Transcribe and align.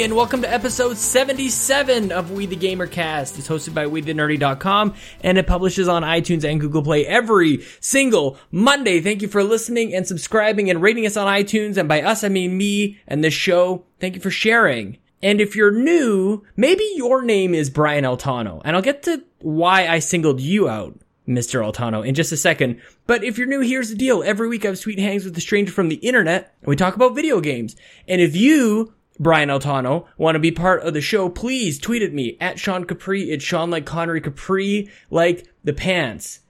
And 0.00 0.14
welcome 0.14 0.42
to 0.42 0.52
episode 0.52 0.96
77 0.96 2.12
of 2.12 2.30
We 2.30 2.46
the 2.46 2.54
Gamer 2.54 2.86
Cast. 2.86 3.36
It's 3.36 3.48
hosted 3.48 3.74
by 3.74 3.86
WeTheNerdy.com, 3.86 4.94
and 5.24 5.38
it 5.38 5.48
publishes 5.48 5.88
on 5.88 6.04
iTunes 6.04 6.48
and 6.48 6.60
Google 6.60 6.84
Play 6.84 7.04
every 7.04 7.64
single 7.80 8.38
Monday. 8.52 9.00
Thank 9.00 9.22
you 9.22 9.28
for 9.28 9.42
listening 9.42 9.92
and 9.92 10.06
subscribing 10.06 10.70
and 10.70 10.80
rating 10.80 11.04
us 11.04 11.16
on 11.16 11.26
iTunes, 11.26 11.76
and 11.76 11.88
by 11.88 12.02
us, 12.02 12.22
I 12.22 12.28
mean 12.28 12.56
me 12.56 13.00
and 13.08 13.24
this 13.24 13.34
show. 13.34 13.86
Thank 13.98 14.14
you 14.14 14.20
for 14.20 14.30
sharing. 14.30 14.98
And 15.20 15.40
if 15.40 15.56
you're 15.56 15.72
new, 15.72 16.44
maybe 16.56 16.88
your 16.94 17.20
name 17.22 17.52
is 17.52 17.68
Brian 17.68 18.04
Altano, 18.04 18.62
and 18.64 18.76
I'll 18.76 18.82
get 18.82 19.02
to 19.02 19.24
why 19.40 19.88
I 19.88 19.98
singled 19.98 20.40
you 20.40 20.68
out. 20.68 20.96
Mr. 21.26 21.60
Altano 21.60 22.06
in 22.06 22.14
just 22.14 22.32
a 22.32 22.38
second. 22.38 22.80
But 23.06 23.22
if 23.22 23.36
you're 23.36 23.46
new, 23.46 23.60
here's 23.60 23.90
the 23.90 23.96
deal. 23.96 24.22
Every 24.22 24.48
week 24.48 24.64
I 24.64 24.68
have 24.68 24.78
sweet 24.78 24.98
hangs 24.98 25.26
with 25.26 25.36
a 25.36 25.42
stranger 25.42 25.70
from 25.70 25.90
the 25.90 25.96
internet 25.96 26.54
and 26.62 26.68
we 26.68 26.74
talk 26.74 26.96
about 26.96 27.14
video 27.14 27.42
games. 27.42 27.76
And 28.08 28.22
if 28.22 28.34
you, 28.34 28.94
Brian 29.18 29.48
Altano, 29.48 30.06
want 30.16 30.36
to 30.36 30.40
be 30.40 30.52
part 30.52 30.82
of 30.82 30.94
the 30.94 31.00
show, 31.00 31.28
please 31.28 31.78
tweet 31.78 32.02
at 32.02 32.12
me 32.12 32.36
at 32.40 32.58
Sean 32.58 32.84
Capri. 32.84 33.30
It's 33.30 33.44
Sean 33.44 33.70
like 33.70 33.84
Connery 33.84 34.20
Capri, 34.20 34.90
like 35.10 35.48
the 35.64 35.72
pants. 35.72 36.40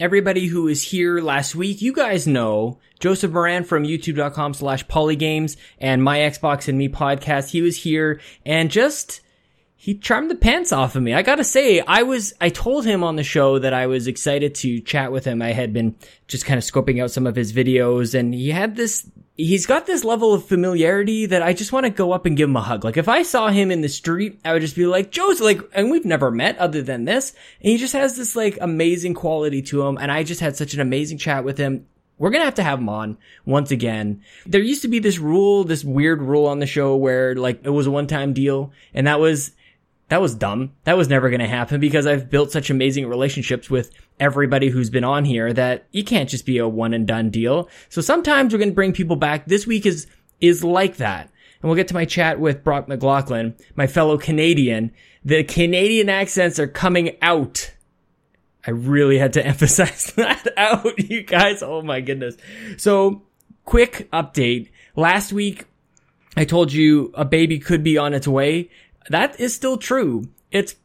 Everybody 0.00 0.46
who 0.46 0.64
was 0.64 0.82
here 0.82 1.18
last 1.20 1.54
week, 1.54 1.80
you 1.80 1.92
guys 1.92 2.26
know 2.26 2.78
Joseph 3.00 3.32
Moran 3.32 3.64
from 3.64 3.84
youtube.com 3.84 4.54
slash 4.54 4.86
polygames 4.86 5.56
and 5.78 6.02
my 6.02 6.18
Xbox 6.18 6.68
and 6.68 6.78
me 6.78 6.88
podcast. 6.88 7.50
He 7.50 7.62
was 7.62 7.76
here 7.76 8.20
and 8.44 8.70
just, 8.70 9.20
he 9.76 9.94
charmed 9.96 10.30
the 10.30 10.36
pants 10.36 10.72
off 10.72 10.96
of 10.96 11.02
me. 11.02 11.14
I 11.14 11.22
gotta 11.22 11.44
say, 11.44 11.80
I 11.80 12.02
was, 12.02 12.32
I 12.40 12.48
told 12.48 12.84
him 12.84 13.04
on 13.04 13.16
the 13.16 13.22
show 13.22 13.58
that 13.60 13.72
I 13.74 13.86
was 13.86 14.08
excited 14.08 14.54
to 14.56 14.80
chat 14.80 15.12
with 15.12 15.24
him. 15.24 15.40
I 15.42 15.52
had 15.52 15.72
been 15.72 15.94
just 16.26 16.44
kind 16.44 16.58
of 16.58 16.64
scoping 16.64 17.02
out 17.02 17.12
some 17.12 17.26
of 17.26 17.36
his 17.36 17.52
videos 17.52 18.18
and 18.18 18.34
he 18.34 18.50
had 18.50 18.74
this, 18.76 19.08
he's 19.36 19.66
got 19.66 19.86
this 19.86 20.04
level 20.04 20.32
of 20.32 20.46
familiarity 20.46 21.26
that 21.26 21.42
I 21.42 21.52
just 21.52 21.72
want 21.72 21.84
to 21.84 21.90
go 21.90 22.12
up 22.12 22.26
and 22.26 22.36
give 22.36 22.48
him 22.48 22.56
a 22.56 22.62
hug. 22.62 22.84
Like 22.84 22.96
if 22.96 23.08
I 23.08 23.22
saw 23.22 23.48
him 23.48 23.70
in 23.70 23.80
the 23.80 23.88
street, 23.88 24.40
I 24.44 24.52
would 24.52 24.62
just 24.62 24.76
be 24.76 24.86
like, 24.86 25.10
Joe's 25.10 25.40
like, 25.40 25.60
and 25.72 25.90
we've 25.90 26.04
never 26.04 26.30
met 26.30 26.58
other 26.58 26.82
than 26.82 27.04
this. 27.04 27.34
And 27.60 27.72
he 27.72 27.76
just 27.76 27.94
has 27.94 28.16
this 28.16 28.36
like 28.36 28.58
amazing 28.60 29.14
quality 29.14 29.62
to 29.62 29.82
him. 29.82 29.98
And 30.00 30.10
I 30.10 30.22
just 30.22 30.40
had 30.40 30.56
such 30.56 30.74
an 30.74 30.80
amazing 30.80 31.18
chat 31.18 31.44
with 31.44 31.58
him. 31.58 31.86
We're 32.16 32.30
gonna 32.30 32.44
have 32.44 32.54
to 32.54 32.62
have 32.62 32.78
him 32.78 32.88
on 32.88 33.18
once 33.44 33.72
again. 33.72 34.22
There 34.46 34.62
used 34.62 34.82
to 34.82 34.88
be 34.88 35.00
this 35.00 35.18
rule, 35.18 35.64
this 35.64 35.82
weird 35.82 36.22
rule 36.22 36.46
on 36.46 36.60
the 36.60 36.66
show 36.66 36.94
where 36.94 37.34
like 37.34 37.64
it 37.64 37.70
was 37.70 37.88
a 37.88 37.90
one-time 37.90 38.34
deal 38.34 38.72
and 38.94 39.08
that 39.08 39.18
was 39.18 39.50
that 40.08 40.20
was 40.20 40.34
dumb. 40.34 40.72
That 40.84 40.96
was 40.96 41.08
never 41.08 41.30
going 41.30 41.40
to 41.40 41.48
happen 41.48 41.80
because 41.80 42.06
I've 42.06 42.28
built 42.28 42.52
such 42.52 42.70
amazing 42.70 43.06
relationships 43.06 43.70
with 43.70 43.90
everybody 44.20 44.68
who's 44.68 44.90
been 44.90 45.04
on 45.04 45.24
here 45.24 45.52
that 45.52 45.86
you 45.92 46.04
can't 46.04 46.28
just 46.28 46.44
be 46.44 46.58
a 46.58 46.68
one 46.68 46.92
and 46.92 47.06
done 47.06 47.30
deal. 47.30 47.68
So 47.88 48.00
sometimes 48.00 48.52
we're 48.52 48.58
going 48.58 48.70
to 48.70 48.74
bring 48.74 48.92
people 48.92 49.16
back. 49.16 49.46
This 49.46 49.66
week 49.66 49.86
is, 49.86 50.06
is 50.40 50.62
like 50.62 50.98
that. 50.98 51.30
And 51.62 51.70
we'll 51.70 51.76
get 51.76 51.88
to 51.88 51.94
my 51.94 52.04
chat 52.04 52.38
with 52.38 52.62
Brock 52.62 52.86
McLaughlin, 52.86 53.56
my 53.76 53.86
fellow 53.86 54.18
Canadian. 54.18 54.92
The 55.24 55.42
Canadian 55.42 56.10
accents 56.10 56.58
are 56.58 56.68
coming 56.68 57.16
out. 57.22 57.72
I 58.66 58.72
really 58.72 59.16
had 59.16 59.32
to 59.34 59.46
emphasize 59.46 60.12
that 60.16 60.46
out, 60.58 60.98
you 60.98 61.22
guys. 61.22 61.62
Oh 61.62 61.80
my 61.80 62.02
goodness. 62.02 62.36
So 62.76 63.22
quick 63.64 64.10
update. 64.12 64.70
Last 64.96 65.32
week, 65.32 65.64
I 66.36 66.44
told 66.44 66.72
you 66.72 67.12
a 67.14 67.24
baby 67.24 67.58
could 67.58 67.82
be 67.82 67.96
on 67.96 68.12
its 68.12 68.28
way 68.28 68.70
that 69.10 69.38
is 69.40 69.54
still 69.54 69.76
true. 69.76 70.28
It's 70.50 70.76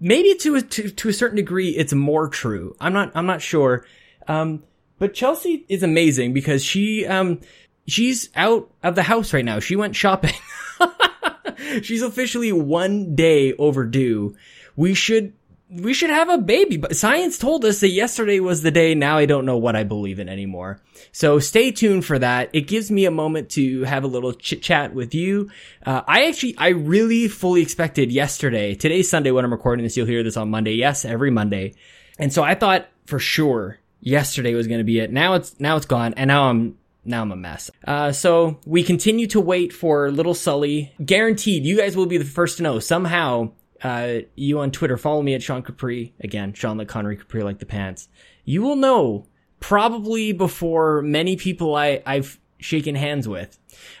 maybe 0.00 0.34
to 0.36 0.56
a, 0.56 0.62
to, 0.62 0.90
to 0.90 1.08
a 1.08 1.12
certain 1.12 1.36
degree, 1.36 1.70
it's 1.70 1.92
more 1.92 2.28
true. 2.28 2.76
I'm 2.80 2.92
not, 2.92 3.12
I'm 3.14 3.26
not 3.26 3.42
sure. 3.42 3.86
Um, 4.26 4.64
but 4.98 5.14
Chelsea 5.14 5.64
is 5.68 5.82
amazing 5.82 6.32
because 6.32 6.64
she, 6.64 7.06
um, 7.06 7.40
she's 7.86 8.30
out 8.34 8.70
of 8.82 8.94
the 8.94 9.02
house 9.02 9.32
right 9.32 9.44
now. 9.44 9.60
She 9.60 9.76
went 9.76 9.96
shopping. 9.96 10.34
she's 11.82 12.02
officially 12.02 12.52
one 12.52 13.14
day 13.14 13.52
overdue. 13.54 14.36
We 14.76 14.94
should 14.94 15.32
we 15.70 15.92
should 15.92 16.10
have 16.10 16.28
a 16.28 16.38
baby. 16.38 16.76
But 16.76 16.96
science 16.96 17.38
told 17.38 17.64
us 17.64 17.80
that 17.80 17.90
yesterday 17.90 18.40
was 18.40 18.62
the 18.62 18.70
day. 18.70 18.94
Now 18.94 19.18
I 19.18 19.26
don't 19.26 19.44
know 19.44 19.58
what 19.58 19.76
I 19.76 19.84
believe 19.84 20.18
in 20.18 20.28
anymore. 20.28 20.80
So 21.12 21.38
stay 21.38 21.70
tuned 21.70 22.04
for 22.04 22.18
that. 22.18 22.50
It 22.52 22.62
gives 22.62 22.90
me 22.90 23.04
a 23.04 23.10
moment 23.10 23.50
to 23.50 23.82
have 23.84 24.04
a 24.04 24.08
little 24.08 24.32
chit 24.32 24.62
chat 24.62 24.94
with 24.94 25.14
you. 25.14 25.50
Uh, 25.84 26.02
I 26.06 26.26
actually, 26.26 26.56
I 26.58 26.68
really 26.68 27.28
fully 27.28 27.62
expected 27.62 28.10
yesterday. 28.10 28.74
Today's 28.74 29.10
Sunday 29.10 29.30
when 29.30 29.44
I'm 29.44 29.52
recording 29.52 29.84
this. 29.84 29.96
You'll 29.96 30.06
hear 30.06 30.22
this 30.22 30.36
on 30.36 30.50
Monday. 30.50 30.72
Yes, 30.72 31.04
every 31.04 31.30
Monday. 31.30 31.74
And 32.18 32.32
so 32.32 32.42
I 32.42 32.54
thought 32.54 32.88
for 33.06 33.18
sure 33.18 33.78
yesterday 34.00 34.54
was 34.54 34.66
going 34.66 34.80
to 34.80 34.84
be 34.84 35.00
it. 35.00 35.12
Now 35.12 35.34
it's, 35.34 35.58
now 35.60 35.76
it's 35.76 35.86
gone. 35.86 36.14
And 36.14 36.28
now 36.28 36.48
I'm, 36.48 36.78
now 37.04 37.22
I'm 37.22 37.32
a 37.32 37.36
mess. 37.36 37.70
Uh, 37.86 38.12
so 38.12 38.58
we 38.66 38.82
continue 38.82 39.26
to 39.28 39.40
wait 39.40 39.72
for 39.72 40.10
little 40.10 40.34
Sully. 40.34 40.92
Guaranteed, 41.04 41.64
you 41.64 41.76
guys 41.76 41.96
will 41.96 42.06
be 42.06 42.18
the 42.18 42.24
first 42.24 42.58
to 42.58 42.62
know. 42.62 42.78
Somehow, 42.80 43.52
uh, 43.82 44.18
you 44.34 44.60
on 44.60 44.70
Twitter, 44.70 44.96
follow 44.96 45.22
me 45.22 45.34
at 45.34 45.42
Sean 45.42 45.62
Capri. 45.62 46.14
Again, 46.20 46.52
Sean 46.52 46.78
like 46.78 46.88
Connery 46.88 47.16
Capri 47.16 47.42
like 47.42 47.58
the 47.58 47.66
pants. 47.66 48.08
You 48.44 48.62
will 48.62 48.76
know 48.76 49.26
probably 49.60 50.32
before 50.32 51.02
many 51.02 51.36
people 51.36 51.74
I, 51.74 52.02
I've 52.06 52.38
shaken 52.58 52.94
hands 52.94 53.28
with. 53.28 53.58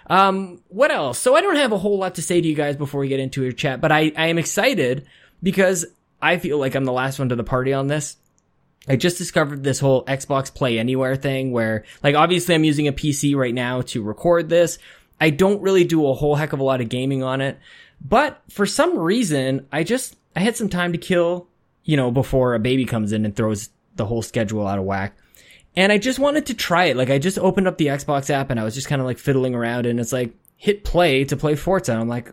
Um, 0.08 0.62
what 0.68 0.90
else? 0.90 1.18
So 1.18 1.36
I 1.36 1.40
don't 1.40 1.56
have 1.56 1.72
a 1.72 1.78
whole 1.78 1.98
lot 1.98 2.16
to 2.16 2.22
say 2.22 2.40
to 2.40 2.48
you 2.48 2.54
guys 2.54 2.76
before 2.76 3.00
we 3.00 3.08
get 3.08 3.20
into 3.20 3.42
your 3.42 3.52
chat, 3.52 3.80
but 3.80 3.92
I, 3.92 4.12
I 4.16 4.26
am 4.26 4.38
excited 4.38 5.06
because 5.42 5.86
I 6.20 6.38
feel 6.38 6.58
like 6.58 6.74
I'm 6.74 6.84
the 6.84 6.92
last 6.92 7.18
one 7.18 7.28
to 7.28 7.36
the 7.36 7.44
party 7.44 7.72
on 7.72 7.86
this. 7.86 8.16
I 8.88 8.96
just 8.96 9.18
discovered 9.18 9.62
this 9.62 9.78
whole 9.78 10.04
Xbox 10.06 10.52
Play 10.52 10.78
Anywhere 10.78 11.14
thing 11.14 11.52
where, 11.52 11.84
like, 12.02 12.14
obviously 12.14 12.54
I'm 12.54 12.64
using 12.64 12.88
a 12.88 12.92
PC 12.92 13.36
right 13.36 13.54
now 13.54 13.82
to 13.82 14.02
record 14.02 14.48
this. 14.48 14.78
I 15.20 15.30
don't 15.30 15.60
really 15.60 15.84
do 15.84 16.06
a 16.08 16.14
whole 16.14 16.36
heck 16.36 16.52
of 16.52 16.60
a 16.60 16.64
lot 16.64 16.80
of 16.80 16.88
gaming 16.88 17.22
on 17.22 17.40
it. 17.40 17.58
But 18.00 18.42
for 18.48 18.66
some 18.66 18.98
reason, 18.98 19.66
I 19.72 19.82
just, 19.84 20.16
I 20.36 20.40
had 20.40 20.56
some 20.56 20.68
time 20.68 20.92
to 20.92 20.98
kill, 20.98 21.48
you 21.84 21.96
know, 21.96 22.10
before 22.10 22.54
a 22.54 22.58
baby 22.58 22.84
comes 22.84 23.12
in 23.12 23.24
and 23.24 23.34
throws 23.34 23.70
the 23.96 24.06
whole 24.06 24.22
schedule 24.22 24.66
out 24.66 24.78
of 24.78 24.84
whack. 24.84 25.16
And 25.76 25.92
I 25.92 25.98
just 25.98 26.18
wanted 26.18 26.46
to 26.46 26.54
try 26.54 26.86
it. 26.86 26.96
Like 26.96 27.10
I 27.10 27.18
just 27.18 27.38
opened 27.38 27.68
up 27.68 27.78
the 27.78 27.86
Xbox 27.86 28.30
app 28.30 28.50
and 28.50 28.58
I 28.58 28.64
was 28.64 28.74
just 28.74 28.88
kind 28.88 29.00
of 29.00 29.06
like 29.06 29.18
fiddling 29.18 29.54
around 29.54 29.86
and 29.86 30.00
it's 30.00 30.12
like 30.12 30.32
hit 30.56 30.84
play 30.84 31.24
to 31.24 31.36
play 31.36 31.54
Forza. 31.54 31.92
And 31.92 32.00
I'm 32.00 32.08
like, 32.08 32.32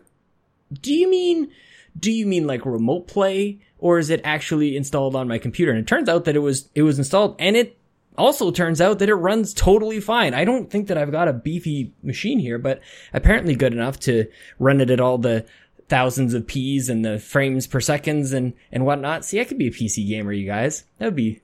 do 0.72 0.92
you 0.92 1.08
mean, 1.08 1.50
do 1.98 2.10
you 2.10 2.26
mean 2.26 2.46
like 2.46 2.66
remote 2.66 3.06
play 3.06 3.60
or 3.78 3.98
is 3.98 4.10
it 4.10 4.20
actually 4.24 4.76
installed 4.76 5.14
on 5.14 5.28
my 5.28 5.38
computer? 5.38 5.72
And 5.72 5.80
it 5.80 5.86
turns 5.86 6.08
out 6.08 6.24
that 6.24 6.36
it 6.36 6.40
was, 6.40 6.68
it 6.74 6.82
was 6.82 6.98
installed 6.98 7.36
and 7.38 7.56
it 7.56 7.78
also 8.16 8.50
turns 8.50 8.80
out 8.80 8.98
that 8.98 9.08
it 9.08 9.14
runs 9.14 9.54
totally 9.54 10.00
fine. 10.00 10.34
I 10.34 10.44
don't 10.44 10.70
think 10.70 10.88
that 10.88 10.98
I've 10.98 11.12
got 11.12 11.28
a 11.28 11.32
beefy 11.32 11.92
machine 12.02 12.38
here, 12.38 12.58
but 12.58 12.80
apparently 13.12 13.54
good 13.54 13.72
enough 13.72 14.00
to 14.00 14.26
run 14.58 14.80
it 14.80 14.90
at 14.90 15.00
all 15.00 15.18
the 15.18 15.46
thousands 15.88 16.34
of 16.34 16.46
P's 16.46 16.88
and 16.88 17.04
the 17.04 17.18
frames 17.18 17.66
per 17.66 17.80
seconds 17.80 18.32
and, 18.32 18.54
and 18.72 18.84
whatnot. 18.84 19.24
See, 19.24 19.40
I 19.40 19.44
could 19.44 19.58
be 19.58 19.68
a 19.68 19.72
PC 19.72 20.06
gamer, 20.08 20.32
you 20.32 20.46
guys. 20.46 20.84
That 20.98 21.06
would 21.06 21.16
be, 21.16 21.40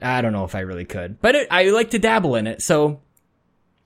I 0.00 0.20
don't 0.20 0.32
know 0.32 0.44
if 0.44 0.54
I 0.54 0.60
really 0.60 0.84
could, 0.84 1.20
but 1.20 1.34
it, 1.34 1.48
I 1.50 1.70
like 1.70 1.90
to 1.90 1.98
dabble 1.98 2.36
in 2.36 2.46
it. 2.46 2.62
So 2.62 3.00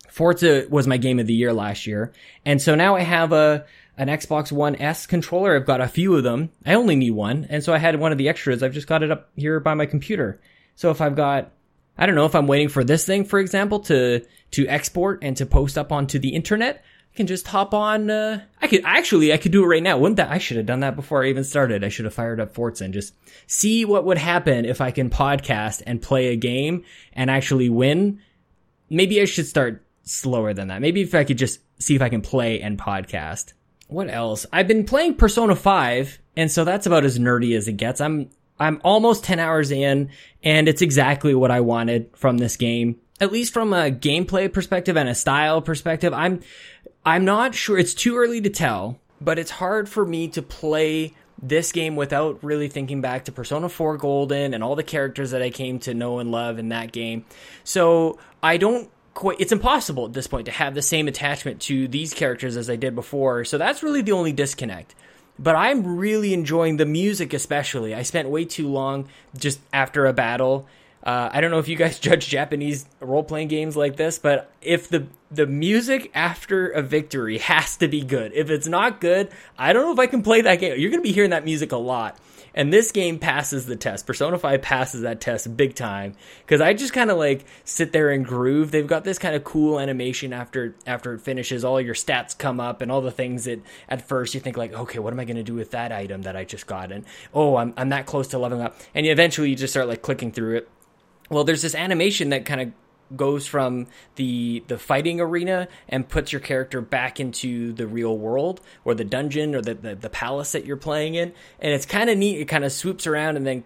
Forza 0.09 0.67
was 0.69 0.87
my 0.87 0.97
game 0.97 1.19
of 1.19 1.27
the 1.27 1.35
year 1.35 1.53
last 1.53 1.87
year. 1.87 2.13
And 2.45 2.61
so 2.61 2.75
now 2.75 2.97
I 2.97 3.01
have 3.01 3.33
a, 3.33 3.67
an 3.97 4.09
Xbox 4.09 4.53
One 4.53 4.77
S 4.77 5.07
controller. 5.07 5.57
I've 5.57 5.67
got 5.67 5.81
a 5.81 5.89
few 5.89 6.15
of 6.15 6.25
them. 6.25 6.51
I 6.65 6.75
only 6.75 6.97
need 6.97 7.11
one. 7.11 7.47
And 7.51 7.63
so 7.63 7.75
I 7.75 7.79
had 7.79 7.99
one 7.99 8.13
of 8.13 8.19
the 8.19 8.29
extras. 8.29 8.63
I've 8.63 8.73
just 8.73 8.87
got 8.87 9.03
it 9.03 9.11
up 9.11 9.31
here 9.37 9.61
by 9.61 9.75
my 9.75 9.87
computer. 9.87 10.41
So 10.77 10.91
if 10.91 11.01
I've 11.01 11.17
got 11.17 11.51
I 11.99 12.07
don't 12.07 12.15
know 12.15 12.27
if 12.27 12.35
I'm 12.35 12.47
waiting 12.47 12.69
for 12.69 12.85
this 12.85 13.05
thing, 13.05 13.25
for 13.25 13.39
example, 13.39 13.81
to 13.81 14.25
to 14.53 14.69
export 14.69 15.19
and 15.23 15.37
to 15.37 15.47
post 15.47 15.77
up 15.77 15.93
onto 15.93 16.19
the 16.19 16.31
internet. 16.31 16.85
I 17.13 17.17
can 17.17 17.27
just 17.27 17.49
hop 17.49 17.75
on. 17.75 18.09
Uh, 18.09 18.43
I 18.63 18.69
could 18.69 18.83
actually, 18.85 19.33
I 19.33 19.37
could 19.37 19.53
do 19.53 19.65
it 19.65 19.67
right 19.67 19.83
now. 19.83 19.99
Wouldn't 19.99 20.17
that? 20.17 20.31
I 20.31 20.39
should 20.39 20.57
have 20.57 20.67
done 20.67 20.81
that 20.81 20.97
before 20.97 21.25
I 21.25 21.29
even 21.29 21.45
started. 21.45 21.83
I 21.83 21.89
should 21.89 22.05
have 22.05 22.15
fired 22.15 22.41
up 22.41 22.55
Forza 22.55 22.85
and 22.85 22.95
just 22.95 23.15
see 23.47 23.85
what 23.85 24.05
would 24.05 24.19
happen 24.19 24.65
if 24.65 24.81
I 24.81 24.91
can 24.93 25.11
podcast 25.11 25.83
and 25.87 26.01
play 26.01 26.29
a 26.29 26.37
game 26.37 26.85
and 27.13 27.31
actually 27.31 27.69
win. 27.69 28.21
Maybe 28.89 29.21
I 29.21 29.25
should 29.25 29.47
start 29.47 29.85
slower 30.05 30.55
than 30.55 30.69
that. 30.69 30.81
Maybe 30.81 31.03
if 31.03 31.15
I 31.15 31.25
could 31.25 31.39
just 31.39 31.61
see 31.79 31.97
if 31.97 32.03
I 32.03 32.09
can 32.09 32.23
play 32.23 32.61
and 32.61 32.79
podcast. 32.79 33.53
What 33.89 34.11
else? 34.11 34.45
I've 34.53 34.69
been 34.69 34.85
playing 34.85 35.15
Persona 35.15 35.57
5, 35.57 36.19
and 36.37 36.51
so 36.51 36.65
that's 36.65 36.87
about 36.87 37.05
as 37.05 37.19
nerdy 37.19 37.57
as 37.57 37.69
it 37.69 37.79
gets. 37.79 38.01
I'm 38.03 38.29
I'm 38.59 38.81
almost 38.85 39.25
10 39.25 39.39
hours 39.39 39.71
in 39.71 40.11
and 40.43 40.69
it's 40.69 40.83
exactly 40.83 41.35
what 41.35 41.51
I 41.51 41.61
wanted 41.61 42.11
from 42.17 42.39
this 42.39 42.57
game. 42.57 42.97
At 43.21 43.33
least 43.33 43.53
from 43.53 43.73
a 43.73 43.91
gameplay 43.91 44.53
perspective 44.53 44.97
and 44.97 45.09
a 45.09 45.15
style 45.15 45.61
perspective, 45.61 46.13
I'm, 46.13 46.41
I'm 47.05 47.25
not 47.25 47.55
sure. 47.55 47.79
It's 47.79 47.95
too 47.95 48.17
early 48.17 48.41
to 48.41 48.51
tell, 48.51 48.99
but 49.21 49.39
it's 49.39 49.51
hard 49.51 49.89
for 49.89 50.05
me 50.05 50.29
to 50.29 50.43
play 50.43 51.15
this 51.41 51.73
game 51.73 51.97
without 51.97 52.43
really 52.43 52.69
thinking 52.69 53.01
back 53.01 53.25
to 53.25 53.33
Persona 53.33 53.69
4 53.69 53.97
Golden 53.97 54.55
and 54.55 54.63
all 54.63 54.77
the 54.77 54.83
characters 54.83 55.31
that 55.31 55.43
I 55.43 55.51
came 55.51 55.79
to 55.81 55.95
know 55.95 56.19
and 56.19 56.31
love 56.31 56.59
in 56.59 56.71
that 56.71 56.93
game. 56.93 57.25
So 57.65 58.19
I 58.43 58.57
don't 58.57 58.91
quite, 59.15 59.41
it's 59.41 59.53
impossible 59.53 60.07
at 60.07 60.13
this 60.13 60.27
point 60.27 60.47
to 60.47 60.53
have 60.53 60.75
the 60.75 60.83
same 60.83 61.09
attachment 61.09 61.61
to 61.63 61.89
these 61.89 62.15
characters 62.15 62.57
as 62.57 62.69
I 62.71 62.77
did 62.77 62.95
before. 62.95 63.45
So 63.45 63.59
that's 63.59 63.83
really 63.83 64.03
the 64.03 64.13
only 64.13 64.33
disconnect 64.33 64.95
but 65.39 65.55
I'm 65.57 65.97
really 65.97 66.35
enjoying 66.35 66.77
the 66.79 66.87
music, 66.87 67.33
especially. 67.33 67.95
I 67.95 68.03
spent 68.03 68.29
way 68.29 68.45
too 68.45 68.69
long 68.69 69.09
just 69.37 69.61
after 69.73 70.07
a 70.07 70.13
battle 70.13 70.67
Uh, 71.03 71.31
I 71.33 71.41
don't 71.41 71.53
know 71.53 71.61
if 71.61 71.69
you 71.69 71.77
guys 71.77 71.99
judge 72.09 72.29
Japanese 72.29 72.85
role 73.01 73.23
playing 73.23 73.49
games 73.49 73.77
like 73.77 73.97
this, 73.97 74.19
but 74.19 74.51
if 74.61 74.89
the 74.89 75.07
the 75.31 75.47
music 75.47 76.11
after 76.15 76.69
a 76.71 76.83
victory 76.83 77.39
has 77.53 77.77
to 77.79 77.89
be 77.89 78.03
good. 78.03 78.33
If 78.35 78.51
it's 78.51 78.67
not 78.67 79.01
good, 79.01 79.31
I 79.57 79.73
don't 79.73 79.85
know 79.85 79.93
if 79.93 79.99
I 79.99 80.07
can 80.07 80.23
play 80.23 80.41
that 80.43 80.57
game. 80.57 80.79
You're 80.79 80.91
going 80.91 81.03
to 81.03 81.09
be 81.09 81.13
hearing 81.13 81.31
that 81.31 81.45
music 81.45 81.71
a 81.73 81.77
lot. 81.77 82.19
And 82.55 82.73
this 82.73 82.93
game 82.93 83.19
passes 83.19 83.67
the 83.67 83.77
test. 83.77 84.07
Persona 84.07 84.39
5 84.39 84.63
passes 84.63 85.03
that 85.03 85.21
test 85.21 85.57
big 85.57 85.75
time 85.75 86.15
cuz 86.47 86.61
I 86.61 86.73
just 86.73 86.93
kind 86.93 87.11
of 87.11 87.19
like 87.19 87.45
sit 87.65 87.93
there 87.93 88.11
and 88.11 88.25
groove. 88.25 88.71
They've 88.71 88.87
got 88.87 89.05
this 89.05 89.19
kind 89.19 89.35
of 89.35 89.45
cool 89.45 89.79
animation 89.79 90.33
after 90.33 90.75
after 90.87 91.15
it 91.15 91.21
finishes. 91.21 91.65
All 91.65 91.81
your 91.81 91.95
stats 91.95 92.37
come 92.37 92.61
up 92.61 92.81
and 92.81 92.91
all 92.91 93.01
the 93.01 93.11
things 93.11 93.45
that 93.45 93.61
at 93.89 94.07
first 94.07 94.35
you 94.35 94.41
think 94.41 94.57
like, 94.57 94.73
"Okay, 94.73 94.99
what 94.99 95.13
am 95.13 95.21
I 95.21 95.25
going 95.25 95.37
to 95.37 95.43
do 95.43 95.55
with 95.55 95.71
that 95.73 95.93
item 95.93 96.23
that 96.23 96.37
I 96.37 96.45
just 96.45 96.67
got?" 96.67 96.93
And, 96.93 97.05
"Oh, 97.33 97.57
I'm 97.57 97.75
I'm 97.77 97.89
that 97.91 98.07
close 98.07 98.29
to 98.29 98.39
leveling 98.39 98.63
up." 98.63 98.77
And 98.95 99.07
eventually 99.07 99.51
you 99.51 99.57
just 99.57 99.73
start 99.73 99.89
like 99.89 100.03
clicking 100.03 100.33
through 100.33 100.57
it 100.57 100.69
well, 101.31 101.45
there's 101.45 101.63
this 101.63 101.75
animation 101.75 102.31
that 102.31 102.45
kind 102.45 102.61
of 102.61 102.73
goes 103.17 103.47
from 103.47 103.87
the 104.17 104.63
the 104.69 104.79
fighting 104.79 105.21
arena 105.21 105.69
and 105.89 106.09
puts 106.09 106.33
your 106.33 106.41
character 106.41 106.81
back 106.81 107.21
into 107.21 107.73
the 107.73 107.87
real 107.87 108.17
world 108.17 108.61
or 108.85 108.95
the 108.95 109.05
dungeon 109.05 109.55
or 109.55 109.63
the 109.63 109.75
the, 109.75 109.95
the 109.95 110.11
palace 110.11 110.53
that 110.53 110.65
you're 110.65 110.77
playing 110.77 111.15
in, 111.15 111.33
and 111.61 111.73
it's 111.73 111.87
kind 111.87 112.11
of 112.11 112.19
neat. 112.19 112.41
It 112.41 112.47
kind 112.47 112.65
of 112.65 112.73
swoops 112.73 113.07
around 113.07 113.37
and 113.37 113.47
then 113.47 113.65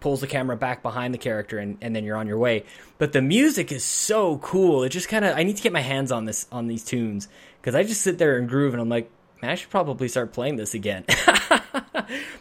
pulls 0.00 0.20
the 0.20 0.26
camera 0.26 0.56
back 0.56 0.82
behind 0.82 1.14
the 1.14 1.18
character 1.18 1.58
and, 1.58 1.78
and 1.80 1.96
then 1.96 2.04
you're 2.04 2.16
on 2.16 2.26
your 2.26 2.36
way. 2.36 2.62
But 2.98 3.12
the 3.12 3.22
music 3.22 3.72
is 3.72 3.82
so 3.82 4.36
cool. 4.38 4.82
It 4.82 4.90
just 4.90 5.08
kind 5.08 5.24
of 5.24 5.34
i 5.36 5.42
need 5.42 5.56
to 5.56 5.62
get 5.62 5.72
my 5.72 5.80
hands 5.80 6.12
on 6.12 6.26
this 6.26 6.46
on 6.52 6.66
these 6.66 6.84
tunes. 6.84 7.28
Because 7.60 7.74
i 7.74 7.82
just 7.82 8.02
sit 8.02 8.18
there 8.18 8.36
and 8.36 8.48
groove 8.48 8.74
and 8.74 8.82
i'm 8.82 8.90
like 8.90 9.10
man 9.40 9.52
i 9.52 9.54
should 9.54 9.70
probably 9.70 10.08
start 10.08 10.32
playing 10.32 10.56
this 10.56 10.74
again. 10.74 11.04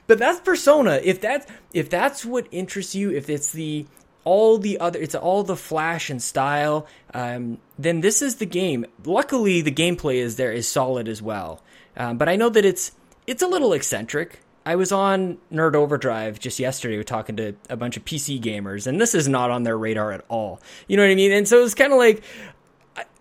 But 0.07 0.19
that's 0.19 0.39
persona. 0.39 1.00
If 1.03 1.21
that's 1.21 1.47
if 1.73 1.89
that's 1.89 2.25
what 2.25 2.47
interests 2.51 2.95
you 2.95 3.11
if 3.11 3.29
it's 3.29 3.51
the 3.51 3.85
all 4.24 4.58
the 4.58 4.80
other 4.80 5.00
it's 5.00 5.16
all 5.16 5.44
the 5.44 5.56
flash 5.56 6.10
and 6.10 6.22
style 6.22 6.88
um, 7.14 7.58
then 7.78 8.02
this 8.02 8.22
is 8.22 8.36
the 8.36 8.46
game. 8.46 8.86
Luckily 9.06 9.62
the 9.62 9.72
gameplay 9.72 10.16
is 10.16 10.36
there 10.36 10.52
is 10.52 10.68
solid 10.68 11.08
as 11.08 11.22
well. 11.22 11.62
Um, 11.96 12.18
but 12.18 12.30
i 12.30 12.36
know 12.36 12.50
that 12.50 12.66
it's 12.66 12.92
it's 13.28 13.42
a 13.42 13.48
little 13.48 13.74
eccentric. 13.74 14.40
I 14.66 14.75
was 14.75 14.92
on 14.92 15.38
nerd 15.52 15.75
overdrive 15.75 16.40
just 16.40 16.60
yesterday 16.60 16.98
we 16.98 17.04
talking 17.04 17.36
to 17.36 17.56
a 17.70 17.75
bunch 17.75 17.98
of 17.98 18.06
pc 18.06 18.42
gamers 18.42 18.88
and 18.88 19.00
this 19.00 19.14
is 19.14 19.28
not 19.28 19.52
on 19.52 19.64
their 19.64 19.78
radar 19.78 20.12
at 20.12 20.24
all. 20.30 20.62
You 20.88 20.98
know 20.98 21.04
what 21.04 21.12
i 21.12 21.16
mean? 21.16 21.31
And 21.31 21.48
so 21.48 21.64
it's 21.64 21.75
kind 21.75 21.92
of 21.92 22.00
like 22.00 22.24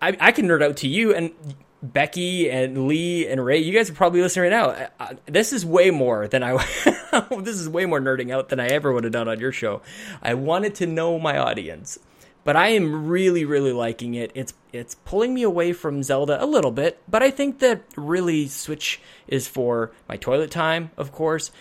I, 0.01 0.15
I 0.19 0.31
can 0.31 0.47
nerd 0.47 0.63
out 0.63 0.77
to 0.77 0.87
you 0.87 1.13
and 1.13 1.31
Becky 1.83 2.49
and 2.49 2.87
Lee 2.87 3.27
and 3.27 3.43
Ray, 3.43 3.57
you 3.57 3.73
guys 3.73 3.89
are 3.89 3.93
probably 3.93 4.21
listening 4.21 4.51
right 4.51 4.89
now. 4.99 5.17
this 5.25 5.51
is 5.51 5.65
way 5.65 5.91
more 5.91 6.29
than 6.29 6.41
I. 6.41 6.53
this 7.41 7.59
is 7.59 7.67
way 7.67 7.85
more 7.85 7.99
nerding 7.99 8.31
out 8.31 8.47
than 8.47 8.61
I 8.61 8.67
ever 8.67 8.93
would 8.93 9.03
have 9.03 9.11
done 9.11 9.27
on 9.27 9.39
your 9.39 9.51
show. 9.51 9.81
I 10.21 10.33
wanted 10.33 10.75
to 10.75 10.87
know 10.87 11.19
my 11.19 11.37
audience, 11.37 11.99
but 12.45 12.55
I 12.55 12.69
am 12.69 13.07
really, 13.07 13.43
really 13.43 13.73
liking 13.73 14.13
it. 14.13 14.31
It's 14.33 14.53
it's 14.71 14.95
pulling 15.03 15.33
me 15.33 15.43
away 15.43 15.73
from 15.73 16.03
Zelda 16.03 16.41
a 16.41 16.47
little 16.47 16.71
bit, 16.71 17.01
but 17.09 17.21
I 17.21 17.31
think 17.31 17.59
that 17.59 17.83
really 17.97 18.47
Switch 18.47 19.01
is 19.27 19.49
for 19.49 19.91
my 20.07 20.15
toilet 20.15 20.51
time. 20.51 20.91
Of 20.95 21.11
course, 21.11 21.51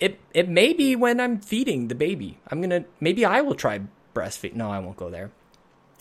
it 0.00 0.20
it 0.34 0.50
may 0.50 0.74
be 0.74 0.96
when 0.96 1.18
I'm 1.18 1.40
feeding 1.40 1.88
the 1.88 1.94
baby. 1.94 2.38
I'm 2.48 2.60
gonna 2.60 2.84
maybe 3.00 3.24
I 3.24 3.40
will 3.40 3.54
try 3.54 3.80
breastfeed. 4.14 4.52
No, 4.52 4.70
I 4.70 4.80
won't 4.80 4.98
go 4.98 5.08
there. 5.08 5.30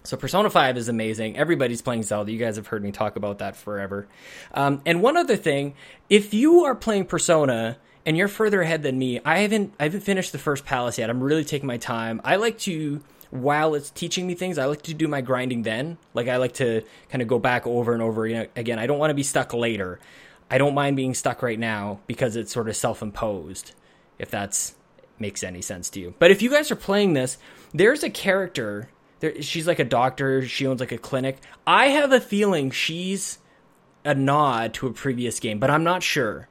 So 0.04 0.18
Persona 0.18 0.50
5 0.50 0.78
is 0.78 0.90
amazing. 0.90 1.38
Everybody's 1.38 1.82
playing 1.82 2.04
Zelda. 2.04 2.32
You 2.32 2.40
guys 2.40 2.56
have 2.56 2.68
heard 2.68 2.84
me 2.84 2.92
talk 2.92 3.16
about 3.16 3.40
that 3.40 3.56
forever. 3.56 4.08
Um, 4.54 4.82
and 4.86 5.02
one 5.02 5.16
other 5.16 5.36
thing, 5.36 5.76
if 6.10 6.34
you 6.34 6.64
are 6.64 6.74
playing 6.74 7.06
Persona 7.06 7.78
and 8.06 8.18
you're 8.18 8.28
further 8.28 8.62
ahead 8.62 8.82
than 8.82 8.98
me, 8.98 9.20
I 9.24 9.40
haven't 9.40 9.74
I 9.80 9.84
haven't 9.84 10.02
finished 10.02 10.32
the 10.32 10.40
first 10.40 10.66
palace 10.66 10.98
yet. 10.98 11.10
I'm 11.10 11.22
really 11.22 11.46
taking 11.46 11.68
my 11.68 11.78
time. 11.78 12.20
I 12.24 12.38
like 12.38 12.58
to 12.60 13.02
while 13.30 13.76
it's 13.76 13.90
teaching 13.92 14.28
me 14.28 14.34
things, 14.34 14.58
I 14.58 14.66
like 14.66 14.82
to 14.84 14.94
do 14.94 15.08
my 15.08 15.22
grinding 15.22 15.62
then. 15.62 15.98
Like 16.14 16.28
I 16.28 16.38
like 16.38 16.54
to 16.54 16.84
kind 17.10 17.22
of 17.22 17.28
go 17.28 17.38
back 17.38 17.68
over 17.68 17.94
and 17.94 18.02
over. 18.02 18.26
Again, 18.26 18.80
I 18.80 18.88
don't 18.88 19.00
want 19.00 19.12
to 19.12 19.16
be 19.16 19.24
stuck 19.24 19.54
later. 19.54 20.00
I 20.50 20.58
don't 20.58 20.74
mind 20.74 20.98
being 20.98 21.14
stuck 21.14 21.42
right 21.42 21.60
now 21.60 22.00
because 22.08 22.36
it's 22.36 22.52
sort 22.52 22.68
of 22.68 22.76
self-imposed. 22.76 23.74
If 24.20 24.30
that's 24.30 24.76
makes 25.18 25.44
any 25.44 25.62
sense 25.62 25.90
to 25.92 26.00
you. 26.00 26.16
But 26.20 26.32
if 26.32 26.42
you 26.42 26.50
guys 26.50 26.72
are 26.72 26.76
playing 26.76 27.14
this, 27.14 27.38
there's 27.74 28.04
a 28.04 28.10
character 28.10 28.90
there, 29.22 29.42
she's 29.42 29.68
like 29.68 29.80
a 29.80 29.86
doctor. 29.86 30.46
She 30.46 30.68
owns 30.68 30.80
like 30.80 30.92
a 30.92 30.98
clinic. 30.98 31.38
I 31.66 31.88
have 31.88 32.12
a 32.12 32.20
feeling 32.20 32.72
she's 32.72 33.38
a 34.04 34.14
nod 34.14 34.74
to 34.76 34.88
a 34.88 34.92
previous 34.92 35.40
game, 35.40 35.60
but 35.60 35.70
I'm 35.70 35.84
not 35.84 36.04
sure. 36.04 36.50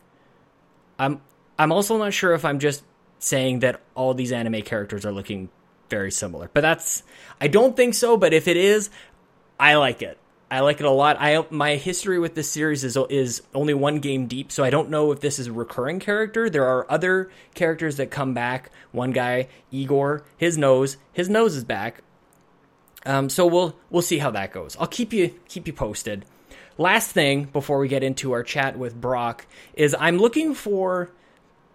I'm 0.99 1.21
I'm 1.59 1.73
also 1.73 1.99
not 1.99 2.15
sure 2.15 2.33
if 2.33 2.45
I'm 2.45 2.59
just 2.59 2.85
saying 3.19 3.59
that 3.59 3.81
all 3.95 4.15
these 4.15 4.33
anime 4.33 4.63
characters 4.63 5.05
are 5.05 5.13
looking 5.13 5.51
very 5.91 6.13
similar. 6.13 6.49
But 6.55 6.63
that's 6.63 7.03
I 7.41 7.49
don't 7.49 7.77
think 7.77 7.95
so, 7.95 8.17
but 8.17 8.33
if 8.33 8.49
it 8.49 8.57
is, 8.57 8.89
I 9.59 9.75
like 9.75 10.01
it. 10.01 10.17
I 10.49 10.61
like 10.61 10.81
it 10.81 10.87
a 10.87 10.91
lot. 10.91 11.17
I 11.19 11.45
my 11.51 11.75
history 11.75 12.19
with 12.21 12.35
this 12.35 12.51
series 12.51 12.85
is 12.85 12.97
is 13.09 13.43
only 13.53 13.75
one 13.75 13.99
game 13.99 14.27
deep, 14.27 14.53
so 14.53 14.63
I 14.63 14.71
don't 14.71 14.91
know 14.91 15.11
if 15.11 15.21
this 15.21 15.41
is 15.41 15.49
a 15.49 15.53
recurring 15.53 15.99
character. 15.99 16.49
There 16.49 16.67
are 16.67 16.91
other 16.91 17.31
characters 17.55 17.97
that 17.97 18.13
come 18.13 18.33
back. 18.33 18.71
One 18.93 19.11
guy, 19.11 19.49
Igor, 19.73 20.25
his 20.37 20.57
nose, 20.57 20.99
his 21.13 21.29
nose 21.29 21.57
is 21.57 21.65
back. 21.65 22.03
Um, 23.07 23.29
so 23.29 23.47
we'll 23.47 23.77
we'll 23.91 24.03
see 24.03 24.19
how 24.19 24.31
that 24.33 24.53
goes. 24.53 24.77
I'll 24.79 24.87
keep 24.87 25.13
you 25.13 25.35
keep 25.49 25.67
you 25.67 25.73
posted. 25.73 26.25
Last 26.79 27.11
thing 27.11 27.45
before 27.45 27.79
we 27.79 27.89
get 27.89 28.03
into 28.03 28.33
our 28.33 28.43
chat 28.43 28.79
with 28.79 28.99
Brock 28.99 29.47
is 29.75 29.95
I'm 29.99 30.19
looking 30.19 30.55
for 30.55 31.11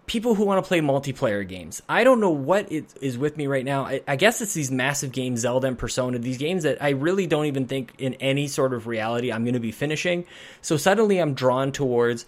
people 0.06 0.34
who 0.34 0.44
want 0.44 0.64
to 0.64 0.66
play 0.66 0.80
multiplayer 0.80 1.46
games. 1.46 1.82
I 1.88 2.04
don't 2.04 2.20
know 2.20 2.30
what 2.30 2.70
is 2.70 3.18
with 3.18 3.36
me 3.36 3.46
right 3.46 3.64
now. 3.64 3.84
I, 3.86 4.02
I, 4.06 4.16
guess 4.16 4.40
it's 4.40 4.54
these 4.54 4.70
massive 4.70 5.10
games, 5.10 5.40
Zelda 5.40 5.66
and 5.66 5.76
Persona, 5.78 6.18
these 6.18 6.38
games 6.38 6.62
that 6.62 6.80
I 6.80 6.90
really 6.90 7.26
don't 7.26 7.46
even 7.46 7.66
think 7.66 7.92
in 7.98 8.14
any 8.14 8.46
sort 8.46 8.72
of 8.72 8.86
reality 8.86 9.32
I'm 9.32 9.44
going 9.44 9.54
to 9.54 9.60
be 9.60 9.72
finishing. 9.72 10.24
So 10.62 10.76
suddenly 10.76 11.18
I'm 11.18 11.34
drawn 11.34 11.72
towards 11.72 12.24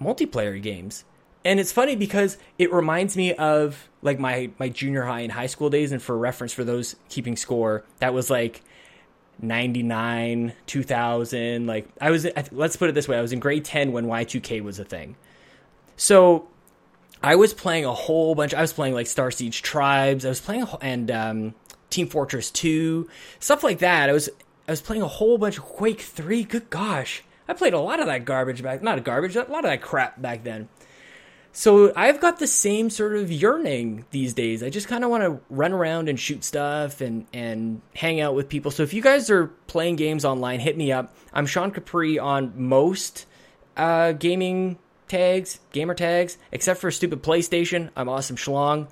multiplayer 0.00 0.60
games 0.60 1.04
and 1.44 1.58
it's 1.58 1.72
funny 1.72 1.96
because 1.96 2.38
it 2.58 2.72
reminds 2.72 3.16
me 3.16 3.34
of 3.34 3.88
like 4.02 4.18
my 4.18 4.50
my 4.58 4.68
junior 4.68 5.04
high 5.04 5.20
and 5.20 5.32
high 5.32 5.46
school 5.46 5.70
days. 5.70 5.92
And 5.92 6.00
for 6.00 6.16
reference 6.16 6.52
for 6.52 6.64
those 6.64 6.96
keeping 7.08 7.36
score 7.36 7.84
that 7.98 8.14
was 8.14 8.30
like 8.30 8.62
99 9.40 10.52
2000 10.66 11.66
like 11.66 11.88
i 12.00 12.10
was 12.10 12.26
let's 12.52 12.76
put 12.76 12.88
it 12.88 12.94
this 12.94 13.08
way. 13.08 13.18
I 13.18 13.22
was 13.22 13.32
in 13.32 13.40
grade 13.40 13.64
10 13.64 13.92
when 13.92 14.06
y2k 14.06 14.62
was 14.62 14.78
a 14.78 14.84
thing. 14.84 15.16
So 15.96 16.48
i 17.22 17.34
was 17.34 17.54
playing 17.54 17.84
a 17.84 17.92
whole 17.92 18.34
bunch 18.34 18.54
i 18.54 18.60
was 18.60 18.72
playing 18.72 18.94
like 18.94 19.06
star 19.06 19.30
siege 19.30 19.62
tribes. 19.62 20.24
I 20.24 20.28
was 20.28 20.40
playing 20.40 20.66
and 20.80 21.10
um, 21.10 21.54
team 21.90 22.06
fortress 22.06 22.50
2 22.50 23.08
stuff 23.40 23.64
like 23.64 23.80
that. 23.80 24.08
I 24.08 24.12
was 24.12 24.28
i 24.68 24.72
was 24.72 24.80
playing 24.80 25.02
a 25.02 25.08
whole 25.08 25.38
bunch 25.38 25.58
of 25.58 25.64
quake 25.64 26.02
3 26.02 26.44
good 26.44 26.70
gosh. 26.70 27.24
I 27.48 27.54
played 27.54 27.74
a 27.74 27.80
lot 27.80 27.98
of 27.98 28.06
that 28.06 28.24
garbage 28.24 28.62
back 28.62 28.80
not 28.80 29.02
garbage 29.02 29.34
a 29.34 29.40
lot 29.40 29.64
of 29.64 29.70
that 29.70 29.82
crap 29.82 30.22
back 30.22 30.44
then 30.44 30.68
so 31.52 31.92
I've 31.94 32.20
got 32.20 32.38
the 32.38 32.46
same 32.46 32.88
sort 32.88 33.14
of 33.14 33.30
yearning 33.30 34.06
these 34.10 34.32
days. 34.32 34.62
I 34.62 34.70
just 34.70 34.88
kind 34.88 35.04
of 35.04 35.10
want 35.10 35.22
to 35.22 35.40
run 35.50 35.72
around 35.72 36.08
and 36.08 36.18
shoot 36.18 36.44
stuff 36.44 37.02
and 37.02 37.26
and 37.32 37.82
hang 37.94 38.20
out 38.20 38.34
with 38.34 38.48
people. 38.48 38.70
So 38.70 38.82
if 38.82 38.94
you 38.94 39.02
guys 39.02 39.28
are 39.28 39.48
playing 39.66 39.96
games 39.96 40.24
online, 40.24 40.60
hit 40.60 40.76
me 40.78 40.92
up. 40.92 41.14
I'm 41.32 41.44
Sean 41.44 41.70
Capri 41.70 42.18
on 42.18 42.54
most 42.56 43.26
uh, 43.76 44.12
gaming 44.12 44.78
tags, 45.08 45.60
gamer 45.72 45.94
tags, 45.94 46.38
except 46.52 46.80
for 46.80 46.90
stupid 46.90 47.22
PlayStation. 47.22 47.90
I'm 47.94 48.08
awesome 48.08 48.36
schlong, 48.36 48.88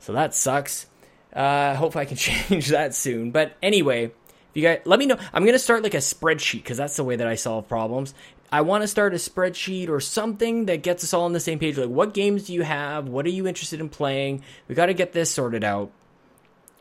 so 0.00 0.12
that 0.12 0.34
sucks. 0.34 0.86
Uh, 1.32 1.76
hope 1.76 1.94
I 1.94 2.04
can 2.04 2.16
change 2.18 2.68
that 2.68 2.96
soon. 2.96 3.30
But 3.30 3.56
anyway, 3.62 4.06
if 4.06 4.12
you 4.54 4.62
guys 4.62 4.80
let 4.84 4.98
me 4.98 5.06
know, 5.06 5.18
I'm 5.32 5.46
gonna 5.46 5.58
start 5.58 5.84
like 5.84 5.94
a 5.94 5.98
spreadsheet 5.98 6.64
because 6.64 6.78
that's 6.78 6.96
the 6.96 7.04
way 7.04 7.14
that 7.14 7.28
I 7.28 7.36
solve 7.36 7.68
problems. 7.68 8.12
I 8.52 8.60
want 8.60 8.82
to 8.82 8.88
start 8.88 9.14
a 9.14 9.16
spreadsheet 9.16 9.88
or 9.88 9.98
something 9.98 10.66
that 10.66 10.82
gets 10.82 11.02
us 11.02 11.14
all 11.14 11.24
on 11.24 11.32
the 11.32 11.40
same 11.40 11.58
page. 11.58 11.78
Like, 11.78 11.88
what 11.88 12.12
games 12.12 12.46
do 12.46 12.52
you 12.52 12.62
have? 12.62 13.08
What 13.08 13.24
are 13.24 13.30
you 13.30 13.46
interested 13.48 13.80
in 13.80 13.88
playing? 13.88 14.44
We 14.68 14.74
got 14.74 14.86
to 14.86 14.94
get 14.94 15.14
this 15.14 15.30
sorted 15.30 15.64
out 15.64 15.90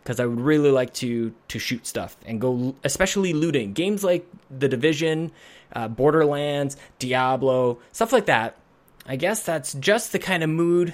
because 0.04 0.20
I 0.20 0.26
would 0.26 0.42
really 0.42 0.70
like 0.70 0.94
to 0.96 1.34
to 1.48 1.60
shoot 1.60 1.88
stuff 1.88 2.18
and 2.26 2.42
go, 2.42 2.76
especially 2.84 3.32
looting 3.32 3.72
games 3.72 4.04
like 4.04 4.28
The 4.50 4.68
Division, 4.68 5.32
uh, 5.74 5.88
Borderlands, 5.88 6.76
Diablo, 7.00 7.80
stuff 7.94 8.12
like 8.12 8.26
that. 8.26 8.58
I 9.06 9.16
guess 9.16 9.44
that's 9.44 9.74
just 9.74 10.12
the 10.12 10.20
kind 10.20 10.44
of 10.44 10.50
mood 10.50 10.94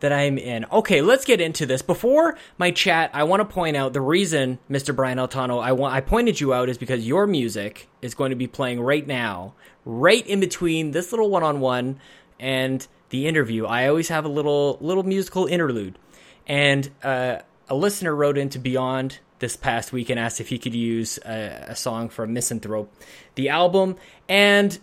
that 0.00 0.12
I'm 0.12 0.38
in. 0.38 0.66
Okay, 0.72 1.00
let's 1.02 1.24
get 1.24 1.40
into 1.40 1.66
this. 1.66 1.82
Before 1.82 2.36
my 2.58 2.70
chat, 2.70 3.10
I 3.14 3.24
want 3.24 3.40
to 3.40 3.44
point 3.44 3.76
out 3.76 3.92
the 3.92 4.00
reason, 4.00 4.58
Mr. 4.70 4.94
Brian 4.94 5.18
Altano, 5.18 5.62
I 5.62 5.72
want 5.72 5.94
I 5.94 6.00
pointed 6.00 6.40
you 6.40 6.52
out 6.52 6.68
is 6.68 6.78
because 6.78 7.06
your 7.06 7.26
music 7.26 7.88
is 8.02 8.14
going 8.14 8.30
to 8.30 8.36
be 8.36 8.46
playing 8.46 8.80
right 8.80 9.06
now, 9.06 9.54
right 9.84 10.26
in 10.26 10.40
between 10.40 10.90
this 10.90 11.12
little 11.12 11.30
one-on-one 11.30 12.00
and 12.38 12.86
the 13.10 13.26
interview. 13.26 13.66
I 13.66 13.88
always 13.88 14.08
have 14.08 14.24
a 14.24 14.28
little 14.28 14.78
little 14.80 15.02
musical 15.02 15.46
interlude, 15.46 15.98
and 16.46 16.90
uh, 17.02 17.38
a 17.68 17.74
listener 17.74 18.14
wrote 18.14 18.38
into 18.38 18.58
Beyond 18.58 19.18
this 19.38 19.56
past 19.56 19.92
week 19.92 20.10
and 20.10 20.20
asked 20.20 20.40
if 20.40 20.48
he 20.48 20.58
could 20.58 20.74
use 20.74 21.18
a, 21.24 21.66
a 21.68 21.76
song 21.76 22.08
from 22.08 22.32
Misanthrope, 22.32 22.92
the 23.34 23.48
album, 23.48 23.96
and 24.28 24.78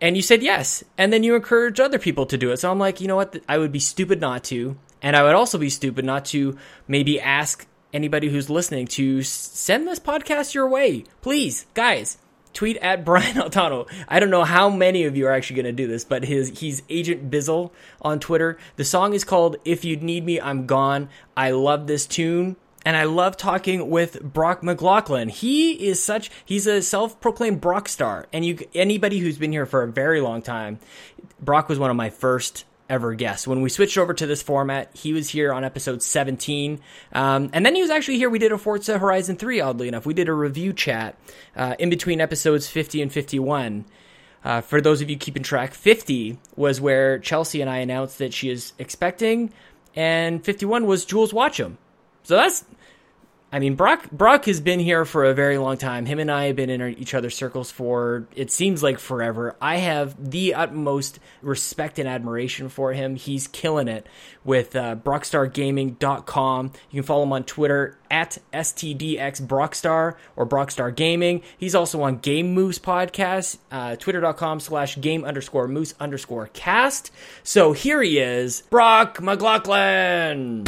and 0.00 0.16
you 0.16 0.22
said 0.22 0.42
yes. 0.42 0.84
And 0.98 1.12
then 1.12 1.22
you 1.22 1.34
encourage 1.34 1.80
other 1.80 1.98
people 1.98 2.26
to 2.26 2.38
do 2.38 2.52
it. 2.52 2.58
So 2.58 2.70
I'm 2.70 2.78
like, 2.78 3.00
you 3.00 3.08
know 3.08 3.16
what? 3.16 3.40
I 3.48 3.58
would 3.58 3.72
be 3.72 3.78
stupid 3.78 4.20
not 4.20 4.44
to. 4.44 4.76
And 5.02 5.16
I 5.16 5.22
would 5.22 5.34
also 5.34 5.58
be 5.58 5.70
stupid 5.70 6.04
not 6.04 6.24
to 6.26 6.56
maybe 6.88 7.20
ask 7.20 7.66
anybody 7.92 8.28
who's 8.28 8.50
listening 8.50 8.86
to 8.86 9.22
send 9.22 9.86
this 9.86 10.00
podcast 10.00 10.54
your 10.54 10.68
way. 10.68 11.04
Please, 11.22 11.66
guys, 11.74 12.18
tweet 12.52 12.76
at 12.78 13.04
Brian 13.04 13.36
Altano. 13.36 13.88
I 14.08 14.20
don't 14.20 14.30
know 14.30 14.44
how 14.44 14.68
many 14.68 15.04
of 15.04 15.16
you 15.16 15.26
are 15.26 15.32
actually 15.32 15.56
going 15.56 15.76
to 15.76 15.82
do 15.82 15.86
this, 15.86 16.04
but 16.04 16.24
his 16.24 16.58
he's 16.60 16.82
Agent 16.88 17.30
Bizzle 17.30 17.70
on 18.02 18.20
Twitter. 18.20 18.58
The 18.76 18.84
song 18.84 19.14
is 19.14 19.24
called 19.24 19.56
"If 19.64 19.84
You'd 19.84 20.02
Need 20.02 20.24
Me, 20.24 20.40
I'm 20.40 20.66
Gone." 20.66 21.08
I 21.36 21.50
love 21.52 21.86
this 21.86 22.06
tune. 22.06 22.56
And 22.86 22.96
I 22.96 23.02
love 23.02 23.36
talking 23.36 23.90
with 23.90 24.22
Brock 24.22 24.62
McLaughlin. 24.62 25.28
He 25.28 25.72
is 25.72 26.00
such 26.00 26.30
he's 26.44 26.68
a 26.68 26.80
self-proclaimed 26.80 27.60
Brock 27.60 27.88
star. 27.88 28.28
And 28.32 28.44
you 28.44 28.60
anybody 28.76 29.18
who's 29.18 29.38
been 29.38 29.50
here 29.50 29.66
for 29.66 29.82
a 29.82 29.88
very 29.88 30.20
long 30.20 30.40
time, 30.40 30.78
Brock 31.40 31.68
was 31.68 31.80
one 31.80 31.90
of 31.90 31.96
my 31.96 32.10
first 32.10 32.64
ever 32.88 33.14
guests. 33.14 33.44
When 33.44 33.60
we 33.60 33.70
switched 33.70 33.98
over 33.98 34.14
to 34.14 34.24
this 34.24 34.40
format, 34.40 34.96
he 34.96 35.12
was 35.12 35.28
here 35.28 35.52
on 35.52 35.64
episode 35.64 36.00
17. 36.00 36.78
Um, 37.12 37.50
and 37.52 37.66
then 37.66 37.74
he 37.74 37.82
was 37.82 37.90
actually 37.90 38.18
here. 38.18 38.30
We 38.30 38.38
did 38.38 38.52
a 38.52 38.58
Forza 38.58 39.00
Horizon 39.00 39.34
3, 39.34 39.60
oddly 39.60 39.88
enough. 39.88 40.06
We 40.06 40.14
did 40.14 40.28
a 40.28 40.32
review 40.32 40.72
chat 40.72 41.18
uh, 41.56 41.74
in 41.80 41.90
between 41.90 42.20
episodes 42.20 42.68
50 42.68 43.02
and 43.02 43.12
51. 43.12 43.84
Uh, 44.44 44.60
for 44.60 44.80
those 44.80 45.02
of 45.02 45.10
you 45.10 45.16
keeping 45.16 45.42
track, 45.42 45.74
50 45.74 46.38
was 46.54 46.80
where 46.80 47.18
Chelsea 47.18 47.60
and 47.60 47.68
I 47.68 47.78
announced 47.78 48.18
that 48.18 48.32
she 48.32 48.48
is 48.48 48.74
expecting, 48.78 49.52
and 49.96 50.44
51 50.44 50.86
was 50.86 51.04
Jules 51.04 51.32
Watcham. 51.32 51.78
So 52.22 52.34
that's 52.34 52.64
I 53.56 53.58
mean, 53.58 53.74
Brock 53.74 54.10
Brock 54.10 54.44
has 54.44 54.60
been 54.60 54.80
here 54.80 55.06
for 55.06 55.24
a 55.24 55.32
very 55.32 55.56
long 55.56 55.78
time. 55.78 56.04
Him 56.04 56.18
and 56.18 56.30
I 56.30 56.44
have 56.48 56.56
been 56.56 56.68
in 56.68 56.82
each 56.98 57.14
other's 57.14 57.34
circles 57.34 57.70
for 57.70 58.28
it 58.36 58.50
seems 58.50 58.82
like 58.82 58.98
forever. 58.98 59.56
I 59.62 59.76
have 59.76 60.30
the 60.30 60.52
utmost 60.52 61.18
respect 61.40 61.98
and 61.98 62.06
admiration 62.06 62.68
for 62.68 62.92
him. 62.92 63.16
He's 63.16 63.48
killing 63.48 63.88
it 63.88 64.06
with 64.44 64.76
uh, 64.76 64.96
BrockstarGaming.com. 64.96 66.72
You 66.90 67.00
can 67.00 67.06
follow 67.06 67.22
him 67.22 67.32
on 67.32 67.44
Twitter 67.44 67.96
at 68.10 68.36
STDXBrockstar 68.52 70.16
or 70.36 70.46
Brockstar 70.46 70.94
Gaming. 70.94 71.40
He's 71.56 71.74
also 71.74 72.02
on 72.02 72.18
Game 72.18 72.52
Moose 72.52 72.78
Podcast, 72.78 73.56
uh, 73.72 73.96
Twitter.com 73.96 74.60
slash 74.60 75.00
game 75.00 75.24
underscore 75.24 75.66
moose 75.66 75.94
underscore 75.98 76.48
cast. 76.48 77.10
So 77.42 77.72
here 77.72 78.02
he 78.02 78.18
is, 78.18 78.64
Brock 78.68 79.22
McLaughlin. 79.22 80.64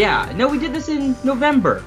Yeah, 0.00 0.32
no, 0.34 0.48
we 0.48 0.58
did 0.58 0.72
this 0.72 0.88
in 0.88 1.14
November. 1.24 1.84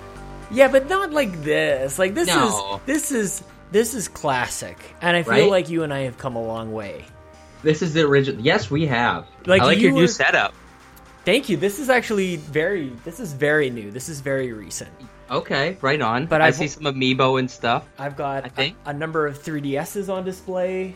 Yeah, 0.51 0.67
but 0.67 0.87
not 0.87 1.11
like 1.11 1.41
this. 1.43 1.97
Like 1.97 2.13
this 2.13 2.27
No. 2.27 2.45
is 2.77 2.85
this 2.85 3.11
is 3.11 3.43
this 3.71 3.93
is 3.95 4.07
classic, 4.07 4.77
and 5.01 5.17
I 5.17 5.23
feel 5.23 5.31
Right? 5.33 5.49
like 5.49 5.69
you 5.69 5.81
and 5.83 5.91
I 5.91 6.01
have 6.01 6.17
come 6.19 6.35
a 6.35 6.43
long 6.43 6.71
way. 6.73 7.05
This 7.63 7.81
is 7.81 7.93
the 7.93 8.01
original. 8.05 8.39
Yes, 8.41 8.69
we 8.69 8.85
have. 8.85 9.25
Like, 9.47 9.61
I 9.61 9.65
like 9.65 9.77
you 9.79 9.85
your 9.85 9.93
were- 9.93 10.01
new 10.01 10.07
setup. 10.07 10.53
Thank 11.25 11.47
you. 11.49 11.57
This 11.57 11.79
is 11.79 11.89
actually 11.89 12.35
very 12.35 12.91
this 13.03 13.19
is 13.19 13.33
very 13.33 13.69
new. 13.71 13.89
This 13.89 14.09
is 14.09 14.19
very 14.19 14.51
recent. 14.53 14.91
Okay, 15.31 15.77
right 15.81 16.01
on. 16.01 16.27
But 16.27 16.41
I 16.41 16.47
I've- 16.47 16.57
see 16.57 16.67
some 16.67 16.83
amiibo 16.83 17.39
and 17.39 17.49
stuff. 17.49 17.87
I've 17.97 18.15
got 18.17 18.45
I 18.45 18.49
think- 18.49 18.75
a, 18.85 18.89
a 18.89 18.93
number 18.93 19.25
of 19.25 19.41
3DSs 19.41 20.07
on 20.09 20.23
display. 20.25 20.93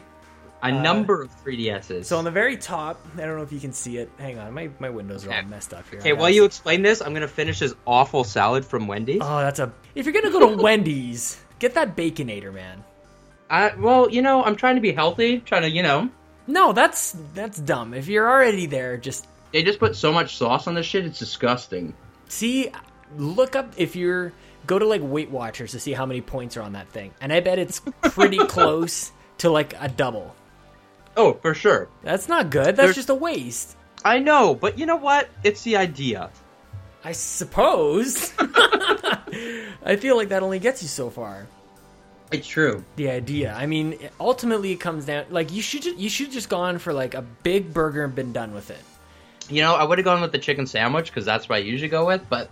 A 0.63 0.67
uh, 0.67 0.81
number 0.81 1.21
of 1.21 1.29
3DSs. 1.43 2.05
So 2.05 2.17
on 2.17 2.23
the 2.23 2.31
very 2.31 2.57
top, 2.57 3.05
I 3.15 3.21
don't 3.21 3.37
know 3.37 3.43
if 3.43 3.51
you 3.51 3.59
can 3.59 3.73
see 3.73 3.97
it. 3.97 4.09
Hang 4.17 4.39
on, 4.39 4.53
my, 4.53 4.69
my 4.79 4.89
windows 4.89 5.25
are 5.27 5.33
all 5.33 5.43
messed 5.43 5.73
up 5.73 5.87
here. 5.89 5.99
Okay, 5.99 6.13
while 6.13 6.29
you 6.29 6.45
explain 6.45 6.81
this, 6.81 7.01
I'm 7.01 7.13
gonna 7.13 7.27
finish 7.27 7.59
this 7.59 7.75
awful 7.85 8.23
salad 8.23 8.65
from 8.65 8.87
Wendy's. 8.87 9.21
Oh, 9.21 9.39
that's 9.39 9.59
a. 9.59 9.71
If 9.93 10.05
you're 10.05 10.13
gonna 10.13 10.31
go 10.31 10.55
to 10.55 10.61
Wendy's, 10.63 11.39
get 11.59 11.75
that 11.75 11.95
Baconator, 11.95 12.53
man. 12.53 12.83
I, 13.49 13.75
well, 13.75 14.09
you 14.09 14.21
know, 14.21 14.43
I'm 14.43 14.55
trying 14.55 14.75
to 14.75 14.81
be 14.81 14.91
healthy. 14.91 15.39
Trying 15.39 15.61
to, 15.61 15.69
you 15.69 15.83
know, 15.83 16.09
No, 16.47 16.73
that's 16.73 17.15
that's 17.33 17.59
dumb. 17.59 17.93
If 17.93 18.07
you're 18.07 18.27
already 18.27 18.65
there, 18.65 18.97
just 18.97 19.27
they 19.51 19.63
just 19.63 19.79
put 19.79 19.95
so 19.95 20.11
much 20.11 20.37
sauce 20.37 20.67
on 20.67 20.73
this 20.73 20.85
shit. 20.85 21.05
It's 21.05 21.19
disgusting. 21.19 21.93
see, 22.27 22.71
look 23.15 23.55
up 23.55 23.73
if 23.77 23.95
you're 23.95 24.33
go 24.65 24.77
to 24.77 24.85
like 24.85 25.01
Weight 25.03 25.29
Watchers 25.29 25.71
to 25.71 25.79
see 25.79 25.93
how 25.93 26.05
many 26.05 26.21
points 26.21 26.57
are 26.57 26.61
on 26.61 26.73
that 26.73 26.89
thing, 26.89 27.13
and 27.21 27.31
I 27.31 27.39
bet 27.39 27.59
it's 27.59 27.81
pretty 28.01 28.37
close 28.47 29.11
to 29.39 29.49
like 29.49 29.73
a 29.79 29.87
double. 29.87 30.35
Oh, 31.17 31.33
for 31.41 31.53
sure. 31.53 31.89
That's 32.03 32.29
not 32.29 32.50
good. 32.51 32.67
That's 32.67 32.77
There's- 32.77 32.95
just 32.95 33.09
a 33.09 33.15
waste. 33.15 33.75
I 34.05 34.19
know, 34.19 34.53
but 34.55 34.77
you 34.79 34.86
know 34.86 34.95
what? 34.95 35.27
It's 35.43 35.63
the 35.63 35.75
idea. 35.77 36.29
I 37.03 37.12
suppose. 37.12 38.31
I 38.39 39.97
feel 40.00 40.15
like 40.17 40.29
that 40.29 40.43
only 40.43 40.59
gets 40.59 40.81
you 40.81 40.88
so 40.88 41.09
far. 41.09 41.47
It's 42.31 42.47
true. 42.47 42.83
The 42.97 43.09
idea. 43.09 43.53
I 43.53 43.65
mean, 43.65 43.97
ultimately, 44.19 44.71
it 44.71 44.77
comes 44.79 45.05
down 45.05 45.25
like 45.29 45.51
you 45.51 45.62
should 45.62 45.86
you 45.86 46.09
should 46.09 46.31
just 46.31 46.50
gone 46.50 46.77
for 46.77 46.91
like 46.93 47.13
a 47.13 47.21
big 47.21 47.74
burger 47.74 48.03
and 48.03 48.13
been 48.13 48.33
done 48.33 48.53
with 48.53 48.69
it. 48.69 48.81
You 49.50 49.62
know, 49.62 49.75
I 49.75 49.83
would 49.83 49.97
have 49.97 50.05
gone 50.05 50.21
with 50.21 50.33
the 50.33 50.39
chicken 50.39 50.67
sandwich 50.67 51.07
because 51.07 51.24
that's 51.25 51.47
what 51.47 51.55
I 51.55 51.59
usually 51.59 51.88
go 51.89 52.05
with, 52.05 52.27
but 52.29 52.50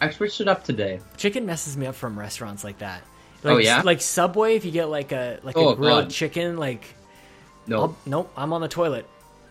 I 0.00 0.08
switched 0.10 0.40
it 0.40 0.48
up 0.48 0.64
today. 0.64 1.00
Chicken 1.18 1.44
messes 1.44 1.76
me 1.76 1.86
up 1.86 1.94
from 1.94 2.18
restaurants 2.18 2.64
like 2.64 2.78
that. 2.78 3.02
Oh, 3.44 3.48
like, 3.48 3.56
Oh, 3.56 3.58
yeah? 3.58 3.82
like 3.84 4.00
Subway. 4.00 4.56
If 4.56 4.64
you 4.64 4.70
get 4.70 4.86
like 4.88 5.12
a 5.12 5.38
like 5.42 5.56
a 5.56 5.58
Oh, 5.60 5.74
grilled 5.74 6.04
God. 6.04 6.10
chicken, 6.10 6.56
like 6.56 6.94
No, 7.70 7.80
I'll, 7.80 7.96
nope, 8.04 8.32
I'm 8.36 8.52
on 8.52 8.60
the 8.60 8.68
toilet. 8.68 9.06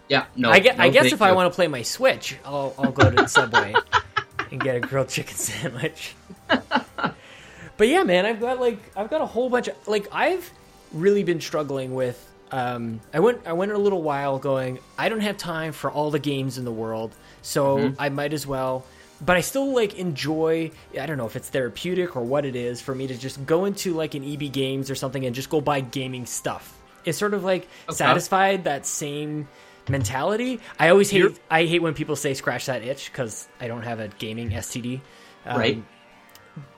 yeah, 0.10 0.26
no. 0.36 0.52
I, 0.52 0.60
get, 0.60 0.80
I 0.80 0.90
guess 0.90 1.12
if 1.12 1.22
I 1.22 1.32
want 1.32 1.52
to 1.52 1.56
play 1.56 1.68
my 1.68 1.82
Switch, 1.82 2.38
I'll 2.46 2.74
I'll 2.78 2.92
go 2.92 3.10
to 3.10 3.16
the 3.16 3.28
Subway 3.28 3.74
and 4.52 4.60
get 4.62 4.76
a 4.76 4.80
grilled 4.80 5.10
chicken 5.10 5.36
sandwich. 5.36 6.16
but 6.48 7.88
yeah, 7.88 8.04
man, 8.04 8.26
I've 8.26 8.40
got 8.40 8.60
like 8.60 8.80
I've 8.96 9.10
got 9.10 9.22
a 9.22 9.26
whole 9.26 9.50
bunch 9.50 9.68
of 9.70 9.88
like 9.88 10.08
I've 10.12 10.50
really 10.92 11.24
been 11.24 11.42
struggling 11.42 11.94
with. 11.96 12.26
Um, 12.52 13.00
I 13.14 13.20
went 13.20 13.42
I 13.46 13.54
went 13.54 13.72
a 13.72 13.78
little 13.78 14.02
while 14.02 14.40
going. 14.40 14.80
I 14.98 15.10
don't 15.10 15.22
have 15.22 15.38
time 15.38 15.72
for 15.72 15.92
all 15.92 16.12
the 16.12 16.20
games 16.20 16.58
in 16.58 16.66
the 16.66 16.72
world, 16.72 17.14
so 17.42 17.78
Mm-hmm. 17.78 18.02
I 18.02 18.10
might 18.10 18.34
as 18.34 18.46
well. 18.48 18.86
But 19.22 19.36
I 19.36 19.42
still 19.42 19.74
like 19.76 20.00
enjoy. 20.00 20.72
I 21.00 21.06
don't 21.06 21.18
know 21.18 21.26
if 21.26 21.36
it's 21.36 21.50
therapeutic 21.50 22.16
or 22.16 22.22
what 22.24 22.46
it 22.46 22.56
is 22.56 22.82
for 22.82 22.96
me 22.96 23.06
to 23.08 23.18
just 23.18 23.46
go 23.46 23.66
into 23.66 23.94
like 23.94 24.16
an 24.16 24.24
EB 24.24 24.52
Games 24.52 24.90
or 24.90 24.96
something 24.96 25.26
and 25.26 25.36
just 25.36 25.50
go 25.50 25.62
buy 25.62 25.82
gaming 25.82 26.26
stuff. 26.26 26.74
It's 27.10 27.18
sort 27.18 27.34
of 27.34 27.44
like 27.44 27.68
Okay. 27.90 27.96
satisfied 27.98 28.64
that 28.64 28.86
same 28.86 29.48
mentality. 29.90 30.60
I 30.80 30.90
always 30.90 31.10
hate 31.10 31.18
You're- 31.20 31.36
I 31.50 31.66
hate 31.66 31.82
when 31.82 31.94
people 31.94 32.16
say 32.16 32.34
scratch 32.34 32.68
that 32.68 32.84
itch 32.84 33.12
because 33.12 33.48
I 33.60 33.68
don't 33.68 33.82
have 33.84 34.00
a 34.00 34.08
gaming 34.08 34.52
STD. 34.54 35.02
Um, 35.46 35.60
Right. 35.60 35.84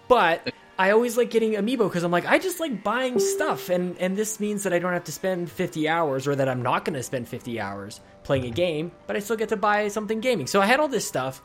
But 0.08 0.54
I 0.78 0.92
always 0.92 1.18
like 1.18 1.30
getting 1.30 1.54
amiibo 1.54 1.88
because 1.90 2.04
I'm 2.04 2.12
like 2.12 2.26
I 2.26 2.38
just 2.40 2.60
like 2.60 2.84
buying 2.84 3.20
stuff, 3.20 3.70
and 3.70 3.96
and 4.00 4.18
this 4.18 4.40
means 4.40 4.64
that 4.64 4.74
I 4.74 4.80
don't 4.80 4.94
have 4.94 5.04
to 5.06 5.12
spend 5.12 5.50
50 5.52 5.88
hours, 5.88 6.28
or 6.28 6.36
that 6.36 6.50
I'm 6.50 6.62
not 6.62 6.86
going 6.86 6.96
to 6.96 7.04
spend 7.04 7.28
50 7.28 7.60
hours 7.60 8.02
playing 8.24 8.46
a 8.46 8.50
game, 8.50 8.92
but 9.08 9.16
I 9.16 9.20
still 9.20 9.36
get 9.38 9.50
to 9.50 9.58
buy 9.58 9.88
something 9.90 10.20
gaming. 10.20 10.48
So 10.48 10.60
I 10.62 10.66
had 10.66 10.80
all 10.80 10.88
this 10.88 11.08
stuff 11.08 11.42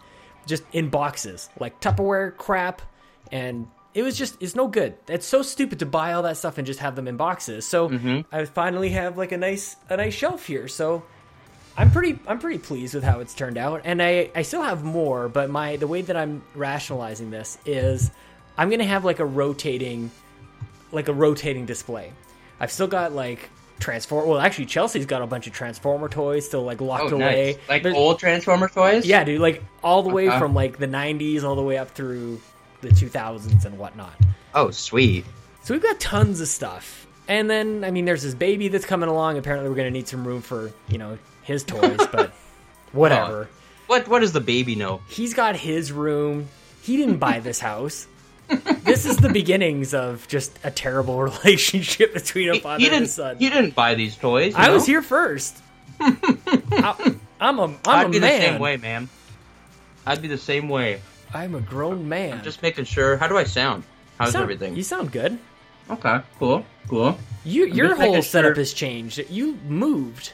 just 0.46 0.62
in 0.72 0.88
boxes, 0.88 1.48
like 1.60 1.80
Tupperware 1.80 2.36
crap, 2.36 2.82
and 3.30 3.66
it 3.96 4.02
was 4.02 4.16
just 4.16 4.36
it's 4.40 4.54
no 4.54 4.68
good. 4.68 4.94
It's 5.08 5.26
so 5.26 5.40
stupid 5.40 5.78
to 5.78 5.86
buy 5.86 6.12
all 6.12 6.22
that 6.24 6.36
stuff 6.36 6.58
and 6.58 6.66
just 6.66 6.80
have 6.80 6.94
them 6.96 7.08
in 7.08 7.16
boxes. 7.16 7.66
So 7.66 7.88
mm-hmm. 7.88 8.20
I 8.30 8.44
finally 8.44 8.90
have 8.90 9.16
like 9.16 9.32
a 9.32 9.38
nice 9.38 9.74
a 9.88 9.96
nice 9.96 10.12
shelf 10.12 10.46
here. 10.46 10.68
So 10.68 11.02
I'm 11.78 11.90
pretty 11.90 12.18
I'm 12.28 12.38
pretty 12.38 12.58
pleased 12.58 12.94
with 12.94 13.04
how 13.04 13.20
it's 13.20 13.32
turned 13.32 13.56
out, 13.56 13.80
and 13.86 14.02
I 14.02 14.30
I 14.34 14.42
still 14.42 14.62
have 14.62 14.84
more, 14.84 15.30
but 15.30 15.48
my 15.48 15.76
the 15.76 15.86
way 15.86 16.02
that 16.02 16.14
I'm 16.14 16.42
rationalizing 16.54 17.30
this 17.30 17.56
is 17.64 18.10
I'm 18.58 18.68
gonna 18.68 18.84
have 18.84 19.06
like 19.06 19.18
a 19.18 19.24
rotating 19.24 20.10
like 20.92 21.08
a 21.08 21.14
rotating 21.14 21.64
display. 21.64 22.12
I've 22.60 22.70
still 22.70 22.86
got 22.88 23.12
like 23.12 23.48
transform. 23.80 24.28
Well, 24.28 24.38
actually, 24.38 24.66
Chelsea's 24.66 25.06
got 25.06 25.22
a 25.22 25.26
bunch 25.26 25.46
of 25.46 25.54
Transformer 25.54 26.10
toys 26.10 26.44
still 26.44 26.64
like 26.64 26.82
locked 26.82 27.12
Oh, 27.12 27.16
away. 27.16 27.56
Like 27.66 27.82
There's- 27.82 27.96
old 27.96 28.18
Transformer 28.18 28.68
toys? 28.68 29.06
yeah, 29.06 29.24
dude, 29.24 29.40
like 29.40 29.62
all 29.82 30.02
the 30.02 30.10
way 30.10 30.28
Okay. 30.28 30.38
from 30.38 30.52
like 30.54 30.76
the 30.76 30.86
'90s 30.86 31.44
all 31.44 31.56
the 31.56 31.62
way 31.62 31.78
up 31.78 31.90
through 31.92 32.40
the 32.80 32.88
2000s 32.88 33.64
and 33.64 33.78
whatnot. 33.78 34.14
Oh, 34.54 34.70
sweet. 34.70 35.24
So 35.62 35.74
we've 35.74 35.82
got 35.82 35.98
tons 36.00 36.40
of 36.40 36.48
stuff. 36.48 37.06
And 37.28 37.50
then, 37.50 37.82
I 37.84 37.90
mean, 37.90 38.04
there's 38.04 38.22
this 38.22 38.34
baby 38.34 38.68
that's 38.68 38.86
coming 38.86 39.08
along. 39.08 39.36
Apparently, 39.38 39.68
we're 39.68 39.74
going 39.74 39.88
to 39.88 39.92
need 39.92 40.06
some 40.08 40.26
room 40.26 40.40
for, 40.42 40.70
you 40.88 40.98
know, 40.98 41.18
his 41.42 41.64
toys, 41.64 41.98
but 42.12 42.32
whatever. 42.92 43.48
What 43.86 44.06
What 44.08 44.20
does 44.20 44.32
the 44.32 44.40
baby 44.40 44.74
know? 44.76 45.00
He's 45.08 45.34
got 45.34 45.56
his 45.56 45.90
room. 45.92 46.48
He 46.82 46.96
didn't 46.96 47.18
buy 47.18 47.40
this 47.40 47.58
house. 47.58 48.06
this 48.84 49.06
is 49.06 49.16
the 49.16 49.28
beginnings 49.28 49.92
of 49.92 50.28
just 50.28 50.56
a 50.62 50.70
terrible 50.70 51.20
relationship 51.22 52.14
between 52.14 52.50
a 52.50 52.60
father 52.60 52.78
he 52.78 52.86
and 52.86 52.94
didn't. 52.94 53.08
son. 53.08 53.36
He 53.38 53.50
didn't 53.50 53.74
buy 53.74 53.94
these 53.96 54.16
toys. 54.16 54.52
you 54.52 54.58
I 54.58 54.70
was 54.70 54.86
here 54.86 55.02
first. 55.02 55.56
I, 56.00 57.16
am 57.40 57.58
a, 57.58 57.64
I'm 57.64 57.76
I'd 57.86 58.06
a 58.06 58.08
be 58.10 58.20
man. 58.20 58.40
the 58.40 58.46
same 58.46 58.60
way, 58.60 58.76
man. 58.76 59.08
I'd 60.06 60.22
be 60.22 60.28
the 60.28 60.38
same 60.38 60.68
way. 60.68 61.00
I'm 61.36 61.54
a 61.54 61.60
grown 61.60 62.08
man. 62.08 62.38
I'm 62.38 62.44
just 62.44 62.62
making 62.62 62.86
sure. 62.86 63.16
How 63.18 63.28
do 63.28 63.36
I 63.36 63.44
sound? 63.44 63.84
How's 64.18 64.32
Sound- 64.32 64.44
everything? 64.44 64.74
You 64.74 64.82
sound 64.82 65.12
good. 65.12 65.38
Okay, 65.90 66.18
cool, 66.38 66.64
cool. 66.88 67.16
You, 67.44 67.66
your 67.66 67.94
whole 67.94 68.22
setup 68.22 68.50
sure- 68.50 68.54
has 68.56 68.72
changed. 68.72 69.22
You 69.30 69.56
moved. 69.68 70.32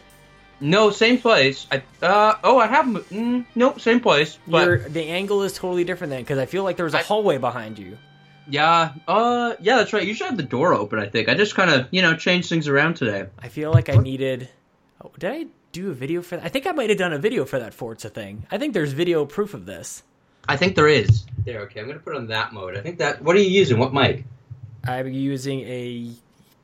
No, 0.61 0.91
same 0.91 1.19
place. 1.19 1.67
I 1.73 1.83
uh 2.07 2.37
oh, 2.45 2.59
I 2.59 2.69
have 2.69 2.87
mm, 2.87 3.45
nope, 3.57 3.81
same 3.81 3.99
place. 4.01 4.39
But 4.47 4.65
Your 4.67 4.79
the 4.79 5.03
angle 5.09 5.43
is 5.43 5.53
totally 5.55 5.83
different 5.83 6.13
then 6.13 6.23
because 6.23 6.39
I 6.39 6.47
feel 6.47 6.63
like 6.63 6.77
there 6.77 6.85
was 6.87 6.95
a 6.95 7.01
I- 7.01 7.03
hallway 7.03 7.37
behind 7.39 7.79
you. 7.81 7.99
yeah, 8.49 8.93
uh 9.09 9.55
yeah, 9.61 9.77
that's 9.79 9.93
right. 9.93 10.07
You 10.07 10.15
should 10.15 10.29
have 10.29 10.37
the 10.37 10.45
door 10.45 10.73
open. 10.73 11.01
I 11.01 11.09
think 11.09 11.29
I 11.29 11.35
just 11.35 11.57
kind 11.57 11.69
of 11.71 11.89
you 11.91 12.01
know 12.01 12.15
changed 12.17 12.49
things 12.49 12.69
around 12.69 12.95
today. 12.95 13.27
I 13.41 13.49
feel 13.49 13.73
like 13.73 13.89
I 13.89 13.97
needed. 13.97 14.49
Oh, 15.05 15.11
did 15.19 15.33
I 15.33 15.47
do 15.73 15.91
a 15.91 15.95
video 15.95 16.23
for 16.23 16.37
that? 16.37 16.45
I 16.47 16.49
think 16.49 16.69
I 16.69 16.73
might 16.73 16.91
have 16.91 16.99
done 16.99 17.13
a 17.13 17.19
video 17.19 17.45
for 17.45 17.59
that 17.59 17.75
Forza 17.75 18.09
thing. 18.09 18.47
I 18.53 18.57
think 18.59 18.73
there's 18.73 18.93
video 18.93 19.27
proof 19.27 19.53
of 19.55 19.67
this. 19.67 20.05
I 20.49 20.57
think 20.57 20.75
there 20.77 20.89
is. 20.89 21.25
There, 21.45 21.61
okay. 21.63 21.81
I'm 21.81 21.87
gonna 21.87 21.99
put 21.99 22.15
it 22.15 22.19
on 22.19 22.27
that 22.29 22.53
mode. 22.53 22.77
I 22.77 22.81
think 22.81 22.99
that. 22.99 23.23
What 23.23 23.37
are 23.37 23.41
you 23.41 23.51
using? 23.51 23.79
What 23.79 23.95
mic? 23.95 24.25
I'm 24.85 25.13
using 25.13 25.61
a 25.61 26.11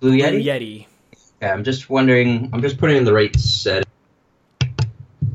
Blue 0.00 0.10
Blue 0.10 0.18
Yeti. 0.18 0.44
Yeti. 0.44 0.86
Okay, 1.40 1.52
I'm 1.52 1.64
just 1.64 1.88
wondering. 1.88 2.50
I'm 2.52 2.62
just 2.62 2.78
putting 2.78 2.96
in 2.96 3.04
the 3.04 3.12
right 3.12 3.34
set. 3.38 3.86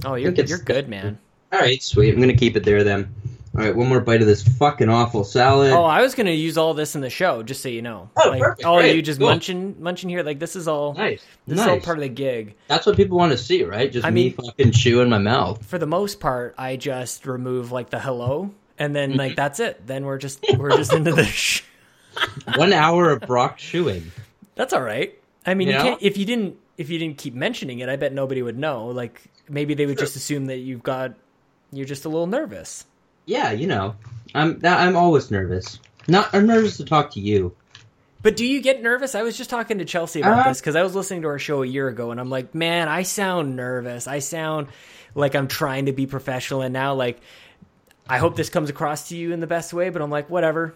Oh, 0.05 0.15
you're 0.15 0.33
think 0.33 0.49
you're 0.49 0.57
good, 0.57 0.89
man. 0.89 1.17
All 1.51 1.59
right, 1.59 1.81
sweet. 1.81 2.13
I'm 2.13 2.19
gonna 2.19 2.35
keep 2.35 2.57
it 2.57 2.63
there 2.63 2.83
then. 2.83 3.13
All 3.55 3.61
right, 3.63 3.75
one 3.75 3.87
more 3.87 3.99
bite 3.99 4.19
of 4.21 4.27
this 4.27 4.41
fucking 4.41 4.89
awful 4.89 5.23
salad. 5.23 5.71
Oh, 5.73 5.83
I 5.83 6.01
was 6.01 6.15
gonna 6.15 6.31
use 6.31 6.57
all 6.57 6.73
this 6.73 6.95
in 6.95 7.01
the 7.01 7.09
show, 7.11 7.43
just 7.43 7.61
so 7.61 7.69
you 7.69 7.83
know. 7.83 8.09
Oh, 8.17 8.29
like, 8.29 8.41
perfect, 8.41 8.65
All 8.65 8.79
great, 8.79 8.95
you 8.95 9.01
just 9.03 9.19
cool. 9.19 9.29
munching 9.29 9.75
munching 9.79 10.09
here, 10.09 10.23
like 10.23 10.39
this 10.39 10.55
is 10.55 10.67
all 10.67 10.95
nice. 10.95 11.23
this 11.45 11.59
is 11.59 11.67
all 11.67 11.75
nice. 11.75 11.85
part 11.85 11.97
of 11.99 12.01
the 12.01 12.09
gig. 12.09 12.55
That's 12.67 12.87
what 12.87 12.95
people 12.97 13.17
want 13.17 13.31
to 13.31 13.37
see, 13.37 13.63
right? 13.63 13.91
Just 13.91 14.05
I 14.07 14.09
me 14.09 14.23
mean- 14.25 14.33
fucking 14.33 14.71
chewing 14.71 15.09
my 15.09 15.19
mouth. 15.19 15.63
For 15.65 15.77
the 15.77 15.85
most 15.85 16.19
part, 16.19 16.55
I 16.57 16.77
just 16.77 17.27
remove 17.27 17.71
like 17.71 17.91
the 17.91 17.99
hello, 17.99 18.49
and 18.79 18.95
then 18.95 19.17
like 19.17 19.35
that's 19.35 19.59
it. 19.59 19.85
Then 19.85 20.05
we're 20.05 20.17
just 20.17 20.43
we're 20.57 20.75
just 20.75 20.91
into 20.93 21.11
the. 21.11 21.25
Sh- 21.25 21.61
One 22.55 22.73
hour 22.73 23.11
of 23.11 23.21
Brock 23.21 23.57
chewing. 23.57 24.11
that's 24.55 24.71
all 24.73 24.81
right. 24.83 25.17
I 25.45 25.53
mean, 25.53 25.67
you 25.67 25.73
Yeah. 25.75 25.81
can't 25.83 26.01
if 26.01 26.17
you 26.17 26.25
didn't 26.25 26.57
if 26.77 26.89
you 26.89 26.97
didn't 26.97 27.17
keep 27.19 27.33
mentioning 27.35 27.79
it. 27.79 27.89
I 27.89 27.97
bet 27.97 28.13
nobody 28.13 28.41
would 28.41 28.57
know. 28.57 28.87
Like 28.87 29.21
maybe 29.47 29.73
they 29.75 29.85
would 29.85 29.97
just 29.99 30.15
assume 30.15 30.45
that 30.47 30.57
you've 30.57 30.81
got 30.83 31.13
you're 31.71 31.85
just 31.85 32.05
a 32.05 32.09
little 32.09 32.27
nervous. 32.27 32.85
Yeah, 33.25 33.51
you 33.51 33.67
know, 33.67 33.95
I'm 34.35 34.59
I'm 34.63 34.95
always 34.95 35.31
nervous. 35.31 35.79
Not 36.07 36.33
I'm 36.33 36.45
nervous 36.45 36.77
to 36.77 36.85
talk 36.85 37.11
to 37.11 37.19
you. 37.19 37.55
But 38.21 38.37
do 38.37 38.45
you 38.45 38.61
get 38.61 38.81
nervous? 38.81 39.15
I 39.15 39.21
was 39.21 39.37
just 39.37 39.49
talking 39.49 39.79
to 39.79 39.85
Chelsea 39.85 40.21
about 40.21 40.45
Uh, 40.45 40.49
this 40.49 40.61
because 40.61 40.77
I 40.77 40.83
was 40.83 40.95
listening 40.95 41.23
to 41.23 41.27
our 41.27 41.39
show 41.39 41.61
a 41.61 41.65
year 41.67 41.89
ago, 41.89 42.11
and 42.11 42.19
I'm 42.19 42.29
like, 42.29 42.55
man, 42.55 42.87
I 42.87 43.03
sound 43.03 43.55
nervous. 43.57 44.07
I 44.07 44.19
sound 44.19 44.67
like 45.13 45.35
I'm 45.35 45.47
trying 45.47 45.87
to 45.87 45.91
be 45.91 46.07
professional, 46.07 46.61
and 46.61 46.73
now 46.73 46.93
like, 46.93 47.19
I 48.07 48.19
hope 48.19 48.35
this 48.35 48.49
comes 48.49 48.69
across 48.69 49.09
to 49.09 49.17
you 49.17 49.33
in 49.33 49.41
the 49.41 49.47
best 49.47 49.73
way. 49.73 49.89
But 49.89 50.01
I'm 50.01 50.09
like, 50.09 50.29
whatever. 50.29 50.73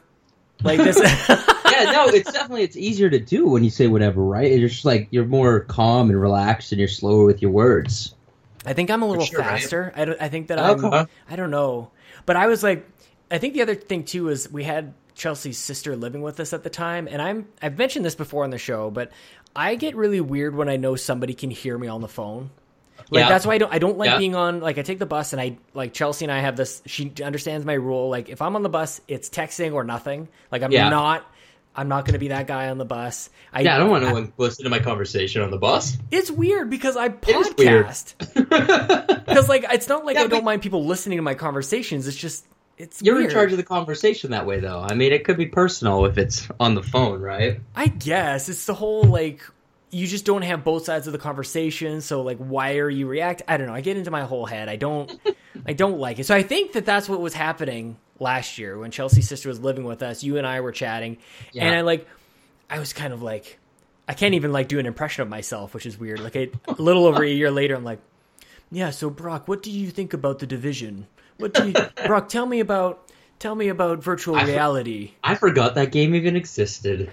Like 0.64 0.78
this. 0.78 0.98
yeah, 1.30 1.92
no, 1.92 2.08
it's 2.08 2.32
definitely 2.32 2.64
it's 2.64 2.76
easier 2.78 3.10
to 3.10 3.20
do 3.20 3.48
when 3.48 3.64
you 3.64 3.70
say 3.70 3.88
whatever, 3.88 4.24
right? 4.24 4.52
You're 4.52 4.70
just 4.70 4.86
like 4.86 5.08
you're 5.12 5.26
more 5.26 5.62
calm 5.62 6.10
and 6.10 6.20
relaxed, 6.20 6.72
and 6.74 6.80
you're 6.80 6.88
slower 6.90 7.26
with 7.26 7.42
your 7.42 7.52
words. 7.52 8.14
I 8.68 8.74
think 8.74 8.92
I'm 8.92 9.02
a 9.02 9.08
little 9.08 9.24
sure, 9.26 9.40
right? 9.40 9.60
faster. 9.60 9.94
I, 9.96 10.06
don't, 10.06 10.22
I 10.22 10.30
think 10.30 10.48
that 10.50 10.60
I'm. 10.60 11.08
I 11.30 11.36
don't 11.36 11.52
know, 11.52 11.92
but 12.26 12.36
I 12.36 12.48
was 12.48 12.62
like, 12.64 12.86
I 13.32 13.38
think 13.38 13.54
the 13.54 13.62
other 13.62 13.76
thing 13.76 14.04
too 14.04 14.30
is 14.30 14.52
we 14.52 14.64
had 14.64 14.94
Chelsea's 15.16 15.58
sister 15.58 15.96
living 15.96 16.22
with 16.22 16.40
us 16.40 16.54
at 16.54 16.64
the 16.64 16.70
time, 16.70 17.08
and 17.10 17.22
I'm. 17.22 17.48
I've 17.62 17.78
mentioned 17.78 18.06
this 18.06 18.16
before 18.16 18.44
on 18.44 18.50
the 18.50 18.58
show, 18.58 18.92
but 18.92 19.12
I 19.56 19.76
get 19.76 19.96
really 19.96 20.22
weird 20.22 20.54
when 20.56 20.70
I 20.70 20.76
know 20.78 20.96
somebody 20.96 21.34
can 21.34 21.50
hear 21.50 21.78
me 21.78 21.88
on 21.88 22.02
the 22.02 22.08
phone. 22.08 22.50
Like 23.10 23.22
Yeah. 23.22 23.30
that's 23.30 23.46
why 23.46 23.54
I 23.56 23.58
don't. 23.58 23.74
I 23.74 23.80
don't 23.80 23.98
like 23.98 24.10
Yeah. 24.10 24.18
being 24.18 24.36
on. 24.36 24.60
Like 24.60 24.78
I 24.78 24.82
take 24.82 25.00
the 25.00 25.06
bus, 25.06 25.32
and 25.32 25.42
I 25.42 25.58
like 25.74 25.94
Chelsea 25.94 26.26
and 26.26 26.32
I 26.32 26.40
have 26.40 26.58
this. 26.58 26.82
She 26.86 27.12
understands 27.24 27.66
my 27.66 27.74
rule. 27.74 28.10
Like 28.10 28.28
if 28.28 28.42
I'm 28.42 28.56
on 28.58 28.64
the 28.64 28.70
bus, 28.70 29.00
it's 29.08 29.30
texting 29.30 29.74
or 29.74 29.84
nothing. 29.86 30.28
Like 30.52 30.62
I'm 30.62 30.72
Yeah. 30.72 30.90
not. 30.90 31.26
I'm 31.78 31.88
not 31.88 32.06
going 32.06 32.14
to 32.14 32.20
be 32.20 32.30
that 32.30 32.48
guy 32.48 32.70
on 32.70 32.80
the 32.80 32.86
bus. 32.86 33.30
I, 33.54 33.62
Yeah, 33.62 33.76
I 33.76 33.78
don't 33.78 33.92
want 33.92 34.04
no 34.04 34.12
one 34.12 34.34
listen 34.38 34.64
to 34.64 34.70
my 34.72 34.80
conversation 34.80 35.44
on 35.44 35.52
the 35.52 35.60
bus. 35.60 35.96
It's 36.10 36.32
weird 36.32 36.72
because 36.72 36.98
I 36.98 37.10
podcast. 37.10 38.16
Because 39.28 39.50
like 39.50 39.66
it's 39.72 39.88
not 39.88 40.06
like 40.06 40.16
Yeah, 40.16 40.24
I 40.24 40.28
don't 40.28 40.44
mind 40.44 40.62
people 40.62 40.86
listening 40.86 41.18
to 41.18 41.22
my 41.22 41.36
conversations. 41.36 42.08
It's 42.08 42.18
just 42.18 42.46
it's 42.78 43.02
You're 43.02 43.16
weird. 43.16 43.28
in 43.28 43.32
charge 43.32 43.52
of 43.52 43.58
the 43.58 43.64
conversation 43.64 44.32
that 44.32 44.46
way, 44.46 44.60
though. 44.60 44.80
I 44.80 44.94
mean, 44.96 45.12
it 45.12 45.26
could 45.26 45.38
be 45.38 45.48
personal 45.48 46.06
if 46.06 46.18
it's 46.18 46.48
on 46.60 46.76
the 46.76 46.84
phone, 46.84 47.22
right? 47.22 47.60
I 47.76 47.88
guess 47.88 48.50
it's 48.50 48.66
the 48.66 48.74
whole 48.74 49.04
like 49.04 49.42
you 49.90 50.08
just 50.08 50.26
don't 50.26 50.42
have 50.44 50.64
both 50.64 50.86
sides 50.86 51.08
of 51.08 51.14
the 51.14 51.20
conversation. 51.20 52.02
So 52.02 52.22
like, 52.22 52.38
why 52.38 52.78
are 52.78 52.90
you 52.90 53.08
react? 53.08 53.42
I 53.48 53.58
don't 53.58 53.68
know. 53.68 53.74
I 53.74 53.82
get 53.82 53.98
into 53.98 54.12
my 54.12 54.24
whole 54.24 54.46
head. 54.46 54.70
I 54.70 54.76
don't. 54.78 55.12
I 55.66 55.74
don't 55.74 56.00
like 56.00 56.20
it. 56.20 56.26
So 56.26 56.36
I 56.36 56.44
think 56.44 56.74
that 56.74 56.86
that's 56.86 57.10
what 57.10 57.20
was 57.20 57.34
happening 57.34 57.98
last 58.20 58.58
year 58.58 58.78
when 58.78 58.92
Chelsea's 58.92 59.28
sister 59.28 59.50
was 59.50 59.60
living 59.60 59.84
with 59.84 60.02
us. 60.04 60.24
You 60.24 60.38
and 60.38 60.46
I 60.48 60.62
were 60.62 60.72
chatting, 60.72 61.18
Yeah. 61.54 61.66
and 61.66 61.76
I 61.76 61.82
like, 61.82 62.08
I 62.70 62.80
was 62.80 62.94
kind 62.94 63.14
of 63.14 63.22
like, 63.22 63.60
I 64.08 64.14
can't 64.14 64.34
even 64.36 64.52
like 64.52 64.68
do 64.68 64.80
an 64.80 64.86
impression 64.86 65.22
of 65.24 65.30
myself, 65.30 65.74
which 65.74 65.86
is 65.86 65.98
weird. 65.98 66.20
Like 66.20 66.36
a, 66.36 66.50
a 66.68 66.74
little 66.82 67.06
over 67.06 67.24
a 67.24 67.30
year 67.30 67.52
later, 67.52 67.76
I'm 67.76 67.84
like, 67.84 68.00
yeah. 68.72 68.90
So 68.90 69.10
Brock, 69.10 69.48
what 69.48 69.62
do 69.64 69.72
you 69.72 69.90
think 69.92 70.14
about 70.14 70.40
the 70.40 70.48
division? 70.48 71.08
What 71.38 71.54
do 71.54 71.68
you, 71.68 71.74
Brock? 72.08 72.30
Tell 72.30 72.46
me 72.46 72.60
about. 72.60 73.07
Tell 73.40 73.54
me 73.54 73.68
about 73.68 74.04
virtual 74.04 74.36
I 74.36 74.46
for- 74.46 74.52
reality. 74.52 75.12
I 75.24 75.36
forgot 75.36 75.76
that 75.76 75.92
game 75.92 76.16
even 76.16 76.36
existed. 76.36 77.12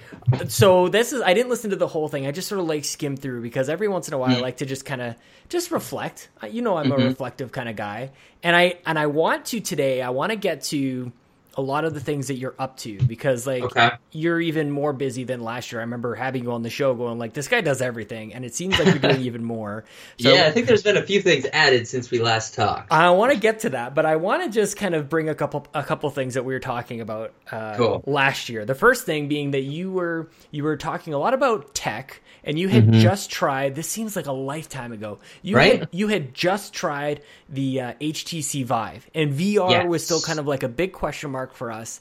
So 0.49 0.89
this 0.89 1.13
is 1.13 1.21
I 1.21 1.35
didn't 1.35 1.51
listen 1.51 1.71
to 1.71 1.77
the 1.77 1.87
whole 1.87 2.09
thing. 2.09 2.27
I 2.27 2.31
just 2.31 2.49
sort 2.49 2.61
of 2.61 2.67
like 2.67 2.85
skimmed 2.85 3.21
through 3.21 3.43
because 3.43 3.69
every 3.69 3.89
once 3.89 4.09
in 4.09 4.15
a 4.15 4.19
while 4.19 4.31
hmm. 4.31 4.37
I 4.37 4.41
like 4.41 4.59
to 4.59 4.67
just 4.67 4.87
kind 4.87 5.03
of 5.03 5.17
just 5.49 5.71
reflect. 5.71 6.31
You 6.51 6.63
know, 6.63 6.77
I'm 6.77 6.91
a 6.91 6.97
mm-hmm. 6.97 7.09
reflective 7.09 7.53
kind 7.53 7.69
of 7.69 7.77
guy, 7.77 8.11
and 8.43 8.57
I 8.57 8.79
and 8.87 8.99
I 8.99 9.07
want 9.07 9.47
to 9.47 9.61
today. 9.61 10.01
I 10.01 10.11
want 10.11 10.31
to 10.31 10.37
get 10.37 10.63
to 10.65 11.13
a 11.57 11.63
lot 11.63 11.85
of 11.85 11.95
the 11.95 12.01
things 12.01 12.29
that 12.29 12.35
you're 12.35 12.55
up 12.59 12.77
to 12.79 12.99
because 13.07 13.47
like 13.47 13.63
Okay. 13.63 13.91
you're 14.11 14.41
even 14.41 14.71
more 14.71 14.93
busy 14.93 15.25
than 15.25 15.41
last 15.41 15.71
year. 15.73 15.81
I 15.81 15.85
remember 15.85 16.15
having 16.15 16.43
you 16.45 16.53
on 16.53 16.63
the 16.63 16.71
show 16.71 16.95
going 16.95 17.19
like 17.19 17.33
this 17.33 17.49
guy 17.49 17.61
does 17.61 17.81
everything, 17.83 18.35
and 18.35 18.45
it 18.45 18.55
seems 18.55 18.79
like 18.79 18.87
you're 18.89 18.99
doing 18.99 19.21
even 19.27 19.45
more. 19.45 19.85
So 20.19 20.35
yeah, 20.35 20.47
I 20.47 20.51
think 20.51 20.67
there's 20.67 20.83
been 20.83 20.97
a 20.97 21.03
few 21.03 21.21
things 21.23 21.47
added 21.53 21.87
since 21.89 22.11
we 22.11 22.19
last 22.21 22.55
talked. 22.55 22.93
I 22.93 23.11
want 23.11 23.33
to 23.33 23.39
get 23.39 23.61
to 23.61 23.71
that, 23.71 23.95
but 23.95 24.07
I 24.07 24.17
want 24.17 24.43
to 24.45 24.51
just 24.51 24.77
kind 24.77 24.95
of 24.95 25.09
bring 25.09 25.29
a 25.29 25.35
couple 25.35 25.67
a 25.75 25.83
couple 25.83 26.11
things 26.11 26.35
that 26.35 26.45
we 26.45 26.55
were 26.55 26.61
talking 26.61 27.01
about 27.01 27.33
uh, 27.53 27.77
Cool. 27.77 28.03
last 28.07 28.49
year. 28.49 28.65
The 28.65 28.75
first 28.75 29.05
thing 29.07 29.29
being 29.29 29.53
that 29.53 29.63
you 29.63 29.91
were 29.93 30.31
you 30.51 30.65
were 30.65 30.77
talking 30.77 31.15
a 31.15 31.19
lot 31.19 31.35
about 31.35 31.75
tech, 31.75 32.21
and 32.45 32.59
you 32.59 32.69
had 32.69 32.93
just 32.93 33.31
tried. 33.31 33.75
This 33.75 33.89
seems 33.89 34.15
like 34.17 34.27
a 34.27 34.33
lifetime 34.33 34.93
ago. 34.93 35.19
You 35.43 35.57
Mm-hmm. 35.57 35.57
Right? 35.57 35.79
had, 35.81 35.89
you 35.93 36.09
had 36.09 36.35
just 36.35 36.73
tried 36.73 37.23
the 37.49 37.81
uh, 37.81 37.93
HTC 38.01 38.65
Vive, 38.65 39.09
and 39.15 39.33
VR 39.33 39.87
was 39.89 40.05
still 40.05 40.21
kind 40.21 40.39
of 40.39 40.47
like 40.47 40.63
a 40.63 40.69
big 40.69 40.93
question 40.93 41.31
mark 41.31 41.55
for 41.55 41.73
us, 41.73 42.01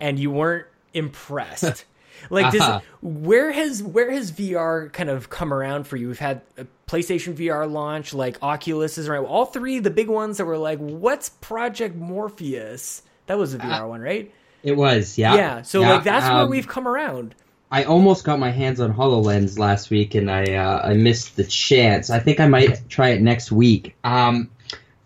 and 0.00 0.18
you 0.18 0.30
weren't 0.30 0.66
impressed. 0.94 1.84
Like 2.30 2.52
this, 2.52 2.62
Uh-huh. 2.62 2.80
where 3.00 3.50
has 3.50 3.82
where 3.82 4.08
has 4.12 4.30
VR 4.30 4.92
kind 4.92 5.10
of 5.10 5.28
come 5.28 5.52
around 5.52 5.88
for 5.88 5.96
you? 5.96 6.06
We've 6.06 6.20
had 6.20 6.42
a 6.56 6.66
PlayStation 6.86 7.34
VR 7.34 7.68
launch, 7.68 8.14
like 8.14 8.40
Oculus 8.40 8.96
is 8.96 9.08
around. 9.08 9.24
All 9.26 9.44
three, 9.44 9.80
the 9.80 9.90
big 9.90 10.08
ones 10.08 10.36
that 10.38 10.44
were 10.44 10.56
like, 10.58 10.78
"What's 10.78 11.30
Project 11.30 11.96
Morpheus?" 11.96 13.02
That 13.26 13.38
was 13.38 13.54
a 13.54 13.58
VR 13.58 13.88
one, 13.88 14.00
right? 14.00 14.32
It 14.62 14.76
was, 14.76 15.18
yeah. 15.18 15.34
Yeah. 15.34 15.62
So 15.62 15.80
Yeah, 15.80 15.94
like 15.94 16.04
that's 16.04 16.26
where 16.26 16.42
um, 16.42 16.50
we've 16.50 16.68
come 16.68 16.86
around. 16.86 17.34
I 17.72 17.84
almost 17.84 18.24
got 18.24 18.38
my 18.38 18.50
hands 18.50 18.80
on 18.80 18.92
Hololens 18.92 19.58
last 19.58 19.88
week, 19.88 20.14
and 20.14 20.30
I 20.30 20.44
uh, 20.54 20.86
I 20.86 20.92
missed 20.92 21.36
the 21.36 21.44
chance. 21.44 22.10
I 22.10 22.18
think 22.18 22.38
I 22.38 22.46
might 22.46 22.86
try 22.90 23.08
it 23.08 23.22
next 23.22 23.50
week. 23.50 23.96
Um, 24.04 24.50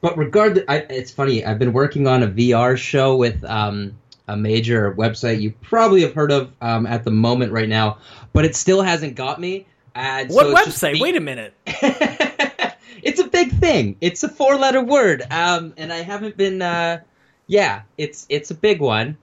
but 0.00 0.18
regardless, 0.18 0.64
I, 0.66 0.78
it's 0.90 1.12
funny. 1.12 1.44
I've 1.44 1.60
been 1.60 1.72
working 1.72 2.08
on 2.08 2.24
a 2.24 2.28
VR 2.28 2.76
show 2.76 3.14
with 3.14 3.44
um, 3.44 3.96
a 4.26 4.36
major 4.36 4.92
website 4.94 5.40
you 5.40 5.52
probably 5.62 6.02
have 6.02 6.12
heard 6.12 6.32
of 6.32 6.52
um, 6.60 6.86
at 6.86 7.04
the 7.04 7.12
moment 7.12 7.52
right 7.52 7.68
now, 7.68 7.98
but 8.32 8.44
it 8.44 8.56
still 8.56 8.82
hasn't 8.82 9.14
got 9.14 9.40
me. 9.40 9.64
What 9.94 10.28
so 10.28 10.54
website? 10.54 11.00
Wait 11.00 11.14
a 11.14 11.20
minute. 11.20 11.54
it's 11.66 13.20
a 13.20 13.28
big 13.28 13.52
thing. 13.52 13.96
It's 14.00 14.24
a 14.24 14.28
four-letter 14.28 14.82
word, 14.82 15.22
um, 15.30 15.72
and 15.76 15.92
I 15.92 15.98
haven't 15.98 16.36
been. 16.36 16.60
Uh, 16.60 17.00
yeah, 17.46 17.82
it's 17.96 18.26
it's 18.28 18.50
a 18.50 18.56
big 18.56 18.80
one. 18.80 19.16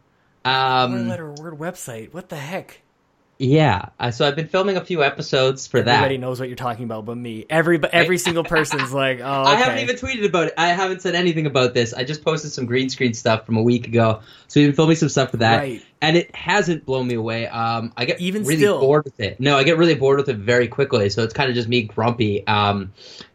Um, 0.45 0.91
Four 0.91 0.99
letter 1.01 1.31
word 1.33 1.59
website. 1.59 2.13
What 2.13 2.29
the 2.29 2.37
heck? 2.37 2.82
Yeah, 3.39 3.89
uh, 3.99 4.11
so 4.11 4.27
I've 4.27 4.35
been 4.35 4.47
filming 4.47 4.77
a 4.77 4.85
few 4.85 5.03
episodes 5.03 5.65
for 5.67 5.81
that. 5.81 5.95
Everybody 5.95 6.17
knows 6.19 6.39
what 6.39 6.49
you're 6.49 6.55
talking 6.55 6.85
about, 6.85 7.05
but 7.05 7.17
me. 7.17 7.45
Every 7.49 7.79
every 7.91 8.17
single 8.17 8.43
person's 8.55 8.93
like, 8.93 9.19
oh, 9.21 9.41
okay. 9.41 9.51
I 9.51 9.55
haven't 9.55 9.79
even 9.79 9.95
tweeted 9.95 10.25
about 10.25 10.47
it. 10.47 10.53
I 10.57 10.67
haven't 10.69 11.01
said 11.01 11.15
anything 11.15 11.45
about 11.45 11.73
this. 11.73 11.93
I 11.93 12.03
just 12.03 12.23
posted 12.23 12.51
some 12.51 12.65
green 12.67 12.89
screen 12.89 13.13
stuff 13.13 13.45
from 13.45 13.57
a 13.57 13.61
week 13.63 13.87
ago. 13.87 14.21
So 14.47 14.59
we've 14.59 14.69
been 14.69 14.75
filming 14.75 14.95
some 14.95 15.09
stuff 15.09 15.31
for 15.31 15.37
that, 15.37 15.57
Right. 15.57 15.83
and 16.01 16.15
it 16.15 16.33
hasn't 16.35 16.85
blown 16.85 17.07
me 17.07 17.15
away. 17.15 17.47
Um, 17.47 17.91
I 17.97 18.05
get 18.05 18.21
Even 18.21 18.43
really 18.43 18.57
still. 18.57 18.79
bored 18.79 19.03
with 19.05 19.19
it. 19.19 19.39
No, 19.39 19.57
I 19.57 19.63
get 19.63 19.77
really 19.77 19.95
bored 19.95 20.19
with 20.19 20.29
it 20.29 20.37
very 20.37 20.67
quickly. 20.67 21.09
So 21.09 21.23
it's 21.23 21.33
kind 21.33 21.49
of 21.49 21.55
just 21.55 21.67
me 21.67 21.81
grumpy. 21.81 22.45
Um, 22.47 22.93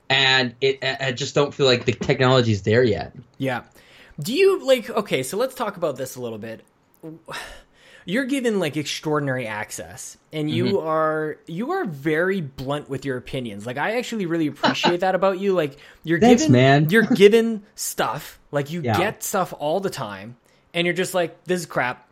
and 0.08 0.54
it, 0.60 0.78
I 0.82 1.08
I 1.08 1.12
just 1.12 1.34
don't 1.34 1.52
feel 1.52 1.66
like 1.66 1.84
the 1.84 1.92
technology's 1.92 2.62
there 2.62 2.82
yet. 2.84 3.14
Yeah. 3.36 3.64
Do 4.20 4.32
you 4.32 4.64
like 4.64 4.88
okay, 4.88 5.22
so 5.22 5.36
let's 5.36 5.54
talk 5.54 5.76
about 5.76 5.96
this 5.96 6.16
a 6.16 6.20
little 6.22 6.38
bit. 6.38 6.62
You're 8.10 8.24
given 8.24 8.58
like 8.58 8.78
extraordinary 8.78 9.46
access 9.46 10.16
and 10.32 10.50
you 10.50 10.64
Mm-hmm. 10.64 10.86
are 10.88 11.36
you 11.46 11.72
are 11.72 11.84
very 11.84 12.40
blunt 12.40 12.88
with 12.88 13.04
your 13.04 13.18
opinions. 13.18 13.66
Like 13.66 13.76
I 13.76 13.98
actually 13.98 14.24
really 14.24 14.46
appreciate 14.46 15.00
that 15.00 15.14
about 15.14 15.38
you. 15.38 15.52
Like 15.52 15.76
you're 16.04 16.18
Thanks, 16.18 16.42
given 16.44 16.52
man. 16.52 16.88
you're 16.88 17.02
given 17.02 17.64
stuff. 17.74 18.38
Like 18.50 18.70
you 18.72 18.80
Yeah. 18.80 18.96
get 18.96 19.22
stuff 19.22 19.52
all 19.58 19.80
the 19.80 19.90
time 19.90 20.36
and 20.72 20.86
you're 20.86 20.94
just 20.94 21.12
like 21.12 21.44
this 21.44 21.60
is 21.60 21.66
crap. 21.66 22.08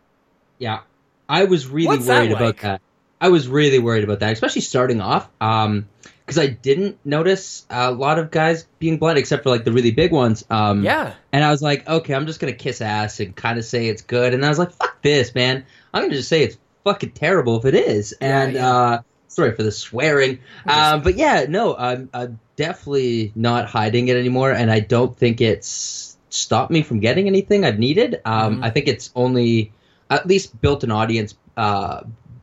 Yeah, 0.59 0.81
I 1.27 1.45
was 1.45 1.67
really 1.67 1.87
What's 1.87 2.05
that 2.05 2.19
worried 2.19 2.31
like? 2.33 2.39
about 2.41 2.57
that. 2.61 2.81
I 3.19 3.29
was 3.29 3.47
really 3.47 3.79
worried 3.79 4.03
about 4.03 4.19
that, 4.19 4.33
especially 4.33 4.61
starting 4.61 5.01
off. 5.01 5.27
Um, 5.41 5.87
because 6.27 6.37
I 6.39 6.47
didn't 6.47 6.99
notice 7.05 7.65
a 7.69 7.89
lot 7.89 8.19
of 8.19 8.31
guys 8.31 8.65
being 8.79 8.97
blunt, 8.97 9.17
except 9.17 9.43
for 9.43 9.49
like 9.49 9.63
the 9.63 9.71
really 9.71 9.91
big 9.91 10.11
ones. 10.11 10.43
Um, 10.49 10.83
Yeah. 10.83 11.13
And 11.31 11.41
I 11.43 11.49
was 11.51 11.61
like, 11.61 11.87
okay, 11.87 12.13
I'm 12.13 12.27
just 12.27 12.39
gonna 12.41 12.51
kiss 12.53 12.81
ass 12.81 13.19
and 13.21 13.33
kind 13.35 13.57
of 13.57 13.63
say 13.65 13.87
it's 13.87 14.01
good. 14.01 14.33
And 14.33 14.45
I 14.45 14.49
was 14.49 14.59
like, 14.59 14.71
fuck 14.73 15.01
this, 15.01 15.33
man. 15.33 15.65
I'm 15.93 16.03
gonna 16.03 16.15
just 16.15 16.29
say 16.29 16.43
it's 16.43 16.57
fucking 16.83 17.11
terrible 17.11 17.57
if 17.57 17.65
it 17.65 17.75
is. 17.75 18.13
And 18.13 18.53
yeah. 18.53 18.69
uh, 18.69 19.01
sorry 19.27 19.55
for 19.55 19.63
the 19.63 19.71
swearing. 19.71 20.39
Um, 20.65 21.01
but 21.01 21.15
yeah, 21.15 21.45
no, 21.47 21.75
I'm, 21.75 22.09
I'm 22.13 22.39
definitely 22.55 23.31
not 23.35 23.67
hiding 23.67 24.07
it 24.07 24.15
anymore, 24.17 24.51
and 24.51 24.71
I 24.71 24.79
don't 24.79 25.15
think 25.15 25.41
it's 25.41 26.17
stopped 26.29 26.71
me 26.71 26.81
from 26.81 26.99
getting 26.99 27.27
anything 27.27 27.65
I've 27.65 27.79
needed. 27.79 28.21
Um, 28.25 28.57
Mhm. 28.59 28.65
I 28.65 28.69
think 28.69 28.87
it's 28.87 29.11
only 29.15 29.71
at 30.09 30.27
least 30.27 30.59
built 30.61 30.83
an 30.83 30.91
audience 30.91 31.35
uh, 31.55 32.01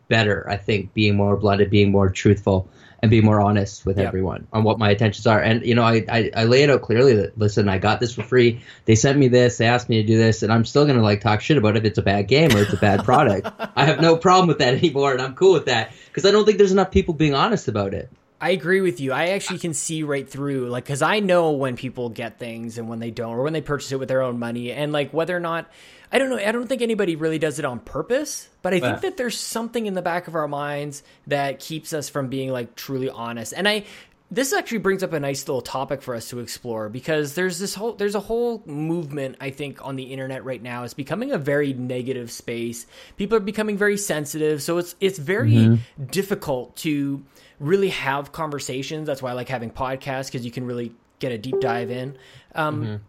better. 0.09 0.47
I 0.49 0.57
think 0.57 0.95
being 0.95 1.17
more 1.17 1.37
blended, 1.37 1.71
being 1.71 1.91
more 1.91 2.11
truthful, 2.11 2.69
and 3.05 3.11
be 3.11 3.21
more 3.21 3.39
honest 3.39 3.85
with 3.85 3.99
Yep. 3.99 4.07
everyone 4.09 4.47
on 4.51 4.65
what 4.65 4.79
my 4.79 4.93
intentions 4.93 5.27
are. 5.27 5.39
And 5.39 5.65
you 5.65 5.75
know, 5.75 5.83
I, 5.83 6.05
I 6.09 6.31
I 6.35 6.45
lay 6.45 6.63
it 6.63 6.71
out 6.71 6.81
clearly 6.81 7.15
that 7.17 7.37
listen, 7.39 7.69
I 7.69 7.77
got 7.77 8.01
this 8.01 8.15
for 8.15 8.23
free. 8.23 8.63
They 8.87 8.95
sent 8.95 9.19
me 9.19 9.29
this. 9.29 9.59
They 9.59 9.67
asked 9.67 9.91
me 9.91 10.01
to 10.01 10.07
do 10.07 10.17
this, 10.17 10.43
and 10.43 10.51
I'm 10.51 10.65
still 10.65 10.87
gonna 10.87 11.03
like 11.03 11.21
talk 11.21 11.43
shit 11.43 11.59
about 11.59 11.77
if 11.77 11.85
it's 11.85 11.99
a 11.99 12.03
bad 12.03 12.29
game 12.29 12.57
or 12.57 12.63
it's 12.63 12.73
a 12.73 12.79
bad 12.79 13.05
product. 13.05 13.47
I 13.77 13.85
have 13.85 14.01
no 14.01 14.17
problem 14.17 14.49
with 14.49 14.59
that 14.59 14.73
anymore, 14.75 15.13
and 15.13 15.21
I'm 15.21 15.35
cool 15.35 15.53
with 15.53 15.67
that 15.67 15.93
because 16.09 16.25
I 16.25 16.31
don't 16.31 16.47
think 16.47 16.57
there's 16.57 16.73
enough 16.73 16.91
people 16.91 17.13
being 17.13 17.35
honest 17.35 17.69
about 17.69 17.93
it. 17.93 18.11
I 18.41 18.51
agree 18.51 18.81
with 18.81 19.01
you. 19.01 19.13
I 19.13 19.29
actually 19.29 19.59
can 19.59 19.75
see 19.75 20.03
right 20.03 20.29
through, 20.29 20.69
like, 20.69 20.85
because 20.85 21.01
I 21.03 21.21
know 21.21 21.53
when 21.53 21.77
people 21.77 22.09
get 22.11 22.39
things 22.39 22.77
and 22.79 22.89
when 22.89 22.99
they 22.99 23.11
don't, 23.11 23.31
or 23.37 23.43
when 23.43 23.53
they 23.53 23.63
purchase 23.63 23.93
it 23.93 23.99
with 23.99 24.09
their 24.09 24.23
own 24.23 24.39
money, 24.39 24.73
and 24.73 24.93
like 24.93 25.13
whether 25.13 25.37
or 25.37 25.41
not, 25.41 25.71
I 26.15 26.19
don't 26.19 26.31
know. 26.31 26.39
I 26.39 26.53
don't 26.53 26.69
think 26.69 26.81
anybody 26.81 27.17
really 27.17 27.41
does 27.41 27.59
it 27.59 27.65
on 27.65 27.81
purpose, 27.81 28.49
but 28.63 28.73
I 28.73 28.79
think 28.79 28.95
Yeah. 28.95 29.01
that 29.01 29.17
there's 29.17 29.37
something 29.39 29.87
in 29.87 29.95
the 29.95 30.03
back 30.03 30.29
of 30.29 30.37
our 30.37 30.47
minds 30.47 31.03
that 31.27 31.59
keeps 31.59 31.93
us 31.93 32.09
from 32.09 32.29
being 32.29 32.51
like 32.53 32.77
truly 32.77 33.11
honest. 33.11 33.53
And 33.55 33.67
I, 33.67 33.83
this 34.31 34.53
actually 34.53 34.79
brings 34.79 35.03
up 35.03 35.13
a 35.13 35.19
nice 35.21 35.47
little 35.49 35.61
topic 35.61 36.03
for 36.03 36.15
us 36.15 36.29
to 36.31 36.39
explore 36.39 36.89
because 36.89 37.35
there's 37.35 37.59
this 37.59 37.75
whole 37.75 37.93
there's 37.95 38.15
a 38.15 38.21
whole 38.21 38.63
movement 38.65 39.37
I 39.41 39.51
think 39.51 39.85
on 39.85 39.97
the 39.97 40.05
internet 40.05 40.45
right 40.45 40.63
now. 40.63 40.85
It's 40.85 40.95
becoming 40.95 41.33
a 41.33 41.39
very 41.39 41.73
negative 41.73 42.31
space. 42.31 42.87
People 43.17 43.37
are 43.37 43.41
becoming 43.41 43.77
very 43.77 43.97
sensitive, 43.99 44.63
so 44.63 44.79
it's 44.79 44.95
it's 45.01 45.19
very 45.19 45.79
difficult 46.11 46.77
to 46.79 47.25
really 47.61 47.91
have 47.91 48.31
conversations. 48.33 49.07
That's 49.09 49.21
why 49.23 49.31
I 49.31 49.35
like 49.35 49.49
having 49.49 49.71
podcasts 49.71 50.27
because 50.27 50.45
you 50.45 50.51
can 50.53 50.65
really 50.65 50.93
get 51.19 51.33
a 51.33 51.39
deep 51.39 51.59
dive 51.61 51.91
in. 51.91 52.17
Um, 52.55 53.01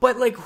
But 0.00 0.18
like, 0.18 0.36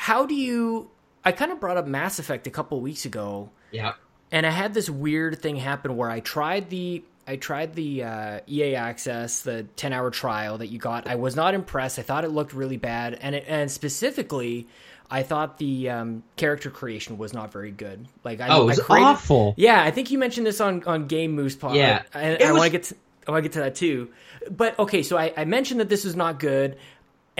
how 0.00 0.24
do 0.24 0.34
you? 0.34 0.90
I 1.24 1.32
kind 1.32 1.52
of 1.52 1.60
brought 1.60 1.76
up 1.76 1.86
Mass 1.86 2.18
Effect 2.18 2.46
a 2.46 2.50
couple 2.50 2.80
weeks 2.80 3.04
ago 3.04 3.50
Yeah. 3.70 3.92
and 4.32 4.46
I 4.46 4.50
had 4.50 4.72
this 4.72 4.88
weird 4.88 5.38
thing 5.42 5.56
happen 5.56 5.94
where 5.94 6.08
I 6.08 6.20
tried 6.20 6.70
the 6.70 7.04
I 7.26 7.36
tried 7.36 7.74
the 7.74 8.02
uh, 8.04 8.40
EA 8.48 8.76
Access, 8.76 9.42
the 9.42 9.64
ten 9.76 9.92
hour 9.92 10.10
trial 10.10 10.58
that 10.58 10.68
you 10.68 10.78
got. 10.78 11.06
I 11.06 11.16
was 11.16 11.36
not 11.36 11.52
impressed. 11.54 11.98
I 11.98 12.02
thought 12.02 12.24
it 12.24 12.30
looked 12.30 12.54
really 12.54 12.78
bad, 12.78 13.18
and 13.20 13.34
it, 13.36 13.44
and 13.46 13.70
specifically, 13.70 14.66
I 15.10 15.22
thought 15.22 15.58
the 15.58 15.90
um, 15.90 16.22
character 16.36 16.70
creation 16.70 17.18
was 17.18 17.32
not 17.34 17.52
very 17.52 17.70
good. 17.70 18.08
Like 18.24 18.40
I, 18.40 18.48
Oh, 18.48 18.62
it 18.62 18.66
was 18.66 18.80
I 18.80 18.84
created, 18.84 19.04
awful. 19.06 19.54
Yeah, 19.58 19.80
I 19.82 19.90
think 19.90 20.10
you 20.10 20.18
mentioned 20.18 20.46
this 20.46 20.60
on 20.60 20.82
on 20.84 21.06
Game 21.06 21.32
Moose 21.32 21.54
Pod. 21.54 21.76
Yeah. 21.76 22.02
and 22.14 22.32
It 22.40 22.42
I 22.42 22.52
was- 22.52 22.58
want 22.60 22.72
to 22.72 22.78
get 22.78 22.82
to, 22.84 22.94
I 23.28 23.30
want 23.32 23.42
to 23.44 23.48
get 23.48 23.52
to 23.52 23.60
that 23.60 23.74
too. 23.76 24.08
But 24.50 24.76
okay, 24.78 25.02
so 25.02 25.16
I, 25.18 25.32
I 25.36 25.44
mentioned 25.44 25.78
that 25.80 25.88
this 25.90 26.04
was 26.04 26.16
not 26.16 26.40
good, 26.40 26.78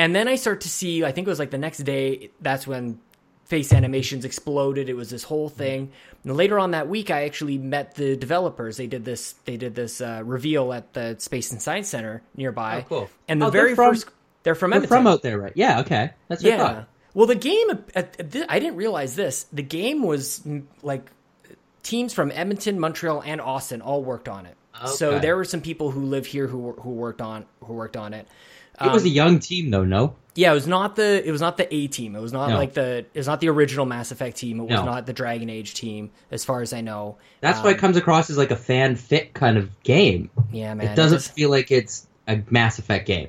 and 0.01 0.15
then 0.17 0.27
I 0.29 0.37
start 0.37 0.63
to 0.63 0.69
see. 0.69 1.05
I 1.05 1.13
think 1.13 1.27
it 1.27 1.31
was 1.31 1.39
like 1.39 1.51
the 1.51 1.59
next 1.59 1.79
day. 1.79 2.31
That's 2.41 2.67
when 2.67 2.99
face 3.45 3.73
animations 3.73 4.25
exploded. 4.25 4.89
It 4.89 4.95
was 4.95 5.11
this 5.11 5.25
whole 5.25 5.49
thing. 5.49 5.91
And 6.25 6.37
later 6.37 6.59
on 6.59 6.71
that 6.73 6.89
week, 6.89 7.11
I 7.11 7.25
actually 7.25 7.59
met 7.59 7.95
the 7.95 8.17
developers. 8.17 8.77
They 8.77 8.87
did 8.87 9.05
this. 9.05 9.33
They 9.45 9.57
did 9.57 9.75
this 9.75 10.01
uh, 10.01 10.23
reveal 10.25 10.73
at 10.73 10.93
the 10.93 11.17
Space 11.19 11.51
and 11.53 11.61
Science 11.61 11.89
Center 11.89 12.23
nearby. 12.37 12.83
Oh, 12.85 12.89
cool. 12.89 13.11
And 13.29 13.41
the 13.43 13.47
Oh, 13.47 13.51
they're 13.51 13.63
very 13.63 13.75
from- 13.75 13.95
first, 13.95 14.09
they're 14.43 14.55
from 14.55 14.71
They're 14.71 14.79
Edmonton. 14.79 14.99
from 14.99 15.07
out 15.07 15.23
there, 15.23 15.39
right? 15.39 15.53
Yeah. 15.55 15.81
Okay. 15.81 16.11
That's 16.29 16.43
what 16.43 16.53
I 16.53 16.57
yeah. 16.57 16.75
thought. 16.75 16.89
Well, 17.15 17.27
the 17.27 17.35
game. 17.35 17.71
At, 17.71 18.17
at 18.21 18.31
thi- 18.31 18.47
I 18.49 18.59
didn't 18.59 18.77
realize 18.77 19.17
this. 19.17 19.45
The 19.53 19.63
game 19.63 20.03
was 20.03 20.41
mm, 20.47 20.65
like 20.83 21.11
teams 21.83 22.13
from 22.15 22.31
Edmonton, 22.31 22.79
Montreal, 22.79 23.23
and 23.25 23.41
Austin 23.41 23.83
all 23.83 24.03
worked 24.03 24.29
on 24.29 24.47
it. 24.47 24.57
So 24.87 25.19
there 25.19 25.37
were 25.37 25.45
some 25.45 25.61
people 25.61 25.91
who 25.91 26.07
live 26.07 26.25
here 26.25 26.47
who 26.47 26.73
who 26.73 26.91
worked 26.91 27.21
on 27.21 27.45
who 27.65 27.75
worked 27.75 27.99
on 27.99 28.15
it. 28.15 28.27
It 28.81 28.91
was 28.93 29.03
Um, 29.03 29.09
a 29.09 29.11
young 29.11 29.39
team, 29.39 29.71
though. 29.71 29.85
No. 29.85 30.15
yeah, 30.35 30.51
it 30.51 30.55
was 30.55 30.67
not 30.67 30.97
the 30.97 31.27
it 31.27 31.31
was 31.31 31.41
not 31.41 31.57
the 31.57 31.73
A 31.75 31.87
team. 31.89 32.15
It 32.17 32.21
was 32.21 32.33
not 32.33 32.51
No. 32.51 32.57
like 32.57 32.73
the 32.75 32.99
it 33.13 33.17
was 33.19 33.27
not 33.27 33.41
the 33.41 33.49
original 33.49 33.85
Mass 33.87 34.11
Effect 34.11 34.37
team. 34.37 34.61
It 34.61 34.65
was 34.65 34.71
No. 34.81 34.85
not 34.85 35.07
the 35.07 35.13
Dragon 35.13 35.51
Age 35.51 35.75
team, 35.75 36.11
as 36.31 36.45
far 36.45 36.63
as 36.63 36.73
I 36.73 36.81
know. 36.81 37.17
That's 37.41 37.63
why 37.63 37.71
it 37.71 37.75
Um, 37.75 37.81
comes 37.81 37.97
across 37.97 38.31
as 38.31 38.39
like 38.39 38.51
a 38.51 38.57
fan 38.57 38.97
fit 38.97 39.35
kind 39.35 39.59
of 39.59 39.69
game. 39.83 40.31
Yeah, 40.53 40.73
man. 40.75 40.87
it 40.89 40.97
doesn't 40.97 41.19
just- 41.19 41.35
feel 41.35 41.51
like 41.51 41.71
it's 41.71 42.07
a 42.29 42.41
Mass 42.49 42.79
Effect 42.79 43.07
game. 43.07 43.29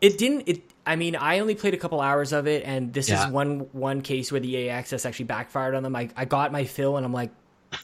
It 0.00 0.18
didn't. 0.18 0.44
It. 0.48 0.62
I 0.86 0.96
mean, 0.96 1.16
I 1.16 1.40
only 1.40 1.54
played 1.54 1.74
a 1.74 1.76
couple 1.76 2.00
hours 2.00 2.32
of 2.32 2.46
it, 2.46 2.62
and 2.64 2.92
this 2.94 3.08
Yeah. 3.10 3.26
is 3.26 3.32
one 3.32 3.66
one 3.72 4.00
case 4.00 4.32
where 4.32 4.40
the 4.40 4.48
EA 4.48 4.70
access 4.70 5.04
actually 5.04 5.26
backfired 5.26 5.74
on 5.74 5.82
them. 5.82 5.94
I 5.94 6.08
I 6.16 6.24
got 6.24 6.50
my 6.50 6.64
fill, 6.64 6.96
and 6.96 7.04
I'm 7.04 7.12
like, 7.12 7.30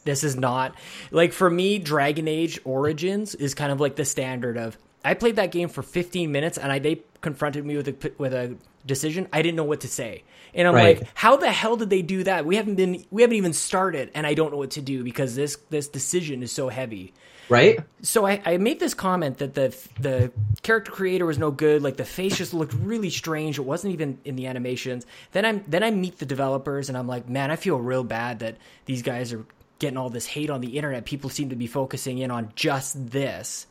this 0.05 0.25
is 0.25 0.37
not 0.37 0.75
like 1.11 1.33
for 1.35 1.51
me. 1.51 1.79
Dragon 1.79 2.27
Age 2.27 2.59
Origins 2.65 3.35
is 3.35 3.53
kind 3.55 3.71
of 3.71 3.79
like 3.81 3.97
the 3.97 4.05
standard 4.07 4.57
of. 4.57 4.79
I 5.05 5.15
played 5.15 5.37
that 5.37 5.53
game 5.53 5.69
for 5.69 5.83
15 5.83 6.33
minutes, 6.33 6.59
and 6.59 6.73
I 6.73 6.79
they 6.79 7.03
confronted 7.21 7.65
me 7.65 7.77
with 7.77 7.89
a 7.89 8.13
with 8.19 8.35
a 8.35 8.57
decision. 8.87 9.29
I 9.33 9.43
didn't 9.43 9.57
know 9.57 9.65
what 9.65 9.81
to 9.83 9.89
say, 9.89 10.25
and 10.55 10.69
I'm 10.69 10.75
Right. 10.75 11.01
like, 11.01 11.09
how 11.15 11.37
the 11.37 11.51
hell 11.53 11.77
did 11.77 11.91
they 11.91 12.03
do 12.03 12.25
that? 12.25 12.47
We 12.47 12.57
haven't 12.57 12.77
been 12.77 13.05
we 13.11 13.23
haven't 13.23 13.37
even 13.37 13.53
started, 13.53 14.11
and 14.15 14.27
I 14.27 14.35
don't 14.35 14.51
know 14.53 14.59
what 14.59 14.73
to 14.73 14.83
do 14.83 15.05
because 15.05 15.35
this 15.37 15.57
this 15.71 15.89
decision 15.89 16.43
is 16.43 16.53
so 16.53 16.69
heavy 16.69 17.15
Right? 17.49 17.87
so 18.03 18.27
I, 18.27 18.43
I 18.45 18.57
made 18.59 18.81
this 18.81 18.95
comment 18.95 19.39
that 19.39 19.55
the 19.55 19.77
the 19.99 20.33
character 20.63 20.91
creator 20.93 21.27
was 21.27 21.39
no 21.39 21.51
good. 21.51 21.83
Like 21.83 21.97
the 21.97 22.05
face 22.05 22.37
just 22.37 22.55
looked 22.55 22.75
really 22.75 23.11
strange. 23.11 23.59
It 23.59 23.63
wasn't 23.63 23.93
even 23.95 24.19
in 24.25 24.37
the 24.37 24.47
animations. 24.47 25.07
Then 25.33 25.45
I'm 25.45 25.65
then 25.69 25.83
I 25.83 25.91
meet 25.91 26.19
the 26.19 26.27
developers 26.27 26.89
and 26.89 26.97
I'm 26.99 27.07
like, 27.07 27.29
man, 27.29 27.51
I 27.51 27.57
feel 27.57 27.79
real 27.79 28.05
bad 28.05 28.41
that 28.41 28.57
these 28.87 29.03
guys 29.03 29.33
are 29.33 29.47
getting 29.79 29.99
all 29.99 30.11
this 30.11 30.27
hate 30.27 30.51
on 30.51 30.61
the 30.61 30.77
internet. 30.77 31.05
People 31.05 31.31
seem 31.31 31.51
to 31.51 31.57
be 31.57 31.67
focusing 31.67 32.19
in 32.19 32.31
on 32.31 32.53
just 32.57 33.11
this. 33.11 33.67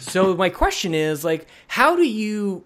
So 0.00 0.34
my 0.34 0.50
question 0.50 0.94
is 0.94 1.24
like, 1.24 1.46
how 1.66 1.96
do 1.96 2.02
you 2.06 2.64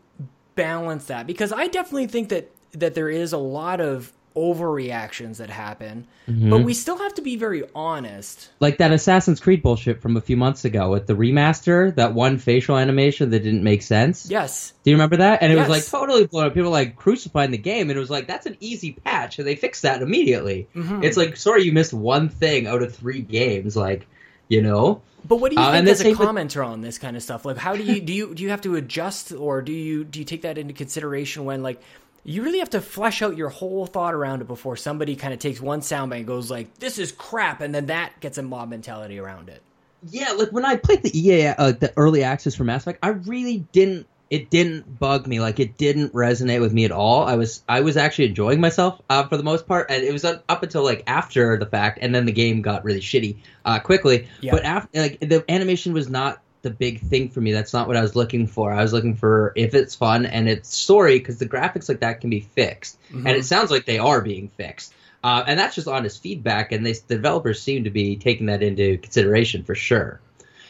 balance 0.55 1.07
that? 1.07 1.27
Because 1.27 1.53
I 1.53 1.69
definitely 1.69 2.07
think 2.07 2.29
that 2.31 2.51
that 2.73 2.95
there 2.95 3.11
is 3.11 3.33
a 3.33 3.39
lot 3.39 3.81
of 3.81 4.13
overreactions 4.35 5.37
that 5.37 5.51
happen, 5.51 6.07
but 6.27 6.63
we 6.63 6.73
still 6.73 6.97
have 6.97 7.13
to 7.15 7.21
be 7.21 7.37
very 7.37 7.65
honest. 7.75 8.51
Like 8.61 8.79
that 8.79 8.91
Assassin's 8.91 9.41
Creed 9.41 9.63
bullshit 9.63 10.01
from 10.01 10.17
a 10.17 10.23
few 10.23 10.39
months 10.39 10.65
ago 10.65 10.91
with 10.91 11.07
the 11.07 11.13
remaster, 11.13 11.95
that 11.97 12.15
one 12.15 12.39
facial 12.39 12.79
animation 12.79 13.29
that 13.31 13.41
didn't 13.41 13.63
make 13.63 13.83
sense. 13.83 14.31
Yes. 14.31 14.73
Do 14.85 14.91
you 14.91 14.97
remember 14.97 15.19
that? 15.19 15.43
And 15.43 15.53
it 15.53 15.57
was 15.57 15.69
like 15.69 15.85
totally 15.85 16.27
blown 16.27 16.47
up. 16.47 16.55
People 16.55 16.71
were 16.71 16.77
like 16.77 16.97
crucifying 16.97 17.51
the 17.51 17.59
game, 17.59 17.91
and 17.91 17.97
it 17.97 18.01
was 18.01 18.11
like 18.11 18.27
that's 18.27 18.47
an 18.47 18.57
easy 18.61 18.93
patch, 18.93 19.39
and 19.39 19.47
they 19.47 19.55
fixed 19.55 19.83
that 19.83 20.01
immediately. 20.01 20.67
Mm-hmm. 20.75 21.05
It's 21.05 21.19
like 21.19 21.37
sorry 21.37 21.65
you 21.65 21.73
missed 21.73 21.93
one 21.93 22.31
thing 22.31 22.67
out 22.67 22.83
of 22.83 22.95
three 22.95 23.21
games, 23.21 23.77
like 23.77 24.07
you 24.53 24.61
know. 24.63 25.01
But 25.27 25.37
what 25.37 25.51
do 25.51 25.57
you 25.57 25.63
Uh, 25.63 25.71
think 25.73 25.79
and 25.81 25.89
as 25.89 26.01
a 26.01 26.03
same 26.05 26.19
with- 26.19 26.29
commenter 26.29 26.67
on 26.67 26.81
this 26.83 26.99
kind 26.99 27.17
of 27.17 27.23
stuff? 27.23 27.45
Like, 27.45 27.57
how 27.57 27.75
do 27.77 27.83
you 27.83 28.01
do 28.01 28.13
you 28.13 28.35
do 28.35 28.43
you 28.43 28.51
have 28.51 28.61
to 28.63 28.75
adjust, 28.77 29.33
or 29.33 29.63
do 29.63 29.73
you 29.73 30.05
do 30.05 30.19
you 30.19 30.25
take 30.25 30.43
that 30.43 30.59
into 30.59 30.75
consideration 30.75 31.45
when 31.45 31.63
like 31.63 31.81
you 32.25 32.43
really 32.43 32.59
have 32.59 32.71
to 32.71 32.81
flesh 32.81 33.23
out 33.23 33.37
your 33.37 33.49
whole 33.49 33.87
thought 33.87 34.15
around 34.15 34.43
it 34.43 34.47
before 34.49 34.77
somebody 34.77 35.17
kind 35.17 35.33
of 35.33 35.39
takes 35.41 35.61
one 35.61 35.81
soundbite 35.81 36.19
and 36.19 36.27
goes 36.27 36.51
like, 36.51 36.75
"This 36.79 36.99
is 36.99 37.13
crap," 37.13 37.61
and 37.61 37.75
then 37.75 37.87
that 37.87 38.13
gets 38.21 38.37
a 38.39 38.43
mob 38.43 38.69
mentality 38.71 39.19
around 39.19 39.49
it. 39.49 39.63
Yeah, 40.11 40.33
like 40.33 40.51
when 40.51 40.65
I 40.65 40.77
played 40.77 41.03
the 41.03 41.17
EA, 41.17 41.55
uh, 41.57 41.73
the 41.73 41.93
early 41.97 42.25
access 42.25 42.55
for 42.57 42.65
Mass 42.65 42.83
Effect, 42.83 42.99
I 43.03 43.11
really 43.11 43.65
didn't. 43.73 44.07
It 44.33 44.49
didn't 44.49 44.99
bug 44.99 45.27
me. 45.27 45.41
Like 45.41 45.61
it 45.61 45.77
didn't 45.77 46.15
resonate 46.15 46.63
with 46.63 46.73
me 46.73 46.87
at 46.87 46.91
all. 46.91 47.23
I 47.25 47.37
was 47.37 47.63
I 47.69 47.83
was 47.83 47.99
actually 47.99 48.29
enjoying 48.29 48.63
myself 48.63 48.99
uh, 49.11 49.29
for 49.29 49.37
the 49.37 49.43
most 49.43 49.69
part, 49.69 49.91
and 49.91 50.03
it 50.03 50.11
was 50.11 50.25
up 50.25 50.63
until 50.63 50.83
like 50.83 51.03
after 51.07 51.59
the 51.59 51.67
fact, 51.67 51.99
and 52.01 52.15
then 52.15 52.25
the 52.25 52.33
game 52.33 52.63
got 52.63 52.83
really 52.83 53.01
shitty 53.01 53.37
uh, 53.67 53.79
quickly. 53.81 54.29
Yeah. 54.41 54.53
But 54.53 54.65
after 54.65 55.03
like 55.03 55.21
the 55.21 55.45
animation 55.51 55.93
was 55.93 56.09
not 56.09 56.41
the 56.63 56.71
big 56.71 57.01
thing 57.01 57.29
for 57.29 57.43
me. 57.43 57.53
That's 57.53 57.75
not 57.75 57.89
what 57.89 57.99
I 57.99 58.01
was 58.01 58.17
looking 58.17 58.47
for. 58.47 58.73
I 58.73 58.81
was 58.81 58.95
looking 58.95 59.17
for 59.17 59.53
if 59.55 59.75
it's 59.75 59.95
fun 59.95 60.25
and 60.25 60.49
it's 60.49 60.75
story 60.75 61.19
because 61.19 61.39
the 61.39 61.47
graphics 61.47 61.91
like 61.91 62.01
that 62.01 62.23
can 62.23 62.31
be 62.31 62.41
fixed, 62.41 62.99
and 63.11 63.29
it 63.29 63.45
sounds 63.45 63.71
like 63.71 63.85
they 63.85 63.99
are 63.99 64.23
being 64.23 64.49
fixed. 64.49 64.95
Uh, 65.23 65.45
and 65.47 65.61
that's 65.61 65.75
just 65.75 65.87
honest 65.87 66.23
feedback, 66.23 66.73
and 66.73 66.87
they, 66.87 66.95
the 66.95 67.17
developers 67.17 67.61
seem 67.63 67.85
to 67.85 67.91
be 67.91 68.17
taking 68.17 68.47
that 68.47 68.63
into 68.63 68.97
consideration 68.97 69.63
for 69.63 69.75
sure. 69.75 70.21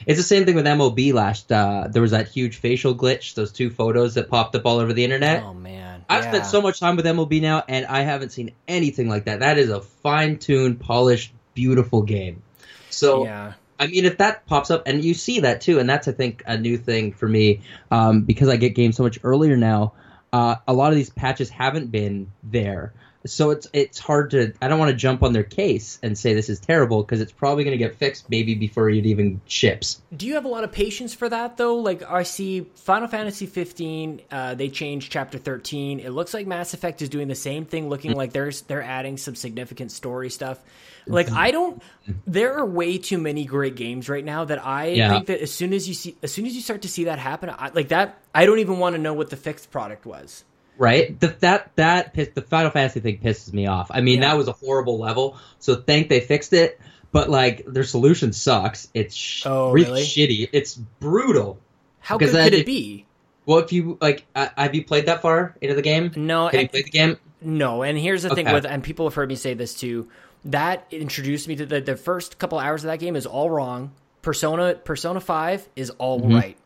It's 0.07 0.19
the 0.19 0.25
same 0.25 0.45
thing 0.45 0.55
with 0.55 0.67
MLB 0.67 1.13
last. 1.13 1.51
Uh, 1.53 1.89
there 1.91 2.03
was 2.03 2.11
that 2.13 2.29
huge 2.29 2.57
facial 2.57 2.95
glitch, 2.95 3.35
those 3.35 3.53
two 3.53 3.71
photos 3.71 4.15
that 4.15 4.29
popped 4.29 4.55
up 4.55 4.67
all 4.67 4.79
over 4.79 4.93
the 4.93 5.05
internet. 5.05 5.43
Oh 5.43 5.55
man, 5.55 6.05
I've 6.09 6.25
Yeah. 6.25 6.31
spent 6.31 6.47
so 6.47 6.61
much 6.63 6.81
time 6.81 6.97
with 6.97 7.07
MLB 7.07 7.41
now, 7.41 7.63
and 7.69 7.87
I 7.87 8.03
haven't 8.03 8.31
seen 8.31 8.53
anything 8.69 9.09
like 9.09 9.25
that. 9.27 9.41
That 9.41 9.59
is 9.59 9.71
a 9.71 9.81
fine-tuned, 9.81 10.81
polished, 10.81 11.33
beautiful 11.55 12.03
game. 12.03 12.43
So 12.91 13.25
yeah. 13.25 13.53
I 13.79 13.87
mean, 13.89 14.05
if 14.05 14.19
that 14.19 14.47
pops 14.47 14.71
up, 14.71 14.85
and 14.87 15.03
you 15.05 15.13
see 15.15 15.41
that 15.41 15.61
too, 15.61 15.79
and 15.81 15.89
that's 15.89 16.07
I 16.07 16.13
think 16.13 16.43
a 16.47 16.57
new 16.57 16.77
thing 16.77 17.13
for 17.13 17.29
me 17.29 17.63
um, 17.91 18.23
because 18.23 18.49
I 18.49 18.57
get 18.57 18.75
games 18.75 18.97
so 18.97 19.03
much 19.03 19.19
earlier 19.25 19.57
now. 19.57 19.93
Uh, 20.33 20.57
a 20.67 20.73
lot 20.73 20.91
of 20.93 20.97
these 20.97 21.11
patches 21.11 21.51
haven't 21.51 21.91
been 21.91 22.31
there, 22.43 22.93
so 23.27 23.51
it's 23.51 23.67
it's 23.73 23.99
hard 23.99 24.31
to. 24.31 24.53
I 24.61 24.69
don't 24.69 24.79
want 24.79 24.91
to 24.91 24.97
jump 24.97 25.23
on 25.23 25.33
their 25.33 25.43
case 25.45 25.99
and 26.03 26.17
say 26.19 26.35
this 26.35 26.49
is 26.49 26.59
terrible 26.61 27.03
because 27.03 27.21
it's 27.21 27.33
probably 27.33 27.65
going 27.65 27.77
to 27.77 27.85
get 27.85 27.97
fixed 27.97 28.29
maybe 28.29 28.55
before 28.55 28.91
it 28.91 29.07
even 29.07 29.41
ships. 29.47 30.01
Do 30.17 30.27
you 30.27 30.35
have 30.35 30.45
a 30.45 30.49
lot 30.49 30.65
of 30.65 30.73
patience 30.73 31.15
for 31.15 31.29
that 31.29 31.57
though? 31.57 31.77
Like 31.77 32.03
I 32.03 32.25
see 32.25 32.67
Final 32.75 33.09
Fantasy 33.09 33.47
15, 33.47 34.23
uh, 34.31 34.55
they 34.55 34.69
changed 34.69 35.13
Chapter 35.13 35.39
13. 35.39 36.01
It 36.01 36.11
looks 36.11 36.35
like 36.35 36.47
Mass 36.47 36.75
Effect 36.75 37.03
is 37.03 37.09
doing 37.09 37.29
the 37.29 37.35
same 37.35 37.65
thing, 37.65 37.89
looking 37.89 38.13
like 38.15 38.33
there's 38.33 38.63
they're 38.63 38.83
adding 38.83 39.17
some 39.17 39.35
significant 39.35 39.93
story 39.93 40.31
stuff. 40.31 40.59
Like 41.07 41.31
I 41.33 41.51
don't. 41.51 41.83
There 42.27 42.59
are 42.59 42.67
way 42.67 42.99
too 42.99 43.19
many 43.19 43.45
great 43.45 43.77
games 43.77 44.09
right 44.09 44.25
now 44.25 44.45
that 44.45 44.65
I 44.65 44.87
Yeah. 44.89 45.11
think 45.11 45.27
that 45.27 45.41
as 45.41 45.53
soon 45.53 45.73
as 45.73 45.89
you 45.89 45.95
see, 45.95 46.17
as 46.23 46.33
soon 46.33 46.47
as 46.47 46.55
you 46.55 46.61
start 46.61 46.83
to 46.83 46.89
see 46.89 47.05
that 47.05 47.19
happen, 47.19 47.51
I, 47.51 47.71
like 47.75 47.89
that, 47.89 48.19
I 48.35 48.47
don't 48.47 48.59
even 48.61 48.79
want 48.79 48.95
to 48.97 49.01
know 49.01 49.15
what 49.15 49.31
the 49.31 49.37
fixed 49.37 49.71
product 49.71 50.07
was. 50.07 50.45
Right? 50.83 51.19
The, 51.21 51.29
that 51.41 51.75
that 51.77 52.13
piss, 52.13 52.29
the 52.35 52.43
Final 52.43 52.71
Fantasy 52.71 53.01
thing 53.01 53.19
pisses 53.19 53.53
me 53.53 53.67
off. 53.67 53.91
I 53.91 54.01
mean, 54.01 54.21
Yeah. 54.21 54.31
that 54.31 54.37
was 54.37 54.49
a 54.49 54.53
horrible 54.53 54.99
level. 54.99 55.37
So 55.61 55.77
thank 55.77 56.09
they 56.09 56.21
fixed 56.21 56.53
it, 56.53 56.81
but 57.13 57.31
like 57.31 57.65
their 57.67 57.85
solution 57.85 58.33
sucks. 58.33 58.89
It's 58.93 59.15
sh- 59.15 59.45
Oh, 59.47 59.71
really, 59.71 59.87
really? 59.87 60.03
shitty. 60.03 60.49
It's 60.53 60.75
brutal. 60.75 61.59
How 62.01 62.19
good 62.19 62.31
could 62.33 62.53
it 62.53 62.61
if- 62.61 62.67
be? 62.67 63.07
Well, 63.47 63.59
if 63.59 63.73
you 63.73 63.99
like, 64.01 64.25
uh, 64.37 64.49
have 64.57 64.75
you 64.75 64.85
played 64.85 65.07
that 65.07 65.21
far 65.23 65.57
into 65.61 65.75
the 65.75 65.83
game? 65.83 66.13
No, 66.17 66.45
Have 66.47 66.55
you 66.55 66.61
and- 66.61 66.71
played 66.71 66.85
the 66.87 66.91
game? 66.91 67.17
No, 67.41 67.83
and 67.83 67.99
here's 67.99 68.23
the 68.23 68.31
thing 68.35 68.53
with, 68.53 68.65
and 68.65 68.85
people 68.85 69.07
have 69.07 69.15
heard 69.15 69.29
me 69.29 69.35
say 69.35 69.55
this 69.55 69.75
too. 69.75 70.09
That 70.45 70.87
introduced 70.91 71.47
me 71.49 71.57
to 71.57 71.67
the 71.67 71.81
the 71.81 71.97
first 71.97 72.39
couple 72.39 72.59
hours 72.59 72.85
of 72.85 72.89
that 72.91 72.99
game 72.99 73.15
is 73.17 73.27
all 73.27 73.49
wrong. 73.51 73.93
Persona 74.23 74.75
Persona 74.75 75.21
Five 75.21 75.69
is 75.77 75.91
all 75.91 76.21
right. 76.21 76.57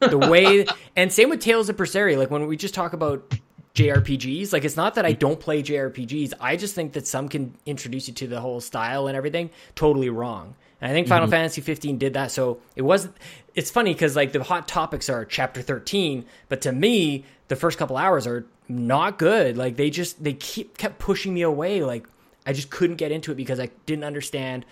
The 0.00 0.18
way, 0.18 0.66
and 0.96 1.12
same 1.12 1.30
with 1.30 1.40
Tales 1.40 1.68
of 1.68 1.76
Berseria. 1.76 2.18
Like 2.18 2.30
when 2.30 2.46
we 2.48 2.56
just 2.56 2.74
talk 2.74 2.92
about 2.92 3.32
JRPGs, 3.74 4.52
like 4.52 4.64
it's 4.64 4.76
not 4.76 4.94
that 4.94 5.04
I 5.04 5.12
mm-hmm. 5.12 5.18
don't 5.18 5.40
play 5.40 5.62
JRPGs. 5.62 6.34
I 6.40 6.56
just 6.56 6.74
think 6.74 6.92
that 6.92 7.06
some 7.06 7.28
can 7.28 7.54
introduce 7.66 8.06
you 8.06 8.14
to 8.14 8.26
the 8.28 8.40
whole 8.40 8.60
style 8.60 9.08
and 9.08 9.16
everything 9.16 9.50
totally 9.74 10.10
wrong. 10.10 10.54
And 10.80 10.90
I 10.90 10.94
think 10.94 11.08
Final 11.08 11.26
mm-hmm. 11.26 11.32
Fantasy 11.32 11.60
15 11.60 11.98
did 11.98 12.14
that. 12.14 12.30
So 12.30 12.58
it 12.76 12.82
was. 12.82 13.08
It's 13.54 13.70
funny 13.70 13.92
because 13.92 14.16
like 14.16 14.32
the 14.32 14.42
hot 14.42 14.68
topics 14.68 15.08
are 15.08 15.24
Chapter 15.24 15.62
13, 15.62 16.24
but 16.48 16.60
to 16.62 16.72
me, 16.72 17.24
the 17.48 17.56
first 17.56 17.78
couple 17.78 17.96
hours 17.96 18.26
are 18.26 18.46
not 18.68 19.18
good. 19.18 19.56
Like 19.56 19.76
they 19.76 19.90
just 19.90 20.22
they 20.22 20.34
keep 20.34 20.78
kept 20.78 20.98
pushing 20.98 21.34
me 21.34 21.42
away. 21.42 21.82
Like 21.82 22.06
I 22.46 22.52
just 22.52 22.70
couldn't 22.70 22.96
get 22.96 23.12
into 23.12 23.32
it 23.32 23.36
because 23.36 23.58
I 23.58 23.70
didn't 23.86 24.04
understand 24.04 24.66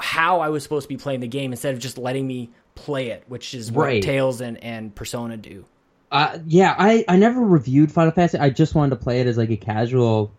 how 0.00 0.40
I 0.40 0.48
was 0.48 0.62
supposed 0.62 0.84
to 0.84 0.88
be 0.88 0.96
playing 0.96 1.20
the 1.20 1.28
game 1.28 1.52
instead 1.52 1.74
of 1.74 1.80
just 1.80 1.96
letting 1.96 2.26
me 2.26 2.50
play 2.74 3.08
it, 3.08 3.24
which 3.28 3.54
is 3.54 3.72
what 3.72 3.84
Right. 3.84 4.02
Tales 4.02 4.40
and 4.40 4.62
and 4.62 4.94
Persona 4.94 5.36
do. 5.36 5.64
Uh, 6.16 6.38
yeah, 6.46 6.74
I, 6.78 7.04
I 7.08 7.16
never 7.16 7.40
reviewed 7.40 7.92
Final 7.92 8.12
Fantasy. 8.12 8.38
I 8.38 8.50
just 8.50 8.74
wanted 8.74 8.90
to 8.90 8.96
play 8.96 9.20
it 9.20 9.26
as 9.26 9.36
like 9.36 9.50
a 9.50 9.56
casual 9.56 10.32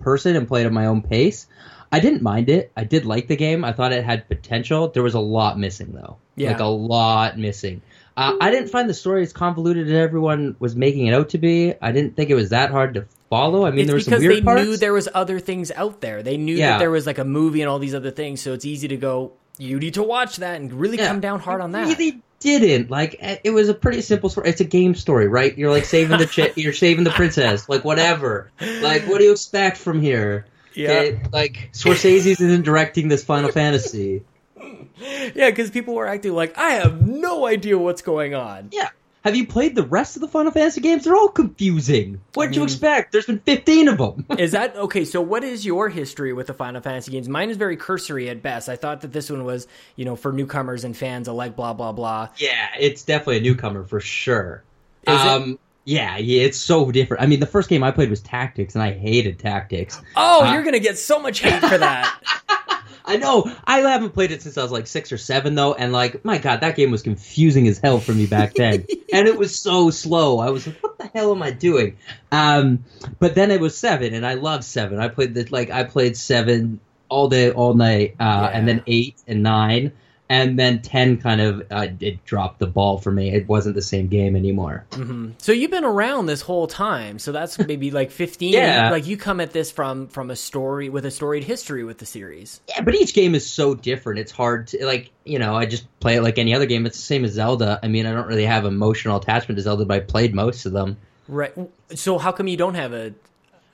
person 0.00 0.36
and 0.36 0.48
play 0.48 0.62
it 0.62 0.66
at 0.66 0.72
my 0.72 0.86
own 0.86 1.02
pace. 1.02 1.46
I 1.92 2.00
didn't 2.00 2.22
mind 2.22 2.48
it. 2.48 2.70
I 2.76 2.84
did 2.84 3.04
like 3.06 3.28
the 3.28 3.36
game. 3.36 3.64
I 3.64 3.72
thought 3.72 3.92
it 3.92 4.04
had 4.04 4.28
potential. 4.28 4.88
There 4.88 5.02
was 5.02 5.14
a 5.14 5.20
lot 5.20 5.58
missing 5.58 5.92
though. 5.92 6.16
Yeah. 6.36 6.52
Like 6.52 6.60
a 6.60 6.64
lot 6.66 7.38
missing. 7.38 7.82
Uh, 8.16 8.36
I 8.40 8.50
didn't 8.50 8.68
find 8.70 8.88
the 8.88 8.94
story 8.94 9.22
as 9.22 9.32
convoluted 9.32 9.86
as 9.86 9.92
everyone 9.94 10.56
was 10.58 10.74
making 10.74 11.06
it 11.06 11.14
out 11.14 11.30
to 11.30 11.38
be. 11.38 11.74
I 11.80 11.92
didn't 11.92 12.16
think 12.16 12.30
it 12.30 12.34
was 12.34 12.50
that 12.50 12.70
hard 12.70 12.94
to 12.94 13.06
follow. 13.30 13.64
I 13.66 13.70
mean, 13.70 13.80
It's 13.80 13.90
there 13.90 14.00
some 14.00 14.10
because 14.12 14.22
weird 14.22 14.36
they 14.36 14.42
parts. 14.42 14.62
knew 14.62 14.76
there 14.76 14.92
was 14.92 15.08
other 15.14 15.40
things 15.40 15.70
out 15.70 16.00
there. 16.00 16.22
They 16.22 16.36
knew 16.36 16.54
Yeah. 16.56 16.70
that 16.72 16.78
there 16.78 16.90
was 16.90 17.06
like 17.06 17.18
a 17.18 17.24
movie 17.24 17.60
and 17.62 17.68
all 17.70 17.78
these 17.78 17.94
other 17.94 18.10
things, 18.10 18.40
so 18.40 18.54
it's 18.54 18.64
easy 18.64 18.88
to 18.88 18.96
go. 18.96 19.32
You 19.58 19.78
need 19.78 19.94
to 19.94 20.02
watch 20.02 20.36
that 20.38 20.60
and 20.60 20.72
really 20.72 20.96
Yeah. 20.98 21.08
come 21.08 21.20
down 21.20 21.40
hard 21.40 21.60
on 21.60 21.72
that. 21.72 21.86
Really 21.86 22.20
didn't 22.40 22.90
like. 22.90 23.16
eh, 23.20 23.38
It 23.44 23.50
was 23.50 23.68
a 23.68 23.74
pretty 23.74 24.00
simple 24.02 24.28
story. 24.28 24.48
It's 24.48 24.60
a 24.60 24.64
game 24.64 24.94
story, 24.94 25.28
right? 25.28 25.56
You're 25.58 25.70
like 25.70 25.84
saving 25.84 26.18
the 26.18 26.52
you're 26.56 26.72
saving 26.72 27.04
the 27.04 27.10
princess, 27.10 27.68
like 27.68 27.84
whatever. 27.84 28.50
Like, 28.60 29.04
what 29.04 29.18
do 29.18 29.24
you 29.24 29.32
expect 29.32 29.76
from 29.76 30.00
here? 30.00 30.46
Yeah. 30.74 30.90
Okay, 30.92 31.20
like 31.32 31.70
Scorsese 31.72 32.26
isn't 32.40 32.62
directing 32.62 33.08
this 33.08 33.24
Final 33.24 33.50
Fantasy. 33.52 34.22
Yeah, 35.00 35.50
because 35.50 35.70
people 35.70 35.94
were 35.94 36.08
acting 36.08 36.32
like 36.32 36.58
I 36.58 36.70
have 36.70 37.06
no 37.06 37.46
idea 37.46 37.78
what's 37.78 38.02
going 38.02 38.34
on. 38.34 38.70
Yeah. 38.72 38.88
Have 39.28 39.36
you 39.36 39.46
played 39.46 39.74
the 39.74 39.82
rest 39.82 40.16
of 40.16 40.22
the 40.22 40.28
Final 40.28 40.50
Fantasy 40.50 40.80
games? 40.80 41.04
They're 41.04 41.14
all 41.14 41.28
confusing. 41.28 42.18
What'd 42.32 42.54
you 42.54 42.60
mean- 42.62 42.68
expect? 42.68 43.12
There's 43.12 43.26
been 43.26 43.40
15 43.40 43.88
of 43.88 43.98
them. 43.98 44.24
Is 44.38 44.52
that 44.52 44.74
okay? 44.74 45.04
So, 45.04 45.20
what 45.20 45.44
is 45.44 45.66
your 45.66 45.90
history 45.90 46.32
with 46.32 46.46
the 46.46 46.54
Final 46.54 46.80
Fantasy 46.80 47.12
games? 47.12 47.28
Mine 47.28 47.50
is 47.50 47.58
very 47.58 47.76
cursory 47.76 48.30
at 48.30 48.42
best. 48.42 48.70
I 48.70 48.76
thought 48.76 49.02
that 49.02 49.12
this 49.12 49.28
one 49.30 49.44
was, 49.44 49.66
you 49.96 50.06
know, 50.06 50.16
for 50.16 50.32
newcomers 50.32 50.84
and 50.84 50.96
fans 50.96 51.28
alike, 51.28 51.54
blah 51.56 51.74
blah 51.74 51.92
blah. 51.92 52.28
yeah, 52.38 52.68
it's 52.78 53.02
definitely 53.02 53.36
a 53.38 53.40
newcomer 53.42 53.84
for 53.84 54.00
sure. 54.00 54.62
Is 55.06 55.12
it? 55.20 55.26
um, 55.28 55.58
Yeah, 55.84 56.16
yeah, 56.16 56.42
it's 56.44 56.58
so 56.58 56.90
different. 56.90 57.22
I 57.22 57.26
mean, 57.26 57.40
the 57.40 57.46
first 57.46 57.68
game 57.68 57.82
I 57.82 57.90
played 57.90 58.08
was 58.10 58.20
Tactics, 58.20 58.74
and 58.74 58.82
I 58.82 58.92
hated 58.92 59.38
Tactics. 59.38 60.00
Oh, 60.16 60.44
Uh, 60.46 60.52
you're 60.54 60.62
gonna 60.62 60.78
get 60.78 60.96
so 60.98 61.18
much 61.20 61.40
hate 61.40 61.60
for 61.62 61.76
that. 61.78 62.18
I 63.08 63.16
know. 63.16 63.50
I 63.64 63.78
haven't 63.80 64.10
played 64.10 64.30
it 64.32 64.42
since 64.42 64.56
I 64.58 64.62
was 64.62 64.70
like 64.70 64.86
six 64.86 65.10
or 65.10 65.18
seven, 65.18 65.54
though, 65.54 65.74
and 65.74 65.92
like, 65.92 66.24
my 66.24 66.38
god, 66.38 66.60
that 66.60 66.76
game 66.76 66.90
was 66.90 67.02
confusing 67.02 67.66
as 67.66 67.78
hell 67.78 67.98
for 68.00 68.12
me 68.12 68.26
back 68.26 68.54
then, 68.54 68.86
and 69.12 69.26
it 69.26 69.36
was 69.38 69.58
so 69.58 69.90
slow. 69.90 70.38
I 70.38 70.50
was 70.50 70.66
like, 70.66 70.76
"What 70.82 70.98
the 70.98 71.06
hell 71.14 71.32
am 71.32 71.42
I 71.42 71.50
doing?" 71.50 71.96
Um, 72.30 72.84
but 73.18 73.34
then 73.34 73.50
it 73.50 73.60
was 73.60 73.76
seven, 73.76 74.14
and 74.14 74.26
I 74.26 74.34
love 74.34 74.62
seven. 74.64 75.00
I 75.00 75.08
played 75.08 75.34
the 75.34 75.46
like 75.50 75.70
I 75.70 75.84
played 75.84 76.16
seven 76.16 76.80
all 77.08 77.28
day, 77.28 77.50
all 77.50 77.74
night, 77.74 78.16
uh, 78.20 78.24
Yeah. 78.24 78.46
and 78.58 78.68
then 78.68 78.82
eight 78.86 79.16
and 79.26 79.42
nine, 79.42 79.92
and 80.28 80.58
then 80.58 80.82
ten 80.82 81.16
kind 81.16 81.40
of 81.40 81.66
uh, 81.70 81.88
it 82.00 82.24
dropped 82.24 82.58
the 82.58 82.66
ball 82.66 82.98
for 82.98 83.10
me. 83.10 83.32
It 83.34 83.48
wasn't 83.48 83.74
the 83.74 83.82
same 83.82 84.08
game 84.08 84.36
anymore. 84.36 84.84
hmm 84.92 85.30
So 85.38 85.52
you've 85.52 85.70
been 85.70 85.84
around 85.84 86.26
this 86.26 86.42
whole 86.42 86.66
time. 86.66 87.18
So 87.18 87.32
that's 87.32 87.58
maybe 87.58 87.90
like 87.90 88.10
15. 88.10 88.52
Yeah. 88.58 88.90
Like 88.90 89.06
you 89.06 89.16
come 89.16 89.40
at 89.40 89.52
this 89.52 89.70
from 89.70 90.08
from 90.08 90.30
a 90.30 90.36
story 90.36 90.88
with 90.88 91.04
a 91.06 91.10
storied 91.10 91.44
history 91.44 91.84
with 91.84 91.98
the 91.98 92.06
series. 92.06 92.60
Yeah, 92.68 92.80
but 92.82 92.94
each 92.94 93.14
game 93.14 93.34
is 93.34 93.48
so 93.48 93.74
different. 93.74 94.18
It's 94.18 94.32
hard 94.32 94.68
to 94.68 94.84
like, 94.84 95.10
you 95.24 95.38
know, 95.38 95.54
I 95.54 95.66
just 95.66 95.86
play 96.00 96.16
it 96.16 96.22
like 96.22 96.38
any 96.38 96.54
other 96.54 96.66
game. 96.66 96.86
It's 96.86 96.96
the 96.96 97.02
same 97.02 97.24
as 97.24 97.32
Zelda. 97.32 97.78
I 97.82 97.88
mean, 97.88 98.06
I 98.06 98.12
don't 98.12 98.26
really 98.26 98.46
have 98.46 98.64
emotional 98.64 99.16
attachment 99.18 99.58
to 99.58 99.62
Zelda, 99.62 99.84
but 99.84 99.94
I 99.94 100.00
played 100.00 100.34
most 100.34 100.66
of 100.66 100.72
them. 100.72 100.96
Right. 101.28 101.52
So 101.94 102.18
how 102.18 102.32
come 102.32 102.48
you 102.48 102.56
don't 102.56 102.74
have 102.74 102.92
a 102.92 103.14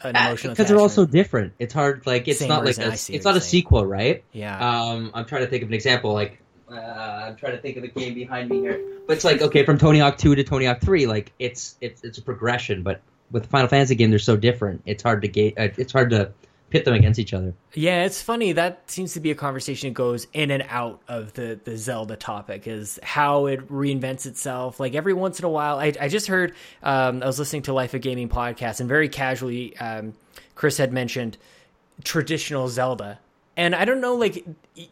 an 0.03 0.11
emotional 0.17 0.53
attachment? 0.53 0.57
Because 0.57 0.69
they're 0.69 0.79
all 0.79 0.89
so 0.89 1.07
different. 1.07 1.55
It's 1.59 1.73
hard 1.73 2.07
like 2.07 2.29
it's 2.29 2.41
Same 2.41 2.49
not 2.49 2.65
like 2.65 2.79
a, 2.79 2.93
it's 2.93 3.25
not 3.25 3.37
a 3.37 3.41
sequel, 3.41 3.87
right? 3.87 4.23
Yeah. 4.33 4.59
Um 4.59 5.11
I'm 5.15 5.25
trying 5.25 5.43
to 5.43 5.49
think 5.49 5.63
of 5.63 5.69
an 5.69 5.75
example 5.75 6.13
like 6.13 6.41
uh, 6.75 7.27
I'm 7.27 7.37
trying 7.37 7.53
to 7.53 7.59
think 7.59 7.77
of 7.77 7.83
the 7.83 7.89
game 7.89 8.15
behind 8.15 8.51
me 8.51 8.61
here. 8.61 8.81
But 9.07 9.15
it's 9.15 9.25
like 9.25 9.43
okay, 9.43 9.65
from 9.65 9.79
Tony 9.79 9.99
Hawk 9.99 10.19
2 10.19 10.35
to 10.35 10.45
Tony 10.45 10.67
Hawk 10.67 10.81
3, 10.81 11.07
like 11.07 11.33
it's 11.39 11.77
it's 11.81 12.03
it's 12.05 12.19
a 12.19 12.23
progression, 12.23 12.83
but 12.83 13.01
with 13.31 13.45
the 13.45 13.49
Final 13.49 13.69
Fantasy 13.69 13.95
game 13.95 14.11
they're 14.11 14.19
so 14.19 14.37
different. 14.37 14.83
It's 14.87 15.03
hard 15.03 15.23
to 15.23 15.29
gate 15.29 15.55
uh, 15.59 15.69
it's 15.77 15.93
hard 15.93 16.11
to 16.11 16.33
pit 16.75 16.85
them 16.85 16.95
against 16.95 17.21
each 17.21 17.33
other. 17.33 17.55
Yeah, 17.75 18.05
it's 18.05 18.21
funny. 18.21 18.51
That 18.51 18.91
seems 18.91 19.13
to 19.13 19.21
be 19.21 19.31
a 19.31 19.37
conversation 19.37 19.91
that 19.91 19.95
goes 19.95 20.27
in 20.33 20.51
and 20.51 20.65
out 20.69 21.01
of 21.07 21.33
the, 21.35 21.57
the 21.63 21.77
Zelda 21.77 22.17
topic 22.17 22.67
is 22.67 22.99
how 23.01 23.47
it 23.47 23.69
reinvents 23.69 24.27
itself. 24.27 24.81
Like 24.81 24.97
every 24.97 25.13
once 25.13 25.39
in 25.39 25.45
a 25.45 25.49
while, 25.49 25.79
I, 25.79 25.93
I 26.01 26.09
just 26.09 26.27
heard, 26.27 26.53
um, 26.83 27.23
I 27.23 27.27
was 27.27 27.39
listening 27.39 27.63
to 27.63 27.73
Life 27.73 27.95
of 27.95 28.01
Gaming 28.01 28.29
podcast 28.29 28.81
and 28.81 28.89
very 28.89 29.09
casually, 29.09 29.77
um, 29.77 30.15
Chris 30.57 30.77
had 30.77 30.93
mentioned 30.93 31.37
traditional 32.03 32.67
Zelda. 32.69 33.21
And 33.57 33.75
I 33.75 33.85
don't 33.85 34.01
know, 34.01 34.17
like, 34.17 34.45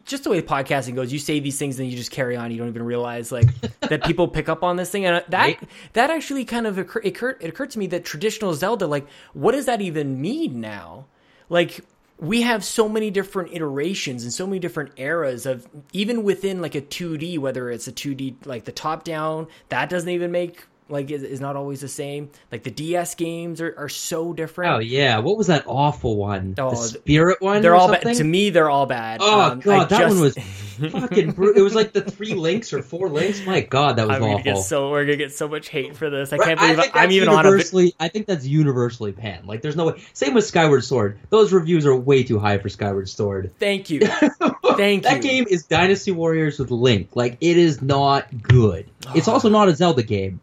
just 0.05 0.25
the 0.25 0.31
way 0.31 0.41
podcasting 0.41 0.95
goes, 0.95 1.13
you 1.13 1.19
say 1.19 1.41
these 1.41 1.59
things 1.59 1.81
and 1.81 1.91
you 1.91 1.97
just 1.97 2.13
carry 2.13 2.37
on. 2.37 2.51
You 2.53 2.59
don't 2.59 2.69
even 2.69 2.85
realize, 2.85 3.33
like, 3.33 3.49
that 3.81 4.05
people 4.05 4.29
pick 4.29 4.49
up 4.49 4.63
on 4.63 4.77
this 4.77 4.91
thing. 4.91 5.05
And 5.05 5.17
uh, 5.17 5.23
that, 5.31 5.43
Right. 5.43 5.59
that 5.95 6.11
actually 6.11 6.45
kind 6.45 6.67
of 6.67 6.79
occur, 6.79 7.01
occurred, 7.05 7.39
it 7.41 7.49
occurred 7.49 7.71
to 7.71 7.79
me 7.79 7.89
that 7.89 8.05
traditional 8.05 8.55
Zelda, 8.55 8.87
like, 8.87 9.07
what 9.33 9.53
does 9.53 9.67
that 9.67 9.81
even 9.81 10.21
mean 10.21 10.61
now? 10.61 11.07
Like, 11.49 11.81
we 12.19 12.43
have 12.43 12.63
so 12.65 12.89
many 12.89 13.11
different 13.11 13.53
iterations 13.53 14.23
and 14.23 14.33
so 14.33 14.47
many 14.47 14.61
different 14.61 14.93
eras 14.97 15.45
of 15.45 15.67
even 15.93 16.23
within 16.23 16.63
like 16.63 16.77
a 16.77 16.81
2D, 16.81 17.37
whether 17.41 17.69
it's 17.69 17.89
a 17.89 17.93
2D 17.93 18.47
like 18.47 18.65
the 18.65 18.71
top 18.71 19.03
down, 19.03 19.49
that 19.71 19.89
doesn't 19.91 20.09
even 20.09 20.31
make 20.31 20.65
like 20.89 21.11
is, 21.11 21.23
is 21.23 21.41
not 21.41 21.57
always 21.57 21.81
the 21.81 21.89
same. 21.89 22.31
Like 22.51 22.63
the 22.65 22.71
DS 22.71 23.15
games 23.15 23.61
are, 23.61 23.75
are 23.79 23.89
so 23.89 24.33
different. 24.33 24.73
Oh 24.75 24.79
yeah, 24.79 25.19
what 25.19 25.37
was 25.39 25.47
that 25.47 25.65
awful 25.67 26.17
one? 26.17 26.55
Oh, 26.59 26.71
the 26.71 26.77
Spirit 26.77 27.41
one? 27.41 27.63
they're 27.63 27.75
all 27.75 27.91
bad. 27.91 28.03
To 28.17 28.25
me, 28.25 28.51
they're 28.51 28.71
all 28.71 28.87
bad. 28.87 29.21
Oh 29.23 29.41
Um, 29.53 29.59
I 29.59 29.63
god, 29.63 29.89
that 29.89 29.99
just- 30.01 30.15
one 30.15 30.21
was 30.23 30.37
fucking. 30.93 31.33
Bru- 31.33 31.55
it 31.55 31.61
was 31.63 31.75
like 31.75 31.93
the 31.93 32.01
three 32.03 32.35
links 32.35 32.73
or 32.73 32.83
four 32.83 33.09
links. 33.09 33.45
My 33.47 33.61
god, 33.61 33.97
that 33.97 34.09
was 34.09 34.17
I'm 34.17 34.23
awful. 34.25 34.57
so 34.57 34.91
we're 34.91 35.05
gonna 35.05 35.17
get 35.17 35.33
so 35.33 35.47
much 35.49 35.69
hate 35.69 35.97
for 35.97 36.11
this. 36.11 36.33
I 36.33 36.39
can't 36.39 36.59
believe 36.59 36.79
I'm 36.79 36.91
that's 36.93 37.13
even 37.13 37.29
on 37.29 37.45
a. 37.47 37.49
universally. 37.49 37.95
I 38.01 38.09
think 38.09 38.27
that's 38.27 38.47
universally 38.47 39.13
panned. 39.13 39.47
Like, 39.47 39.63
there's 39.63 39.77
no 39.77 39.87
way. 39.89 40.03
Same 40.13 40.35
with 40.35 40.45
Skyward 40.47 40.85
Sword. 40.85 41.19
Those 41.31 41.53
reviews 41.53 41.87
are 41.87 41.95
way 41.95 42.23
too 42.23 42.39
high 42.39 42.59
for 42.59 42.69
Skyward 42.69 43.09
Sword. 43.09 43.53
Thank 43.59 43.91
you. 43.91 44.01
Thank 44.77 45.03
that 45.05 45.17
you. 45.17 45.23
game 45.23 45.47
is 45.49 45.65
Dynasty 45.67 46.11
Warriors 46.11 46.59
with 46.59 46.71
Link. 46.71 47.11
Like, 47.15 47.37
it 47.41 47.59
is 47.59 47.83
not 47.83 48.27
good. 48.43 48.89
It's 49.15 49.29
also 49.29 49.49
not 49.49 49.69
a 49.69 49.75
Zelda 49.77 50.03
game. 50.03 50.41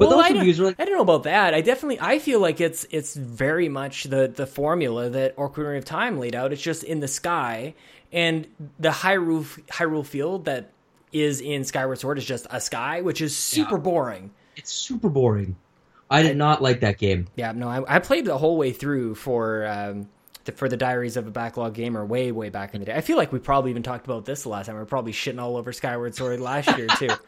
But 0.00 0.08
well, 0.08 0.16
those 0.18 0.26
I 0.26 0.28
don't, 0.30 0.38
reviews 0.38 0.58
are 0.60 0.64
like, 0.64 0.80
I 0.80 0.84
don't 0.84 0.96
know 0.96 1.02
about 1.02 1.22
that. 1.24 1.54
I 1.54 1.60
definitely 1.60 2.00
I 2.00 2.18
feel 2.18 2.40
like 2.40 2.60
it's 2.60 2.86
it's 2.90 3.14
very 3.14 3.68
much 3.68 4.04
the 4.04 4.26
the 4.28 4.46
formula 4.46 5.10
that 5.10 5.36
Ocarina 5.36 5.78
of 5.78 5.84
Time 5.84 6.18
laid 6.18 6.34
out. 6.34 6.52
It's 6.52 6.60
just 6.62 6.82
in 6.82 7.00
the 7.00 7.06
sky, 7.08 7.74
and 8.10 8.46
the 8.78 8.90
high 8.90 9.16
Hyrule 9.16 9.44
Hyrule 9.68 10.04
field 10.06 10.46
that 10.46 10.72
is 11.12 11.40
in 11.40 11.64
Skyward 11.64 11.98
Sword 11.98 12.18
is 12.18 12.24
just 12.24 12.46
a 12.50 12.60
sky, 12.60 13.02
which 13.02 13.20
is 13.20 13.36
super 13.36 13.76
Yeah. 13.76 13.80
boring. 13.82 14.30
it's 14.56 14.72
super 14.72 15.08
boring. 15.08 15.54
I 16.10 16.22
did 16.22 16.36
not 16.36 16.60
like 16.60 16.80
that 16.80 16.98
game. 16.98 17.28
Yeah, 17.36 17.52
no, 17.52 17.68
I, 17.68 17.96
I 17.96 17.98
played 18.00 18.24
the 18.24 18.36
whole 18.36 18.56
way 18.56 18.72
through 18.72 19.14
for 19.14 19.64
um, 19.66 20.08
the, 20.44 20.52
for 20.52 20.68
the 20.68 20.76
Diaries 20.76 21.16
of 21.16 21.26
a 21.28 21.30
Backlog 21.30 21.74
Gamer 21.74 22.04
way, 22.04 22.32
way 22.32 22.48
back 22.48 22.74
in 22.74 22.80
the 22.80 22.86
day. 22.86 22.94
I 22.94 23.00
feel 23.00 23.16
like 23.16 23.32
we 23.32 23.38
probably 23.38 23.70
even 23.70 23.82
talked 23.84 24.06
about 24.06 24.24
this 24.24 24.42
the 24.42 24.48
last 24.48 24.66
time. 24.66 24.74
We 24.74 24.80
are 24.82 24.86
probably 24.86 25.12
shitting 25.12 25.40
all 25.40 25.56
over 25.56 25.72
Skyward 25.72 26.14
Sword 26.16 26.40
last 26.40 26.76
year 26.78 26.88
too. 26.98 27.10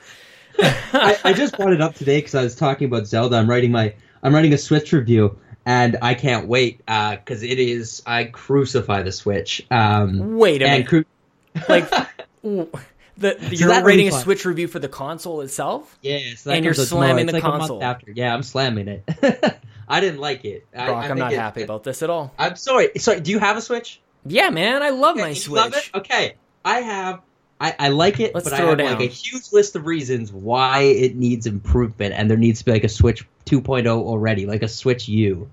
I, 0.58 1.16
I 1.24 1.32
just 1.32 1.56
brought 1.56 1.72
it 1.72 1.80
up 1.80 1.94
today 1.94 2.18
because 2.18 2.34
I 2.34 2.42
was 2.42 2.54
talking 2.54 2.86
about 2.86 3.06
Zelda. 3.06 3.36
I'm 3.36 3.48
writing 3.48 3.70
my 3.72 3.94
I'm 4.22 4.34
writing 4.34 4.52
a 4.52 4.58
Switch 4.58 4.92
review, 4.92 5.38
and 5.66 5.96
I 6.02 6.14
can't 6.14 6.46
wait 6.48 6.78
because 6.86 7.42
it 7.42 7.58
is 7.58 8.02
I 8.06 8.24
crucify 8.24 9.02
the 9.02 9.12
Switch. 9.12 9.64
Um, 9.70 10.36
Wait 10.36 10.62
a 10.62 10.66
and 10.66 10.84
minute, 10.84 10.88
cru- 10.88 11.64
like 11.68 11.88
the, 12.42 12.68
the 13.16 13.56
you're 13.56 13.68
writing 13.82 14.08
a? 14.08 14.12
Switch 14.12 14.44
review 14.44 14.68
for 14.68 14.78
the 14.78 14.88
console 14.88 15.40
itself. 15.40 15.98
yes, 16.02 16.42
that 16.44 16.54
And 16.56 16.64
you're 16.64 16.74
comes 16.74 16.86
out 16.86 16.88
tomorrow. 16.96 17.06
slamming 17.08 17.26
the 17.26 17.32
like 17.32 17.42
console. 17.42 17.82
after. 17.82 18.10
Yeah, 18.12 18.34
I'm 18.34 18.42
slamming 18.42 18.88
it. 18.88 19.58
I 19.88 20.00
didn't 20.00 20.20
like 20.20 20.44
it. 20.44 20.70
Brock, 20.72 20.88
I 20.88 20.92
I'm 20.92 21.06
think 21.08 21.18
not 21.18 21.32
it- 21.32 21.38
happy 21.38 21.62
about 21.62 21.84
this 21.84 22.02
at 22.02 22.10
all. 22.10 22.32
I'm 22.38 22.56
sorry. 22.56 22.90
Sorry. 22.98 23.20
Do 23.20 23.30
you 23.30 23.38
have 23.38 23.56
a 23.56 23.60
Switch? 23.60 24.00
Yeah, 24.24 24.50
man, 24.50 24.82
I 24.82 24.90
love 24.90 25.16
Okay, 25.16 25.22
my 25.22 25.28
you 25.30 25.34
Switch. 25.34 25.56
love 25.60 25.74
it? 25.74 25.90
Okay, 25.94 26.34
I 26.64 26.80
have. 26.80 27.20
I, 27.62 27.76
I 27.78 27.88
like 27.90 28.18
it, 28.18 28.34
Let's 28.34 28.50
but 28.50 28.60
I 28.60 28.64
have 28.64 28.78
like 28.78 29.00
a 29.00 29.06
huge 29.06 29.52
list 29.52 29.76
of 29.76 29.86
reasons 29.86 30.32
why 30.32 30.80
it 30.80 31.14
needs 31.14 31.46
improvement, 31.46 32.12
and 32.12 32.28
there 32.28 32.36
needs 32.36 32.58
to 32.58 32.64
be 32.64 32.72
like 32.72 32.82
a 32.82 32.88
Switch 32.88 33.24
2.0 33.46 33.86
already, 33.86 34.46
like 34.46 34.64
a 34.64 34.68
Switch 34.68 35.08
U. 35.08 35.48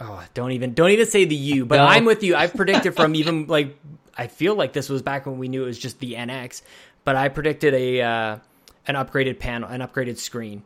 Oh, 0.00 0.24
don't 0.32 0.52
even 0.52 0.72
don't 0.72 0.90
even 0.90 1.04
say 1.04 1.26
the 1.26 1.36
U. 1.36 1.66
But 1.66 1.76
No. 1.76 1.84
I'm 1.84 2.06
with 2.06 2.22
you. 2.22 2.34
I've 2.34 2.54
predicted 2.54 2.96
from 2.96 3.14
even 3.14 3.46
like 3.48 3.76
I 4.16 4.28
feel 4.28 4.54
like 4.54 4.72
this 4.72 4.88
was 4.88 5.02
back 5.02 5.26
when 5.26 5.36
we 5.36 5.48
knew 5.48 5.64
it 5.64 5.66
was 5.66 5.78
just 5.78 6.00
the 6.00 6.14
NX, 6.14 6.62
but 7.04 7.16
I 7.16 7.28
predicted 7.28 7.74
a 7.74 8.00
uh, 8.00 8.38
an 8.86 8.94
upgraded 8.94 9.38
panel, 9.38 9.68
an 9.68 9.82
upgraded 9.82 10.16
screen. 10.16 10.62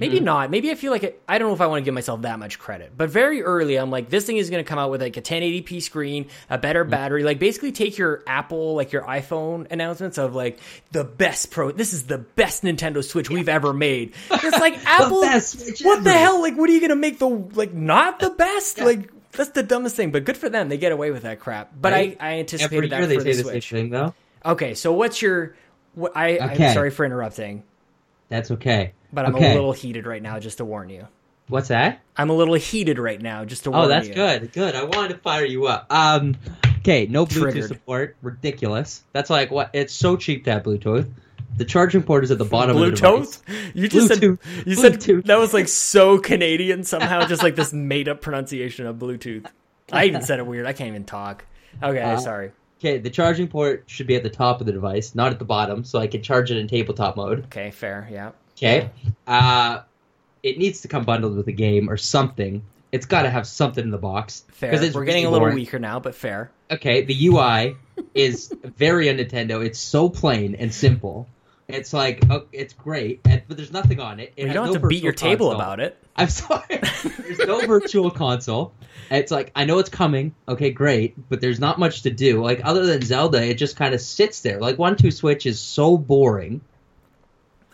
Mm-hmm. 0.00 0.12
Maybe 0.12 0.20
not. 0.20 0.50
Maybe 0.50 0.70
I 0.70 0.74
feel 0.74 0.92
like 0.92 1.02
it, 1.02 1.22
I 1.28 1.38
don't 1.38 1.48
know 1.48 1.54
if 1.54 1.60
I 1.60 1.66
want 1.66 1.80
to 1.80 1.84
give 1.84 1.94
myself 1.94 2.22
that 2.22 2.38
much 2.38 2.58
credit. 2.58 2.92
But 2.96 3.10
very 3.10 3.42
early, 3.42 3.76
I'm 3.76 3.90
like, 3.90 4.08
this 4.10 4.24
thing 4.26 4.36
is 4.36 4.50
going 4.50 4.64
to 4.64 4.68
come 4.68 4.78
out 4.78 4.90
with 4.90 5.00
like 5.02 5.16
a 5.16 5.22
1080p 5.22 5.82
screen, 5.82 6.26
a 6.50 6.58
better 6.58 6.82
Mm-hmm. 6.84 6.90
battery. 6.90 7.24
Like 7.24 7.38
basically, 7.38 7.72
take 7.72 7.98
your 7.98 8.22
Apple, 8.26 8.74
like 8.74 8.92
your 8.92 9.02
iPhone 9.02 9.66
announcements 9.70 10.18
of 10.18 10.34
like 10.34 10.60
the 10.92 11.04
best 11.04 11.50
pro. 11.50 11.72
This 11.72 11.92
is 11.92 12.04
the 12.06 12.18
best 12.18 12.62
Nintendo 12.62 13.02
Switch 13.04 13.28
we've 13.30 13.48
ever 13.48 13.72
made. 13.72 14.14
It's 14.30 14.58
like 14.58 14.78
Apple. 14.86 15.22
Switch 15.40 15.80
what 15.82 16.04
the 16.04 16.12
hell? 16.12 16.40
Like, 16.40 16.56
what 16.56 16.70
are 16.70 16.72
you 16.72 16.80
going 16.80 16.90
to 16.90 16.96
make 16.96 17.18
the 17.18 17.28
like 17.28 17.72
not 17.74 18.20
the 18.20 18.30
best? 18.38 18.78
Like 18.78 19.10
that's 19.32 19.50
the 19.50 19.62
dumbest 19.62 19.96
thing. 19.96 20.10
But 20.10 20.24
good 20.24 20.36
for 20.36 20.48
them. 20.48 20.68
They 20.68 20.78
get 20.78 20.92
away 20.92 21.10
with 21.10 21.22
that 21.22 21.40
crap. 21.40 21.72
But 21.80 21.92
Right? 21.92 22.16
I, 22.20 22.24
I 22.24 22.30
Every 22.30 22.40
anticipated 22.40 22.90
year 22.90 23.06
that 23.06 23.14
for 23.18 23.22
the 23.24 23.32
the 23.32 23.42
Switch. 23.42 23.70
thing, 23.70 23.90
though. 23.90 24.14
Okay, 24.44 24.74
so 24.74 24.92
what's 24.92 25.20
your? 25.20 25.54
What, 25.94 26.12
I, 26.16 26.36
Okay. 26.38 26.66
I'm 26.68 26.74
sorry 26.74 26.90
for 26.90 27.04
interrupting, 27.04 27.64
That's 28.28 28.50
okay. 28.52 28.92
But 29.12 29.24
I'm 29.26 29.34
okay. 29.34 29.52
a 29.52 29.54
little 29.54 29.72
heated 29.72 30.06
right 30.06 30.22
now. 30.22 30.38
Just 30.38 30.58
to 30.58 30.64
warn 30.64 30.90
you. 30.90 31.06
What's 31.48 31.68
that? 31.68 32.00
I'm 32.16 32.28
a 32.28 32.34
little 32.34 32.54
heated 32.54 32.98
right 32.98 33.20
now, 33.20 33.44
just 33.46 33.64
to 33.64 33.70
warn 33.70 33.86
Oh, 33.86 33.88
that's 33.88 34.08
you. 34.08 34.14
good. 34.14 34.52
Good. 34.52 34.74
I 34.74 34.84
wanted 34.84 35.08
to 35.14 35.18
fire 35.18 35.46
you 35.46 35.66
up. 35.66 35.86
Um, 35.90 36.36
okay, 36.80 37.06
no 37.06 37.24
Bluetooth 37.24 37.40
Triggered. 37.52 37.68
support. 37.68 38.16
Ridiculous. 38.20 39.02
That's 39.12 39.30
like 39.30 39.50
what? 39.50 39.70
It's 39.72 39.94
so 39.94 40.16
cheap 40.16 40.44
to 40.44 40.52
have 40.52 40.62
Bluetooth. 40.64 41.08
The 41.56 41.64
charging 41.64 42.02
port 42.02 42.22
is 42.22 42.30
at 42.30 42.38
the 42.38 42.44
bottom 42.44 42.76
of 42.76 42.82
the 42.84 42.90
device. 42.92 43.38
Bluetooth? 43.48 43.70
You 43.74 43.88
just 43.88 44.10
Bluetooth. 44.10 44.38
said 44.42 44.66
you 44.66 44.74
said 44.74 44.92
Bluetooth. 45.00 45.24
that 45.24 45.38
was 45.38 45.54
like 45.54 45.68
so 45.68 46.18
Canadian 46.18 46.84
somehow, 46.84 47.26
just 47.26 47.42
like 47.42 47.56
this 47.56 47.72
made 47.72 48.08
up 48.08 48.20
pronunciation 48.20 48.86
of 48.86 48.96
Bluetooth. 48.96 49.46
I 49.90 50.04
even 50.04 50.20
said 50.22 50.38
it 50.38 50.46
weird. 50.46 50.66
I 50.66 50.74
can't 50.74 50.88
even 50.88 51.04
talk. 51.04 51.44
Okay, 51.82 52.02
Uh, 52.02 52.18
sorry. 52.18 52.52
Okay, 52.78 52.98
the 52.98 53.10
charging 53.10 53.48
port 53.48 53.84
should 53.86 54.06
be 54.06 54.14
at 54.14 54.22
the 54.22 54.30
top 54.30 54.60
of 54.60 54.66
the 54.66 54.72
device, 54.72 55.14
not 55.14 55.32
at 55.32 55.38
the 55.38 55.44
bottom, 55.44 55.82
so 55.82 55.98
I 55.98 56.06
can 56.06 56.22
charge 56.22 56.50
it 56.50 56.58
in 56.58 56.68
tabletop 56.68 57.16
mode. 57.16 57.44
Okay, 57.46 57.70
fair. 57.72 58.06
Yeah. 58.12 58.30
Okay. 58.58 58.90
Uh, 59.26 59.80
it 60.42 60.58
needs 60.58 60.82
to 60.82 60.88
come 60.88 61.04
bundled 61.04 61.36
with 61.36 61.48
a 61.48 61.52
game 61.52 61.88
or 61.88 61.96
something. 61.96 62.62
It's 62.90 63.06
got 63.06 63.22
to 63.22 63.30
have 63.30 63.46
something 63.46 63.84
in 63.84 63.90
the 63.90 63.98
box. 63.98 64.44
Fair. 64.52 64.72
We're 64.92 65.04
getting 65.04 65.26
a 65.26 65.30
little 65.30 65.46
boring. 65.46 65.56
weaker 65.56 65.78
now, 65.78 66.00
but 66.00 66.14
fair. 66.14 66.50
Okay, 66.70 67.02
the 67.02 67.28
UI 67.28 67.76
is 68.14 68.52
very 68.62 69.08
un 69.08 69.18
Nintendo. 69.18 69.64
It's 69.64 69.78
so 69.78 70.08
plain 70.08 70.54
and 70.54 70.72
simple. 70.72 71.28
It's 71.68 71.92
like 71.92 72.24
oh, 72.30 72.46
it's 72.50 72.72
great, 72.72 73.20
and, 73.26 73.42
but 73.46 73.58
there's 73.58 73.72
nothing 73.72 74.00
on 74.00 74.20
it. 74.20 74.32
it 74.36 74.46
you 74.46 74.52
don't 74.54 74.66
no 74.66 74.72
have 74.72 74.82
to 74.82 74.88
beat 74.88 75.02
your 75.02 75.12
table 75.12 75.48
console. 75.50 75.60
about 75.60 75.80
it. 75.80 76.02
I'm 76.16 76.30
sorry. 76.30 76.64
there's 77.18 77.38
no 77.40 77.66
virtual 77.66 78.10
console. 78.10 78.72
It's 79.10 79.30
like 79.30 79.52
I 79.54 79.66
know 79.66 79.78
it's 79.78 79.90
coming. 79.90 80.34
Okay, 80.48 80.70
great, 80.70 81.28
but 81.28 81.42
there's 81.42 81.60
not 81.60 81.78
much 81.78 82.02
to 82.02 82.10
do. 82.10 82.42
Like 82.42 82.62
other 82.64 82.86
than 82.86 83.02
Zelda, 83.02 83.42
it 83.42 83.54
just 83.54 83.76
kind 83.76 83.94
of 83.94 84.00
sits 84.00 84.40
there. 84.40 84.60
Like 84.60 84.78
one 84.78 84.96
two 84.96 85.10
switch 85.10 85.44
is 85.44 85.60
so 85.60 85.98
boring. 85.98 86.62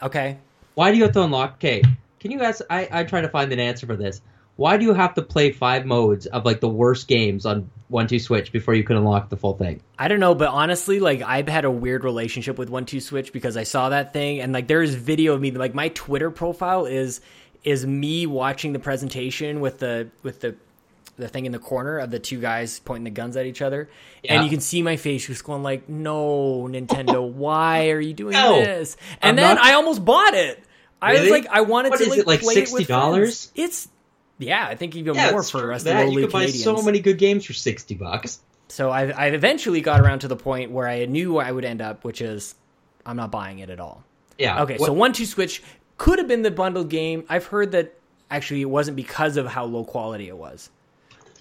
Okay. 0.03 0.39
Why 0.75 0.91
do 0.91 0.97
you 0.97 1.05
have 1.05 1.13
to 1.13 1.23
unlock? 1.23 1.55
Okay, 1.55 1.83
can 2.21 2.31
you 2.31 2.43
ask? 2.43 2.63
I 2.69 2.89
I 2.91 3.05
try 3.05 3.21
to 3.21 3.29
find 3.29 3.53
an 3.53 3.61
answer 3.61 3.87
for 3.87 3.97
this. 3.97 4.21
Why 4.57 4.77
do 4.77 4.85
you 4.85 4.95
have 4.95 5.15
to 5.15 5.23
play 5.23 5.51
five 5.51 5.85
modes 5.85 6.27
of 6.27 6.45
like 6.45 6.61
the 6.61 6.69
worst 6.69 7.09
games 7.09 7.45
on 7.45 7.71
one 7.89 8.07
two 8.07 8.19
switch 8.19 8.53
before 8.53 8.75
you 8.75 8.85
can 8.85 8.97
unlock 8.97 9.29
the 9.29 9.37
full 9.37 9.57
thing? 9.57 9.81
I 9.99 10.09
don't 10.09 10.21
know, 10.21 10.35
but 10.35 10.49
honestly, 10.49 11.01
like 11.01 11.23
I've 11.23 11.49
had 11.49 11.65
a 11.65 11.71
weird 11.71 12.05
relationship 12.05 12.59
with 12.59 12.71
One 12.71 12.87
Two 12.87 13.01
Switch 13.01 13.33
because 13.33 13.57
I 13.57 13.65
saw 13.65 13.89
that 13.89 14.13
thing, 14.13 14.41
and 14.41 14.53
like 14.53 14.69
there's 14.69 14.95
video 14.95 15.35
of 15.35 15.41
me. 15.41 15.51
Like 15.51 15.75
my 15.75 15.89
Twitter 15.89 16.31
profile 16.31 16.87
is 16.87 17.21
is 17.65 17.87
me 17.87 18.27
watching 18.27 18.73
the 18.73 18.79
presentation 18.79 19.61
with 19.61 19.79
the 19.79 20.09
with 20.23 20.41
the 20.41 20.55
the 21.17 21.29
thing 21.29 21.47
in 21.47 21.53
the 21.53 21.59
corner 21.59 21.99
of 21.99 22.11
the 22.11 22.19
two 22.19 22.41
guys 22.41 22.81
pointing 22.81 23.05
the 23.05 23.11
guns 23.11 23.37
at 23.37 23.47
each 23.47 23.63
other, 23.63 23.89
Yeah. 24.23 24.35
and 24.35 24.45
you 24.45 24.51
can 24.51 24.61
see 24.61 24.83
my 24.83 24.97
face 24.97 25.27
just 25.27 25.45
going 25.45 25.63
like, 25.63 25.89
"No, 25.89 26.67
Nintendo, 26.71 27.29
why 27.31 27.91
are 27.91 28.01
you 28.01 28.15
doing 28.15 28.33
No, 28.33 28.57
this?" 28.61 28.97
And 29.23 29.31
I'm 29.31 29.37
then 29.37 29.57
not- 29.57 29.65
I 29.65 29.75
almost 29.75 30.05
bought 30.05 30.35
it. 30.35 30.63
I 31.03 31.21
was 31.21 31.31
like, 31.31 31.47
I 31.51 31.61
wanted 31.61 31.91
What 31.91 32.01
to 32.01 32.09
like 32.09 32.19
it, 32.21 32.27
like 32.27 32.41
play 32.41 32.55
$60? 32.57 32.87
friends. 32.87 33.53
It's 33.55 33.89
yeah, 34.39 34.67
I 34.67 34.75
think 34.75 34.97
even 34.97 35.17
more 35.17 35.43
for 35.43 35.73
us 35.73 35.85
that. 35.85 36.07
lowly 36.07 36.23
You 36.23 36.29
can 36.29 36.31
buy 36.33 36.41
Canadians. 36.47 36.65
so 36.65 36.83
many 36.83 36.99
good 37.01 37.19
games 37.19 37.45
for 37.45 37.53
sixty 37.53 37.95
bucks. 37.95 38.41
So 38.69 38.91
I, 38.91 39.11
I 39.11 39.27
eventually 39.27 39.81
got 39.83 40.01
around 40.01 40.21
to 40.21 40.29
the 40.29 40.37
point 40.37 40.71
where 40.73 40.89
I 40.89 41.05
knew 41.05 41.35
where 41.35 41.45
I 41.47 41.53
would 41.53 41.65
end 41.65 41.81
up, 41.83 42.03
which 42.05 42.21
is 42.23 42.55
I'm 43.07 43.17
not 43.17 43.31
buying 43.31 43.59
it 43.61 43.69
at 43.71 43.79
all. 43.79 44.03
Yeah. 44.39 44.63
Okay, 44.63 44.79
What- 44.79 44.87
so 44.87 44.93
one 44.95 45.13
two 45.13 45.27
switch 45.27 45.63
could 45.99 46.19
have 46.19 46.27
been 46.27 46.43
the 46.43 46.51
bundled 46.51 46.89
game. 46.89 47.25
I've 47.29 47.45
heard 47.47 47.71
that 47.73 47.95
actually 48.31 48.63
it 48.63 48.71
wasn't 48.71 48.97
because 48.97 49.37
of 49.37 49.47
how 49.47 49.65
low 49.67 49.85
quality 49.85 50.27
it 50.29 50.37
was. 50.37 50.71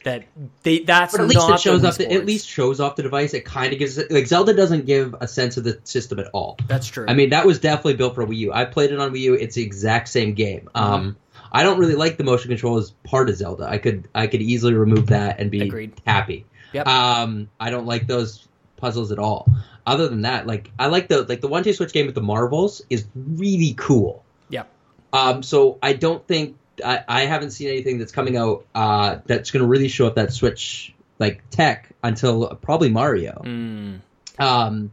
That 0.04 0.26
they 0.63 0.80
that's 0.80 1.13
But 1.13 1.22
at 1.22 1.28
least 1.28 1.48
not 1.48 1.60
it 1.60 1.62
shows 1.62 1.84
off. 1.84 1.98
The, 1.98 2.12
at 2.12 2.26
least 2.26 2.48
shows 2.48 2.80
off 2.80 2.96
the 2.96 3.04
device. 3.04 3.34
It 3.34 3.46
kind 3.46 3.72
of 3.72 3.80
gives 3.80 3.98
like 4.10 4.28
Zelda 4.28 4.54
doesn't 4.54 4.86
give 4.86 5.16
a 5.22 5.28
sense 5.28 5.58
of 5.58 5.63
the 5.63 5.80
system 5.84 6.20
at 6.20 6.28
all. 6.34 6.58
that's 6.68 6.88
true. 6.88 7.06
I 7.08 7.13
mean, 7.13 7.30
that 7.30 7.46
was 7.46 7.60
definitely 7.60 7.96
built 7.96 8.16
for 8.16 8.26
Wii 8.26 8.38
U. 8.38 8.54
I 8.54 8.66
played 8.66 8.92
it 8.92 9.00
on 9.00 9.13
Wii 9.13 9.20
U. 9.22 9.34
It's 9.34 9.56
the 9.56 9.63
exact 9.63 10.10
same 10.10 10.34
game. 10.34 10.70
Mm-hmm. 10.76 10.78
Um, 10.78 11.18
I 11.54 11.63
don't 11.63 11.80
really 11.80 11.96
like 11.96 12.18
the 12.18 12.24
motion 12.24 12.50
control 12.50 12.78
as 12.78 12.92
part 13.04 13.30
of 13.30 13.36
Zelda. 13.36 13.66
I 13.70 13.78
could 13.78 14.08
I 14.16 14.28
could 14.28 14.42
easily 14.42 14.74
remove 14.74 15.08
that 15.08 15.39
and 15.39 15.52
be 15.52 15.62
Agreed. 15.62 15.94
happy. 16.06 16.46
Yep. 16.74 16.88
Um, 16.88 17.50
I 17.60 17.70
don't 17.70 17.86
like 17.86 18.08
those 18.08 18.48
puzzles 18.78 19.12
at 19.12 19.20
all. 19.20 19.48
Other 19.86 20.08
than 20.08 20.22
that, 20.22 20.48
like 20.48 20.72
I 20.80 20.88
like 20.88 21.08
the 21.08 21.24
like 21.24 21.42
the 21.42 21.48
one 21.48 21.63
two 21.63 21.74
switch 21.74 21.94
game 21.94 22.08
with 22.08 22.16
the 22.16 22.22
marbles 22.22 22.82
is 22.89 23.06
really 23.16 23.76
cool. 23.78 24.24
yep. 24.50 24.70
Um, 25.12 25.44
so 25.44 25.78
I 25.84 25.94
don't 25.94 26.26
think 26.28 26.58
I, 26.84 27.04
I 27.08 27.22
haven't 27.26 27.52
seen 27.52 27.70
anything 27.70 27.98
that's 28.00 28.12
coming 28.12 28.38
out 28.38 28.66
uh, 28.74 29.18
that's 29.26 29.52
going 29.52 29.62
to 29.62 29.68
really 29.68 29.88
show 29.90 30.08
up 30.08 30.16
that 30.16 30.34
Switch 30.34 30.94
like 31.20 31.44
tech 31.50 31.90
until 32.04 32.48
probably 32.62 32.90
Mario, 32.90 33.42
Mm. 33.46 34.00
um, 34.40 34.92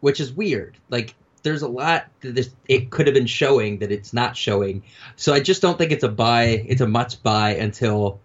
which 0.00 0.20
is 0.20 0.32
weird. 0.32 0.76
Like 0.90 1.14
there's 1.42 1.62
a 1.62 1.68
lot 1.68 2.06
that 2.20 2.34
this 2.34 2.50
it 2.68 2.90
could 2.90 3.06
have 3.06 3.14
been 3.14 3.26
showing 3.26 3.78
that 3.78 3.90
it's 3.92 4.12
not 4.12 4.36
showing. 4.36 4.82
So 5.16 5.32
I 5.32 5.40
just 5.40 5.62
don't 5.62 5.78
think 5.78 5.92
it's 5.92 6.04
a 6.04 6.08
buy. 6.08 6.44
It's 6.66 6.80
a 6.80 6.86
much 6.88 7.22
buy 7.22 7.56
until 7.56 8.20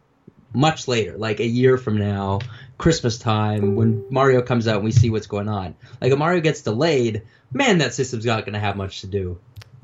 much 0.53 0.87
later, 0.87 1.17
like 1.17 1.39
a 1.39 1.45
year 1.45 1.77
from 1.77 1.97
now, 1.97 2.39
Christmas 2.77 3.17
time 3.19 3.75
when 3.75 4.03
Mario 4.09 4.41
comes 4.41 4.67
out 4.67 4.75
and 4.77 4.83
we 4.83 4.91
see 4.91 5.09
what's 5.09 5.27
going 5.27 5.47
on. 5.47 5.75
Like 6.01 6.11
if 6.11 6.17
Mario 6.17 6.41
gets 6.41 6.61
delayed, 6.61 7.21
man, 7.53 7.77
that 7.79 7.93
system's 7.93 8.25
not 8.25 8.45
going 8.45 8.53
to 8.53 8.59
have 8.59 8.75
much 8.75 9.01
to 9.01 9.07
do. 9.07 9.37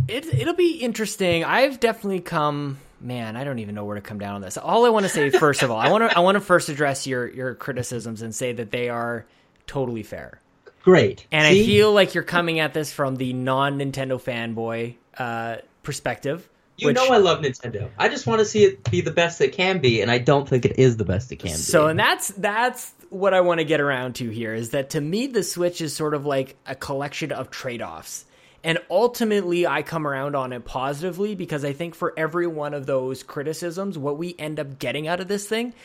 It 0.08 0.26
it'll 0.26 0.54
be 0.56 0.78
interesting. 0.78 1.44
I've 1.44 1.80
definitely 1.80 2.20
come. 2.22 2.80
Man, 3.06 3.38
I 3.38 3.44
don't 3.44 3.60
even 3.60 3.76
know 3.76 3.86
where 3.86 3.96
to 3.96 4.02
come 4.02 4.18
down 4.18 4.34
on 4.34 4.42
this. 4.42 4.58
All 4.58 4.86
I 4.86 4.90
want 4.90 5.04
to 5.06 5.10
say, 5.10 5.30
first 5.30 5.62
of 5.62 5.70
all, 5.70 5.78
I 5.78 5.92
want 5.92 6.10
to 6.10 6.18
I 6.18 6.22
want 6.22 6.36
to 6.36 6.42
first 6.42 6.70
address 6.70 7.06
your 7.06 7.28
your 7.28 7.54
criticisms 7.54 8.24
and 8.24 8.34
say 8.34 8.52
that 8.54 8.72
they 8.72 8.90
are 8.90 9.26
totally 9.68 10.02
fair. 10.04 10.42
Great. 10.84 11.26
And 11.32 11.48
See? 11.54 11.62
I 11.62 11.66
feel 11.66 11.94
like 11.94 12.14
you're 12.14 12.24
coming 12.24 12.60
at 12.60 12.74
this 12.74 12.92
from 12.92 13.16
the 13.16 13.34
non 13.34 13.80
Nintendo 13.80 14.22
fanboy 14.22 14.96
uh, 15.18 15.58
perspective. 15.84 16.50
You 16.78 16.88
which- 16.88 16.96
know 16.96 17.08
I 17.08 17.18
love 17.18 17.42
Nintendo. 17.42 17.90
I 17.98 18.10
just 18.10 18.28
want 18.28 18.40
to 18.40 18.46
see 18.46 18.64
it 18.64 18.90
be 18.90 19.02
the 19.02 19.12
best 19.12 19.40
it 19.40 19.54
can 19.54 19.80
be, 19.80 20.02
and 20.02 20.12
I 20.12 20.18
don't 20.18 20.48
think 20.50 20.66
it 20.66 20.78
is 20.78 20.98
the 20.98 21.06
best 21.06 21.32
it 21.32 21.38
can 21.38 21.52
be. 21.52 21.58
So, 21.58 21.88
and 21.88 21.98
that's 22.00 22.30
that's 22.30 22.92
what 23.10 23.34
I 23.34 23.42
want 23.42 23.60
to 23.60 23.66
get 23.66 23.80
around 23.80 24.16
to 24.16 24.30
here 24.30 24.54
is 24.54 24.72
that 24.72 24.90
to 24.92 25.02
me 25.02 25.28
the 25.28 25.44
Switch 25.44 25.80
is 25.80 25.96
sort 25.96 26.14
of 26.14 26.26
like 26.26 26.56
a 26.66 26.76
collection 26.76 27.32
of 27.32 27.50
trade-offs. 27.50 28.26
And 28.66 28.80
ultimately 28.90 29.68
I 29.68 29.84
come 29.84 30.08
around 30.08 30.36
on 30.36 30.52
it 30.52 30.66
positively 30.66 31.36
because 31.36 31.64
I 31.64 31.72
think 31.72 31.94
for 31.94 32.16
every 32.18 32.48
one 32.48 32.74
of 32.74 32.88
those 32.88 33.22
criticisms 33.22 33.96
what 33.96 34.18
we 34.18 34.36
end 34.40 34.60
up 34.60 34.80
getting 34.80 35.08
out 35.08 35.20
of 35.20 35.28
this 35.28 35.48
thing 35.48 35.76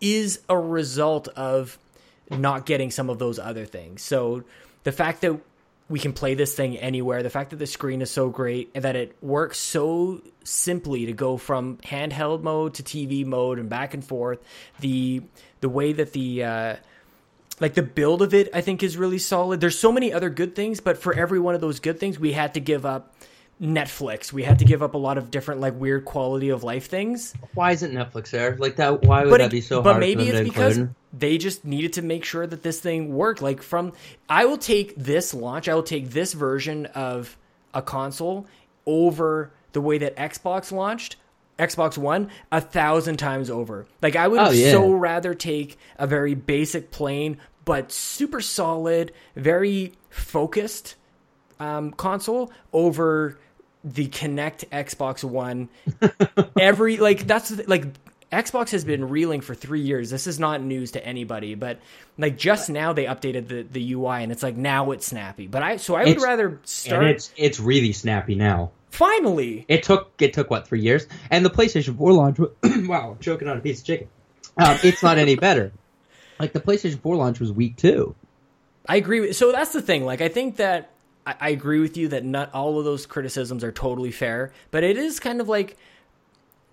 is 0.00 0.40
a 0.48 0.58
result 0.58 1.28
of 1.28 1.78
not 2.30 2.64
getting 2.64 2.90
some 2.90 3.10
of 3.10 3.18
those 3.18 3.38
other 3.38 3.66
things. 3.66 4.00
So 4.00 4.42
the 4.84 4.92
fact 4.92 5.20
that 5.20 5.38
we 5.88 5.98
can 5.98 6.14
play 6.14 6.34
this 6.34 6.54
thing 6.54 6.78
anywhere. 6.78 7.22
The 7.22 7.28
fact 7.28 7.50
that 7.50 7.56
the 7.56 7.66
screen 7.66 8.00
is 8.00 8.10
so 8.10 8.30
great 8.30 8.70
and 8.74 8.84
that 8.84 8.96
it 8.96 9.16
works 9.22 9.58
so 9.58 10.22
simply 10.42 11.04
to 11.06 11.12
go 11.12 11.36
from 11.36 11.76
handheld 11.78 12.42
mode 12.42 12.74
to 12.74 12.82
TV 12.82 13.24
mode 13.26 13.58
and 13.58 13.68
back 13.68 13.92
and 13.92 14.02
forth. 14.02 14.38
The 14.80 15.22
the 15.60 15.68
way 15.68 15.92
that 15.92 16.12
the 16.12 16.44
uh, 16.44 16.76
like 17.60 17.74
the 17.74 17.82
build 17.82 18.22
of 18.22 18.34
it, 18.34 18.48
I 18.52 18.60
think, 18.60 18.82
is 18.82 18.96
really 18.96 19.18
solid. 19.18 19.60
There's 19.60 19.78
so 19.78 19.92
many 19.92 20.12
other 20.12 20.30
good 20.30 20.54
things, 20.54 20.80
but 20.80 20.98
for 20.98 21.14
every 21.14 21.38
one 21.38 21.54
of 21.54 21.60
those 21.60 21.80
good 21.80 22.00
things, 22.00 22.18
we 22.18 22.32
had 22.32 22.54
to 22.54 22.60
give 22.60 22.84
up 22.84 23.14
Netflix. 23.62 24.32
We 24.32 24.42
had 24.42 24.58
to 24.58 24.64
give 24.64 24.82
up 24.82 24.94
a 24.94 24.98
lot 24.98 25.16
of 25.16 25.30
different 25.30 25.60
like 25.60 25.78
weird 25.78 26.04
quality 26.04 26.48
of 26.48 26.64
life 26.64 26.86
things. 26.88 27.32
Why 27.54 27.70
isn't 27.72 27.92
Netflix 27.92 28.30
there? 28.30 28.56
Like 28.58 28.76
that? 28.76 29.02
Why 29.04 29.22
would 29.24 29.30
But 29.30 29.38
that 29.38 29.44
it- 29.46 29.50
be 29.52 29.60
so 29.60 29.80
but 29.80 29.90
hard? 29.92 30.00
maybe 30.00 30.26
for 30.26 30.32
them 30.32 30.34
But 30.34 30.38
maybe 30.42 30.48
it's 30.48 30.54
because 30.54 30.88
they 31.12 31.38
just 31.38 31.64
needed 31.64 31.92
to 31.94 32.02
make 32.02 32.24
sure 32.24 32.46
that 32.46 32.62
this 32.64 32.80
thing 32.80 33.14
worked. 33.14 33.40
Like 33.40 33.62
from, 33.62 33.92
I 34.28 34.44
will 34.46 34.58
take 34.58 34.94
this 34.96 35.32
launch. 35.32 35.68
I 35.68 35.74
will 35.74 35.84
take 35.84 36.10
this 36.10 36.32
version 36.32 36.86
of 36.86 37.36
a 37.72 37.80
console 37.82 38.46
over 38.86 39.52
the 39.72 39.80
way 39.80 39.98
that 39.98 40.16
Xbox 40.16 40.72
launched. 40.72 41.16
Xbox 41.58 41.96
One 41.98 42.30
a 42.50 42.60
thousand 42.60 43.16
times 43.18 43.50
over. 43.50 43.86
Like 44.02 44.16
I 44.16 44.26
would 44.28 44.40
Oh, 44.40 44.50
yeah. 44.50 44.72
so 44.72 44.92
rather 44.92 45.34
take 45.34 45.78
a 45.98 46.06
very 46.06 46.34
basic, 46.34 46.90
plain 46.90 47.38
but 47.64 47.90
super 47.92 48.40
solid, 48.42 49.12
very 49.36 49.92
focused 50.10 50.96
um, 51.60 51.92
console 51.92 52.52
over 52.72 53.38
the 53.84 54.06
Kinect 54.08 54.68
Xbox 54.70 55.22
One. 55.24 55.68
Every 56.58 56.96
like 56.98 57.26
that's 57.26 57.48
the- 57.50 57.64
like 57.66 57.84
Xbox 58.32 58.70
has 58.70 58.84
been 58.84 59.08
reeling 59.08 59.40
for 59.40 59.54
three 59.54 59.80
years. 59.82 60.10
This 60.10 60.26
is 60.26 60.40
not 60.40 60.60
news 60.60 60.90
to 60.92 61.06
anybody, 61.06 61.54
but 61.54 61.78
like 62.18 62.36
just 62.36 62.68
now 62.68 62.92
they 62.92 63.04
updated 63.04 63.46
the 63.48 63.62
the 63.62 63.92
UI 63.94 64.22
and 64.24 64.32
it's 64.32 64.42
like 64.42 64.56
now 64.56 64.90
it's 64.90 65.06
snappy. 65.06 65.46
But 65.46 65.62
I 65.62 65.76
so 65.76 65.94
I 65.94 66.00
would 66.00 66.08
It's- 66.08 66.24
rather 66.24 66.48
and 66.48 66.58
start 66.64 67.04
it's 67.04 67.32
it's 67.36 67.60
really 67.60 67.92
snappy 67.92 68.34
now. 68.34 68.72
Finally. 68.94 69.64
It 69.68 69.82
took 69.82 70.12
it 70.20 70.32
took 70.32 70.50
what 70.50 70.66
three 70.66 70.80
years, 70.80 71.06
and 71.30 71.44
the 71.44 71.50
PlayStation 71.50 71.96
4 71.96 72.12
launch. 72.12 72.38
wow, 72.86 73.12
I'm 73.12 73.18
choking 73.18 73.48
on 73.48 73.58
a 73.58 73.60
piece 73.60 73.80
of 73.80 73.86
chicken. 73.86 74.08
Um, 74.56 74.78
it's 74.82 75.02
not 75.02 75.18
any 75.18 75.36
better. 75.36 75.72
Like 76.40 76.52
the 76.52 76.60
PlayStation 76.60 77.00
4 77.00 77.14
launch 77.14 77.38
was 77.38 77.52
weak 77.52 77.76
too. 77.76 78.16
I 78.88 78.96
agree. 78.96 79.20
With, 79.20 79.36
so 79.36 79.52
that's 79.52 79.72
the 79.72 79.80
thing. 79.80 80.04
Like, 80.04 80.20
I 80.20 80.28
think 80.28 80.56
that 80.56 80.90
I, 81.24 81.36
I 81.40 81.48
agree 81.50 81.78
with 81.78 81.96
you 81.96 82.08
that 82.08 82.24
not 82.24 82.52
all 82.52 82.76
of 82.76 82.84
those 82.84 83.06
criticisms 83.06 83.62
are 83.62 83.70
totally 83.70 84.10
fair, 84.10 84.52
but 84.72 84.82
it 84.82 84.96
is 84.96 85.20
kind 85.20 85.40
of 85.40 85.48
like 85.48 85.76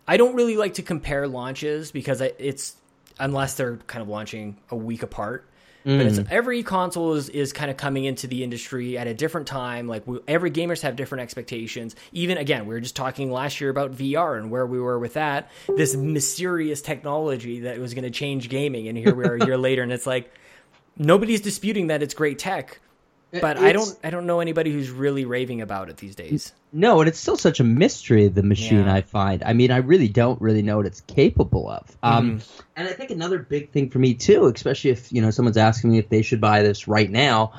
I 0.07 0.17
don't 0.17 0.35
really 0.35 0.57
like 0.57 0.73
to 0.75 0.81
compare 0.81 1.27
launches 1.27 1.91
because 1.91 2.21
I, 2.23 2.33
it's 2.39 2.75
unless 3.19 3.53
they're 3.53 3.77
kind 3.87 4.01
of 4.01 4.09
launching 4.09 4.57
a 4.69 4.75
week 4.75 5.03
apart. 5.03 5.47
But 5.83 6.05
it's 6.05 6.19
mm. 6.19 6.27
every 6.31 6.63
console 6.63 7.13
is, 7.13 7.29
is 7.29 7.53
kind 7.53 7.71
of 7.71 7.77
coming 7.77 8.05
into 8.05 8.27
the 8.27 8.43
industry 8.43 8.97
at 8.97 9.07
a 9.07 9.13
different 9.13 9.47
time. 9.47 9.87
Like 9.87 10.05
we, 10.05 10.19
every 10.27 10.51
gamers 10.51 10.81
have 10.81 10.95
different 10.95 11.23
expectations. 11.23 11.95
Even 12.11 12.37
again, 12.37 12.65
we 12.65 12.73
were 12.73 12.79
just 12.79 12.95
talking 12.95 13.31
last 13.31 13.59
year 13.59 13.69
about 13.69 13.93
VR 13.93 14.37
and 14.37 14.51
where 14.51 14.65
we 14.65 14.79
were 14.79 14.99
with 14.99 15.13
that. 15.13 15.49
This 15.75 15.95
mysterious 15.95 16.81
technology 16.81 17.61
that 17.61 17.79
was 17.79 17.93
going 17.93 18.03
to 18.03 18.11
change 18.11 18.49
gaming, 18.49 18.87
and 18.87 18.97
here 18.97 19.15
we 19.15 19.25
are 19.25 19.35
a 19.35 19.45
year 19.45 19.57
later, 19.57 19.81
and 19.81 19.91
it's 19.91 20.07
like 20.07 20.31
nobody's 20.97 21.41
disputing 21.41 21.87
that 21.87 22.03
it's 22.03 22.13
great 22.13 22.37
tech, 22.37 22.79
but 23.39 23.57
I 23.57 23.71
don't 23.71 23.97
I 24.03 24.09
don't 24.09 24.25
know 24.25 24.39
anybody 24.41 24.71
who's 24.71 24.89
really 24.89 25.23
raving 25.25 25.61
about 25.61 25.89
it 25.89 25.97
these 25.97 26.15
days. 26.15 26.53
No, 26.73 26.99
and 26.99 27.07
it's 27.07 27.19
still 27.19 27.37
such 27.37 27.59
a 27.59 27.63
mystery. 27.63 28.27
The 28.27 28.43
machine 28.43 28.85
Yeah. 28.85 28.93
I 28.95 29.01
find. 29.01 29.43
I 29.43 29.53
mean, 29.53 29.71
I 29.71 29.77
really 29.77 30.07
don't 30.07 30.41
really 30.41 30.61
know 30.61 30.77
what 30.77 30.85
it's 30.85 31.01
capable 31.01 31.69
of. 31.69 31.95
Um, 32.03 32.39
Mm-hmm. 32.39 32.61
and 32.75 32.87
I 32.89 32.91
think 32.93 33.11
another 33.11 33.39
big 33.39 33.71
thing 33.71 33.89
for 33.89 33.99
me 33.99 34.13
too, 34.13 34.45
especially 34.53 34.89
if 34.91 35.11
you 35.13 35.21
know 35.21 35.31
someone's 35.31 35.57
asking 35.57 35.91
me 35.91 35.97
if 35.97 36.09
they 36.09 36.21
should 36.21 36.41
buy 36.41 36.61
this 36.63 36.87
right 36.87 37.09
now, 37.09 37.53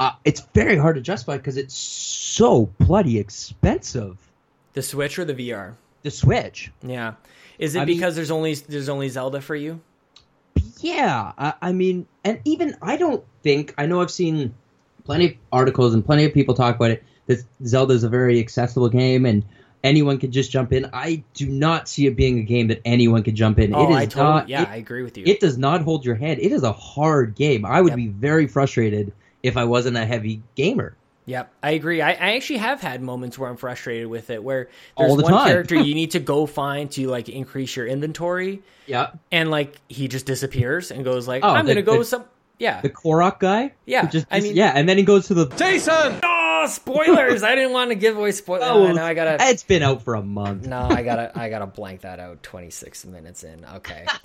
uh, 0.00 0.12
it's 0.24 0.40
very 0.54 0.76
hard 0.76 0.96
to 0.96 1.00
justify 1.00 1.36
because 1.36 1.56
it's 1.56 1.74
so 1.74 2.66
bloody 2.78 3.18
expensive. 3.18 4.16
The 4.74 4.82
Switch 4.82 5.18
or 5.18 5.24
the 5.24 5.34
VR? 5.34 5.74
The 6.02 6.10
Switch. 6.10 6.70
Yeah. 6.82 7.14
Is 7.58 7.76
it 7.76 7.80
I 7.80 7.84
mean- 7.84 7.96
because 7.96 8.16
there's 8.16 8.30
only 8.32 8.54
there's 8.54 8.88
only 8.88 9.08
Zelda 9.08 9.40
for 9.40 9.54
you? 9.56 9.80
Yeah, 10.80 11.32
I, 11.38 11.54
I 11.62 11.72
mean, 11.72 12.06
and 12.24 12.40
even 12.44 12.76
I 12.82 12.96
don't 12.96 13.24
think 13.42 13.72
I 13.78 13.86
know 13.86 14.02
I've 14.02 14.10
seen 14.10 14.54
plenty 15.04 15.26
of 15.26 15.32
articles 15.52 15.94
and 15.94 16.04
plenty 16.04 16.24
of 16.24 16.32
people 16.34 16.54
talk 16.54 16.76
about 16.76 16.90
it. 16.90 17.04
That 17.26 17.42
Zelda 17.64 17.94
is 17.94 18.04
a 18.04 18.08
very 18.08 18.38
accessible 18.38 18.88
game 18.90 19.24
and 19.24 19.44
anyone 19.82 20.18
can 20.18 20.30
just 20.30 20.50
jump 20.50 20.72
in. 20.72 20.90
I 20.92 21.22
do 21.34 21.46
not 21.46 21.88
see 21.88 22.06
it 22.06 22.16
being 22.16 22.38
a 22.38 22.42
game 22.42 22.68
that 22.68 22.82
anyone 22.84 23.22
can 23.22 23.34
jump 23.36 23.58
in. 23.58 23.74
Oh, 23.74 23.84
it 23.86 23.90
is 23.90 23.96
I 23.96 24.06
totally 24.06 24.34
not. 24.34 24.48
yeah, 24.48 24.62
it, 24.62 24.68
I 24.68 24.76
agree 24.76 25.02
with 25.02 25.16
you. 25.16 25.24
it 25.26 25.40
does 25.40 25.56
not 25.56 25.82
hold 25.82 26.04
your 26.04 26.16
hand. 26.16 26.40
It 26.40 26.52
is 26.52 26.62
a 26.62 26.72
hard 26.72 27.34
game. 27.34 27.64
I 27.64 27.80
would 27.80 27.90
Yep. 27.90 27.96
be 27.96 28.08
very 28.08 28.46
frustrated 28.46 29.12
if 29.42 29.56
I 29.56 29.64
wasn't 29.64 29.96
a 29.96 30.04
heavy 30.04 30.42
gamer. 30.54 30.96
Yep, 31.26 31.50
I 31.62 31.70
agree. 31.70 32.02
I, 32.02 32.10
I 32.10 32.36
actually 32.36 32.58
have 32.58 32.82
had 32.82 33.00
moments 33.00 33.38
where 33.38 33.48
I'm 33.48 33.56
frustrated 33.56 34.08
with 34.08 34.28
it, 34.28 34.44
where 34.44 34.68
there's 34.98 35.16
the 35.16 35.22
one 35.22 35.32
time. 35.32 35.46
character 35.48 35.74
you 35.76 35.94
need 36.00 36.10
to 36.10 36.20
go 36.20 36.44
find 36.44 36.90
to 36.92 37.06
like 37.08 37.30
increase 37.30 37.74
your 37.76 37.86
inventory, 37.86 38.62
Yeah, 38.86 39.12
and 39.32 39.50
like 39.50 39.80
he 39.88 40.08
just 40.08 40.26
disappears 40.26 40.90
and 40.90 41.02
goes 41.02 41.26
like, 41.26 41.42
Oh, 41.42 41.48
I'm 41.48 41.64
the- 41.64 41.72
gonna 41.72 41.82
go 41.82 41.98
the- 42.00 42.04
some. 42.04 42.24
Yeah, 42.58 42.80
the 42.80 42.90
Korok 42.90 43.40
guy. 43.40 43.72
Yeah, 43.84 44.06
just, 44.06 44.26
I 44.30 44.40
mean- 44.40 44.54
yeah, 44.56 44.72
and 44.74 44.88
then 44.88 44.96
he 44.96 45.02
goes 45.02 45.26
to 45.28 45.34
the. 45.34 45.46
Jason! 45.46 46.20
Oh, 46.22 46.66
spoilers! 46.68 47.42
I 47.42 47.54
didn't 47.54 47.72
want 47.72 47.90
to 47.90 47.94
give 47.96 48.16
away 48.16 48.32
spoilers. 48.32 48.64
Oh, 48.66 48.92
now 48.92 49.04
I 49.06 49.14
gotta. 49.14 49.36
It's 49.40 49.64
been 49.64 49.82
out 49.82 50.02
for 50.02 50.14
a 50.14 50.22
month. 50.22 50.66
No, 50.66 50.78
I 50.88 51.02
gotta 51.02 51.32
I 51.38 51.50
gotta 51.50 51.66
blank 51.66 52.02
that 52.02 52.20
out. 52.20 52.42
Twenty 52.42 52.70
six 52.70 53.04
minutes 53.04 53.44
in. 53.44 53.64
Okay. 53.64 54.06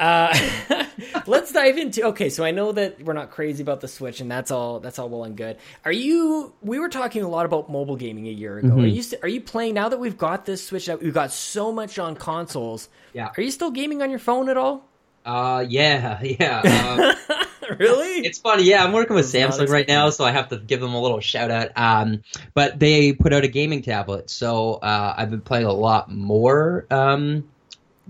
Uh, 0.00 0.36
let's 1.26 1.52
dive 1.52 1.78
into. 1.78 2.02
Okay, 2.08 2.28
so 2.28 2.44
I 2.44 2.50
know 2.50 2.72
that 2.72 3.00
we're 3.02 3.12
not 3.12 3.30
crazy 3.30 3.62
about 3.62 3.80
the 3.80 3.86
Switch, 3.86 4.20
and 4.20 4.28
that's 4.28 4.50
all. 4.50 4.80
That's 4.80 4.98
all 4.98 5.08
well 5.08 5.22
and 5.22 5.36
good. 5.36 5.58
Are 5.84 5.92
you? 5.92 6.52
We 6.60 6.80
were 6.80 6.88
talking 6.88 7.22
a 7.22 7.28
lot 7.28 7.46
about 7.46 7.70
mobile 7.70 7.94
gaming 7.94 8.26
a 8.26 8.30
year 8.32 8.58
ago. 8.58 8.80
Are 8.80 8.86
you? 8.86 9.02
Are 9.22 9.28
you 9.28 9.40
playing 9.40 9.74
now 9.74 9.90
that 9.90 10.00
we've 10.00 10.18
got 10.18 10.44
this 10.44 10.66
Switch? 10.66 10.88
out 10.88 11.02
we've 11.02 11.14
got 11.14 11.30
so 11.30 11.70
much 11.70 12.00
on 12.00 12.16
consoles. 12.16 12.88
Yeah. 13.12 13.30
Are 13.36 13.40
you 13.42 13.52
still 13.52 13.70
gaming 13.70 14.02
on 14.02 14.10
your 14.10 14.18
phone 14.18 14.48
at 14.48 14.56
all? 14.56 14.84
Uh, 15.24 15.64
yeah, 15.68 16.20
yeah. 16.22 17.14
Uh, 17.28 17.44
really? 17.78 18.26
It's 18.26 18.38
funny, 18.38 18.64
yeah. 18.64 18.84
I'm 18.84 18.92
working 18.92 19.16
with 19.16 19.26
Samsung 19.26 19.68
right 19.68 19.86
now, 19.86 20.10
so 20.10 20.24
I 20.24 20.32
have 20.32 20.48
to 20.48 20.58
give 20.58 20.80
them 20.80 20.94
a 20.94 21.00
little 21.00 21.20
shout 21.20 21.50
out. 21.50 21.70
Um, 21.76 22.22
but 22.54 22.78
they 22.78 23.12
put 23.12 23.32
out 23.32 23.44
a 23.44 23.48
gaming 23.48 23.82
tablet, 23.82 24.30
so 24.30 24.74
uh, 24.74 25.14
I've 25.16 25.30
been 25.30 25.40
playing 25.40 25.66
a 25.66 25.72
lot 25.72 26.10
more 26.10 26.86
um, 26.90 27.48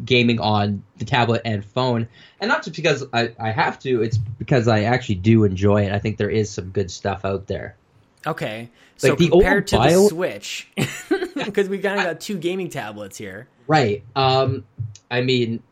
gaming 0.04 0.40
on 0.40 0.82
the 0.98 1.04
tablet 1.04 1.42
and 1.44 1.64
phone, 1.64 2.08
and 2.40 2.48
not 2.48 2.64
just 2.64 2.76
because 2.76 3.04
I, 3.12 3.34
I 3.38 3.50
have 3.50 3.78
to. 3.80 4.02
It's 4.02 4.18
because 4.18 4.68
I 4.68 4.82
actually 4.82 5.16
do 5.16 5.44
enjoy 5.44 5.86
it. 5.86 5.92
I 5.92 5.98
think 5.98 6.16
there 6.16 6.30
is 6.30 6.50
some 6.50 6.70
good 6.70 6.90
stuff 6.90 7.24
out 7.24 7.46
there. 7.46 7.76
Okay. 8.26 8.70
So 8.96 9.10
Like 9.10 9.18
the 9.18 9.28
compared 9.30 9.66
to 9.68 9.78
the 9.78 10.08
Switch, 10.08 10.68
because 11.34 11.68
we 11.68 11.78
kind 11.78 11.98
of 11.98 12.06
got 12.06 12.20
two 12.20 12.38
gaming 12.38 12.70
tablets 12.70 13.18
here. 13.18 13.48
Right. 13.66 14.04
Um, 14.14 14.64
I 15.10 15.22
mean, 15.22 15.62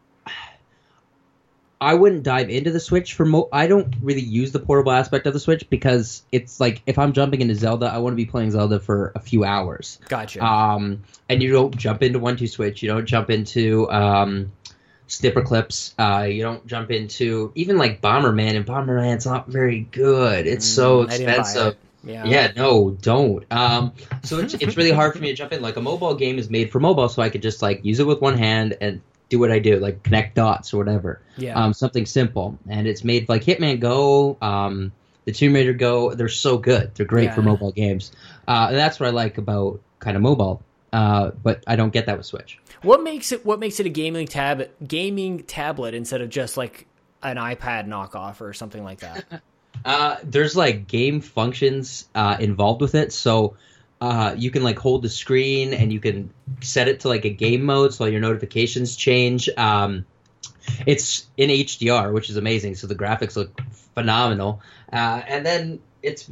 I 1.80 1.94
wouldn't 1.94 2.24
dive 2.24 2.50
into 2.50 2.70
the 2.70 2.80
Switch 2.80 3.14
for 3.14 3.24
mo. 3.24 3.48
I 3.50 3.66
don't 3.66 3.94
really 4.02 4.20
use 4.20 4.52
the 4.52 4.58
portable 4.58 4.92
aspect 4.92 5.26
of 5.26 5.32
the 5.32 5.40
Switch 5.40 5.68
because 5.70 6.22
it's 6.30 6.60
like 6.60 6.82
if 6.84 6.98
I'm 6.98 7.14
jumping 7.14 7.40
into 7.40 7.54
Zelda, 7.54 7.86
I 7.86 7.98
want 7.98 8.12
to 8.12 8.16
be 8.16 8.26
playing 8.26 8.50
Zelda 8.50 8.80
for 8.80 9.12
a 9.14 9.20
few 9.20 9.44
hours. 9.44 9.98
Gotcha. 10.08 10.44
Um, 10.44 11.04
and 11.28 11.42
you 11.42 11.52
don't 11.52 11.74
jump 11.74 12.02
into 12.02 12.18
one 12.18 12.36
two 12.36 12.48
switch. 12.48 12.82
You 12.82 12.88
don't 12.90 13.06
jump 13.06 13.30
into 13.30 13.90
um, 13.90 14.52
Snipperclips. 15.08 15.94
Uh, 15.98 16.24
you 16.24 16.42
don't 16.42 16.66
jump 16.66 16.90
into 16.90 17.50
even 17.54 17.78
like 17.78 18.02
Bomberman. 18.02 18.56
And 18.56 18.66
Bomberman's 18.66 19.24
not 19.24 19.48
very 19.48 19.80
good. 19.80 20.46
It's 20.46 20.66
so 20.66 21.04
Mm, 21.04 21.10
I 21.10 21.14
expensive. 21.14 21.76
Yeah. 22.02 22.24
Yeah, 22.24 22.52
no, 22.56 22.90
don't. 22.90 23.44
Um, 23.50 23.92
so 24.22 24.38
it's, 24.38 24.54
it's 24.54 24.76
really 24.76 24.90
hard 24.90 25.12
for 25.12 25.18
me 25.18 25.28
to 25.28 25.34
jump 25.34 25.52
in. 25.52 25.60
Like 25.60 25.76
a 25.76 25.82
mobile 25.82 26.14
game 26.14 26.38
is 26.38 26.48
made 26.48 26.70
for 26.70 26.80
mobile, 26.80 27.08
so 27.08 27.20
I 27.20 27.28
could 27.28 27.42
just 27.42 27.60
like 27.60 27.84
use 27.84 28.00
it 28.00 28.06
with 28.06 28.20
one 28.20 28.38
hand 28.38 28.76
and 28.80 29.02
do 29.30 29.38
what 29.38 29.50
I 29.50 29.58
do, 29.58 29.78
like 29.78 30.02
connect 30.02 30.34
dots 30.34 30.74
or 30.74 30.78
whatever. 30.78 31.22
Yeah. 31.38 31.54
Um, 31.54 31.72
something 31.72 32.04
simple, 32.04 32.58
and 32.68 32.86
it's 32.86 33.02
made 33.02 33.28
like 33.28 33.42
Hitman 33.42 33.80
Go, 33.80 34.36
um, 34.42 34.92
the 35.24 35.32
Tomb 35.32 35.54
Raider 35.54 35.72
Go. 35.72 36.12
They're 36.14 36.28
so 36.28 36.58
good. 36.58 36.94
They're 36.94 37.06
great 37.06 37.32
for 37.32 37.40
mobile 37.40 37.72
games. 37.72 38.12
Uh, 38.46 38.66
and 38.68 38.76
that's 38.76 39.00
what 39.00 39.06
I 39.06 39.10
like 39.10 39.38
about 39.38 39.80
kind 40.00 40.16
of 40.16 40.22
mobile. 40.22 40.62
Uh, 40.92 41.30
but 41.42 41.62
I 41.66 41.76
don't 41.76 41.92
get 41.92 42.06
that 42.06 42.18
with 42.18 42.26
Switch. 42.26 42.58
What 42.82 43.02
makes 43.02 43.32
it 43.32 43.46
what 43.46 43.60
makes 43.60 43.78
it 43.80 43.86
a 43.86 43.90
gaming 43.90 44.26
tab 44.26 44.68
gaming 44.86 45.44
tablet 45.44 45.94
instead 45.94 46.20
of 46.20 46.28
just 46.28 46.56
like 46.56 46.86
an 47.22 47.36
iPad 47.36 47.86
knockoff 47.86 48.40
or 48.40 48.52
something 48.52 48.84
like 48.84 49.00
that? 49.00 49.24
Uh, 49.82 50.16
there's 50.24 50.54
like 50.54 50.88
game 50.88 51.22
functions 51.22 52.06
uh, 52.14 52.36
involved 52.38 52.82
with 52.82 52.94
it, 52.94 53.12
so 53.14 53.56
uh, 54.00 54.34
you 54.36 54.50
can 54.50 54.62
like 54.62 54.78
hold 54.78 55.02
the 55.02 55.08
screen 55.08 55.74
and 55.74 55.92
you 55.92 56.00
can 56.00 56.32
set 56.60 56.88
it 56.88 57.00
to 57.00 57.08
like 57.08 57.24
a 57.24 57.30
game 57.30 57.62
mode, 57.62 57.92
so 57.92 58.04
all 58.04 58.10
your 58.10 58.20
notifications 58.20 58.96
change. 58.96 59.48
Um, 59.56 60.06
it's 60.86 61.26
in 61.36 61.50
HDR, 61.50 62.12
which 62.12 62.30
is 62.30 62.36
amazing, 62.36 62.76
so 62.76 62.86
the 62.86 62.94
graphics 62.94 63.36
look 63.36 63.60
phenomenal. 63.94 64.62
Uh, 64.92 65.22
and 65.26 65.44
then 65.44 65.80
it's 66.02 66.30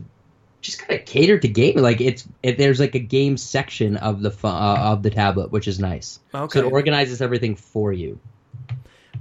just 0.60 0.78
kind 0.78 0.98
of 0.98 1.06
catered 1.06 1.42
to 1.42 1.48
gaming. 1.48 1.82
Like 1.82 2.00
it's 2.00 2.26
it, 2.42 2.56
there's 2.56 2.80
like 2.80 2.94
a 2.94 3.00
game 3.00 3.36
section 3.36 3.96
of 3.96 4.22
the 4.22 4.34
uh, 4.44 4.78
of 4.78 5.02
the 5.02 5.10
tablet, 5.10 5.52
which 5.52 5.68
is 5.68 5.78
nice. 5.78 6.20
Okay. 6.34 6.60
So 6.60 6.66
it 6.66 6.72
organizes 6.72 7.20
everything 7.20 7.54
for 7.54 7.92
you. 7.92 8.18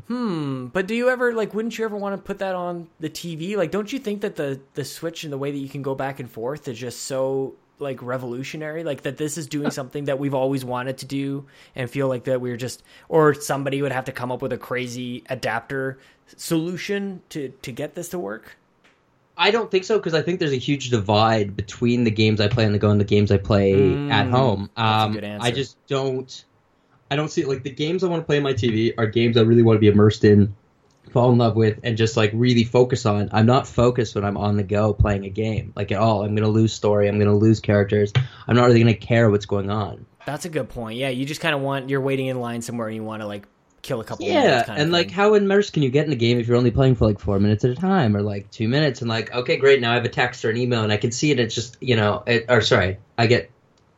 Hmm. 0.08 0.68
But 0.68 0.88
do 0.88 0.96
you 0.96 1.10
ever 1.10 1.34
like? 1.34 1.54
Wouldn't 1.54 1.78
you 1.78 1.84
ever 1.84 1.98
want 1.98 2.16
to 2.16 2.22
put 2.22 2.40
that 2.40 2.56
on 2.56 2.88
the 3.02 3.10
TV? 3.10 3.58
Like, 3.58 3.72
don't 3.72 3.92
you 3.92 4.00
think 4.00 4.22
that 4.22 4.38
the 4.38 4.62
the 4.74 4.86
Switch 4.86 5.26
and 5.26 5.34
the 5.34 5.38
way 5.38 5.52
that 5.52 5.58
you 5.58 5.68
can 5.68 5.82
go 5.82 5.96
back 5.96 6.22
and 6.22 6.32
forth 6.32 6.68
is 6.70 6.80
just 6.80 7.04
so 7.04 7.56
like 7.80 8.02
revolutionary? 8.02 8.84
Like 8.84 9.04
that 9.04 9.18
this 9.18 9.38
is 9.38 9.48
doing 9.48 9.72
something 9.72 10.06
that 10.06 10.20
we've 10.20 10.34
always 10.34 10.66
wanted 10.66 10.98
to 11.00 11.06
do, 11.06 11.46
and 11.76 11.90
feel 11.90 12.08
like 12.08 12.26
that 12.26 12.42
we're 12.42 12.58
just 12.58 12.84
or 13.10 13.34
somebody 13.34 13.82
would 13.82 13.92
have 13.92 14.06
to 14.06 14.12
come 14.12 14.32
up 14.32 14.42
with 14.42 14.54
a 14.54 14.58
crazy 14.58 15.24
adapter 15.30 16.00
solution 16.36 17.22
to 17.30 17.50
to 17.62 17.72
get 17.72 17.96
this 17.96 18.10
to 18.10 18.20
work. 18.20 18.58
I 19.40 19.52
don't 19.52 19.70
think 19.70 19.84
so 19.84 19.98
because 19.98 20.16
I 20.16 20.22
think 20.24 20.40
there's 20.40 20.52
a 20.52 20.58
huge 20.58 20.90
divide 20.90 21.56
between 21.56 22.04
the 22.04 22.12
games 22.12 22.42
I 22.42 22.48
play 22.48 22.66
on 22.66 22.72
the 22.72 22.80
go 22.80 22.90
and 22.90 23.00
the 23.00 23.06
games 23.06 23.32
I 23.32 23.38
play 23.38 23.74
Mm, 23.74 24.12
at 24.12 24.28
home. 24.28 24.70
Um. 24.76 25.20
I 25.40 25.52
just 25.52 25.78
don't. 25.88 26.44
I 27.10 27.16
don't 27.16 27.30
see 27.30 27.46
like 27.46 27.64
the 27.64 27.70
games 27.72 28.04
I 28.04 28.08
want 28.08 28.24
to 28.24 28.26
play 28.26 28.38
on 28.38 28.44
my 28.44 28.54
TV 28.54 28.94
are 28.98 29.06
games 29.08 29.38
I 29.38 29.42
really 29.42 29.62
want 29.64 29.78
to 29.78 29.80
be 29.80 29.88
immersed 29.88 30.24
in, 30.24 30.56
fall 31.12 31.32
in 31.32 31.38
love 31.38 31.56
with, 31.56 31.80
and 31.84 31.98
just 31.98 32.18
like 32.18 32.32
really 32.34 32.64
focus 32.64 33.06
on. 33.06 33.30
I'm 33.32 33.46
not 33.46 33.68
focused 33.68 34.16
when 34.16 34.26
I'm 34.26 34.38
on 34.38 34.58
the 34.58 34.64
go 34.64 34.94
playing 34.94 35.26
a 35.26 35.30
game 35.30 35.74
like 35.76 35.92
at 35.92 36.00
all. 36.00 36.24
I'm 36.24 36.36
gonna 36.36 36.48
lose 36.50 36.74
story. 36.74 37.08
I'm 37.08 37.20
gonna 37.20 37.36
lose 37.36 37.60
characters. 37.60 38.14
I'm 38.48 38.56
not 38.56 38.66
really 38.66 38.80
gonna 38.80 38.94
care 38.94 39.30
what's 39.30 39.46
going 39.46 39.70
on. 39.70 40.06
That's 40.26 40.46
a 40.46 40.50
good 40.50 40.70
point. 40.70 40.98
Yeah, 40.98 41.10
you 41.10 41.26
just 41.26 41.40
kind 41.42 41.56
of 41.56 41.62
want 41.62 41.90
you're 41.90 42.02
waiting 42.02 42.28
in 42.28 42.40
line 42.40 42.62
somewhere 42.62 42.88
and 42.88 42.96
you 42.96 43.04
want 43.04 43.22
to 43.22 43.28
like 43.28 43.48
kill 43.82 44.02
a 44.02 44.04
couple. 44.04 44.26
Yeah, 44.26 44.66
and 44.68 44.92
like 44.92 45.10
how 45.10 45.36
immersed 45.36 45.72
can 45.74 45.84
you 45.84 45.90
get 45.90 46.04
in 46.04 46.10
the 46.10 46.18
game 46.18 46.40
if 46.40 46.48
you're 46.48 46.58
only 46.58 46.72
playing 46.72 46.96
for 46.96 47.06
like 47.06 47.20
four 47.20 47.40
minutes 47.40 47.64
at 47.64 47.72
a 47.72 47.76
time 47.76 48.16
or 48.16 48.22
like 48.22 48.52
two 48.52 48.68
minutes 48.68 49.02
and 49.02 49.10
like 49.10 49.34
okay 49.34 49.56
great 49.56 49.80
now 49.80 49.92
I 49.92 49.96
have 49.96 50.04
a 50.06 50.10
text 50.10 50.44
or 50.44 50.50
an 50.50 50.58
email 50.58 50.84
and 50.84 50.92
I 50.92 50.98
can 50.98 51.12
see 51.12 51.32
it. 51.32 51.40
It's 51.40 51.56
just 51.56 51.78
you 51.80 51.96
know 51.96 52.24
it, 52.28 52.46
or 52.50 52.60
sorry 52.62 52.98
I 53.18 53.28
get 53.28 53.50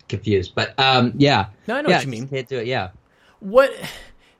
confused, 0.07 0.53
but 0.53 0.77
um 0.79 1.13
yeah 1.17 1.47
no, 1.67 1.75
I 1.77 1.81
know 1.81 1.89
yeah 1.89 1.95
what 1.95 2.05
you 2.05 2.11
mean. 2.11 2.27
can't 2.27 2.47
do 2.47 2.59
it 2.59 2.67
yeah. 2.67 2.89
What 3.39 3.71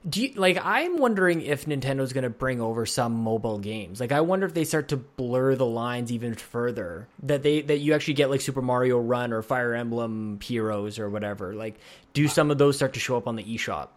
do 0.08 0.22
you 0.22 0.32
like? 0.34 0.58
I'm 0.62 0.96
wondering 0.96 1.42
if 1.42 1.66
Nintendo's 1.66 2.14
going 2.14 2.24
to 2.24 2.30
bring 2.30 2.60
over 2.60 2.86
some 2.86 3.12
mobile 3.12 3.58
games. 3.58 4.00
Like, 4.00 4.12
I 4.12 4.22
wonder 4.22 4.46
if 4.46 4.54
they 4.54 4.64
start 4.64 4.88
to 4.88 4.96
blur 4.96 5.56
the 5.56 5.66
lines 5.66 6.10
even 6.10 6.34
further. 6.34 7.06
That 7.22 7.42
they 7.42 7.60
that 7.62 7.78
you 7.78 7.92
actually 7.92 8.14
get 8.14 8.30
like 8.30 8.40
Super 8.40 8.62
Mario 8.62 8.98
Run 8.98 9.32
or 9.32 9.42
Fire 9.42 9.74
Emblem 9.74 10.38
Heroes 10.42 10.98
or 10.98 11.10
whatever. 11.10 11.54
Like, 11.54 11.74
do 12.14 12.28
some 12.28 12.50
of 12.50 12.56
those 12.56 12.76
start 12.76 12.94
to 12.94 13.00
show 13.00 13.16
up 13.16 13.28
on 13.28 13.36
the 13.36 13.44
eShop? 13.44 13.88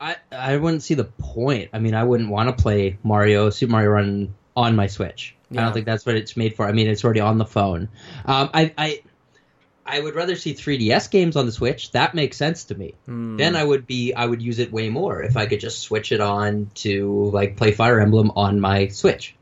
I 0.00 0.16
I 0.32 0.56
wouldn't 0.56 0.82
see 0.82 0.94
the 0.94 1.04
point. 1.04 1.70
I 1.72 1.78
mean, 1.78 1.94
I 1.94 2.02
wouldn't 2.02 2.30
want 2.30 2.48
to 2.48 2.60
play 2.60 2.98
Mario 3.04 3.50
Super 3.50 3.72
Mario 3.72 3.90
Run 3.90 4.34
on 4.56 4.74
my 4.74 4.88
Switch. 4.88 5.36
I 5.52 5.56
don't 5.56 5.72
think 5.72 5.86
that's 5.86 6.04
what 6.04 6.16
it's 6.16 6.36
made 6.36 6.56
for. 6.56 6.66
I 6.66 6.72
mean, 6.72 6.88
it's 6.88 7.04
already 7.04 7.20
on 7.20 7.38
the 7.38 7.44
phone. 7.44 7.88
Um, 8.24 8.50
I 8.52 8.72
I 8.76 9.02
I 9.86 10.00
would 10.00 10.14
rather 10.14 10.34
see 10.36 10.54
3DS 10.54 11.10
games 11.10 11.36
on 11.36 11.46
the 11.46 11.52
Switch. 11.52 11.90
That 11.92 12.14
makes 12.14 12.36
sense 12.36 12.64
to 12.64 12.74
me. 12.74 12.94
Hmm. 13.06 13.36
Then 13.36 13.54
I 13.56 13.64
would 13.64 13.86
be 13.86 14.14
I 14.14 14.24
would 14.24 14.40
use 14.40 14.58
it 14.58 14.72
way 14.72 14.88
more 14.88 15.22
if 15.22 15.36
I 15.36 15.46
could 15.46 15.60
just 15.60 15.80
switch 15.80 16.10
it 16.12 16.20
on 16.20 16.70
to 16.76 17.30
like 17.32 17.56
play 17.56 17.72
Fire 17.72 18.00
Emblem 18.00 18.32
on 18.34 18.60
my 18.60 18.88
Switch. 18.88 19.34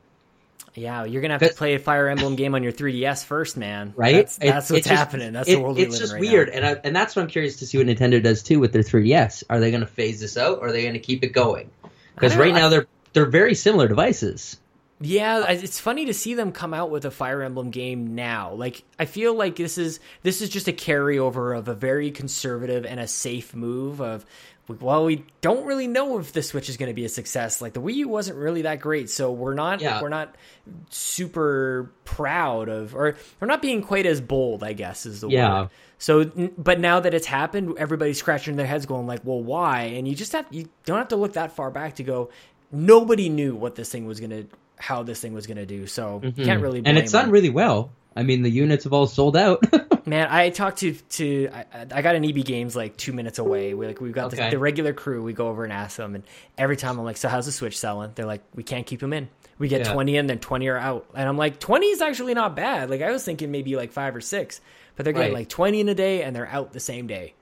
Yeah, 0.75 1.03
you're 1.05 1.21
gonna 1.21 1.35
have 1.35 1.41
to 1.47 1.55
play 1.55 1.75
a 1.75 1.79
Fire 1.79 2.07
Emblem 2.09 2.35
game 2.35 2.55
on 2.55 2.63
your 2.63 2.71
3DS 2.71 3.23
first, 3.25 3.57
man. 3.57 3.93
Right? 3.95 4.15
That's, 4.15 4.39
It- 4.39 4.47
what's 4.53 4.71
it's 4.71 4.87
just- 4.87 4.97
happening. 4.99 5.31
That's 5.31 5.47
it- 5.47 5.55
the 5.55 5.61
world 5.61 5.77
we 5.77 5.83
it's 5.83 5.91
live 5.91 5.99
just 6.01 6.13
in 6.13 6.21
right 6.21 6.29
weird, 6.31 6.47
now. 6.49 6.53
and 6.55 6.65
I, 6.65 6.75
and 6.83 6.95
that's 6.95 7.15
what 7.15 7.21
I'm 7.21 7.27
curious 7.29 7.57
to 7.57 7.67
see 7.67 7.77
what 7.77 7.85
Nintendo 7.87 8.21
does 8.21 8.41
too 8.43 8.59
with 8.59 8.73
their 8.73 8.81
3DS. 8.81 9.43
Are 9.49 9.59
they 9.59 9.69
going 9.71 9.81
to 9.81 9.87
phase 9.87 10.19
this 10.19 10.35
out, 10.35 10.59
or 10.59 10.67
are 10.67 10.71
they 10.71 10.81
going 10.81 10.93
to 10.93 10.99
keep 10.99 11.23
it 11.23 11.27
going? 11.27 11.69
Because 12.15 12.35
right 12.35 12.53
know, 12.53 12.61
now 12.61 12.69
they're 12.69 12.87
they're 13.13 13.25
very 13.27 13.53
similar 13.55 13.87
devices. 13.87 14.57
Yeah, 15.05 15.45
it's 15.49 15.79
funny 15.79 16.05
to 16.05 16.13
see 16.13 16.33
them 16.33 16.51
come 16.51 16.73
out 16.73 16.89
with 16.89 17.03
a 17.03 17.11
Fire 17.11 17.41
Emblem 17.41 17.71
game 17.71 18.15
now. 18.15 18.53
Like 18.53 18.83
I 18.97 19.05
feel 19.05 19.33
like 19.35 19.55
this 19.57 19.77
is 19.77 19.99
this 20.21 20.41
is 20.41 20.49
just 20.49 20.67
a 20.67 20.73
carryover 20.73 21.57
of 21.57 21.67
a 21.67 21.73
very 21.73 22.09
conservative 22.11 22.85
and 22.85 22.99
a 22.99 23.07
safe 23.07 23.53
move 23.53 23.99
of 24.01 24.25
well, 24.79 25.03
we 25.03 25.25
don't 25.41 25.65
really 25.65 25.87
know 25.87 26.19
if 26.19 26.31
the 26.31 26.41
Switch 26.41 26.69
is 26.69 26.77
going 26.77 26.87
to 26.87 26.93
be 26.93 27.03
a 27.03 27.09
success. 27.09 27.61
Like 27.61 27.73
the 27.73 27.81
Wii 27.81 27.95
U 27.95 28.07
wasn't 28.07 28.37
really 28.37 28.61
that 28.61 28.79
great, 28.79 29.09
so 29.09 29.29
we're 29.29 29.53
not 29.53 29.81
Yeah. 29.81 30.01
we're 30.01 30.07
not 30.07 30.35
super 30.89 31.91
proud 32.05 32.69
of 32.69 32.95
or 32.95 33.17
we're 33.39 33.47
not 33.47 33.61
being 33.61 33.81
quite 33.81 34.05
as 34.05 34.21
bold, 34.21 34.63
I 34.63 34.73
guess 34.73 35.05
is 35.05 35.21
the 35.21 35.29
Yeah. 35.29 35.61
word. 35.63 35.69
So, 35.97 36.25
but 36.57 36.79
now 36.79 36.99
that 37.01 37.13
it's 37.13 37.27
happened, 37.27 37.75
everybody's 37.77 38.19
scratching 38.19 38.55
their 38.55 38.65
heads, 38.65 38.85
going 38.85 39.07
like, 39.07 39.21
"Well, 39.23 39.41
why?" 39.41 39.81
And 39.83 40.07
you 40.07 40.15
just 40.15 40.31
have 40.33 40.45
you 40.49 40.67
don't 40.85 40.97
have 40.97 41.07
to 41.09 41.15
look 41.15 41.33
that 41.33 41.55
far 41.55 41.71
back 41.71 41.95
to 41.95 42.03
go. 42.03 42.29
Nobody 42.71 43.29
knew 43.29 43.55
what 43.55 43.75
this 43.75 43.89
thing 43.89 44.05
was 44.05 44.19
gonna, 44.19 44.45
how 44.83 45.03
this 45.03 45.21
thing 45.21 45.33
was 45.33 45.47
gonna 45.47 45.65
do. 45.65 45.87
So 45.87 46.19
you 46.23 46.31
can't 46.45 46.61
really. 46.61 46.81
Blame 46.81 46.83
Mm-hmm. 46.83 46.87
and 46.89 46.97
it's 46.97 47.11
done 47.13 47.31
really 47.31 47.49
well. 47.49 47.91
I 48.15 48.21
mean, 48.23 48.43
the 48.43 48.49
units 48.51 48.83
have 48.83 48.93
all 48.93 49.07
sold 49.07 49.35
out. 49.37 49.63
Man, 50.05 50.27
I 50.29 50.49
talked 50.49 50.79
to 50.79 50.93
to 50.93 51.49
I, 51.53 51.65
I 51.91 52.01
got 52.01 52.15
an 52.15 52.25
EB 52.25 52.43
Games 52.45 52.75
like 52.75 52.97
two 52.97 53.13
minutes 53.13 53.39
away. 53.39 53.73
We 53.73 53.87
like 53.87 54.01
we've 54.01 54.11
got 54.11 54.33
Okay. 54.33 54.43
the, 54.45 54.51
the 54.51 54.59
regular 54.59 54.93
crew. 54.93 55.23
We 55.23 55.31
go 55.33 55.47
over 55.47 55.63
and 55.63 55.71
ask 55.71 55.95
them, 55.97 56.13
and 56.15 56.23
every 56.57 56.75
time 56.77 56.99
I'm 56.99 57.05
like, 57.05 57.17
"So 57.17 57.29
how's 57.29 57.45
the 57.45 57.51
Switch 57.53 57.77
selling?" 57.79 58.11
They're 58.13 58.25
like, 58.25 58.43
"We 58.53 58.63
can't 58.63 58.85
keep 58.85 58.99
them 58.99 59.13
in. 59.13 59.29
We 59.57 59.67
get 59.69 59.85
Yeah. 59.87 59.93
20 59.93 60.17
in, 60.17 60.27
then 60.27 60.39
20 60.39 60.67
are 60.67 60.77
out." 60.77 61.05
And 61.15 61.27
I'm 61.29 61.37
like, 61.37 61.59
"20 61.59 61.87
is 61.87 62.01
actually 62.01 62.33
not 62.33 62.55
bad. 62.55 62.89
Like 62.89 63.01
I 63.01 63.09
was 63.11 63.23
thinking 63.23 63.49
maybe 63.51 63.75
like 63.77 63.93
five 63.93 64.13
or 64.15 64.21
six, 64.21 64.59
but 64.95 65.05
they're 65.05 65.13
getting 65.13 65.31
Right. 65.33 65.39
like 65.39 65.49
20 65.49 65.79
in 65.79 65.87
a 65.89 65.95
day, 65.95 66.21
and 66.23 66.35
they're 66.35 66.47
out 66.49 66.73
the 66.73 66.81
same 66.81 67.07
day. 67.07 67.33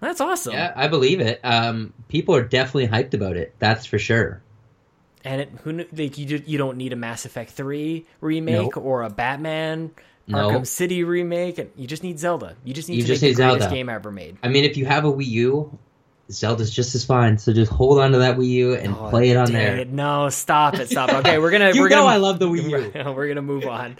That's 0.00 0.20
awesome. 0.20 0.52
yeah, 0.54 0.72
I 0.76 0.88
believe 0.88 1.20
it. 1.20 1.40
Um, 1.42 1.92
people 2.08 2.34
are 2.36 2.42
definitely 2.44 2.88
hyped 2.88 3.14
about 3.14 3.36
it. 3.36 3.54
That's 3.58 3.84
for 3.86 3.98
sure. 3.98 4.40
And 5.24 5.40
it, 5.42 5.50
who 5.64 5.84
like 5.92 6.16
you 6.18 6.24
do, 6.26 6.42
you 6.46 6.56
don't 6.58 6.76
need 6.78 6.92
a 6.92 6.96
Mass 6.96 7.24
Effect 7.26 7.50
3 7.50 8.06
remake 8.20 8.74
Nope. 8.74 8.76
or 8.78 9.02
a 9.02 9.10
Batman 9.10 9.90
Nope. 10.26 10.52
Arkham 10.62 10.66
City 10.66 11.04
remake. 11.04 11.58
And 11.58 11.70
you 11.76 11.86
just 11.86 12.02
need 12.02 12.18
Zelda. 12.18 12.56
You 12.64 12.72
just 12.72 12.88
need 12.88 12.96
You 12.96 13.02
to 13.02 13.06
just 13.08 13.22
make 13.22 13.36
the 13.36 13.42
need 13.42 13.48
greatest 13.48 13.62
Zelda. 13.64 13.74
game 13.74 13.88
ever 13.90 14.10
made. 14.10 14.38
I 14.42 14.48
mean, 14.48 14.64
if 14.64 14.76
you 14.76 14.86
have 14.86 15.04
a 15.04 15.12
Wii 15.12 15.26
U, 15.26 15.78
Zelda's 16.30 16.70
just 16.70 16.94
as 16.94 17.04
fine. 17.04 17.36
So 17.38 17.52
just 17.52 17.70
hold 17.72 17.98
on 17.98 18.12
to 18.12 18.18
that 18.18 18.36
Wii 18.38 18.48
U 18.48 18.74
and 18.74 18.94
oh, 18.94 19.10
play 19.10 19.30
it 19.30 19.36
on 19.36 19.52
there. 19.52 19.78
it. 19.78 19.90
No, 19.90 20.28
stop 20.30 20.74
it, 20.76 20.88
stop. 20.88 21.10
it. 21.10 21.16
Okay, 21.16 21.38
we're 21.38 21.50
gonna 21.50 21.70
You 21.74 21.82
we're 21.82 21.88
know 21.88 21.96
gonna 22.04 22.14
I 22.14 22.16
love 22.18 22.38
the 22.38 22.48
Wii 22.48 22.70
U. 23.04 23.12
we're 23.14 23.28
gonna 23.28 23.42
move 23.42 23.66
on. 23.66 23.96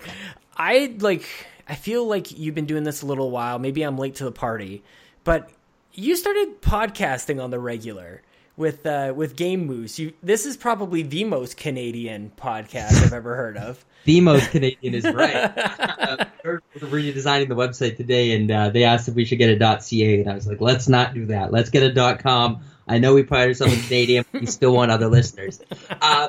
I 0.57 0.95
like. 1.01 1.25
I 1.69 1.75
feel 1.75 2.07
like 2.07 2.37
you've 2.37 2.55
been 2.55 2.67
doing 2.67 2.83
this 2.85 3.03
a 3.03 3.07
little 3.07 3.31
while. 3.31 3.59
Maybe 3.59 3.83
I'm 3.83 3.97
late 3.99 4.17
to 4.17 4.25
the 4.25 4.33
party, 4.33 4.83
but 5.23 5.51
you 5.93 6.17
started 6.17 6.61
podcasting 6.63 7.43
on 7.43 7.51
the 7.51 7.59
regular 7.59 8.23
with 8.61 8.87
uh, 8.87 9.13
with 9.17 9.35
Game 9.35 9.67
Moose. 9.67 9.99
You 9.99 10.13
this 10.23 10.47
is 10.47 10.57
probably 10.57 11.03
the 11.03 11.25
most 11.25 11.57
Canadian 11.57 12.31
podcast 12.37 13.03
I've 13.03 13.13
ever 13.13 13.35
heard 13.35 13.57
of. 13.57 13.85
The 14.07 14.23
most 14.23 14.51
Canadian 14.51 14.95
is 14.95 15.05
right. 15.05 15.35
uh, 15.57 16.25
we're 16.43 16.63
redesigning 16.75 17.49
the 17.49 17.55
website 17.55 17.99
today, 17.99 18.33
and 18.35 18.51
uh, 18.51 18.71
they 18.71 18.85
asked 18.85 19.09
if 19.09 19.15
we 19.15 19.27
should 19.27 19.37
get 19.37 19.51
a 19.51 19.81
.ca, 19.83 20.21
and 20.23 20.31
I 20.31 20.35
was 20.35 20.47
like, 20.47 20.63
let's 20.63 20.89
not 20.89 21.13
do 21.13 21.27
that. 21.27 21.53
Let's 21.53 21.69
get 21.69 21.83
a 21.95 22.17
.com. 22.17 22.63
I 22.89 22.97
know 22.97 23.13
we 23.13 23.25
pride 23.25 23.49
ourselves 23.49 23.75
in 23.75 23.81
Canadian, 23.83 24.25
but 24.33 24.41
we 24.41 24.47
still 24.47 24.73
want 24.73 24.91
other 24.91 25.09
listeners. 25.09 25.61
Uh, 26.01 26.29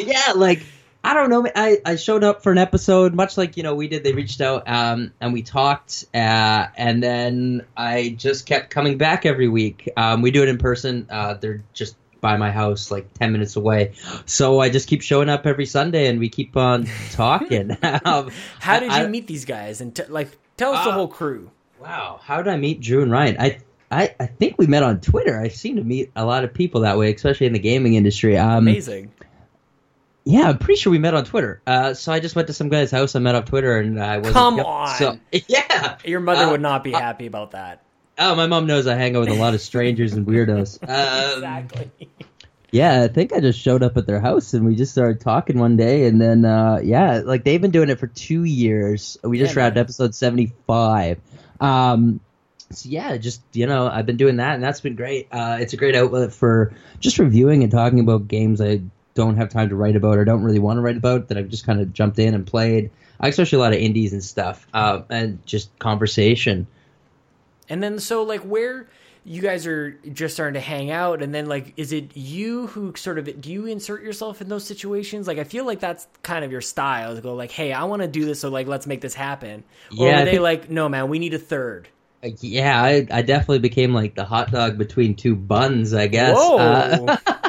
yeah, 0.00 0.32
like 0.34 0.64
I 1.04 1.14
don't 1.14 1.30
know. 1.30 1.46
I, 1.54 1.78
I 1.84 1.96
showed 1.96 2.22
up 2.22 2.42
for 2.42 2.52
an 2.52 2.58
episode, 2.58 3.12
much 3.14 3.36
like 3.36 3.56
you 3.56 3.62
know 3.64 3.74
we 3.74 3.88
did. 3.88 4.04
They 4.04 4.12
reached 4.12 4.40
out 4.40 4.68
um, 4.68 5.12
and 5.20 5.32
we 5.32 5.42
talked, 5.42 6.04
uh, 6.14 6.66
and 6.76 7.02
then 7.02 7.64
I 7.76 8.10
just 8.16 8.46
kept 8.46 8.70
coming 8.70 8.98
back 8.98 9.26
every 9.26 9.48
week. 9.48 9.88
Um, 9.96 10.22
we 10.22 10.30
do 10.30 10.42
it 10.42 10.48
in 10.48 10.58
person. 10.58 11.06
Uh, 11.10 11.34
they're 11.34 11.62
just 11.72 11.96
by 12.20 12.36
my 12.36 12.52
house, 12.52 12.92
like 12.92 13.12
ten 13.14 13.32
minutes 13.32 13.56
away. 13.56 13.92
So 14.26 14.60
I 14.60 14.68
just 14.70 14.86
keep 14.88 15.02
showing 15.02 15.28
up 15.28 15.44
every 15.44 15.66
Sunday, 15.66 16.06
and 16.06 16.20
we 16.20 16.28
keep 16.28 16.56
on 16.56 16.86
talking. 17.10 17.72
um, 18.04 18.30
How 18.60 18.78
did 18.78 18.92
you 18.92 18.98
I- 18.98 19.06
meet 19.08 19.26
these 19.26 19.44
guys? 19.44 19.80
And 19.80 19.94
t- 19.96 20.04
like, 20.08 20.30
tell 20.56 20.72
us 20.72 20.84
the 20.84 20.90
Uh, 20.90 20.94
whole 20.94 21.08
crew. 21.08 21.50
Wow, 21.80 22.20
how 22.22 22.36
did 22.42 22.46
I 22.52 22.56
meet 22.58 22.80
Drew 22.80 23.02
and 23.02 23.10
Ryan? 23.10 23.36
I, 23.40 23.58
I, 23.90 24.14
I 24.20 24.26
think 24.26 24.54
we 24.56 24.68
met 24.68 24.84
on 24.84 25.00
Twitter. 25.00 25.40
I 25.40 25.48
seem 25.48 25.74
to 25.76 25.82
meet 25.82 26.12
a 26.14 26.24
lot 26.24 26.44
of 26.44 26.54
people 26.54 26.82
that 26.82 26.96
way, 26.96 27.12
especially 27.12 27.48
in 27.48 27.52
the 27.54 27.58
gaming 27.58 27.94
industry. 27.94 28.38
Um, 28.38 28.58
Amazing. 28.58 29.10
Yeah, 30.24 30.48
I'm 30.48 30.58
pretty 30.58 30.80
sure 30.80 30.90
we 30.92 30.98
met 30.98 31.14
on 31.14 31.24
Twitter. 31.24 31.60
Uh, 31.66 31.94
so 31.94 32.12
I 32.12 32.20
just 32.20 32.36
went 32.36 32.46
to 32.48 32.54
some 32.54 32.68
guy's 32.68 32.90
house. 32.90 33.16
I 33.16 33.18
met 33.18 33.34
on 33.34 33.44
Twitter, 33.44 33.78
and 33.78 34.00
I 34.00 34.18
was 34.18 34.32
Come 34.32 34.60
on. 34.60 34.96
So 34.96 35.18
yeah. 35.48 35.96
Your 36.04 36.20
mother 36.20 36.44
uh, 36.44 36.50
would 36.52 36.60
not 36.60 36.84
be 36.84 36.94
uh, 36.94 37.00
happy 37.00 37.26
about 37.26 37.52
that. 37.52 37.82
Oh, 38.18 38.34
my 38.34 38.46
mom 38.46 38.66
knows 38.66 38.86
I 38.86 38.94
hang 38.94 39.16
out 39.16 39.20
with 39.20 39.30
a 39.30 39.34
lot 39.34 39.54
of 39.54 39.60
strangers 39.60 40.12
and 40.12 40.26
weirdos. 40.26 40.78
Um, 40.88 41.34
exactly. 41.38 41.90
Yeah, 42.70 43.02
I 43.02 43.08
think 43.08 43.32
I 43.34 43.40
just 43.40 43.58
showed 43.58 43.82
up 43.82 43.96
at 43.98 44.06
their 44.06 44.20
house 44.20 44.54
and 44.54 44.64
we 44.64 44.74
just 44.76 44.92
started 44.92 45.20
talking 45.20 45.58
one 45.58 45.76
day, 45.76 46.06
and 46.06 46.20
then 46.20 46.44
uh, 46.44 46.80
yeah, 46.82 47.20
like 47.24 47.44
they've 47.44 47.60
been 47.60 47.70
doing 47.70 47.90
it 47.90 47.98
for 47.98 48.06
two 48.06 48.44
years. 48.44 49.18
We 49.22 49.38
just 49.38 49.54
Yeah, 49.54 49.62
wrapped 49.64 49.76
man. 49.76 49.82
episode 49.84 50.14
seventy 50.14 50.52
five. 50.66 51.18
Um, 51.60 52.20
so 52.70 52.88
yeah, 52.88 53.16
just 53.18 53.42
you 53.52 53.66
know, 53.66 53.88
I've 53.88 54.06
been 54.06 54.16
doing 54.16 54.36
that, 54.36 54.54
and 54.54 54.62
that's 54.64 54.80
been 54.80 54.96
great. 54.96 55.28
Uh, 55.30 55.58
it's 55.60 55.74
a 55.74 55.76
great 55.76 55.94
outlet 55.94 56.32
for 56.32 56.72
just 57.00 57.18
reviewing 57.18 57.62
and 57.62 57.70
talking 57.70 58.00
about 58.00 58.28
games 58.28 58.60
I 58.60 58.80
don't 59.14 59.36
have 59.36 59.48
time 59.50 59.68
to 59.68 59.76
write 59.76 59.96
about 59.96 60.16
or 60.18 60.24
don't 60.24 60.42
really 60.42 60.58
want 60.58 60.78
to 60.78 60.80
write 60.80 60.96
about 60.96 61.28
that 61.28 61.38
I've 61.38 61.48
just 61.48 61.66
kind 61.66 61.80
of 61.80 61.92
jumped 61.92 62.18
in 62.18 62.34
and 62.34 62.46
played. 62.46 62.90
I 63.20 63.28
especially 63.28 63.56
a 63.56 63.60
lot 63.60 63.72
of 63.72 63.78
indies 63.78 64.12
and 64.12 64.22
stuff, 64.24 64.66
uh, 64.74 65.02
and 65.08 65.44
just 65.46 65.76
conversation. 65.78 66.66
And 67.68 67.82
then 67.82 67.98
so 67.98 68.22
like 68.24 68.40
where 68.40 68.88
you 69.24 69.40
guys 69.40 69.68
are 69.68 69.92
just 70.12 70.34
starting 70.34 70.54
to 70.54 70.60
hang 70.60 70.90
out 70.90 71.22
and 71.22 71.32
then 71.32 71.46
like 71.46 71.72
is 71.76 71.92
it 71.92 72.16
you 72.16 72.66
who 72.66 72.92
sort 72.96 73.18
of 73.20 73.40
do 73.40 73.52
you 73.52 73.66
insert 73.66 74.02
yourself 74.02 74.40
in 74.40 74.48
those 74.48 74.64
situations? 74.64 75.28
Like 75.28 75.38
I 75.38 75.44
feel 75.44 75.64
like 75.64 75.78
that's 75.78 76.08
kind 76.24 76.44
of 76.44 76.50
your 76.50 76.60
style 76.60 77.14
to 77.14 77.20
go 77.20 77.34
like, 77.34 77.52
"Hey, 77.52 77.72
I 77.72 77.84
want 77.84 78.02
to 78.02 78.08
do 78.08 78.24
this 78.24 78.40
so 78.40 78.48
like 78.48 78.66
let's 78.66 78.86
make 78.86 79.00
this 79.00 79.14
happen." 79.14 79.62
Or 79.96 80.06
Yeah, 80.08 80.18
were 80.20 80.24
they 80.24 80.30
think- 80.32 80.42
like, 80.42 80.70
"No, 80.70 80.88
man, 80.88 81.08
we 81.08 81.18
need 81.20 81.34
a 81.34 81.38
third. 81.38 81.88
Like, 82.22 82.36
yeah, 82.40 82.80
I, 82.82 83.06
I 83.10 83.22
definitely 83.22 83.58
became 83.60 83.92
like 83.94 84.14
the 84.14 84.24
hot 84.24 84.50
dog 84.52 84.78
between 84.78 85.14
two 85.16 85.34
buns, 85.36 85.92
I 85.94 86.06
guess. 86.08 86.36
Whoa. 86.36 86.56
Uh, 87.06 87.16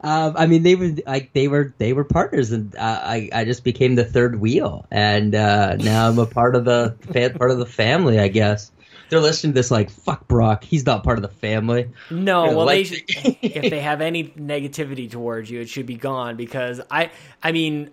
Um, 0.00 0.34
I 0.36 0.46
mean, 0.46 0.62
they 0.62 0.76
were 0.76 0.92
like 1.06 1.32
they 1.32 1.48
were 1.48 1.74
they 1.78 1.92
were 1.92 2.04
partners, 2.04 2.52
and 2.52 2.74
uh, 2.76 3.00
I 3.02 3.28
I 3.32 3.44
just 3.44 3.64
became 3.64 3.96
the 3.96 4.04
third 4.04 4.40
wheel, 4.40 4.86
and 4.90 5.34
uh, 5.34 5.74
now 5.76 6.08
I'm 6.08 6.18
a 6.18 6.26
part 6.26 6.54
of 6.54 6.64
the 6.64 6.94
part 7.36 7.50
of 7.50 7.58
the 7.58 7.66
family, 7.66 8.18
I 8.20 8.28
guess. 8.28 8.70
They're 9.10 9.20
listening 9.20 9.54
to 9.54 9.58
this 9.58 9.70
like 9.70 9.90
fuck 9.90 10.28
Brock. 10.28 10.62
He's 10.62 10.84
not 10.84 11.02
part 11.02 11.18
of 11.18 11.22
the 11.22 11.28
family. 11.28 11.90
No, 12.10 12.54
well, 12.56 12.66
they 12.66 12.84
like- 12.84 12.86
should, 12.86 13.02
if 13.42 13.70
they 13.70 13.80
have 13.80 14.00
any 14.00 14.24
negativity 14.24 15.10
towards 15.10 15.50
you, 15.50 15.60
it 15.60 15.68
should 15.68 15.86
be 15.86 15.96
gone 15.96 16.36
because 16.36 16.80
I, 16.90 17.10
I 17.42 17.52
mean, 17.52 17.90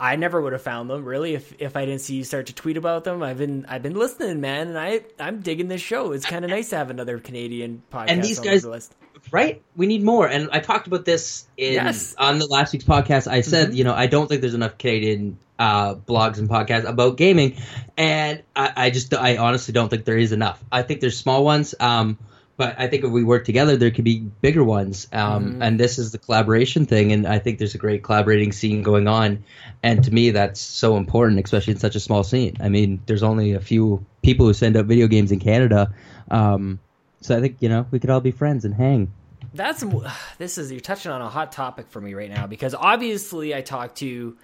I 0.00 0.16
never 0.16 0.40
would 0.40 0.54
have 0.54 0.62
found 0.62 0.88
them 0.90 1.04
really 1.04 1.34
if 1.34 1.54
if 1.60 1.76
I 1.76 1.84
didn't 1.84 2.00
see 2.00 2.16
you 2.16 2.24
start 2.24 2.46
to 2.46 2.54
tweet 2.54 2.76
about 2.78 3.04
them. 3.04 3.22
I've 3.22 3.38
been 3.38 3.66
I've 3.68 3.82
been 3.82 3.94
listening, 3.94 4.40
man, 4.40 4.68
and 4.68 4.78
I 4.78 5.02
I'm 5.20 5.40
digging 5.40 5.68
this 5.68 5.82
show. 5.82 6.12
It's 6.12 6.26
kind 6.26 6.44
of 6.44 6.50
nice 6.50 6.70
to 6.70 6.76
have 6.78 6.90
another 6.90 7.18
Canadian 7.20 7.82
podcast. 7.92 8.06
And 8.08 8.24
these 8.24 8.38
on 8.40 8.44
guys- 8.44 8.62
the 8.62 8.70
list. 8.70 8.94
Right? 9.30 9.60
We 9.76 9.86
need 9.86 10.02
more. 10.04 10.28
And 10.28 10.48
I 10.52 10.60
talked 10.60 10.86
about 10.86 11.04
this 11.04 11.46
in 11.56 11.74
Yes. 11.74 12.14
on 12.18 12.38
the 12.38 12.46
last 12.46 12.72
week's 12.72 12.84
podcast. 12.84 13.26
I 13.26 13.40
said, 13.40 13.70
Mhm. 13.70 13.76
you 13.76 13.84
know, 13.84 13.94
I 13.94 14.06
don't 14.06 14.28
think 14.28 14.40
there's 14.40 14.54
enough 14.54 14.78
Canadian 14.78 15.38
uh, 15.58 15.94
blogs 15.94 16.38
and 16.38 16.48
podcasts 16.48 16.84
about 16.84 17.16
gaming, 17.16 17.54
and 17.96 18.42
I, 18.56 18.72
I 18.76 18.90
just, 18.90 19.14
I 19.14 19.36
honestly 19.36 19.72
don't 19.72 19.88
think 19.88 20.04
there 20.04 20.18
is 20.18 20.32
enough. 20.32 20.62
I 20.72 20.82
think 20.82 21.00
there's 21.00 21.16
small 21.16 21.44
ones, 21.44 21.76
um, 21.78 22.18
but 22.56 22.74
I 22.76 22.88
think 22.88 23.04
if 23.04 23.10
we 23.12 23.22
work 23.22 23.44
together, 23.44 23.76
there 23.76 23.92
could 23.92 24.02
be 24.04 24.18
bigger 24.40 24.64
ones. 24.64 25.06
Um, 25.12 25.54
Mhm. 25.54 25.58
And 25.60 25.80
this 25.80 25.96
is 25.98 26.10
the 26.10 26.18
collaboration 26.18 26.86
thing, 26.86 27.12
and 27.12 27.24
I 27.26 27.38
think 27.38 27.58
there's 27.58 27.74
a 27.76 27.78
great 27.78 28.02
collaborating 28.02 28.50
scene 28.50 28.82
going 28.82 29.06
on. 29.06 29.44
And 29.84 30.02
to 30.04 30.12
me, 30.12 30.30
that's 30.30 30.60
so 30.60 30.96
important, 30.96 31.38
especially 31.44 31.74
in 31.74 31.78
such 31.78 31.94
a 31.94 32.00
small 32.00 32.24
scene. 32.24 32.56
I 32.60 32.68
mean, 32.68 33.00
there's 33.06 33.22
only 33.22 33.52
a 33.52 33.60
few 33.60 34.04
people 34.22 34.46
who 34.46 34.54
send 34.54 34.76
out 34.76 34.86
video 34.86 35.06
games 35.06 35.30
in 35.30 35.38
Canada. 35.38 35.92
Um, 36.32 36.80
so 37.24 37.34
I 37.34 37.40
think 37.40 37.56
you 37.60 37.70
know 37.70 37.86
we 37.90 37.98
could 37.98 38.10
all 38.10 38.20
be 38.20 38.32
friends 38.32 38.66
and 38.66 38.74
hang. 38.74 39.10
That's 39.54 39.82
this 40.38 40.58
is 40.58 40.70
you're 40.70 40.80
touching 40.80 41.10
on 41.10 41.22
a 41.22 41.28
hot 41.30 41.52
topic 41.52 41.86
for 41.88 42.00
me 42.00 42.12
right 42.12 42.30
now 42.30 42.46
because 42.46 42.74
obviously 42.74 43.54
I 43.54 43.62
talk 43.62 43.94
to 43.96 44.36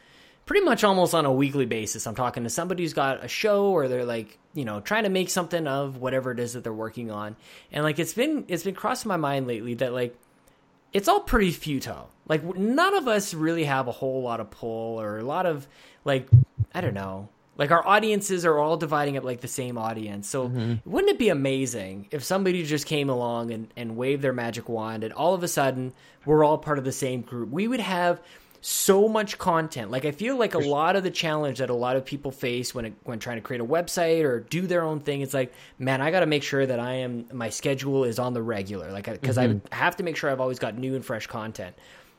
pretty 0.47 0.65
much 0.65 0.83
almost 0.83 1.15
on 1.15 1.27
a 1.27 1.33
weekly 1.33 1.67
basis. 1.67 2.07
I'm 2.07 2.15
talking 2.15 2.45
to 2.45 2.51
somebody 2.51 2.83
who's 2.83 2.95
got 2.95 3.23
a 3.23 3.29
show 3.29 3.67
or 3.67 3.87
they're 3.87 4.07
like, 4.07 4.39
you 4.55 4.65
know, 4.65 4.81
trying 4.81 5.05
to 5.05 5.11
make 5.11 5.29
something 5.29 5.67
of 5.67 5.99
whatever 5.99 6.33
it 6.33 6.41
is 6.41 6.55
that 6.55 6.65
they're 6.65 6.73
working 6.73 7.11
on. 7.11 7.37
And 7.71 7.85
like 7.85 7.99
it's 7.99 8.15
been 8.15 8.47
it's 8.49 8.65
been 8.65 8.75
crossing 8.75 9.11
my 9.11 9.19
mind 9.19 9.47
lately 9.47 9.75
that 9.75 9.93
like 9.93 10.19
it's 10.95 11.07
all 11.07 11.21
pretty 11.21 11.51
futile. 11.51 12.09
Like 12.29 12.43
none 12.57 12.95
of 12.95 13.07
us 13.09 13.35
really 13.35 13.65
have 13.65 13.89
a 13.89 13.93
whole 13.93 14.23
lot 14.23 14.41
of 14.41 14.51
pull 14.51 14.99
or 14.99 15.19
a 15.19 15.23
lot 15.23 15.45
of 15.45 15.69
like 16.07 16.31
I 16.75 16.81
don't 16.81 16.95
know. 16.95 17.29
Like 17.61 17.73
our 17.73 17.87
audiences 17.87 18.47
are 18.47 18.59
all 18.59 18.79
dividing 18.79 19.19
up 19.19 19.23
like 19.23 19.43
the 19.43 19.49
same 19.49 19.77
audience. 19.77 20.27
So 20.27 20.49
mm-hmm. 20.49 20.91
wouldn't 20.91 21.11
it 21.11 21.19
be 21.19 21.29
amazing 21.29 22.09
if 22.11 22.25
somebody 22.25 22.65
just 22.65 22.87
came 22.87 23.11
along 23.11 23.51
and, 23.51 23.69
and 23.77 23.99
waved 23.99 24.23
their 24.23 24.33
magic 24.33 24.71
wand 24.71 25.05
and 25.05 25.13
all 25.13 25.35
of 25.35 25.43
a 25.43 25.49
sudden 25.49 25.93
we're 26.25 26.43
all 26.43 26.57
part 26.57 26.79
of 26.79 26.85
the 26.85 26.93
same 26.93 27.21
group? 27.21 27.51
We 27.51 27.69
would 27.69 27.81
have 27.81 28.23
so 28.63 29.09
much 29.09 29.37
content. 29.37 29.91
Like 29.91 30.07
I 30.07 30.11
feel 30.11 30.39
like 30.39 30.55
a 30.55 30.59
lot 30.59 30.97
of 30.97 31.03
the 31.03 31.11
challenge 31.11 31.59
that 31.59 31.69
a 31.69 31.75
lot 31.75 31.97
of 31.97 32.05
people 32.07 32.31
face 32.31 32.75
when 32.75 32.87
it, 32.87 32.95
when 33.05 33.19
trying 33.19 33.37
to 33.37 33.43
create 33.43 33.61
a 33.61 33.67
website 33.67 34.25
or 34.25 34.41
do 34.41 34.67
their 34.67 34.83
own 34.83 35.01
thing, 35.01 35.21
it's 35.21 35.35
like, 35.35 35.53
man, 35.79 36.01
I 36.01 36.11
got 36.11 36.21
to 36.21 36.27
make 36.27 36.43
sure 36.43 36.65
that 36.65 36.81
I 36.81 36.95
am 36.95 37.27
my 37.31 37.51
schedule 37.51 38.05
is 38.05 38.19
on 38.19 38.33
the 38.33 38.43
regular, 38.43 38.91
like 38.91 39.05
because 39.05 39.37
I 39.37 39.49
mm-hmm. 39.49 39.75
have 39.75 39.97
to 39.97 40.03
make 40.03 40.17
sure 40.17 40.31
I've 40.31 40.41
always 40.41 40.59
got 40.59 40.79
new 40.79 40.95
and 40.95 41.05
fresh 41.05 41.27
content. 41.27 41.77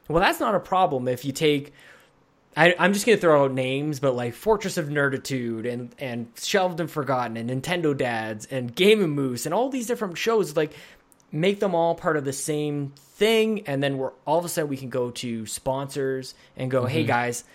Well, 0.07 0.21
that's 0.21 0.39
not 0.39 0.53
a 0.53 0.59
problem 0.59 1.07
if 1.07 1.25
you 1.25 1.31
take. 1.31 1.73
I, 2.55 2.75
I'm 2.77 2.91
just 2.93 3.05
gonna 3.05 3.17
throw 3.17 3.45
out 3.45 3.53
names, 3.53 3.99
but 3.99 4.15
like 4.15 4.33
Fortress 4.33 4.77
of 4.77 4.87
Nerditude 4.87 5.71
and 5.71 5.95
and 5.99 6.27
Shelved 6.35 6.79
and 6.79 6.91
Forgotten 6.91 7.37
and 7.37 7.49
Nintendo 7.49 7.95
Dads 7.95 8.45
and 8.47 8.75
Game 8.75 9.01
and 9.03 9.13
Moose 9.13 9.45
and 9.45 9.53
all 9.53 9.69
these 9.69 9.87
different 9.87 10.17
shows, 10.17 10.55
like 10.55 10.73
make 11.31 11.59
them 11.61 11.73
all 11.73 11.95
part 11.95 12.17
of 12.17 12.25
the 12.25 12.33
same 12.33 12.93
thing, 12.97 13.67
and 13.67 13.81
then 13.81 13.97
we're 13.97 14.11
all 14.25 14.39
of 14.39 14.45
a 14.45 14.49
sudden 14.49 14.69
we 14.69 14.77
can 14.77 14.89
go 14.89 15.11
to 15.11 15.45
sponsors 15.45 16.35
and 16.57 16.69
go, 16.69 16.85
hey 16.85 17.01
mm-hmm. 17.01 17.07
guys, 17.07 17.45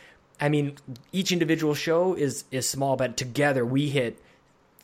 I 0.40 0.48
mean 0.48 0.76
each 1.12 1.30
individual 1.30 1.74
show 1.74 2.14
is 2.14 2.44
is 2.50 2.68
small, 2.68 2.96
but 2.96 3.18
together 3.18 3.66
we 3.66 3.90
hit 3.90 4.18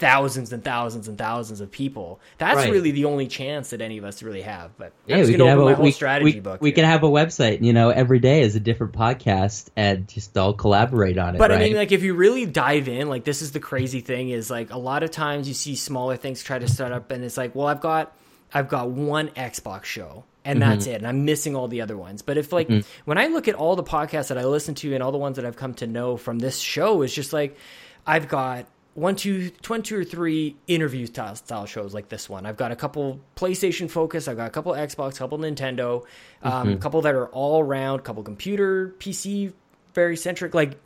thousands 0.03 0.53
and 0.53 0.65
thousands 0.65 1.07
and 1.07 1.17
thousands 1.17 1.61
of 1.61 1.71
people. 1.71 2.19
That's 2.39 2.57
Right. 2.57 2.73
really 2.73 2.91
the 2.91 3.05
only 3.05 3.29
chance 3.29 3.71
that 3.71 3.81
any 3.81 3.99
of 3.99 4.05
us 4.05 4.21
really 4.21 4.43
have. 4.43 4.77
But 4.77 4.93
Yeah, 5.07 5.23
we 5.25 5.33
gonna 5.37 5.49
have 5.51 5.61
a 5.79 5.81
we, 5.81 5.93
strategy 5.93 6.35
we, 6.35 6.41
book. 6.41 6.61
we 6.61 6.71
here. 6.71 6.75
could 6.75 6.85
have 6.85 7.05
a 7.05 7.09
website. 7.09 7.63
You 7.63 7.73
know, 7.73 7.91
every 7.91 8.19
day 8.19 8.41
is 8.43 8.57
a 8.57 8.61
different 8.61 8.95
podcast, 8.95 9.69
and 9.77 10.09
just 10.09 10.37
all 10.37 10.55
collaborate 10.55 11.19
on 11.19 11.37
it. 11.37 11.39
But 11.39 11.51
right? 11.53 11.61
I 11.61 11.65
mean, 11.65 11.77
like, 11.77 11.93
if 11.93 12.03
you 12.03 12.15
really 12.15 12.47
dive 12.47 12.89
in, 12.89 13.09
like, 13.09 13.23
this 13.23 13.43
is 13.43 13.53
the 13.53 13.61
crazy 13.61 14.01
thing 14.01 14.31
is 14.31 14.51
like 14.51 14.73
a 14.73 14.79
lot 14.79 15.05
of 15.05 15.13
times 15.13 15.47
you 15.47 15.55
see 15.55 15.77
smaller 15.77 16.17
things 16.17 16.43
try 16.43 16.59
to 16.59 16.67
start 16.69 16.91
up, 16.91 17.13
and 17.13 17.23
it's 17.25 17.37
like, 17.37 17.55
well, 17.55 17.69
I've 17.69 17.81
got, 17.81 18.13
I've 18.53 18.69
got 18.69 18.91
one 18.91 19.29
Xbox 19.29 19.85
show, 19.85 20.25
and 20.45 20.59
Mm-hmm. 20.61 20.69
that's 20.71 20.87
it, 20.89 20.95
and 20.97 21.07
I'm 21.07 21.25
missing 21.25 21.55
all 21.55 21.69
the 21.69 21.81
other 21.81 21.97
ones. 21.97 22.23
But 22.23 22.39
if 22.39 22.53
like 22.53 22.69
when 23.05 23.19
I 23.19 23.29
look 23.29 23.47
at 23.47 23.55
all 23.55 23.77
the 23.77 23.85
podcasts 23.85 24.29
that 24.29 24.39
I 24.39 24.45
listen 24.47 24.75
to 24.75 24.93
and 24.95 25.01
all 25.03 25.13
the 25.13 25.19
ones 25.19 25.37
that 25.37 25.45
I've 25.47 25.57
come 25.57 25.75
to 25.75 25.87
know 25.87 26.17
from 26.17 26.41
this 26.41 26.59
show, 26.59 27.03
it's 27.03 27.15
just 27.15 27.33
like 27.33 27.57
I've 28.05 28.27
got 28.27 28.67
one, 28.95 29.17
two, 29.17 29.51
one, 29.67 29.83
two 29.83 29.99
or 29.99 30.05
three 30.05 30.57
interview 30.67 31.07
style, 31.07 31.35
style 31.35 31.67
shows 31.67 31.95
like 31.95 32.09
this 32.09 32.29
one. 32.29 32.45
I've 32.45 32.57
got 32.57 32.73
a 32.73 32.77
couple 32.77 33.21
PlayStation 33.37 33.91
focus. 33.91 34.29
I've 34.29 34.37
got 34.37 34.49
a 34.49 34.51
couple 34.51 34.73
Xbox, 34.73 35.15
a 35.15 35.19
couple 35.19 35.39
Nintendo, 35.39 36.05
um, 36.43 36.71
a 36.71 36.77
couple 36.77 37.01
that 37.03 37.15
are 37.15 37.29
all 37.29 37.63
around, 37.63 38.01
a 38.01 38.03
couple 38.03 38.23
computer, 38.23 38.95
PC, 38.99 39.53
very 39.95 40.17
centric. 40.17 40.55
Like 40.55 40.79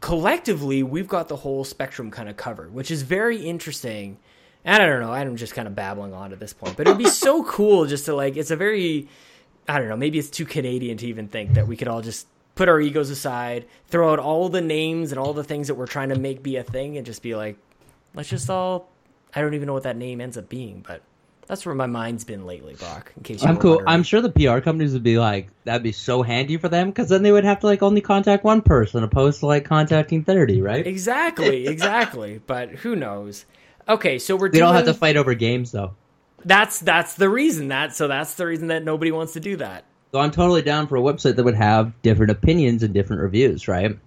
collectively, 0.00 0.82
we've 0.82 1.08
got 1.08 1.28
the 1.28 1.36
whole 1.36 1.64
spectrum 1.64 2.10
kind 2.10 2.28
of 2.28 2.36
covered, 2.36 2.72
which 2.72 2.90
is 2.90 3.02
very 3.02 3.44
interesting. 3.44 4.18
And 4.64 4.80
I 4.82 4.86
don't 4.86 5.00
know, 5.00 5.12
I'm 5.12 5.36
just 5.36 5.54
kind 5.54 5.66
of 5.66 5.74
babbling 5.74 6.12
on 6.12 6.32
at 6.32 6.38
this 6.38 6.52
point, 6.52 6.76
but 6.76 6.86
it'd 6.86 6.98
be 6.98 7.08
so 7.08 7.42
cool 7.48 7.86
just 7.86 8.04
to 8.04 8.14
like. 8.14 8.36
It's 8.36 8.50
a 8.50 8.56
very, 8.56 9.08
I 9.66 9.78
don't 9.78 9.88
know, 9.88 9.96
maybe 9.96 10.18
it's 10.18 10.30
too 10.30 10.44
Canadian 10.44 10.98
to 10.98 11.06
even 11.06 11.26
think 11.26 11.54
that 11.54 11.66
we 11.66 11.76
could 11.76 11.88
all 11.88 12.02
just 12.02 12.28
put 12.58 12.68
our 12.68 12.80
egos 12.80 13.08
aside, 13.08 13.66
throw 13.86 14.12
out 14.12 14.18
all 14.18 14.48
the 14.48 14.60
names 14.60 15.12
and 15.12 15.18
all 15.18 15.32
the 15.32 15.44
things 15.44 15.68
that 15.68 15.76
we're 15.76 15.86
trying 15.86 16.08
to 16.08 16.18
make 16.18 16.42
be 16.42 16.56
a 16.56 16.64
thing, 16.64 16.96
and 16.96 17.06
just 17.06 17.22
be 17.22 17.34
like, 17.34 17.56
let's 18.14 18.28
just 18.28 18.50
all. 18.50 18.90
I 19.34 19.40
don't 19.40 19.54
even 19.54 19.66
know 19.66 19.74
what 19.74 19.84
that 19.84 19.96
name 19.96 20.20
ends 20.20 20.36
up 20.36 20.48
being, 20.48 20.84
but 20.86 21.02
that's 21.46 21.64
where 21.64 21.74
my 21.74 21.86
mind's 21.86 22.24
been 22.24 22.46
lately, 22.46 22.74
Brock. 22.74 23.12
In 23.16 23.22
case 23.22 23.44
I'm 23.44 23.56
cool. 23.58 23.76
wondering. 23.76 23.88
I'm 23.88 24.02
sure 24.02 24.20
the 24.20 24.30
PR 24.30 24.58
companies 24.58 24.92
would 24.92 25.04
be 25.04 25.18
like, 25.18 25.48
that'd 25.64 25.84
be 25.84 25.92
so 25.92 26.22
handy 26.22 26.56
for 26.56 26.68
them 26.68 26.88
because 26.88 27.08
then 27.08 27.22
they 27.22 27.30
would 27.30 27.44
have 27.44 27.60
to 27.60 27.66
like 27.66 27.82
only 27.82 28.00
contact 28.00 28.42
one 28.42 28.60
person 28.60 29.04
opposed 29.04 29.40
to 29.40 29.46
like 29.46 29.64
contacting 29.64 30.24
thirty, 30.24 30.60
right? 30.60 30.84
Exactly, 30.84 31.66
exactly. 31.68 32.40
but 32.44 32.70
who 32.70 32.96
knows? 32.96 33.46
Okay, 33.88 34.18
so 34.18 34.34
we're 34.34 34.50
They 34.50 34.58
don't 34.58 34.74
have 34.74 34.84
to 34.86 34.94
fight 34.94 35.16
over 35.16 35.32
games 35.34 35.70
though. 35.70 35.94
That's 36.44 36.80
that's 36.80 37.14
the 37.14 37.30
reason 37.30 37.68
that 37.68 37.94
so 37.94 38.08
that's 38.08 38.34
the 38.34 38.46
reason 38.46 38.68
that 38.68 38.82
nobody 38.82 39.12
wants 39.12 39.34
to 39.34 39.40
do 39.40 39.56
that. 39.56 39.84
So 40.12 40.18
I'm 40.18 40.30
totally 40.30 40.62
down 40.62 40.86
for 40.86 40.96
a 40.96 41.00
website 41.00 41.36
that 41.36 41.44
would 41.44 41.54
have 41.54 42.00
different 42.02 42.30
opinions 42.30 42.82
and 42.82 42.94
different 42.94 43.22
reviews, 43.22 43.68
right? 43.68 43.98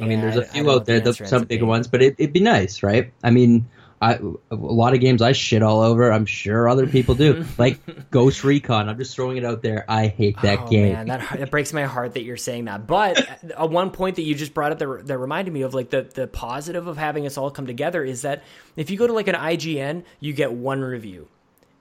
I 0.00 0.04
mean, 0.04 0.20
there's 0.20 0.36
a 0.36 0.44
few 0.44 0.70
out 0.70 0.84
there, 0.84 1.00
the, 1.00 1.14
some 1.14 1.44
bigger 1.44 1.64
ones, 1.64 1.88
but 1.88 2.02
it, 2.02 2.16
it'd 2.18 2.34
be 2.34 2.40
nice, 2.40 2.82
right? 2.82 3.12
I 3.24 3.30
mean, 3.30 3.66
I, 4.00 4.18
a 4.50 4.54
lot 4.54 4.92
of 4.92 5.00
games 5.00 5.22
I 5.22 5.32
shit 5.32 5.62
all 5.62 5.80
over. 5.80 6.12
I'm 6.12 6.26
sure 6.26 6.68
other 6.68 6.86
people 6.86 7.14
do. 7.14 7.46
like 7.58 7.80
Ghost 8.10 8.44
Recon. 8.44 8.90
I'm 8.90 8.98
just 8.98 9.14
throwing 9.14 9.38
it 9.38 9.44
out 9.44 9.62
there. 9.62 9.86
I 9.88 10.08
hate 10.08 10.40
that 10.42 10.60
oh 10.60 10.68
game. 10.68 10.92
man, 10.92 11.06
that 11.06 11.38
that 11.38 11.50
breaks 11.50 11.72
my 11.72 11.84
heart 11.84 12.14
that 12.14 12.22
you're 12.22 12.36
saying 12.36 12.66
that. 12.66 12.86
But 12.86 13.26
one 13.58 13.90
point 13.90 14.16
that 14.16 14.22
you 14.22 14.34
just 14.34 14.52
brought 14.52 14.72
up 14.72 14.78
that, 14.80 15.06
that 15.06 15.18
reminded 15.18 15.54
me 15.54 15.62
of 15.62 15.72
like 15.72 15.88
the 15.88 16.02
the 16.02 16.26
positive 16.26 16.86
of 16.86 16.98
having 16.98 17.26
us 17.26 17.38
all 17.38 17.50
come 17.50 17.66
together 17.66 18.04
is 18.04 18.22
that 18.22 18.44
if 18.76 18.90
you 18.90 18.98
go 18.98 19.06
to 19.06 19.14
like 19.14 19.28
an 19.28 19.34
IGN, 19.34 20.04
you 20.20 20.34
get 20.34 20.52
one 20.52 20.82
review. 20.82 21.28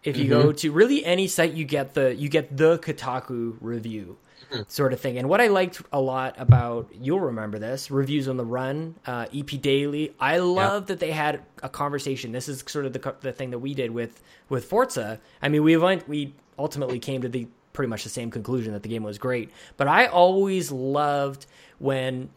If 0.06 0.18
you 0.18 0.26
Mm-hmm. 0.26 0.42
go 0.42 0.52
to 0.54 0.72
really 0.72 1.04
any 1.04 1.28
site, 1.28 1.54
you 1.54 1.66
get 1.66 1.94
the 1.96 2.16
you 2.16 2.30
get 2.30 2.56
the 2.56 2.78
Kotaku 2.78 3.58
review. 3.60 4.18
Mm-hmm. 4.52 4.62
Sort 4.68 4.94
of 4.94 5.00
thing, 5.00 5.18
and 5.18 5.28
what 5.28 5.42
I 5.42 5.48
liked 5.48 5.82
a 5.92 6.00
lot 6.00 6.36
about 6.38 6.90
you'll 6.94 7.20
remember 7.20 7.58
this 7.58 7.90
reviews 7.90 8.28
on 8.28 8.38
the 8.38 8.46
run, 8.46 8.94
uh, 9.08 9.26
EP 9.34 9.48
Daily. 9.60 10.14
I 10.20 10.38
love 10.38 10.86
that 10.88 11.00
they 11.00 11.10
had 11.12 11.42
a 11.64 11.70
conversation. 11.70 12.32
This 12.32 12.48
is 12.48 12.64
sort 12.68 12.86
of 12.86 12.94
the 12.94 13.16
the 13.22 13.32
thing 13.32 13.50
that 13.52 13.60
we 13.60 13.74
did 13.74 13.90
with 13.90 14.22
with 14.48 14.66
Forza. 14.66 15.20
I 15.42 15.50
mean, 15.50 15.64
we 15.64 15.76
went, 15.78 16.08
we 16.08 16.36
ultimately 16.60 17.00
came 17.00 17.24
to 17.24 17.30
the 17.30 17.48
pretty 17.74 17.90
much 17.90 18.04
the 18.04 18.10
same 18.10 18.30
conclusion 18.30 18.74
that 18.74 18.84
the 18.84 18.90
game 18.90 19.02
was 19.04 19.18
great. 19.18 19.50
But 19.78 19.88
I 19.88 20.06
always 20.06 20.72
loved 20.72 21.48
when 21.80 22.30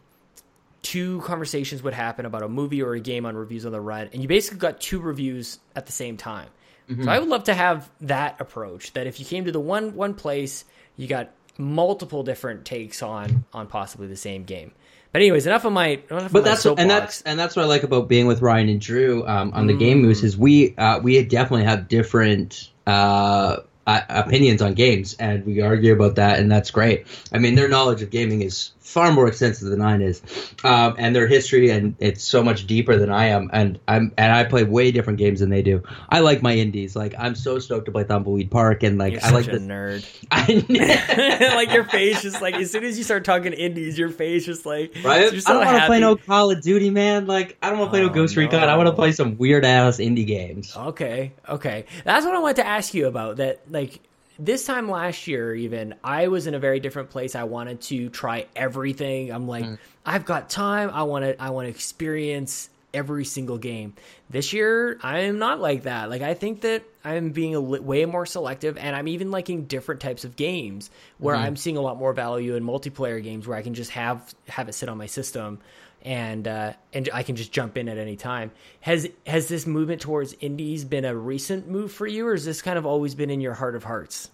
two 0.81 1.21
conversations 1.21 1.83
would 1.83 1.93
happen 1.93 2.25
about 2.25 2.41
a 2.41 2.49
movie 2.49 2.81
or 2.81 2.93
a 2.93 2.99
game 2.99 3.25
on 3.25 3.35
reviews 3.35 3.65
on 3.65 3.71
the 3.71 3.81
run, 3.81 4.09
and 4.13 4.21
you 4.21 4.27
basically 4.27 4.59
got 4.59 4.81
two 4.81 4.99
reviews 4.99 5.59
at 5.75 5.85
the 5.85 5.91
same 5.91 6.17
time. 6.17 6.47
So 6.89 7.09
I 7.09 7.19
would 7.19 7.29
love 7.29 7.43
to 7.45 7.53
have 7.53 7.89
that 8.01 8.41
approach. 8.41 8.93
That 8.93 9.05
if 9.05 9.19
you 9.19 9.25
came 9.25 9.45
to 9.45 9.51
the 9.51 9.59
one 9.59 9.93
one 9.93 10.13
place, 10.15 10.65
you 10.97 11.07
got 11.07 11.29
multiple 11.57 12.23
different 12.23 12.65
takes 12.65 13.03
on 13.03 13.45
on 13.53 13.67
possibly 13.67 14.07
the 14.07 14.15
same 14.15 14.43
game. 14.43 14.71
But 15.11 15.21
anyways, 15.21 15.47
enough 15.47 15.65
of 15.65 15.73
my. 15.73 16.01
Enough 16.09 16.25
of 16.27 16.31
But 16.31 16.43
my 16.43 16.49
that's 16.49 16.65
and 16.65 16.89
that's 16.89 17.21
and 17.23 17.39
that's 17.39 17.55
what 17.55 17.63
I 17.63 17.67
like 17.67 17.83
about 17.83 18.07
being 18.07 18.27
with 18.27 18.41
Ryan 18.41 18.69
and 18.69 18.81
Drew 18.81 19.25
um, 19.27 19.51
on 19.53 19.67
the 19.67 19.73
Mm. 19.73 19.79
Game 19.79 20.01
Moose 20.01 20.23
is 20.23 20.37
we 20.37 20.75
uh, 20.77 20.99
we 20.99 21.23
definitely 21.23 21.65
have 21.65 21.87
different 21.87 22.69
uh, 22.85 23.57
uh, 23.87 24.01
opinions 24.09 24.61
on 24.61 24.73
games, 24.75 25.15
and 25.19 25.45
we 25.45 25.61
argue 25.61 25.93
about 25.93 26.15
that, 26.15 26.39
and 26.39 26.51
that's 26.51 26.69
great. 26.69 27.07
I 27.33 27.39
mean, 27.39 27.55
their 27.55 27.67
knowledge 27.67 28.01
of 28.03 28.11
gaming 28.11 28.41
is 28.43 28.71
far 28.89 29.11
more 29.11 29.27
extensive 29.27 29.69
than 29.69 29.79
mine 29.79 30.01
is, 30.01 30.21
um, 30.63 30.95
and 30.97 31.15
their 31.15 31.27
history, 31.27 31.69
and 31.69 31.95
it's 31.99 32.23
so 32.23 32.43
much 32.43 32.67
deeper 32.67 32.97
than 32.97 33.09
I 33.09 33.25
am, 33.27 33.49
and 33.53 33.79
I'm 33.87 34.11
and 34.17 34.33
I 34.33 34.43
play 34.43 34.63
way 34.63 34.91
different 34.91 35.19
games 35.19 35.39
than 35.39 35.49
they 35.49 35.61
do. 35.61 35.81
I 36.09 36.19
like 36.19 36.41
my 36.41 36.55
indies, 36.55 36.95
like 36.95 37.13
I'm 37.17 37.35
so 37.35 37.59
stoked 37.59 37.85
to 37.85 37.91
play 37.91 38.03
Thimbleweed 38.03 38.49
Park, 38.49 38.83
and 38.83 38.97
like 38.97 39.13
You're 39.13 39.25
I 39.25 39.29
like 39.31 39.45
the 39.45 39.59
nerd. 39.59 40.05
I, 40.31 41.53
like 41.55 41.71
your 41.71 41.85
face 41.85 42.21
just 42.21 42.41
like 42.41 42.55
as 42.55 42.71
soon 42.71 42.83
as 42.83 42.97
you 42.97 43.03
start 43.03 43.23
talking 43.23 43.53
indies, 43.53 43.97
your 43.97 44.09
face 44.09 44.45
just 44.45 44.65
like 44.65 44.95
Right? 45.03 45.41
So 45.41 45.49
I 45.49 45.53
don't 45.53 45.65
want 45.65 45.81
to 45.81 45.85
play 45.85 45.99
no 45.99 46.15
Call 46.15 46.51
of 46.51 46.61
Duty, 46.61 46.89
man. 46.89 47.27
Like, 47.27 47.57
I 47.61 47.69
don't 47.69 47.79
want 47.79 47.89
to 47.89 47.91
play 47.91 48.01
no 48.01 48.09
Oh, 48.09 48.13
Ghost 48.13 48.35
Recon. 48.35 48.67
I 48.67 48.75
want 48.75 48.87
to 48.87 48.93
play 48.93 49.11
some 49.11 49.37
weird 49.37 49.63
ass 49.65 49.97
indie 49.97 50.25
games. 50.25 50.75
Okay, 50.75 51.33
okay. 51.47 51.85
That's 52.03 52.25
what 52.25 52.35
I 52.35 52.39
wanted 52.39 52.57
to 52.57 52.67
ask 52.67 52.93
you 52.93 53.07
about. 53.07 53.37
That 53.37 53.61
like 53.69 53.99
this 54.39 54.65
time 54.65 54.89
last 54.89 55.27
year, 55.27 55.53
even 55.53 55.95
I 56.03 56.29
was 56.29 56.47
in 56.47 56.55
a 56.55 56.59
very 56.59 56.79
different 56.79 57.09
place. 57.09 57.35
I 57.35 57.43
wanted 57.43 57.81
to 57.81 58.09
try 58.09 58.47
everything. 58.55 59.31
I'm 59.31 59.47
like, 59.47 59.65
hmm. 59.65 59.75
I've 60.05 60.25
got 60.25 60.49
time. 60.49 60.89
I 60.91 61.03
want 61.03 61.25
to. 61.25 61.41
I 61.41 61.49
want 61.49 61.65
to 61.65 61.69
experience 61.69 62.69
every 62.93 63.25
single 63.25 63.57
game. 63.57 63.93
This 64.29 64.53
year, 64.53 64.97
I 65.03 65.19
am 65.19 65.37
not 65.37 65.59
like 65.59 65.83
that. 65.83 66.09
Like 66.09 66.21
I 66.21 66.33
think 66.33 66.61
that 66.61 66.83
I'm 67.03 67.31
being 67.31 67.53
a 67.53 67.59
li- 67.59 67.79
way 67.79 68.05
more 68.05 68.25
selective, 68.25 68.77
and 68.77 68.95
I'm 68.95 69.07
even 69.09 69.29
liking 69.29 69.65
different 69.65 70.01
types 70.01 70.23
of 70.23 70.35
games 70.35 70.89
where 71.17 71.35
hmm. 71.35 71.43
I'm 71.43 71.55
seeing 71.55 71.77
a 71.77 71.81
lot 71.81 71.97
more 71.97 72.13
value 72.13 72.55
in 72.55 72.63
multiplayer 72.63 73.21
games 73.21 73.45
where 73.45 73.57
I 73.57 73.61
can 73.61 73.73
just 73.73 73.91
have 73.91 74.33
have 74.47 74.69
it 74.69 74.73
sit 74.73 74.89
on 74.89 74.97
my 74.97 75.07
system 75.07 75.59
and 76.03 76.47
uh, 76.47 76.73
and 76.93 77.09
I 77.13 77.23
can 77.23 77.35
just 77.35 77.51
jump 77.51 77.77
in 77.77 77.89
at 77.89 77.97
any 77.97 78.15
time. 78.15 78.51
Has 78.81 79.09
has 79.25 79.47
this 79.47 79.65
movement 79.65 80.01
towards 80.01 80.35
indies 80.39 80.85
been 80.85 81.05
a 81.05 81.15
recent 81.15 81.67
move 81.67 81.91
for 81.91 82.07
you, 82.07 82.27
or 82.27 82.33
has 82.33 82.45
this 82.45 82.61
kind 82.61 82.77
of 82.77 82.85
always 82.85 83.15
been 83.15 83.29
in 83.29 83.41
your 83.41 83.53
heart 83.53 83.75
of 83.75 83.83
hearts? 83.83 84.29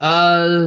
Uh, 0.00 0.66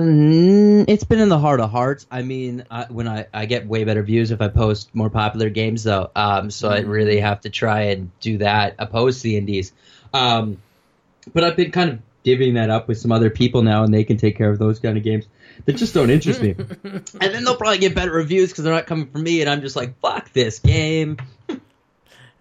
it's 0.87 1.03
been 1.05 1.19
in 1.19 1.29
the 1.29 1.39
heart 1.39 1.59
of 1.59 1.71
hearts. 1.71 2.05
I 2.11 2.21
mean, 2.21 2.65
I, 2.69 2.85
when 2.85 3.07
I, 3.07 3.25
I 3.33 3.47
get 3.47 3.65
way 3.65 3.83
better 3.83 4.03
views 4.03 4.29
if 4.29 4.41
I 4.41 4.47
post 4.47 4.93
more 4.93 5.09
popular 5.09 5.49
games, 5.49 5.83
though. 5.83 6.11
Um, 6.15 6.51
so 6.51 6.69
I 6.69 6.81
really 6.81 7.19
have 7.19 7.41
to 7.41 7.49
try 7.49 7.81
and 7.81 8.11
do 8.19 8.37
that 8.37 8.75
opposed 8.77 9.21
to 9.21 9.23
the 9.23 9.37
indies. 9.37 9.73
Um, 10.13 10.61
but 11.33 11.43
I've 11.43 11.55
been 11.55 11.71
kind 11.71 11.89
of 11.89 11.99
divvying 12.23 12.53
that 12.55 12.69
up 12.69 12.87
with 12.87 12.99
some 12.99 13.11
other 13.11 13.31
people 13.31 13.63
now, 13.63 13.83
and 13.83 13.91
they 13.91 14.03
can 14.03 14.17
take 14.17 14.37
care 14.37 14.51
of 14.51 14.59
those 14.59 14.79
kind 14.79 14.97
of 14.97 15.03
games 15.03 15.25
that 15.65 15.73
just 15.73 15.93
don't 15.93 16.09
interest 16.09 16.41
me. 16.41 16.55
and 16.83 17.03
then 17.19 17.43
they'll 17.43 17.55
probably 17.55 17.77
get 17.79 17.95
better 17.95 18.11
reviews 18.11 18.49
because 18.51 18.63
they're 18.63 18.73
not 18.73 18.87
coming 18.87 19.07
from 19.07 19.23
me, 19.23 19.41
and 19.41 19.49
I'm 19.49 19.61
just 19.61 19.75
like, 19.75 19.99
fuck 19.99 20.31
this 20.33 20.59
game. 20.59 21.17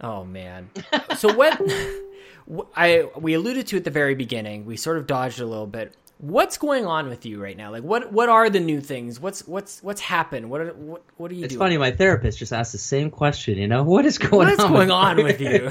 Oh 0.04 0.24
man. 0.24 0.68
So 1.16 1.32
what 1.32 1.60
I 2.76 3.08
we 3.16 3.34
alluded 3.34 3.68
to 3.68 3.76
at 3.76 3.84
the 3.84 3.90
very 3.92 4.16
beginning, 4.16 4.64
we 4.66 4.76
sort 4.76 4.98
of 4.98 5.06
dodged 5.06 5.38
a 5.40 5.46
little 5.46 5.68
bit. 5.68 5.94
What's 6.18 6.58
going 6.58 6.86
on 6.86 7.08
with 7.08 7.24
you 7.24 7.40
right 7.40 7.56
now? 7.56 7.70
Like 7.70 7.84
what 7.84 8.12
what 8.12 8.28
are 8.28 8.50
the 8.50 8.58
new 8.58 8.80
things? 8.80 9.20
What's 9.20 9.46
what's 9.46 9.80
what's 9.80 10.00
happened? 10.00 10.50
What 10.50 10.60
are, 10.60 10.72
what 10.72 11.02
what 11.18 11.30
are 11.30 11.34
you 11.34 11.44
It's 11.44 11.54
doing? 11.54 11.58
funny, 11.60 11.78
my 11.78 11.92
therapist 11.92 12.36
just 12.38 12.52
asked 12.52 12.72
the 12.72 12.78
same 12.78 13.10
question. 13.12 13.58
You 13.58 13.68
know, 13.68 13.84
what 13.84 14.04
is 14.04 14.18
going 14.18 14.48
What 14.48 14.52
is 14.52 14.58
on? 14.58 14.72
going 14.72 14.90
on 14.90 15.22
with 15.22 15.40
you? 15.40 15.70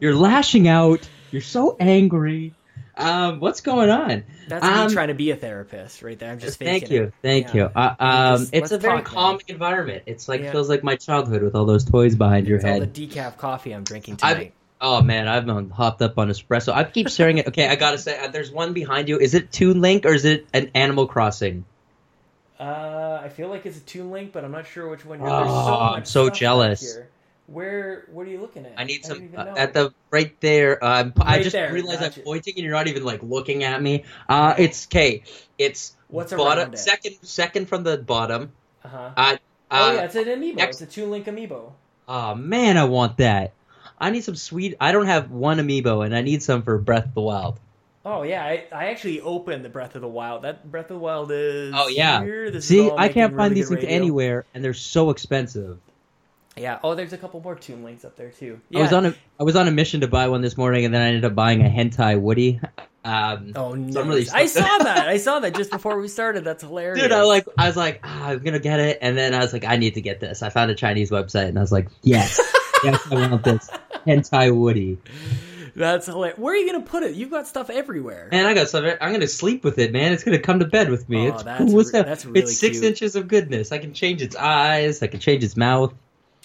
You're 0.00 0.16
lashing 0.16 0.66
out. 0.66 1.08
You're 1.30 1.42
so 1.42 1.76
angry. 1.78 2.54
Um, 3.00 3.40
what's 3.40 3.60
going 3.60 3.90
on? 3.90 4.24
That's 4.48 4.64
Um, 4.64 4.86
me 4.88 4.92
trying 4.92 5.08
to 5.08 5.14
be 5.14 5.30
a 5.30 5.36
therapist 5.36 6.02
right 6.02 6.18
there. 6.18 6.30
I'm 6.32 6.38
just 6.38 6.58
faking 6.58 6.80
Thank 6.80 6.90
you, 6.92 7.02
it. 7.04 7.12
thank 7.22 7.46
Yeah. 7.48 7.54
you. 7.54 7.70
Uh, 7.74 7.94
um, 7.98 8.38
Just- 8.40 8.54
it's 8.54 8.72
a 8.72 8.78
very 8.78 8.96
talk, 8.98 9.04
man. 9.06 9.14
calming 9.14 9.42
environment. 9.48 10.02
It's 10.06 10.28
like 10.28 10.42
Yeah. 10.42 10.52
feels 10.52 10.68
like 10.68 10.82
my 10.84 10.96
childhood 10.96 11.42
with 11.42 11.54
all 11.54 11.64
those 11.66 11.84
toys 11.84 12.14
behind 12.16 12.46
your 12.46 12.56
It's 12.56 12.64
all 12.64 12.74
the 12.74 12.80
head. 12.80 12.94
decaf 12.94 13.36
coffee 13.36 13.72
I'm 13.72 13.84
drinking 13.84 14.18
I've- 14.22 14.34
tonight. 14.34 14.52
Oh 14.82 15.02
man, 15.02 15.28
I've 15.28 15.44
been 15.44 15.68
hopped 15.70 16.00
up 16.00 16.18
on 16.18 16.28
espresso. 16.30 16.72
I 16.72 16.84
keep 16.84 17.10
staring 17.10 17.38
at. 17.38 17.48
Okay, 17.48 17.68
I 17.68 17.76
gotta 17.76 17.98
say, 17.98 18.18
uh, 18.18 18.28
there's 18.28 18.50
one 18.50 18.72
behind 18.72 19.08
you. 19.10 19.18
Is 19.18 19.34
it 19.34 19.52
Toon 19.52 19.80
Link 19.82 20.06
or 20.06 20.14
is 20.14 20.24
it 20.24 20.46
an 20.54 20.70
Animal 20.74 21.06
Crossing? 21.06 21.64
Uh, 22.58 23.20
I 23.22 23.28
feel 23.28 23.48
like 23.48 23.64
it's 23.66 23.78
a 23.78 23.80
Toon 23.82 24.10
Link, 24.10 24.32
but 24.32 24.44
I'm 24.44 24.52
not 24.52 24.66
sure 24.66 24.88
which 24.88 25.04
one. 25.04 25.20
Oh, 25.22 25.26
so 25.26 25.78
I'm 25.96 26.04
so 26.04 26.30
jealous. 26.30 26.80
here. 26.80 27.08
Where? 27.50 28.06
What 28.12 28.26
are 28.26 28.30
you 28.30 28.40
looking 28.40 28.64
at? 28.64 28.74
I 28.76 28.84
need 28.84 29.02
don't 29.02 29.32
some 29.34 29.34
uh, 29.36 29.54
at 29.56 29.74
the 29.74 29.92
right 30.10 30.38
there. 30.40 30.82
Um, 30.84 31.12
I 31.20 31.42
just 31.42 31.52
there, 31.52 31.72
realized 31.72 32.00
gotcha. 32.00 32.20
I'm 32.20 32.24
pointing 32.24 32.54
and 32.56 32.64
you're 32.64 32.72
not 32.72 32.86
even 32.86 33.04
like 33.04 33.22
looking 33.24 33.64
at 33.64 33.82
me. 33.82 34.04
Uh, 34.28 34.54
it's 34.56 34.86
okay. 34.86 35.24
It's 35.58 35.96
What's 36.08 36.32
bottom 36.32 36.72
it? 36.72 36.78
second 36.78 37.16
second 37.22 37.68
from 37.68 37.82
the 37.82 37.98
bottom. 37.98 38.52
Uh-huh. 38.84 39.10
Uh, 39.16 39.36
oh 39.72 39.88
uh, 39.88 39.92
yeah, 39.94 40.00
it's 40.02 40.14
an 40.14 40.24
amiibo. 40.26 40.54
next- 40.56 40.80
It's 40.80 40.96
a 40.96 41.00
Toon 41.00 41.10
Link 41.10 41.26
amiibo. 41.26 41.72
Oh 42.08 42.34
man, 42.36 42.76
I 42.76 42.84
want 42.84 43.16
that. 43.16 43.52
I 44.00 44.10
need 44.10 44.22
some 44.22 44.36
sweet. 44.36 44.76
I 44.80 44.92
don't 44.92 45.06
have 45.06 45.30
one 45.30 45.58
amiibo, 45.58 46.04
and 46.04 46.14
I 46.14 46.22
need 46.22 46.42
some 46.42 46.62
for 46.62 46.78
Breath 46.78 47.06
of 47.06 47.14
the 47.14 47.20
Wild. 47.20 47.58
Oh 48.04 48.22
yeah, 48.22 48.44
I, 48.44 48.64
I 48.72 48.86
actually 48.86 49.20
opened 49.20 49.64
the 49.64 49.68
Breath 49.68 49.94
of 49.94 50.00
the 50.00 50.08
Wild. 50.08 50.42
That 50.42 50.70
Breath 50.70 50.86
of 50.86 50.96
the 50.96 50.98
Wild 50.98 51.30
is. 51.32 51.74
Oh, 51.76 51.88
yeah. 51.88 52.22
Here. 52.22 52.60
See, 52.60 52.90
I 52.90 53.08
can't 53.08 53.36
find 53.36 53.50
really 53.50 53.54
these 53.56 53.68
things 53.68 53.82
radio. 53.82 53.96
anywhere, 53.96 54.44
and 54.54 54.64
they're 54.64 54.72
so 54.72 55.10
expensive. 55.10 55.78
Yeah. 56.60 56.78
Oh, 56.84 56.94
there's 56.94 57.12
a 57.12 57.18
couple 57.18 57.40
more 57.40 57.54
Toon 57.54 57.82
Links 57.82 58.04
up 58.04 58.16
there 58.16 58.30
too. 58.30 58.60
I 58.74 58.80
was 58.82 58.92
on 58.92 59.06
a 59.06 59.14
I 59.38 59.42
was 59.44 59.56
on 59.56 59.66
a 59.66 59.70
mission 59.70 60.02
to 60.02 60.08
buy 60.08 60.28
one 60.28 60.42
this 60.42 60.56
morning, 60.56 60.84
and 60.84 60.94
then 60.94 61.00
I 61.02 61.06
ended 61.06 61.24
up 61.24 61.34
buying 61.34 61.64
a 61.64 61.68
hentai 61.68 62.20
Woody. 62.20 62.60
Um, 63.02 63.52
Oh 63.56 63.72
no! 63.74 63.90
So 63.92 64.02
really 64.02 64.26
I 64.32 64.44
saw 64.44 64.78
that. 64.78 65.08
I 65.08 65.16
saw 65.26 65.40
that 65.40 65.54
just 65.54 65.70
before 65.70 65.98
we 65.98 66.06
started. 66.08 66.44
That's 66.44 66.62
hilarious. 66.62 67.02
dude, 67.02 67.12
I 67.12 67.22
like 67.22 67.46
I 67.56 67.66
was 67.66 67.76
like 67.76 68.00
ah, 68.04 68.28
I'm 68.28 68.40
gonna 68.40 68.58
get 68.58 68.78
it, 68.78 68.98
and 69.00 69.16
then 69.16 69.32
I 69.34 69.38
was 69.38 69.52
like 69.54 69.64
I 69.64 69.76
need 69.76 69.94
to 69.94 70.02
get 70.02 70.20
this. 70.20 70.42
I 70.42 70.50
found 70.50 70.70
a 70.70 70.74
Chinese 70.74 71.10
website, 71.10 71.48
and 71.48 71.56
I 71.58 71.62
was 71.62 71.72
like 71.72 71.88
yes, 72.02 72.38
yes, 72.84 73.00
I 73.10 73.14
want 73.28 73.42
this 73.42 73.70
hentai 74.06 74.54
Woody. 74.54 74.98
That's 75.74 76.06
hilarious. 76.06 76.36
Where 76.38 76.52
are 76.52 76.56
you 76.56 76.70
gonna 76.70 76.84
put 76.84 77.04
it? 77.04 77.14
You've 77.14 77.30
got 77.30 77.46
stuff 77.46 77.70
everywhere. 77.70 78.28
Man, 78.32 78.44
I 78.44 78.52
got 78.52 78.68
something. 78.68 78.94
I'm 79.00 79.12
gonna 79.12 79.26
sleep 79.28 79.64
with 79.64 79.78
it, 79.78 79.92
man. 79.92 80.12
It's 80.12 80.24
gonna 80.24 80.38
come 80.38 80.58
to 80.58 80.66
bed 80.66 80.90
with 80.90 81.08
me. 81.08 81.30
Oh, 81.30 81.34
it's 81.34 81.42
that's 81.44 81.64
cool 81.64 81.78
re- 81.82 81.90
that's 82.02 82.26
really 82.26 82.40
It's 82.40 82.58
six 82.58 82.80
cute. 82.80 82.84
inches 82.90 83.16
of 83.16 83.28
goodness. 83.28 83.72
I 83.72 83.78
can 83.78 83.94
change 83.94 84.20
its 84.20 84.36
eyes. 84.36 85.02
I 85.02 85.06
can 85.06 85.20
change 85.20 85.42
its 85.42 85.56
mouth. 85.56 85.94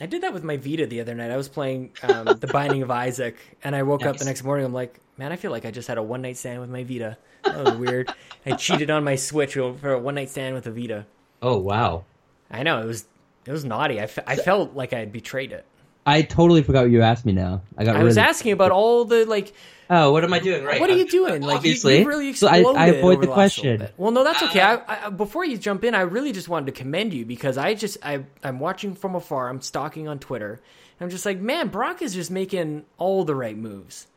I 0.02 0.08
did 0.08 0.24
that 0.24 0.34
with 0.34 0.44
my 0.44 0.58
Vita 0.58 0.86
the 0.88 1.00
other 1.00 1.16
night. 1.16 1.32
I 1.32 1.38
was 1.38 1.48
playing 1.48 1.92
um, 2.04 2.26
The 2.26 2.48
Binding 2.48 2.82
of 2.82 2.92
Isaac, 2.92 3.38
and 3.64 3.76
I 3.76 3.84
woke 3.84 4.06
up 4.06 4.18
the 4.18 4.26
next 4.26 4.44
morning. 4.44 4.66
I'm 4.66 4.74
like, 4.74 5.00
man, 5.18 5.32
I 5.32 5.38
feel 5.38 5.52
like 5.52 5.66
I 5.66 5.72
just 5.72 5.88
had 5.88 5.98
a 5.98 6.04
one 6.04 6.22
night 6.22 6.36
stand 6.36 6.60
with 6.60 6.70
my 6.70 6.84
Vita. 6.84 7.18
That 7.44 7.64
was 7.64 7.76
weird. 7.76 8.14
I 8.46 8.56
cheated 8.56 8.90
on 8.90 9.04
my 9.04 9.16
Switch 9.16 9.54
for 9.54 9.92
a 9.92 10.00
one 10.00 10.16
night 10.16 10.30
stand 10.30 10.54
with 10.54 10.68
a 10.68 10.72
Vita. 10.72 11.06
Oh 11.42 11.58
wow. 11.58 12.04
I 12.52 12.64
know 12.64 12.82
it 12.82 12.86
was 12.86 13.06
it 13.46 13.52
was 13.52 13.64
naughty. 13.64 14.02
I, 14.02 14.10
I 14.28 14.36
felt 14.36 14.74
like 14.76 14.92
I 14.94 15.00
had 15.00 15.12
betrayed 15.12 15.52
it. 15.52 15.66
I 16.06 16.22
totally 16.22 16.62
forgot 16.62 16.84
what 16.84 16.92
you 16.92 17.02
asked 17.02 17.26
me 17.26 17.34
now. 17.34 17.62
I 17.78 17.84
got 17.84 17.96
I 17.96 18.04
was 18.04 18.18
asking 18.18 18.52
about 18.52 18.72
all 18.72 19.06
the 19.06 19.26
like. 19.26 19.54
Oh, 19.90 20.12
what 20.12 20.24
am 20.24 20.34
I 20.34 20.40
doing 20.40 20.64
right? 20.64 20.80
What 20.82 20.90
are 20.90 20.96
you 20.98 21.08
doing? 21.08 21.42
Like, 21.44 21.58
obviously. 21.58 21.96
you, 21.96 22.00
you 22.02 22.08
really 22.08 22.34
So 22.34 22.48
I- 22.48 22.58
I 22.62 22.88
avoid 22.88 23.18
the 23.18 23.20
little 23.22 23.34
question. 23.36 23.88
Well, 23.98 24.12
no, 24.12 24.24
that's 24.24 24.42
okay. 24.44 24.60
Uh, 24.60 24.80
I, 24.88 25.06
I, 25.06 25.10
before 25.10 25.46
you 25.46 25.58
jump 25.58 25.84
in, 25.84 25.94
I 25.94 26.02
really 26.02 26.32
just 26.32 26.50
wanted 26.50 26.68
to 26.68 26.72
commend 26.72 27.14
you 27.14 27.24
because 27.26 27.58
I 27.58 27.76
just 27.76 27.98
I 28.04 28.24
I'm 28.44 28.60
watching 28.60 28.96
from 28.96 29.16
afar. 29.16 29.50
I'm 29.50 29.62
stalking 29.62 30.08
on 30.08 30.20
Twitter. 30.20 30.60
I'm 31.00 31.10
just 31.10 31.26
like, 31.26 31.40
man, 31.40 31.68
Brock 31.68 32.02
is 32.02 32.14
just 32.14 32.32
making 32.32 32.86
all 32.98 33.26
the 33.26 33.36
right 33.36 33.58
moves. 33.58 34.08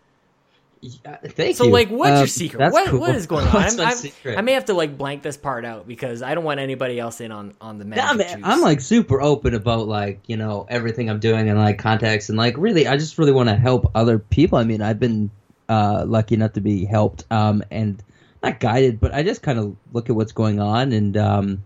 Yeah, 0.81 1.17
thank 1.25 1.57
So, 1.57 1.65
you. 1.65 1.71
like, 1.73 1.89
what's 1.89 2.13
Um, 2.13 2.19
your 2.19 2.27
secret? 2.29 2.73
What 2.73 2.89
cool. 2.89 3.01
what 3.01 3.15
is 3.15 3.27
going 3.27 3.47
on? 3.49 3.57
I'm, 3.57 3.81
I'm- 3.81 4.37
I 4.37 4.41
may 4.43 4.53
have 4.53 4.67
to 4.67 4.75
like 4.75 4.97
blank 4.97 5.23
this 5.23 5.37
part 5.37 5.65
out 5.65 5.89
because 5.89 6.23
I 6.23 6.35
don't 6.35 6.45
want 6.45 6.61
anybody 6.61 7.01
else 7.01 7.21
in 7.21 7.33
on 7.33 7.55
on 7.61 7.79
the 7.79 7.85
magic 7.85 8.29
juice. 8.29 8.41
I'm 8.45 8.61
like 8.61 8.81
super 8.81 9.21
open 9.21 9.55
about 9.55 9.89
like 9.89 10.21
you 10.27 10.37
know 10.37 10.67
everything 10.69 11.11
I'm 11.11 11.19
doing 11.19 11.49
and 11.49 11.59
like 11.59 11.79
context 11.79 12.29
and 12.29 12.39
like 12.39 12.55
really 12.59 12.87
I 12.87 12.97
just 12.97 13.19
really 13.19 13.33
want 13.33 13.49
to 13.49 13.57
help 13.57 13.91
other 13.95 14.19
people. 14.21 14.59
I 14.59 14.65
mean 14.65 14.81
I've 14.81 15.01
been 15.01 15.31
uh, 15.69 16.05
lucky 16.07 16.35
enough 16.37 16.53
to 16.55 16.61
be 16.61 16.85
helped 16.85 17.25
um, 17.31 17.63
and 17.71 18.03
not 18.43 18.61
guided, 18.61 19.01
but 19.01 19.13
I 19.13 19.23
just 19.25 19.43
kind 19.43 19.59
of 19.59 19.77
look 19.93 20.09
at 20.09 20.17
what's 20.17 20.33
going 20.33 20.61
on 20.61 20.93
and 20.93 21.17
um, 21.17 21.65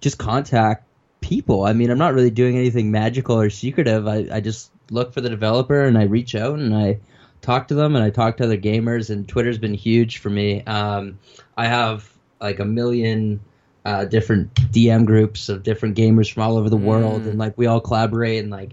just 0.00 0.18
contact 0.18 0.84
people. 1.20 1.64
I 1.64 1.72
mean 1.74 1.90
I'm 1.90 1.98
not 1.98 2.12
really 2.14 2.30
doing 2.30 2.56
anything 2.58 2.90
magical 2.90 3.38
or 3.38 3.50
secretive. 3.50 4.08
I, 4.08 4.26
I 4.32 4.40
just 4.40 4.70
look 4.90 5.12
for 5.14 5.20
the 5.20 5.30
developer 5.30 5.84
and 5.84 5.96
I 5.96 6.02
reach 6.04 6.34
out 6.34 6.58
and 6.58 6.74
I 6.74 6.98
talk 7.42 7.68
to 7.68 7.74
them 7.74 7.94
and 7.94 8.02
I 8.04 8.08
talk 8.10 8.38
to 8.38 8.44
other 8.44 8.56
gamers 8.56 9.10
and 9.10 9.28
Twitter's 9.28 9.58
been 9.58 9.74
huge 9.74 10.18
for 10.18 10.30
me. 10.30 10.62
Um, 10.64 11.18
I 11.56 11.66
have 11.66 12.08
like 12.40 12.58
a 12.60 12.64
million 12.64 13.40
uh, 13.84 14.04
different 14.06 14.54
DM 14.72 15.04
groups 15.04 15.48
of 15.48 15.62
different 15.62 15.96
gamers 15.96 16.32
from 16.32 16.44
all 16.44 16.56
over 16.56 16.70
the 16.70 16.76
world, 16.76 17.22
Mm. 17.22 17.30
and 17.30 17.38
like 17.38 17.58
we 17.58 17.66
all 17.66 17.80
collaborate 17.80 18.38
and 18.40 18.50
like 18.50 18.70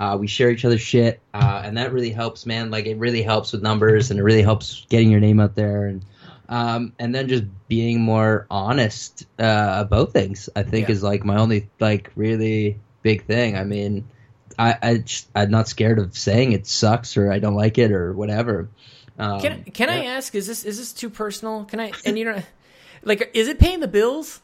uh, 0.00 0.16
we 0.18 0.26
share 0.26 0.50
each 0.50 0.64
other's 0.64 0.80
shit, 0.80 1.20
uh, 1.34 1.62
and 1.64 1.76
that 1.78 1.92
really 1.92 2.10
helps, 2.10 2.44
man. 2.46 2.70
Like 2.70 2.86
it 2.86 2.96
really 2.96 3.22
helps 3.22 3.52
with 3.52 3.62
numbers, 3.62 4.10
and 4.10 4.18
it 4.20 4.22
really 4.22 4.42
helps 4.42 4.84
getting 4.88 5.10
your 5.10 5.20
name 5.20 5.40
out 5.40 5.54
there, 5.54 5.86
and 5.86 6.04
um, 6.48 6.92
and 6.98 7.14
then 7.14 7.28
just 7.28 7.44
being 7.68 8.00
more 8.00 8.46
honest 8.50 9.26
uh, 9.38 9.74
about 9.78 10.12
things. 10.12 10.48
I 10.56 10.62
think 10.62 10.88
Yeah. 10.88 10.92
is 10.94 11.02
like 11.02 11.24
my 11.24 11.36
only 11.38 11.68
like 11.80 12.10
really 12.16 12.78
big 13.02 13.24
thing. 13.26 13.56
I 13.56 13.64
mean, 13.64 14.04
I, 14.58 14.76
I 14.82 14.98
just, 14.98 15.28
I'm 15.34 15.50
not 15.50 15.68
scared 15.68 15.98
of 15.98 16.16
saying 16.16 16.52
it 16.52 16.66
sucks 16.66 17.16
or 17.16 17.30
I 17.30 17.38
don't 17.38 17.54
like 17.54 17.78
it 17.78 17.92
or 17.92 18.12
whatever. 18.12 18.68
Um, 19.18 19.40
Can 19.40 19.64
can 19.72 19.88
I 19.90 20.04
ask? 20.04 20.34
Is 20.34 20.46
this 20.46 20.64
is 20.64 20.78
this 20.78 20.92
too 20.92 21.10
personal? 21.10 21.64
Can 21.64 21.80
I? 21.80 21.92
And 22.04 22.18
you 22.18 22.24
know, 22.24 22.42
like, 23.04 23.30
is 23.34 23.48
it 23.48 23.58
paying 23.58 23.80
the 23.80 23.88
bills? 23.88 24.40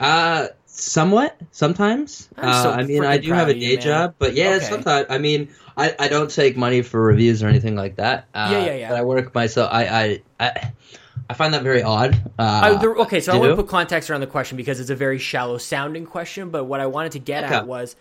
Uh, 0.00 0.48
somewhat. 0.66 1.36
Sometimes. 1.50 2.28
I'm 2.36 2.48
uh, 2.48 2.70
I 2.70 2.82
mean, 2.84 3.04
I 3.04 3.18
do 3.18 3.32
have 3.32 3.48
a 3.48 3.50
of 3.52 3.56
you, 3.56 3.76
day 3.76 3.82
job, 3.82 4.14
but 4.18 4.34
yeah, 4.34 4.56
Okay. 4.56 4.68
sometimes. 4.70 5.06
I 5.10 5.18
mean, 5.18 5.48
I, 5.76 5.94
I 5.98 6.08
don't 6.08 6.30
take 6.30 6.56
money 6.56 6.82
for 6.82 7.00
reviews 7.02 7.42
or 7.42 7.48
anything 7.48 7.76
like 7.76 7.96
that. 7.96 8.28
Uh, 8.34 8.48
Yeah, 8.50 8.66
yeah, 8.66 8.74
yeah. 8.74 8.88
But 8.88 8.98
I 8.98 9.02
work 9.02 9.34
myself. 9.34 9.70
I 9.72 9.86
I. 9.86 10.22
I 10.40 10.72
I 11.30 11.34
find 11.34 11.52
that 11.52 11.62
very 11.62 11.82
odd. 11.82 12.14
Uh, 12.38 12.42
I, 12.62 12.74
the, 12.74 12.88
okay, 12.88 13.20
so 13.20 13.34
I 13.34 13.36
want 13.36 13.50
to 13.50 13.56
put 13.56 13.68
context 13.68 14.08
around 14.08 14.22
the 14.22 14.26
question 14.26 14.56
because 14.56 14.80
it's 14.80 14.88
a 14.88 14.94
very 14.94 15.18
shallow 15.18 15.58
sounding 15.58 16.06
question. 16.06 16.48
But 16.48 16.64
what 16.64 16.80
I 16.80 16.86
wanted 16.86 17.12
to 17.12 17.18
get 17.18 17.44
Okay. 17.44 17.54
at 17.54 17.66
was 17.66 17.96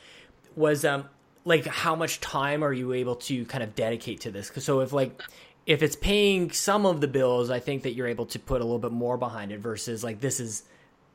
was 0.55 0.85
um 0.85 1.09
like 1.47 1.65
how 1.65 1.95
much 1.95 2.19
time 2.19 2.63
are 2.63 2.73
you 2.73 2.91
able 2.93 3.15
to 3.15 3.45
kind 3.45 3.63
of 3.63 3.73
dedicate 3.73 4.21
to 4.21 4.31
this? 4.31 4.51
So 4.57 4.81
if 4.81 4.91
like 4.91 5.21
if 5.65 5.81
it's 5.81 5.95
paying 5.95 6.51
some 6.51 6.85
of 6.85 7.01
the 7.01 7.07
bills, 7.07 7.49
I 7.49 7.59
think 7.59 7.83
that 7.83 7.93
you're 7.93 8.07
able 8.07 8.25
to 8.27 8.39
put 8.39 8.61
a 8.61 8.63
little 8.63 8.79
bit 8.79 8.91
more 8.91 9.17
behind 9.17 9.51
it 9.51 9.59
versus 9.59 10.03
like 10.03 10.19
this 10.19 10.39
is 10.39 10.63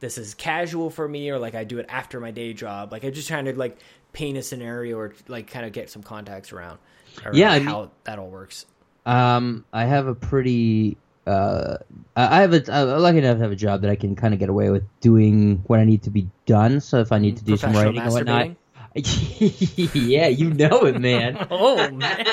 this 0.00 0.18
is 0.18 0.34
casual 0.34 0.90
for 0.90 1.06
me 1.06 1.30
or 1.30 1.38
like 1.38 1.54
I 1.54 1.64
do 1.64 1.78
it 1.78 1.86
after 1.88 2.18
my 2.18 2.30
day 2.30 2.54
job. 2.54 2.92
Like 2.92 3.04
I'm 3.04 3.12
just 3.12 3.28
trying 3.28 3.44
to 3.44 3.54
like 3.56 3.78
paint 4.12 4.38
a 4.38 4.42
scenario 4.42 4.96
or 4.96 5.12
like 5.28 5.48
kind 5.48 5.66
of 5.66 5.72
get 5.72 5.90
some 5.90 6.02
contacts 6.02 6.50
around, 6.52 6.78
around 7.24 7.36
Yeah, 7.36 7.52
I 7.52 7.58
mean- 7.58 7.68
how 7.68 7.90
that 8.04 8.18
all 8.18 8.28
works. 8.30 8.66
Um, 9.04 9.64
I 9.72 9.84
have 9.84 10.06
a 10.06 10.14
pretty. 10.14 10.96
Uh, 11.26 11.76
I 12.16 12.40
have 12.40 12.52
a. 12.52 12.62
I'm 12.72 13.00
lucky 13.02 13.18
enough 13.18 13.36
to 13.36 13.42
have 13.42 13.52
a 13.52 13.56
job 13.56 13.82
that 13.82 13.90
I 13.90 13.96
can 13.96 14.14
kind 14.16 14.32
of 14.32 14.40
get 14.40 14.48
away 14.48 14.70
with 14.70 14.84
doing 15.00 15.62
what 15.66 15.78
I 15.80 15.84
need 15.84 16.04
to 16.04 16.10
be 16.10 16.28
done. 16.46 16.80
So 16.80 17.00
if 17.00 17.10
I 17.12 17.18
need 17.18 17.36
to 17.36 17.44
do 17.44 17.56
some 17.56 17.72
writing 17.72 17.98
and 17.98 18.12
whatnot? 18.12 18.50
yeah, 19.94 20.28
you 20.28 20.52
know 20.52 20.84
it, 20.86 21.00
man. 21.00 21.38
Oh 21.50 21.90
man. 21.90 22.26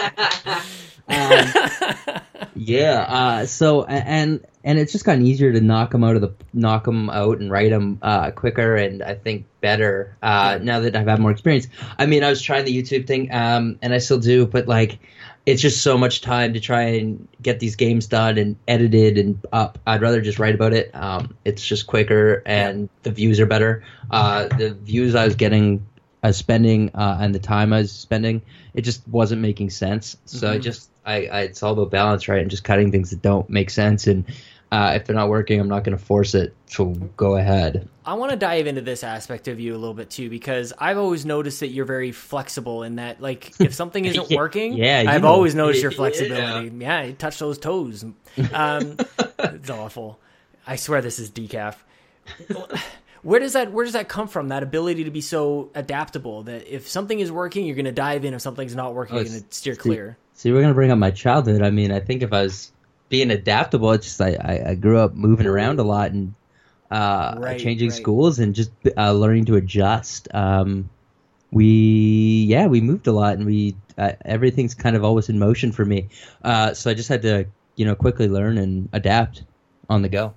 um, 1.07 2.22
yeah. 2.55 3.05
Uh, 3.07 3.45
so 3.45 3.86
and 3.86 4.45
and 4.64 4.78
it's 4.78 4.91
just 4.91 5.05
gotten 5.05 5.26
easier 5.26 5.51
to 5.53 5.62
knock 5.62 5.91
them 5.91 6.03
out 6.03 6.16
of 6.16 6.22
the 6.22 6.34
knock 6.53 6.84
them 6.86 7.10
out 7.10 7.39
and 7.39 7.49
write 7.49 7.70
them 7.70 7.99
uh, 8.01 8.32
quicker 8.32 8.76
and 8.76 9.01
I 9.01 9.16
think 9.16 9.45
better 9.62 10.18
uh, 10.22 10.60
now 10.62 10.82
that 10.82 10.95
I've 10.95 11.07
had 11.07 11.20
more 11.20 11.32
experience. 11.32 11.68
I 11.97 12.05
mean, 12.05 12.24
I 12.24 12.30
was 12.30 12.41
trying 12.41 12.66
the 12.66 12.76
YouTube 12.76 13.07
thing, 13.07 13.32
um, 13.32 13.80
and 13.82 13.93
I 13.93 13.99
still 13.99 14.20
do, 14.20 14.45
but 14.45 14.68
like. 14.68 14.99
It's 15.45 15.64
just 15.64 15.82
so 15.82 15.97
much 15.97 16.22
time 16.22 16.53
to 16.53 16.60
try 16.60 16.82
and 16.82 17.28
get 17.41 17.60
these 17.60 17.76
games 17.76 18.05
done 18.05 18.38
and 18.38 18.55
edited 18.68 19.18
and 19.18 19.43
up. 19.51 19.80
I'd 19.88 20.01
rather 20.01 20.22
just 20.22 20.38
write 20.38 20.53
about 20.53 20.74
it. 20.74 20.93
Um, 20.93 21.36
it's 21.43 21.66
just 21.66 21.88
quicker 21.88 22.43
and 22.45 22.88
the 23.01 23.10
views 23.10 23.39
are 23.39 23.47
better. 23.47 23.84
Uh, 24.12 24.47
the 24.49 24.76
views 24.76 25.16
I 25.16 25.26
was 25.26 25.36
getting, 25.36 25.88
I 26.24 26.28
was 26.28 26.38
spending, 26.38 26.89
uh, 26.95 27.17
and 27.22 27.34
the 27.34 27.39
time 27.39 27.72
I 27.74 27.80
was 27.80 27.91
spending, 27.91 28.41
it 28.74 28.82
just 28.82 29.07
wasn't 29.07 29.41
making 29.41 29.70
sense. 29.70 30.17
So 30.26 30.51
I 30.51 30.57
Mhm. 30.57 30.61
just, 30.61 30.89
I, 31.05 31.28
I, 31.28 31.39
it's 31.41 31.63
all 31.63 31.74
about 31.74 31.91
balance, 31.91 32.28
right? 32.28 32.41
And 32.41 32.51
just 32.51 32.63
cutting 32.63 32.91
things 32.91 33.09
that 33.11 33.22
don't 33.22 33.49
make 33.49 33.70
sense. 33.70 34.05
And 34.05 34.26
uh, 34.72 34.93
if 34.95 35.05
they're 35.05 35.15
not 35.15 35.30
working, 35.30 35.59
I'm 35.59 35.70
not 35.70 35.84
going 35.84 35.97
to 35.97 36.03
force 36.03 36.36
it 36.36 36.55
to 36.72 36.93
go 37.15 37.38
ahead. 37.38 37.88
I 38.05 38.15
want 38.15 38.32
to 38.32 38.38
dive 38.38 38.67
into 38.67 38.82
this 38.82 39.03
aspect 39.03 39.47
of 39.47 39.59
you 39.59 39.74
a 39.74 39.78
little 39.78 39.93
bit 39.93 40.09
too 40.09 40.30
because 40.30 40.74
I've 40.78 40.97
always 40.97 41.26
noticed 41.26 41.61
that 41.61 41.67
you're 41.67 41.86
very 41.86 42.11
flexible 42.11 42.84
in 42.84 42.95
that 42.97 43.22
like 43.22 43.53
if 43.59 43.74
something 43.74 44.03
isn't 44.11 44.30
Yeah, 44.30 44.38
working, 44.38 44.74
yeah, 44.74 45.03
I've 45.07 45.22
know. 45.22 45.30
always 45.30 45.55
noticed 45.55 45.82
your 45.82 45.91
Yeah. 45.91 45.97
flexibility. 45.97 46.76
Yeah, 46.78 47.03
you 47.03 47.13
touch 47.13 47.39
those 47.39 47.57
toes. 47.57 48.03
Um, 48.53 48.97
it's 49.41 49.70
awful. 49.70 50.20
I 50.67 50.76
swear 50.76 51.01
this 51.01 51.20
is 51.20 51.32
decaf. 51.32 51.76
Where 53.22 53.39
does 53.39 53.53
that 53.53 53.72
where 53.72 53.84
does 53.86 53.93
that 53.93 54.07
come 54.09 54.28
from? 54.28 54.47
That 54.49 54.63
ability 54.63 55.03
to 55.05 55.11
be 55.11 55.22
so 55.22 55.70
adaptable 55.76 56.43
that 56.43 56.74
if 56.74 56.88
something 56.88 57.20
is 57.20 57.32
working, 57.32 57.65
you're 57.65 57.76
going 57.76 57.86
to 57.86 57.91
dive 57.91 58.24
in. 58.26 58.34
If 58.34 58.41
something's 58.41 58.76
not 58.76 58.93
working, 58.93 59.15
Oh, 59.15 59.20
you're 59.20 59.30
going 59.30 59.41
to 59.43 59.45
steer 59.55 59.74
see- 59.74 59.80
clear. 59.80 60.17
See, 60.34 60.51
we're 60.51 60.59
going 60.61 60.70
to 60.70 60.76
bring 60.76 60.89
up 60.91 60.97
my 60.97 61.11
childhood. 61.11 61.61
I 61.61 61.70
mean, 61.70 61.91
I 61.91 61.99
think 61.99 62.22
if 62.24 62.32
I 62.32 62.43
was 62.43 62.72
being 63.09 63.30
adaptable, 63.30 63.91
it's 63.91 64.05
just 64.05 64.22
I, 64.22 64.38
I, 64.39 64.70
I 64.70 64.76
grew 64.76 64.97
up 64.97 65.13
moving 65.13 65.45
around 65.47 65.80
a 65.80 65.84
lot 65.84 66.11
and 66.11 66.34
uh, 66.91 67.36
Right, 67.38 67.59
changing 67.59 67.89
right. 67.89 67.97
schools 67.97 68.39
and 68.39 68.55
just 68.55 68.72
uh, 68.97 69.11
learning 69.11 69.45
to 69.45 69.55
adjust. 69.55 70.28
Um, 70.34 70.89
we 71.51 72.45
yeah 72.47 72.67
we 72.67 72.80
moved 72.80 73.07
a 73.07 73.11
lot 73.11 73.34
and 73.36 73.45
we 73.45 73.76
uh, 73.97 74.11
everything's 74.24 74.76
kind 74.76 74.95
of 74.95 75.03
always 75.03 75.30
in 75.30 75.39
motion 75.39 75.72
for 75.72 75.84
me 75.84 76.07
uh, 76.43 76.76
so 76.76 76.91
i 76.91 76.93
just 76.93 77.09
had 77.09 77.24
to 77.24 77.43
you 77.76 77.84
know 77.86 77.95
quickly 77.95 78.28
learn 78.28 78.59
and 78.59 78.88
adapt 78.93 79.43
on 79.89 80.03
the 80.03 80.09
go 80.09 80.32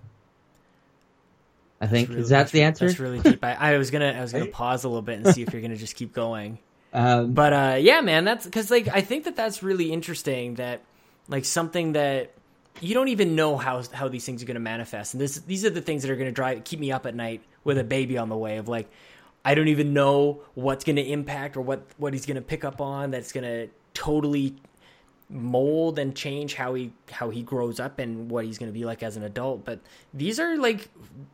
i 1.83 1.87
think 1.87 2.09
Really- 2.09 2.20
is 2.22 2.28
that 2.30 2.39
that's 2.39 2.53
the 2.53 2.62
answer 2.62 2.87
That's 2.87 2.99
really 2.99 3.18
deep. 3.20 3.45
I, 3.45 3.74
I 3.74 3.78
was 3.78 3.91
gonna 3.91 4.14
I 4.16 4.22
was 4.22 4.33
gonna 4.33 4.47
pause 4.61 4.85
a 4.85 4.89
little 4.89 5.03
bit 5.03 5.18
and 5.18 5.35
see 5.35 5.43
if 5.43 5.53
you're 5.53 5.61
gonna 5.61 5.76
just 5.76 5.97
keep 5.97 6.14
going. 6.14 6.59
um, 6.95 7.33
But 7.33 7.53
uh, 7.53 7.76
yeah, 7.80 8.01
man, 8.01 8.24
that's 8.24 8.45
because 8.47 8.70
like 8.70 8.89
I 8.89 9.01
think 9.01 9.24
that 9.24 9.37
that's 9.37 9.62
really 9.62 9.93
interesting. 9.93 10.55
That 10.55 10.80
like 11.28 11.45
something 11.45 11.93
that 11.93 12.33
you 12.80 12.95
don't 12.95 13.09
even 13.09 13.35
know 13.35 13.57
how 13.57 13.83
how 13.93 14.09
these 14.09 14.24
things 14.24 14.43
are 14.43 14.47
going 14.47 14.55
to 14.55 14.61
manifest, 14.61 15.14
and 15.14 15.20
this 15.20 15.37
these 15.41 15.64
are 15.64 15.70
the 15.70 15.83
things 15.83 16.03
that 16.03 16.11
are 16.11 16.16
going 16.16 16.28
to 16.28 16.33
drive 16.33 16.64
keep 16.64 16.80
me 16.80 16.91
up 16.93 17.05
at 17.07 17.14
night 17.14 17.43
with 17.64 17.78
a 17.78 17.85
baby 17.85 18.16
on 18.16 18.28
the 18.28 18.37
way. 18.37 18.57
Of 18.59 18.68
like, 18.68 18.89
I 19.45 19.55
don't 19.55 19.68
even 19.68 19.93
know 19.93 20.41
what's 20.55 20.85
going 20.85 20.97
to 20.97 21.03
impact 21.03 21.57
or 21.57 21.61
what 21.62 21.83
what 21.99 22.12
he's 22.12 22.26
going 22.26 22.37
to 22.37 22.43
pick 22.43 22.64
up 22.64 22.80
on. 22.80 23.11
That's 23.11 23.33
going 23.33 23.45
to 23.45 23.68
totally 23.95 24.57
mold 25.33 25.99
and 25.99 26.14
change 26.14 26.55
how 26.55 26.74
he 26.74 26.93
how 27.11 27.30
he 27.30 27.43
grows 27.43 27.80
up 27.80 27.99
and 27.99 28.30
what 28.30 28.45
he's 28.45 28.59
going 28.59 28.70
to 28.70 28.78
be 28.78 28.85
like 28.85 29.03
as 29.03 29.16
an 29.16 29.22
adult 29.22 29.64
but 29.64 29.80
these 30.12 30.39
are 30.39 30.59
like 30.59 30.91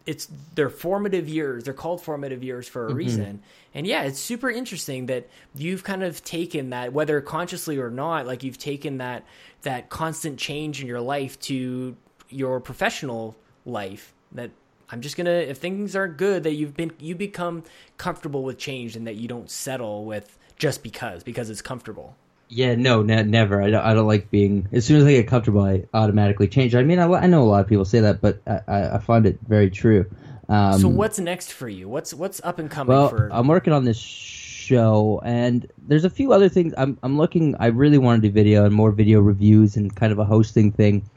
it's 0.06 0.28
they're 0.54 0.70
formative 0.70 1.28
years 1.28 1.64
they're 1.64 1.74
called 1.74 2.00
formative 2.00 2.44
years 2.44 2.68
for 2.68 2.86
a 2.86 2.88
mm-hmm. 2.88 2.96
reason. 2.98 3.42
And 3.74 3.86
yeah 3.86 4.02
it's 4.02 4.20
super 4.20 4.50
interesting 4.50 5.06
that 5.06 5.28
you've 5.54 5.82
kind 5.82 6.04
of 6.04 6.22
taken 6.22 6.70
that 6.70 6.92
whether 6.92 7.20
consciously 7.20 7.78
or 7.78 7.90
not 7.90 8.24
like 8.24 8.44
you've 8.44 8.58
taken 8.58 8.98
that 8.98 9.24
that 9.62 9.90
constant 9.90 10.38
change 10.38 10.80
in 10.80 10.86
your 10.86 11.00
life 11.00 11.38
to 11.40 11.96
your 12.28 12.60
professional 12.60 13.34
life 13.66 14.14
that 14.32 14.50
I'm 14.90 15.00
just 15.00 15.16
gonna 15.16 15.30
if 15.30 15.58
things 15.58 15.96
aren't 15.96 16.16
good 16.16 16.44
that 16.44 16.52
you've 16.52 16.76
been 16.76 16.92
you 17.00 17.16
become 17.16 17.64
comfortable 17.96 18.44
with 18.44 18.58
change 18.58 18.94
and 18.94 19.08
that 19.08 19.16
you 19.16 19.26
don't 19.26 19.50
settle 19.50 20.04
with 20.04 20.38
just 20.56 20.84
because 20.84 21.24
because 21.24 21.50
it's 21.50 21.62
comfortable 21.62 22.16
Yeah, 22.48 22.74
no, 22.76 23.02
ne- 23.02 23.24
never. 23.24 23.62
I 23.62 23.70
don't, 23.70 23.84
I 23.84 23.94
don't 23.94 24.06
like 24.06 24.30
being. 24.30 24.68
As 24.72 24.84
soon 24.86 24.96
as 24.96 25.04
I 25.04 25.12
get 25.12 25.28
comfortable, 25.28 25.62
I 25.62 25.84
automatically 25.92 26.48
change. 26.48 26.74
I 26.74 26.82
mean, 26.82 26.98
I, 26.98 27.06
I 27.06 27.26
know 27.26 27.42
a 27.42 27.44
lot 27.44 27.60
of 27.60 27.68
people 27.68 27.84
say 27.84 28.00
that, 28.00 28.20
but 28.20 28.40
I, 28.46 28.94
I, 28.94 28.98
find 28.98 29.26
it 29.26 29.38
very 29.46 29.70
true. 29.70 30.06
Um, 30.48 30.80
So 30.80 30.88
what's 30.88 31.18
next 31.18 31.52
for 31.52 31.68
you? 31.68 31.88
What's 31.88 32.14
what's 32.14 32.40
up 32.42 32.58
and 32.58 32.70
coming 32.70 32.94
well, 32.94 33.10
for? 33.10 33.28
I'm 33.30 33.48
working 33.48 33.74
on 33.74 33.84
this 33.84 33.98
show, 33.98 35.20
and 35.24 35.70
there's 35.86 36.04
a 36.04 36.10
few 36.10 36.32
other 36.32 36.48
things. 36.48 36.72
I'm, 36.78 36.98
I'm 37.02 37.18
looking. 37.18 37.54
I 37.60 37.66
really 37.66 37.98
want 37.98 38.22
to 38.22 38.28
do 38.28 38.32
video 38.32 38.64
and 38.64 38.74
more 38.74 38.92
video 38.92 39.20
reviews 39.20 39.76
and 39.76 39.94
kind 39.94 40.12
of 40.12 40.18
a 40.18 40.24
hosting 40.24 40.72
thing. 40.72 41.08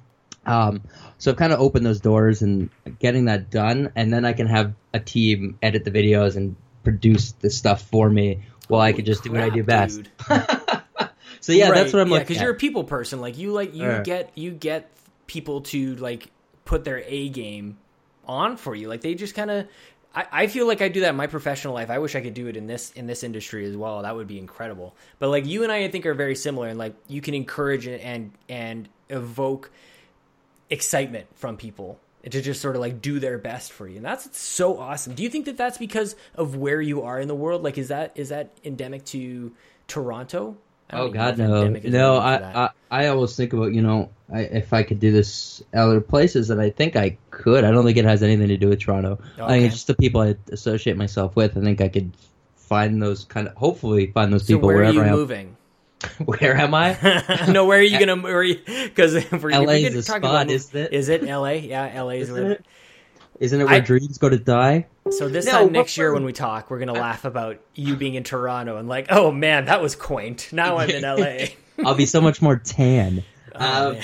Um, 0.45 0.81
so 1.17 1.31
I've 1.31 1.37
kind 1.37 1.53
of 1.53 1.59
opened 1.59 1.85
those 1.85 2.01
doors 2.01 2.41
and 2.41 2.69
getting 2.99 3.25
that 3.25 3.49
done, 3.49 3.91
and 3.95 4.11
then 4.11 4.25
I 4.25 4.33
can 4.33 4.47
have 4.47 4.73
a 4.93 4.99
team 4.99 5.57
edit 5.61 5.85
the 5.85 5.91
videos 5.91 6.35
and 6.35 6.57
produce 6.83 7.31
the 7.33 7.49
stuff 7.49 7.83
for 7.83 8.09
me, 8.09 8.41
while 8.67 8.81
I 8.81 8.91
can 8.91 9.05
just 9.05 9.23
do 9.23 9.31
what 9.31 9.41
I 9.41 9.49
do 9.49 9.63
Crap, 9.63 9.91
best. 10.27 10.59
So 11.41 11.51
yeah, 11.53 11.69
Right, 11.69 11.75
that's 11.75 11.93
what 11.93 12.01
I'm 12.01 12.09
like. 12.09 12.19
yeah, 12.19 12.19
looking 12.21 12.37
at. 12.37 12.43
you're 12.43 12.51
a 12.53 12.57
people 12.57 12.83
person. 12.85 13.19
Like 13.21 13.37
you 13.37 13.51
like 13.51 13.75
you 13.75 13.83
Yeah. 13.83 14.03
get 14.03 14.31
you 14.35 14.51
get 14.51 14.89
people 15.27 15.61
to 15.61 15.95
like 15.97 16.29
put 16.65 16.83
their 16.85 17.03
A 17.05 17.29
game 17.29 17.77
on 18.27 18.57
for 18.57 18.73
you. 18.75 18.87
Like 18.87 19.01
they 19.01 19.13
just 19.15 19.35
kind 19.35 19.51
of. 19.51 19.67
I, 20.13 20.25
I 20.31 20.47
feel 20.47 20.67
like 20.67 20.81
I 20.81 20.89
do 20.89 20.99
that 21.01 21.09
in 21.11 21.15
my 21.15 21.27
professional 21.27 21.73
life. 21.73 21.89
I 21.89 21.99
wish 21.99 22.15
I 22.15 22.21
could 22.21 22.33
do 22.33 22.47
it 22.47 22.57
in 22.57 22.67
this 22.67 22.91
in 22.91 23.07
this 23.07 23.23
industry 23.23 23.65
as 23.65 23.77
well. 23.77 24.01
That 24.01 24.15
would 24.15 24.27
be 24.27 24.39
incredible. 24.39 24.93
But 25.19 25.29
like 25.29 25.45
you 25.45 25.63
and 25.63 25.71
I, 25.71 25.85
I 25.85 25.87
think 25.89 26.05
are 26.05 26.13
very 26.13 26.35
similar, 26.35 26.67
and 26.67 26.77
like 26.77 26.95
you 27.07 27.21
can 27.21 27.33
encourage 27.33 27.87
and 27.87 28.01
and, 28.01 28.31
and 28.49 28.89
evoke 29.09 29.71
excitement 30.69 31.27
from 31.35 31.57
people 31.57 31.99
to 32.29 32.41
just 32.41 32.61
sort 32.61 32.75
of 32.75 32.81
like 32.81 33.01
do 33.01 33.19
their 33.19 33.37
best 33.37 33.71
for 33.73 33.87
you 33.87 33.97
and 33.97 34.05
that's 34.05 34.37
so 34.39 34.77
awesome 34.79 35.13
do 35.15 35.23
you 35.23 35.29
think 35.29 35.45
that 35.45 35.57
that's 35.57 35.77
because 35.77 36.15
of 36.35 36.55
where 36.55 36.79
you 36.79 37.01
are 37.01 37.19
in 37.19 37.27
the 37.27 37.35
world 37.35 37.61
like 37.63 37.77
is 37.77 37.87
that 37.89 38.11
is 38.15 38.29
that 38.29 38.51
endemic 38.63 39.03
to 39.03 39.51
toronto 39.87 40.55
Oh 40.93 41.09
God, 41.09 41.37
no, 41.37 41.67
no. 41.67 42.17
I. 42.17 42.65
I 42.65 42.69
I 42.91 43.07
always 43.07 43.37
think 43.37 43.53
about 43.53 43.73
you 43.73 43.81
know 43.81 44.09
I, 44.31 44.41
if 44.41 44.73
I 44.73 44.83
could 44.83 44.99
do 44.99 45.13
this 45.13 45.63
other 45.73 46.01
places, 46.01 46.49
and 46.49 46.59
I 46.59 46.69
think 46.69 46.97
I 46.97 47.17
could. 47.29 47.63
I 47.63 47.71
don't 47.71 47.85
think 47.85 47.97
it 47.97 48.03
has 48.03 48.21
anything 48.21 48.49
to 48.49 48.57
do 48.57 48.67
with 48.67 48.81
Toronto. 48.81 49.17
I 49.39 49.47
think 49.47 49.65
it's 49.67 49.75
just 49.75 49.87
the 49.87 49.95
people 49.95 50.19
I 50.19 50.35
associate 50.51 50.97
myself 50.97 51.35
with. 51.37 51.57
I 51.57 51.61
think 51.61 51.79
I 51.79 51.87
could 51.87 52.11
find 52.57 53.01
those 53.01 53.23
kind 53.25 53.47
of 53.47 53.55
hopefully 53.55 54.07
find 54.07 54.31
those 54.31 54.45
so 54.45 54.55
people 54.55 54.67
where 54.67 54.77
are 54.77 54.79
wherever 54.79 54.93
you 54.93 55.03
I 55.03 55.11
moving 55.11 55.57
Where 56.25 56.55
am 56.55 56.73
I? 56.73 57.45
no 57.49 57.65
where 57.65 57.79
are 57.79 57.83
you 57.83 57.99
gonna 57.99 58.15
where 58.15 58.43
because 58.43 59.13
if 59.13 59.31
we're, 59.43 59.51
if 59.51 59.57
LA 59.57 59.65
we're 59.65 59.87
is 59.87 59.93
the 59.93 60.03
spot, 60.03 60.17
about 60.19 60.49
isn't 60.49 60.79
it? 60.79 60.93
is 60.93 61.09
it 61.09 61.23
la 61.23 61.49
yeah 61.49 62.01
la 62.01 62.09
is 62.09 62.31
where 62.31 62.51
it? 62.53 62.65
Isn't 63.41 63.59
it 63.59 63.65
where 63.65 63.73
I- 63.75 63.79
dreams 63.79 64.17
go 64.17 64.29
to 64.29 64.37
die? 64.39 64.87
so 65.09 65.27
this 65.27 65.45
No, 65.45 65.51
time 65.63 65.71
next 65.73 65.97
year 65.97 66.13
when 66.13 66.23
we 66.23 66.31
talk 66.31 66.69
we're 66.69 66.79
gonna 66.79 66.93
laugh 66.93 67.25
about 67.25 67.59
you 67.75 67.95
being 67.97 68.13
in 68.13 68.23
toronto 68.23 68.77
and 68.77 68.87
like 68.87 69.07
oh 69.09 69.29
man 69.31 69.65
that 69.65 69.81
was 69.81 69.93
quaint 69.95 70.47
now 70.53 70.77
i'm 70.77 70.89
in 70.89 71.01
la 71.01 71.47
I'll 71.85 71.95
be 71.95 72.05
so 72.05 72.21
much 72.21 72.41
more 72.41 72.55
tan. 72.57 73.23
Oh, 73.53 73.91
Um, 73.91 73.97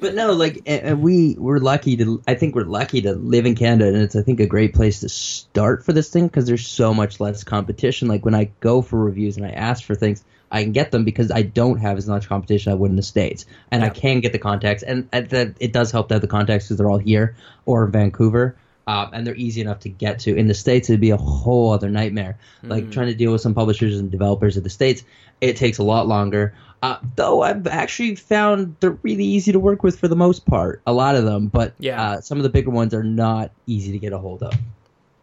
but 0.00 0.14
no, 0.14 0.32
like 0.32 0.56
and- 0.66 0.82
and 0.82 1.02
we 1.02 1.34
we're 1.38 1.58
lucky 1.58 1.96
to. 1.96 2.20
I 2.28 2.34
think 2.34 2.54
we're 2.54 2.64
lucky 2.64 3.00
to 3.02 3.14
live 3.14 3.46
in 3.46 3.54
Canada, 3.54 3.86
and 3.88 3.96
it's 3.96 4.14
I 4.14 4.20
think 4.22 4.38
a 4.40 4.46
great 4.46 4.74
place 4.74 5.00
to 5.00 5.08
start 5.08 5.84
for 5.86 5.94
this 5.94 6.10
thing 6.10 6.26
because 6.26 6.46
there's 6.46 6.66
so 6.66 6.92
much 6.92 7.18
less 7.18 7.42
competition. 7.42 8.06
Like 8.08 8.24
when 8.26 8.34
I 8.34 8.50
go 8.60 8.82
for 8.82 9.02
reviews 9.02 9.38
and 9.38 9.46
I 9.46 9.50
ask 9.50 9.82
for 9.84 9.94
things, 9.94 10.22
I 10.50 10.62
can 10.64 10.72
get 10.72 10.90
them 10.90 11.04
because 11.04 11.30
I 11.30 11.40
don't 11.42 11.78
have 11.78 11.96
as 11.96 12.06
much 12.06 12.28
competition 12.28 12.72
I 12.72 12.74
would 12.74 12.90
in 12.90 12.96
the 12.96 13.02
states, 13.02 13.46
and 13.70 13.82
I 13.82 13.88
can 13.88 14.20
get 14.20 14.32
the 14.32 14.38
contacts, 14.38 14.82
and, 14.82 15.08
and 15.12 15.30
that 15.30 15.54
it 15.60 15.72
does 15.72 15.90
help 15.92 16.08
to 16.08 16.14
have 16.16 16.20
the 16.22 16.28
contacts 16.28 16.66
because 16.66 16.76
they're 16.76 16.90
all 16.90 16.98
here 16.98 17.34
or 17.64 17.86
in 17.86 17.90
Vancouver. 17.92 18.56
Um, 18.86 19.10
and 19.12 19.26
they're 19.26 19.36
easy 19.36 19.60
enough 19.60 19.80
to 19.80 19.88
get 19.88 20.18
to. 20.20 20.34
In 20.36 20.46
the 20.48 20.54
states, 20.54 20.88
it'd 20.90 21.00
be 21.00 21.10
a 21.10 21.16
whole 21.16 21.72
other 21.72 21.88
nightmare. 21.90 22.38
Like 22.62 22.84
Mm. 22.84 22.92
trying 22.92 23.06
to 23.08 23.14
deal 23.14 23.32
with 23.32 23.40
some 23.40 23.54
publishers 23.54 23.98
and 23.98 24.10
developers 24.10 24.56
of 24.56 24.62
the 24.64 24.70
states, 24.70 25.02
it 25.40 25.56
takes 25.56 25.78
a 25.78 25.82
lot 25.82 26.06
longer. 26.08 26.54
Uh, 26.82 26.96
though 27.16 27.42
I've 27.42 27.66
actually 27.66 28.14
found 28.14 28.74
they're 28.80 28.96
really 29.02 29.24
easy 29.24 29.52
to 29.52 29.60
work 29.60 29.82
with 29.82 29.98
for 29.98 30.08
the 30.08 30.16
most 30.16 30.46
part. 30.46 30.80
A 30.86 30.92
lot 30.92 31.14
of 31.14 31.24
them, 31.24 31.48
but 31.48 31.74
Yeah. 31.78 32.02
uh, 32.02 32.20
some 32.22 32.38
of 32.38 32.42
the 32.42 32.48
bigger 32.48 32.70
ones 32.70 32.94
are 32.94 33.04
not 33.04 33.50
easy 33.66 33.92
to 33.92 33.98
get 33.98 34.12
a 34.14 34.18
hold 34.18 34.42
of. 34.42 34.54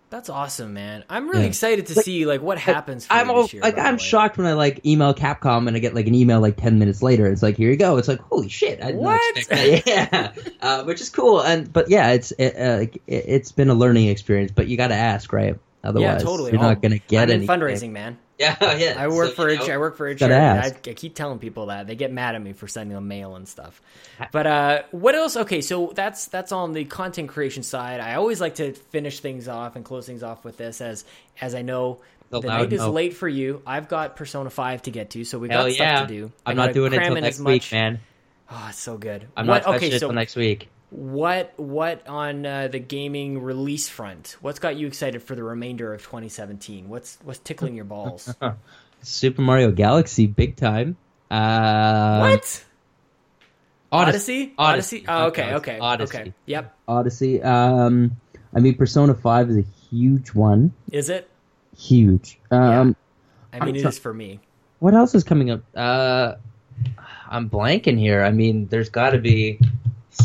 That's 0.10 0.30
awesome, 0.30 0.74
man. 0.74 1.04
I'm 1.10 1.28
really 1.28 1.42
Yeah. 1.42 1.48
excited 1.48 1.88
to 1.88 1.96
Like- 1.96 2.06
see 2.06 2.26
like 2.26 2.42
what 2.42 2.58
happens. 2.58 3.06
For 3.06 3.12
I'm 3.14 3.28
you 3.28 3.34
all, 3.34 3.42
this 3.42 3.54
year, 3.54 3.62
like 3.62 3.78
I'm 3.78 3.98
shocked 3.98 4.38
when 4.38 4.48
I 4.48 4.54
like 4.54 4.86
email 4.86 5.14
Capcom 5.14 5.68
and 5.68 5.76
I 5.76 5.80
get 5.80 5.94
like 5.94 6.08
an 6.08 6.16
email 6.16 6.40
like 6.40 6.56
ten 6.56 6.80
minutes 6.80 7.04
later. 7.04 7.28
It's 7.28 7.44
like 7.44 7.58
here 7.58 7.70
you 7.70 7.76
go. 7.76 7.98
It's 7.98 8.08
like 8.08 8.20
holy 8.22 8.48
shit. 8.48 8.82
I 8.82 8.94
What? 8.94 9.12
Not 9.12 9.38
expect 9.38 9.86
that. 9.86 10.38
Yeah, 10.46 10.52
uh, 10.62 10.84
which 10.86 11.02
is 11.02 11.10
cool. 11.10 11.42
And 11.42 11.72
but 11.74 11.90
yeah, 11.90 12.12
it's 12.12 12.32
it, 12.38 12.56
uh, 12.56 12.86
it, 12.86 13.02
it's 13.28 13.52
been 13.52 13.70
a 13.70 13.74
learning 13.76 14.08
experience. 14.08 14.52
But 14.56 14.68
you 14.68 14.78
got 14.78 14.88
to 14.90 14.96
ask, 14.96 15.34
right? 15.34 15.58
Otherwise, 15.84 16.04
Yeah, 16.04 16.18
totally. 16.20 16.52
you're 16.52 16.62
not 16.62 16.82
gonna 16.82 17.00
get 17.00 17.30
any 17.30 17.46
fundraising, 17.46 17.92
man. 17.92 18.18
Yeah, 18.40 18.76
yeah. 18.78 18.96
I 18.98 19.08
work 19.08 19.30
So, 19.30 19.34
for 19.36 19.48
a, 19.50 19.56
know, 19.58 19.66
I 19.74 19.78
work 19.80 19.98
for 19.98 20.06
a 20.08 20.14
gotta 20.14 20.32
charity. 20.34 20.78
I, 20.86 20.92
I 20.92 20.94
keep 20.94 21.16
telling 21.16 21.40
people 21.40 21.66
that 21.68 21.88
they 21.88 21.96
get 21.96 22.12
mad 22.14 22.36
at 22.36 22.42
me 22.42 22.54
for 22.54 22.68
sending 22.68 22.94
them 22.94 23.08
mail 23.08 23.36
and 23.36 23.48
stuff. 23.48 23.82
But 24.32 24.46
uh, 24.46 24.82
what 24.92 25.16
else? 25.16 25.36
Okay, 25.38 25.62
so 25.62 25.92
that's 25.96 26.28
that's 26.28 26.52
on 26.52 26.74
the 26.74 26.86
content 26.86 27.30
creation 27.30 27.64
side. 27.64 28.00
I 28.00 28.14
always 28.16 28.40
like 28.40 28.56
to 28.56 28.74
finish 28.74 29.22
things 29.22 29.48
off 29.48 29.76
and 29.76 29.84
close 29.84 30.06
things 30.06 30.22
off 30.22 30.46
with 30.46 30.58
this, 30.58 30.82
as 30.82 31.04
as 31.42 31.56
I 31.56 31.64
know 31.64 32.00
The 32.30 32.42
the 32.42 32.48
loud 32.48 32.58
night 32.62 32.74
is 32.74 32.82
no. 32.82 32.92
late 32.92 33.16
for 33.16 33.28
you. 33.28 33.64
I've 33.66 33.88
got 33.88 34.16
Persona 34.16 34.52
Five 34.52 34.84
to 34.84 34.92
get 34.92 35.10
to, 35.12 35.24
so 35.24 35.40
we 35.40 35.50
Hell 35.50 35.64
got 35.64 35.76
yeah. 35.76 35.96
stuff 35.98 36.08
to 36.10 36.14
do. 36.14 36.32
I 36.46 36.52
I'm 36.52 36.58
not 36.58 36.74
doing 36.74 36.94
it 36.94 36.98
until 37.00 37.16
next 37.16 37.40
week, 37.40 37.46
much- 37.64 37.72
man. 37.72 38.00
Oh, 38.52 38.66
it's 38.70 38.78
so 38.80 38.98
good. 38.98 39.28
I'm 39.36 39.48
What- 39.48 39.64
not 39.66 39.72
touching 39.74 39.88
okay, 39.88 39.96
it 39.96 40.00
so 40.00 40.08
until 40.08 40.14
next 40.16 40.36
week. 40.36 40.70
What 40.90 41.54
what 41.58 42.08
on 42.08 42.46
uh, 42.46 42.68
the 42.70 42.80
gaming 42.80 43.42
release 43.42 43.90
front? 43.90 44.38
What's 44.42 44.60
got 44.60 44.76
you 44.78 44.88
excited 44.88 45.22
for 45.22 45.36
the 45.36 45.44
remainder 45.44 45.94
of 45.94 46.02
2017? 46.02 46.88
What's 46.90 47.18
what's 47.24 47.40
tickling 47.40 47.76
your 47.76 47.86
balls? 47.86 48.34
Super 49.02 49.42
Mario 49.42 49.72
Galaxy, 49.72 50.28
big 50.28 50.56
time. 50.56 50.98
Uh, 51.30 52.20
what? 52.20 52.66
Odyssey. 53.92 53.92
Odyssey? 53.92 54.54
Odyssey? 54.58 55.06
Oh, 55.08 55.26
okay, 55.28 55.54
okay, 55.56 55.80
Odyssey. 55.80 56.18
okay. 56.18 56.34
Yep. 56.46 56.76
Odyssey. 56.88 57.42
Um, 57.42 58.18
I 58.56 58.60
mean, 58.60 58.76
Persona 58.76 59.14
Five 59.14 59.50
is 59.50 59.58
a 59.58 59.66
huge 59.90 60.34
one. 60.34 60.74
Is 60.92 61.10
it? 61.10 61.30
Huge. 61.78 62.40
Um, 62.50 62.96
I 63.54 63.60
mean, 63.60 63.70
I'm 63.70 63.76
it 63.76 63.82
so- 63.84 63.90
is 63.90 64.00
for 64.00 64.14
me. 64.14 64.40
What 64.80 64.94
else 64.94 65.16
is 65.16 65.24
coming 65.24 65.50
up? 65.50 65.62
Uh, 65.76 66.36
I'm 67.30 67.50
blanking 67.50 67.98
here. 67.98 68.24
I 68.24 68.30
mean, 68.32 68.68
there's 68.68 68.90
got 68.90 69.12
to 69.12 69.18
be 69.18 69.60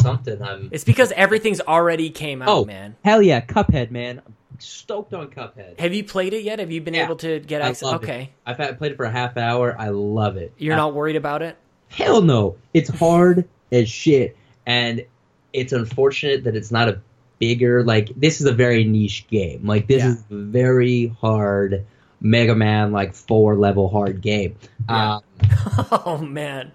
something. 0.00 0.42
I'm. 0.42 0.68
It's 0.72 0.84
because 0.84 1.12
everything's 1.12 1.60
already 1.60 2.10
came 2.10 2.42
out, 2.42 2.48
Oh. 2.48 2.64
man. 2.64 2.96
Hell 3.04 3.22
yeah, 3.22 3.40
Cuphead, 3.40 3.90
man! 3.90 4.22
I'm 4.26 4.34
stoked 4.58 5.12
on 5.14 5.28
Cuphead. 5.28 5.78
Have 5.80 5.92
you 5.94 6.04
played 6.04 6.34
it 6.34 6.42
yet? 6.44 6.58
Have 6.58 6.70
you 6.70 6.80
been 6.80 6.94
Yeah. 6.94 7.04
able 7.04 7.16
to 7.16 7.40
get 7.40 7.62
I 7.62 7.68
access? 7.68 7.82
love 7.82 8.02
it. 8.02 8.06
Okay. 8.06 8.30
I've 8.46 8.56
had, 8.58 8.78
played 8.78 8.92
it 8.92 8.96
for 8.96 9.04
a 9.04 9.10
half 9.10 9.36
hour. 9.36 9.74
I 9.78 9.88
love 9.88 10.36
it. 10.36 10.52
You're 10.58 10.74
Uh, 10.74 10.78
not 10.78 10.94
worried 10.94 11.16
about 11.16 11.42
it? 11.42 11.56
Hell 11.88 12.22
no! 12.22 12.56
It's 12.74 12.88
hard 12.90 13.46
as 13.70 13.88
shit, 13.88 14.36
and 14.66 15.04
it's 15.52 15.72
unfortunate 15.72 16.44
that 16.44 16.56
it's 16.56 16.70
not 16.70 16.88
a 16.88 17.00
bigger. 17.38 17.82
Like 17.84 18.10
this 18.16 18.40
is 18.40 18.46
a 18.46 18.52
very 18.52 18.84
niche 18.84 19.26
game. 19.28 19.66
Like 19.66 19.86
this 19.88 20.02
Yeah. 20.02 20.10
is 20.12 20.24
a 20.30 20.34
very 20.36 21.14
hard 21.20 21.84
Mega 22.20 22.54
Man 22.54 22.92
like 22.92 23.14
four 23.14 23.56
level 23.56 23.88
hard 23.88 24.20
game. 24.20 24.54
Yeah. 24.88 25.16
Um, 25.16 25.22
oh 26.06 26.18
man. 26.18 26.70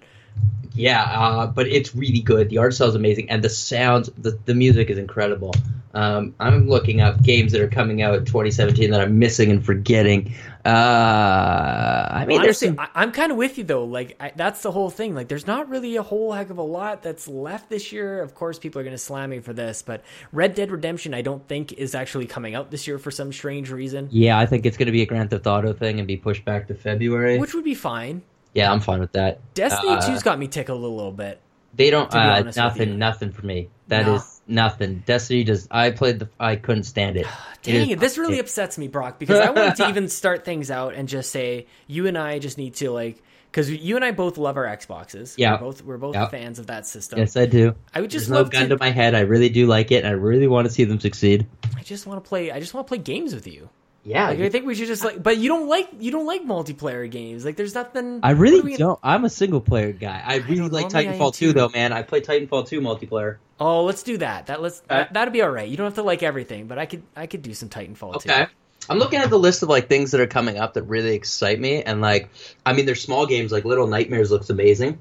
Yeah, 0.78 1.03
uh, 1.03 1.47
but 1.47 1.67
it's 1.67 1.95
really 1.95 2.21
good. 2.21 2.49
The 2.49 2.59
art 2.59 2.73
style 2.73 2.89
is 2.89 2.95
amazing, 2.95 3.30
and 3.30 3.43
the 3.43 3.49
sounds, 3.49 4.09
the, 4.17 4.38
the 4.45 4.53
music 4.53 4.89
is 4.89 4.97
incredible. 4.97 5.53
Um, 5.93 6.36
I'm 6.39 6.69
looking 6.69 7.01
up 7.01 7.23
games 7.23 7.51
that 7.53 7.61
are 7.61 7.67
coming 7.67 8.03
out 8.03 8.13
in 8.15 8.25
2017 8.25 8.91
that 8.91 9.01
I'm 9.01 9.17
missing 9.17 9.49
and 9.49 9.65
forgetting. 9.65 10.36
Uh, 10.63 10.69
I 10.69 12.25
mean, 12.28 12.39
Honestly, 12.39 12.67
there's 12.67 12.78
some. 12.78 12.80
I, 12.80 12.89
I'm 12.93 13.11
kind 13.11 13.32
of 13.32 13.38
with 13.38 13.57
you 13.57 13.63
though. 13.63 13.86
Like 13.86 14.15
I, 14.19 14.32
that's 14.36 14.61
the 14.61 14.71
whole 14.71 14.89
thing. 14.89 15.15
Like 15.15 15.28
there's 15.28 15.47
not 15.47 15.69
really 15.69 15.95
a 15.95 16.03
whole 16.03 16.34
heck 16.34 16.49
of 16.49 16.57
a 16.57 16.63
lot 16.63 17.01
that's 17.01 17.28
left 17.28 17.69
this 17.69 17.91
year. 17.91 18.21
Of 18.21 18.36
course, 18.36 18.59
people 18.59 18.80
are 18.80 18.84
going 18.84 18.93
to 18.93 18.99
slam 18.99 19.32
me 19.32 19.39
for 19.39 19.53
this, 19.53 19.82
but 19.82 20.03
Red 20.32 20.55
Dead 20.55 20.69
Redemption, 20.71 21.13
I 21.13 21.21
don't 21.21 21.47
think 21.47 21.73
is 21.73 21.95
actually 21.95 22.28
coming 22.28 22.53
out 22.53 22.69
this 22.69 22.86
year 22.86 22.99
for 22.99 23.09
some 23.09 23.34
strange 23.34 23.71
reason, 23.71 24.09
Yeah, 24.11 24.38
I 24.38 24.45
think 24.45 24.65
it's 24.65 24.78
going 24.78 24.88
to 24.88 24.91
be 24.91 25.01
a 25.01 25.05
Grand 25.05 25.32
Theft 25.32 25.47
Auto 25.47 25.73
thing 25.73 25.99
and 25.99 26.07
be 26.07 26.17
pushed 26.17 26.45
back 26.45 26.67
to 26.67 26.75
February. 26.75 27.39
which 27.39 27.53
would 27.53 27.65
be 27.65 27.75
fine. 27.75 28.21
Yeah, 28.58 28.72
I'm 28.72 28.80
fine 28.82 28.99
with 28.99 29.12
that. 29.14 29.39
Destiny 29.53 29.93
Uh, 29.93 30.01
2's 30.01 30.24
got 30.24 30.38
me 30.39 30.47
tickled 30.47 30.84
a 30.84 30.88
little 30.88 31.12
bit. 31.12 31.39
They 31.76 31.89
don't. 31.91 32.14
Uh, 32.14 32.18
honest 32.18 32.45
with 32.45 32.55
you. 32.58 32.62
nothing. 32.64 32.97
Nothing 32.97 33.32
for 33.32 33.45
me. 33.45 33.70
That 33.88 34.08
is 34.08 34.41
No. 34.47 34.64
nothing. 34.64 35.03
Destiny 35.05 35.43
does. 35.43 35.68
I 35.70 35.91
played 35.91 36.20
the. 36.20 36.30
I 36.39 36.55
couldn't 36.55 36.84
stand 36.84 37.18
it. 37.18 37.28
Dang 37.62 37.76
is- 37.76 37.89
it, 37.91 37.99
this 37.99 38.18
really 38.18 38.39
upsets 38.39 38.78
me, 38.78 38.88
Brock, 38.88 39.20
because 39.20 39.39
I 39.39 39.51
wanted 39.51 39.76
to 39.76 39.88
even 39.89 40.08
start 40.10 40.43
things 40.43 40.72
out 40.72 40.95
and 40.95 41.08
just 41.08 41.32
say 41.32 41.68
you 41.86 42.08
and 42.08 42.18
I 42.18 42.39
just 42.39 42.58
need 42.58 42.74
to 42.76 42.89
like 42.91 43.22
because 43.51 43.70
you 43.70 43.95
and 43.95 44.03
I 44.03 44.12
both 44.12 44.38
love 44.38 44.58
our 44.58 44.66
Xboxes. 44.66 45.36
Yeah. 45.38 45.51
we're 45.53 45.58
both 45.60 45.84
we're 45.84 45.97
both 45.97 46.16
Yeah. 46.16 46.28
fans 46.30 46.58
of 46.58 46.68
that 46.68 46.88
system. 46.88 47.20
Yes, 47.20 47.38
I 47.38 47.45
do. 47.45 47.76
I 47.93 48.01
would 48.01 48.10
just 48.10 48.26
There's 48.28 48.32
no 48.32 48.38
love 48.41 48.49
gun 48.51 48.64
to. 48.64 48.70
to 48.70 48.78
my 48.80 48.89
head. 48.89 49.14
I 49.14 49.20
really 49.22 49.49
do 49.49 49.68
like 49.68 49.91
it, 49.91 49.97
and 50.03 50.08
I 50.08 50.12
really 50.12 50.47
want 50.47 50.68
to 50.68 50.74
see 50.74 50.84
them 50.84 50.99
succeed. 50.99 51.45
I 51.78 51.84
just 51.84 52.08
want 52.08 52.24
to 52.24 52.28
play. 52.28 52.51
I 52.51 52.60
just 52.60 52.74
want 52.74 52.88
to 52.88 52.89
play 52.89 52.97
games 52.97 53.36
with 53.36 53.45
you. 53.45 53.70
Yeah, 54.10 54.30
Like 54.30 54.39
I 54.39 54.47
think 54.49 54.66
we 54.66 54.74
should 54.74 54.88
just 54.88 55.03
like, 55.03 55.22
but 55.22 55.36
you 55.38 55.49
don't 55.49 55.68
like 55.68 55.89
you 55.99 56.12
don't 56.12 56.26
like 56.26 56.43
multiplayer 56.45 57.12
games. 57.12 57.43
Like 57.43 57.58
there's 57.58 57.76
nothing. 57.76 58.22
I 58.24 58.32
really 58.32 58.62
do 58.62 58.66
we- 58.66 58.78
don't. 58.78 58.97
I'm 59.03 59.26
a 59.26 59.30
single 59.30 59.60
player 59.60 59.91
guy. 59.91 60.24
I 60.26 60.38
really 60.38 60.55
don't 60.60 60.72
like 60.72 60.93
know, 60.93 60.97
maybe 60.99 61.10
I 61.10 61.14
am 61.14 61.20
Titanfall 61.20 61.36
2 61.36 61.51
though, 61.53 61.68
man. 61.70 61.91
I 61.91 62.03
play 62.03 62.22
Titanfall 62.22 62.68
2 62.70 62.80
multiplayer. 62.80 63.36
Oh, 63.60 63.84
let's 63.84 64.03
do 64.03 64.18
that. 64.20 64.45
That 64.47 64.62
let's 64.62 64.80
Uh, 64.89 64.99
that, 64.99 65.14
that'd 65.14 65.34
be 65.34 65.41
all 65.41 65.49
right. 65.49 65.68
You 65.68 65.76
don't 65.76 65.88
have 65.88 65.95
to 65.95 66.03
like 66.03 66.24
everything, 66.24 66.68
but 66.68 66.80
I 66.80 66.86
could 66.86 67.03
I 67.18 67.28
could 67.28 67.41
do 67.41 67.53
some 67.53 67.68
Titanfall 67.68 68.24
too. 68.24 68.45
I'm 68.89 68.99
looking 68.99 69.20
at 69.20 69.30
the 69.30 69.39
list 69.39 69.62
of 69.64 69.68
like 69.68 69.89
things 69.89 70.12
that 70.12 70.22
are 70.22 70.28
coming 70.28 70.58
up 70.58 70.76
that 70.76 70.84
really 70.84 71.14
excite 71.14 71.60
me, 71.60 71.84
and 71.84 71.99
like, 71.99 72.30
I 72.66 72.72
mean, 72.72 72.86
there's 72.86 73.01
small 73.01 73.26
games 73.26 73.51
like 73.51 73.66
Little 73.66 73.88
Nightmares 73.88 74.32
looks 74.32 74.49
amazing. 74.49 74.99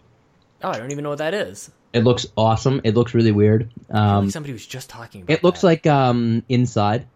Oh, 0.65 0.71
I 0.71 0.79
don't 0.79 0.91
even 0.91 1.05
know 1.05 1.11
what 1.11 1.19
that 1.19 1.35
is. 1.35 1.71
It 1.93 2.03
looks 2.03 2.27
awesome. 2.37 2.81
It 2.83 2.97
looks 2.97 3.15
really 3.15 3.31
weird. 3.31 3.71
I 3.89 3.93
feel 3.93 4.03
Um, 4.03 4.25
like 4.25 4.33
somebody 4.33 4.53
was 4.53 4.67
just 4.67 4.91
talking. 4.91 5.23
about 5.23 5.33
it 5.33 5.45
looks 5.45 5.61
that. 5.61 5.67
like 5.69 5.87
um 5.87 6.43
Inside. 6.49 7.07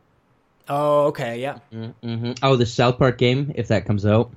Oh, 0.70 1.06
okay, 1.08 1.40
yeah. 1.40 1.58
hmm 1.72 2.32
Oh, 2.42 2.54
the 2.56 2.64
South 2.64 2.96
Park 2.98 3.18
game 3.18 3.52
if 3.56 3.68
that 3.68 3.84
comes 3.84 4.06
out. 4.06 4.30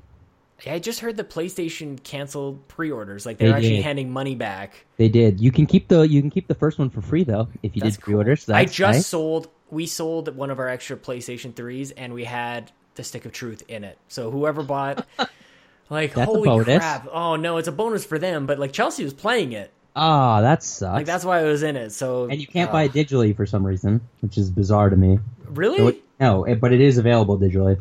Yeah, 0.65 0.73
I 0.75 0.79
just 0.79 0.99
heard 1.01 1.15
the 1.17 1.23
PlayStation 1.23 2.01
canceled 2.03 2.67
pre-orders. 2.67 3.25
Like 3.25 3.37
they're 3.37 3.49
They 3.49 3.53
actually 3.55 3.75
did. 3.77 3.83
handing 3.83 4.11
money 4.11 4.33
back. 4.35 4.85
They 4.97 5.09
did. 5.09 5.39
You 5.39 5.51
can 5.51 5.65
keep 5.65 5.89
the 5.89 6.01
you 6.01 6.21
can 6.21 6.29
keep 6.29 6.47
the 6.47 6.55
first 6.55 6.79
one 6.79 6.89
for 6.89 7.01
free 7.01 7.23
though 7.23 7.49
if 7.61 7.75
you 7.75 7.81
That's 7.81 7.97
did 7.97 8.03
pre-orders. 8.03 8.49
I 8.49 8.63
That's 8.63 8.73
just 8.75 8.97
nice. 8.97 9.05
sold. 9.07 9.47
We 9.69 9.85
sold 9.85 10.35
one 10.35 10.49
of 10.51 10.59
our 10.59 10.69
extra 10.69 10.95
PlayStation 10.97 11.53
threes, 11.55 11.91
and 11.91 12.13
we 12.13 12.23
had 12.23 12.71
the 12.95 13.03
Stick 13.03 13.25
of 13.25 13.31
Truth 13.31 13.63
in 13.67 13.83
it. 13.83 13.97
So 14.07 14.29
whoever 14.31 14.61
bought, 14.63 15.05
like, 15.89 16.13
That's 16.13 16.31
holy 16.31 16.63
crap! 16.63 17.07
Oh 17.11 17.35
no, 17.35 17.57
it's 17.57 17.67
a 17.67 17.71
bonus 17.71 18.05
for 18.05 18.17
them. 18.17 18.45
But 18.45 18.57
like 18.59 18.71
Chelsea 18.71 19.03
was 19.03 19.13
playing 19.13 19.51
it. 19.51 19.71
Ah, 19.95 20.41
that 20.41 20.63
sucks. 20.63 20.93
Like 20.95 21.05
that's 21.05 21.25
why 21.25 21.41
it 21.43 21.45
was 21.45 21.61
in 21.63 21.75
it. 21.75 21.91
So 21.91 22.25
and 22.25 22.39
you 22.39 22.47
can't 22.47 22.69
uh, 22.69 22.73
buy 22.73 22.83
it 22.83 22.93
digitally 22.93 23.35
for 23.35 23.45
some 23.45 23.65
reason, 23.65 24.01
which 24.21 24.37
is 24.37 24.49
bizarre 24.49 24.89
to 24.89 24.95
me. 24.95 25.19
Really? 25.49 25.77
So 25.77 25.87
it- 25.89 26.03
no, 26.23 26.43
it, 26.45 26.59
but 26.59 26.71
it 26.73 26.81
is 26.81 26.97
available 26.97 27.37
digitally. 27.37 27.79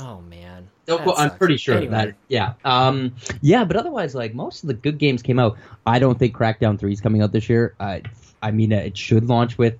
oh 0.00 0.20
man. 0.22 0.68
No, 0.86 0.96
well, 1.04 1.14
I'm 1.18 1.36
pretty 1.36 1.58
sure 1.58 1.76
Anyway. 1.76 1.92
that. 1.92 2.14
Yeah, 2.28 2.54
um, 2.64 3.14
yeah, 3.42 3.64
but 3.64 3.76
otherwise, 3.76 4.14
like 4.14 4.34
most 4.34 4.62
of 4.64 4.68
the 4.68 4.74
good 4.74 4.96
games 4.98 5.20
came 5.22 5.38
out. 5.38 5.58
I 5.86 5.98
don't 5.98 6.18
think 6.18 6.34
Crackdown 6.34 6.78
Three 6.78 6.92
is 6.92 7.00
coming 7.02 7.20
out 7.22 7.30
this 7.32 7.48
year. 7.48 7.74
Uh, 7.78 7.98
I 8.42 8.50
mean, 8.52 8.72
uh, 8.72 8.76
it 8.78 8.96
should 8.96 9.28
launch 9.28 9.58
with 9.58 9.74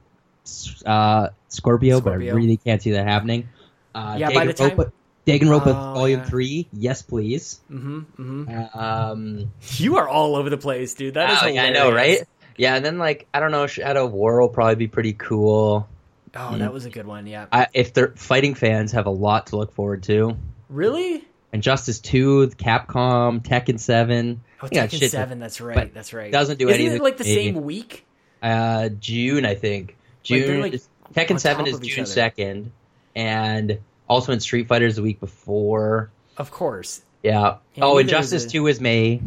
uh, 0.84 1.28
Scorpio, 1.48 2.00
but 2.00 2.12
I 2.12 2.16
really 2.16 2.58
can't 2.58 2.82
see 2.82 2.92
that 2.92 3.06
happening. 3.06 3.48
Uh, 3.94 4.16
Yeah, 4.18 4.30
by 4.30 4.44
the 4.46 4.52
time- 4.52 4.76
Danganronpa, 4.76 4.92
Danganronpa 5.26 5.66
Oh, 5.68 5.94
Volume 5.94 6.20
yeah. 6.20 6.24
Three, 6.26 6.68
yes, 6.72 7.02
please. 7.02 7.60
Mm-hmm, 7.70 7.98
mm-hmm. 8.44 8.78
Um, 8.78 9.50
You 9.76 9.96
are 9.96 10.08
all 10.08 10.36
over 10.36 10.50
the 10.50 10.56
place, 10.58 10.92
dude. 10.94 11.14
That 11.14 11.30
is 11.30 11.42
wow, 11.42 11.48
yeah, 11.48 11.64
I 11.64 11.70
know, 11.70 11.90
right? 11.92 12.20
Yeah, 12.56 12.74
and 12.76 12.84
then 12.84 12.98
like 12.98 13.26
I 13.32 13.40
don't 13.40 13.50
know, 13.52 13.66
Shadow 13.66 14.04
of 14.06 14.12
War 14.12 14.40
will 14.40 14.48
probably 14.48 14.74
be 14.76 14.88
pretty 14.88 15.12
cool. 15.14 15.88
Oh, 16.34 16.56
that 16.58 16.72
was 16.72 16.84
a 16.84 16.90
good 16.90 17.06
one. 17.06 17.26
Yeah. 17.26 17.46
I, 17.52 17.66
if 17.72 17.94
they're 17.94 18.12
fighting 18.16 18.54
fans, 18.54 18.92
have 18.92 19.06
a 19.06 19.10
lot 19.10 19.48
to 19.48 19.56
look 19.56 19.72
forward 19.72 20.02
to. 20.04 20.36
Really? 20.68 21.24
Injustice 21.52 22.00
Two, 22.00 22.48
Capcom, 22.48 23.40
Tekken 23.42 23.80
Seven. 23.80 24.42
Oh, 24.62 24.66
Tekken 24.66 24.98
shit, 24.98 25.10
Seven. 25.10 25.38
That's 25.38 25.60
right. 25.60 25.92
That's 25.92 26.12
right. 26.12 26.30
doesn't 26.30 26.58
do 26.58 26.68
Isn't 26.68 26.80
anything 26.80 26.98
it 26.98 27.02
like 27.02 27.16
the 27.16 27.24
same 27.24 27.62
week? 27.62 28.04
Uh, 28.42 28.90
June, 28.90 29.46
I 29.46 29.54
think. 29.54 29.96
June. 30.22 30.60
like, 30.60 30.74
on 30.74 31.14
Tekken 31.14 31.40
Seven 31.40 31.66
is 31.66 31.78
June 31.80 32.06
second, 32.06 32.72
and 33.14 33.78
Ultimate 34.08 34.42
Street 34.42 34.68
Fighter 34.68 34.86
is 34.86 34.96
the 34.96 35.02
week 35.02 35.20
before. 35.20 36.10
Of 36.36 36.50
course. 36.50 37.02
Yeah. 37.22 37.56
Yeah, 37.74 37.84
oh, 37.84 37.98
Injustice 37.98 38.32
is 38.32 38.44
it. 38.44 38.50
Two 38.50 38.66
is 38.66 38.80
May. 38.80 39.20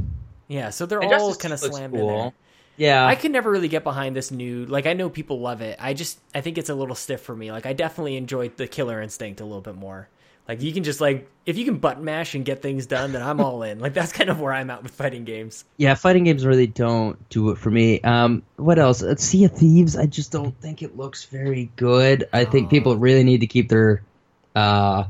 Yeah. 0.47 0.69
So 0.69 0.85
they're 0.85 1.03
all 1.03 1.35
kind 1.35 1.53
of 1.53 1.59
2 1.59 1.65
looks 1.65 1.77
slammed 1.77 1.95
in 1.95 2.07
there. 2.07 2.33
Yeah. 2.77 3.05
I 3.05 3.15
could 3.15 3.31
never 3.31 3.51
really 3.51 3.67
get 3.67 3.83
behind 3.83 4.15
this 4.15 4.31
new. 4.31 4.65
Like, 4.65 4.85
I 4.87 4.93
know 4.93 5.09
people 5.09 5.39
love 5.39 5.61
it. 5.61 5.77
I 5.79 5.93
just, 5.93 6.19
I 6.33 6.41
think 6.41 6.57
it's 6.57 6.69
a 6.69 6.75
little 6.75 6.95
stiff 6.95 7.21
for 7.21 7.35
me. 7.35 7.51
Like, 7.51 7.65
I 7.65 7.73
definitely 7.73 8.15
enjoyed 8.17 8.57
the 8.57 8.67
Killer 8.67 9.01
Instinct 9.01 9.39
a 9.41 9.45
little 9.45 9.61
bit 9.61 9.75
more. 9.75 10.07
Like, 10.47 10.61
you 10.63 10.73
can 10.73 10.83
just 10.83 10.99
like, 10.99 11.29
if 11.45 11.57
you 11.57 11.65
can 11.65 11.77
button 11.77 12.03
mash 12.03 12.33
and 12.33 12.43
get 12.43 12.61
things 12.61 12.87
done, 12.87 13.11
then 13.11 13.21
I'm 13.21 13.39
all 13.39 13.61
in. 13.63 13.79
Like, 13.79 13.93
that's 13.93 14.11
kind 14.11 14.29
of 14.29 14.39
where 14.41 14.51
I'm 14.51 14.69
at 14.71 14.81
with 14.83 14.91
fighting 14.93 15.23
games. 15.23 15.63
yeah, 15.77 15.93
fighting 15.93 16.23
games 16.23 16.45
really 16.45 16.65
don't 16.67 17.29
do 17.29 17.51
it 17.51 17.57
for 17.59 17.69
me. 17.69 18.01
Um, 18.01 18.41
what 18.57 18.79
else? 18.79 19.03
Uh, 19.03 19.15
Sea 19.15 19.45
of 19.45 19.51
Thieves. 19.51 19.95
I 19.95 20.07
just 20.07 20.31
don't 20.31 20.59
think 20.59 20.81
it 20.81 20.97
looks 20.97 21.25
very 21.25 21.71
good. 21.75 22.27
I 22.33 22.45
think 22.45 22.69
people 22.71 22.97
really 22.97 23.23
need 23.23 23.41
to 23.41 23.47
keep 23.47 23.69
their 23.69 24.01
uh, 24.55 25.03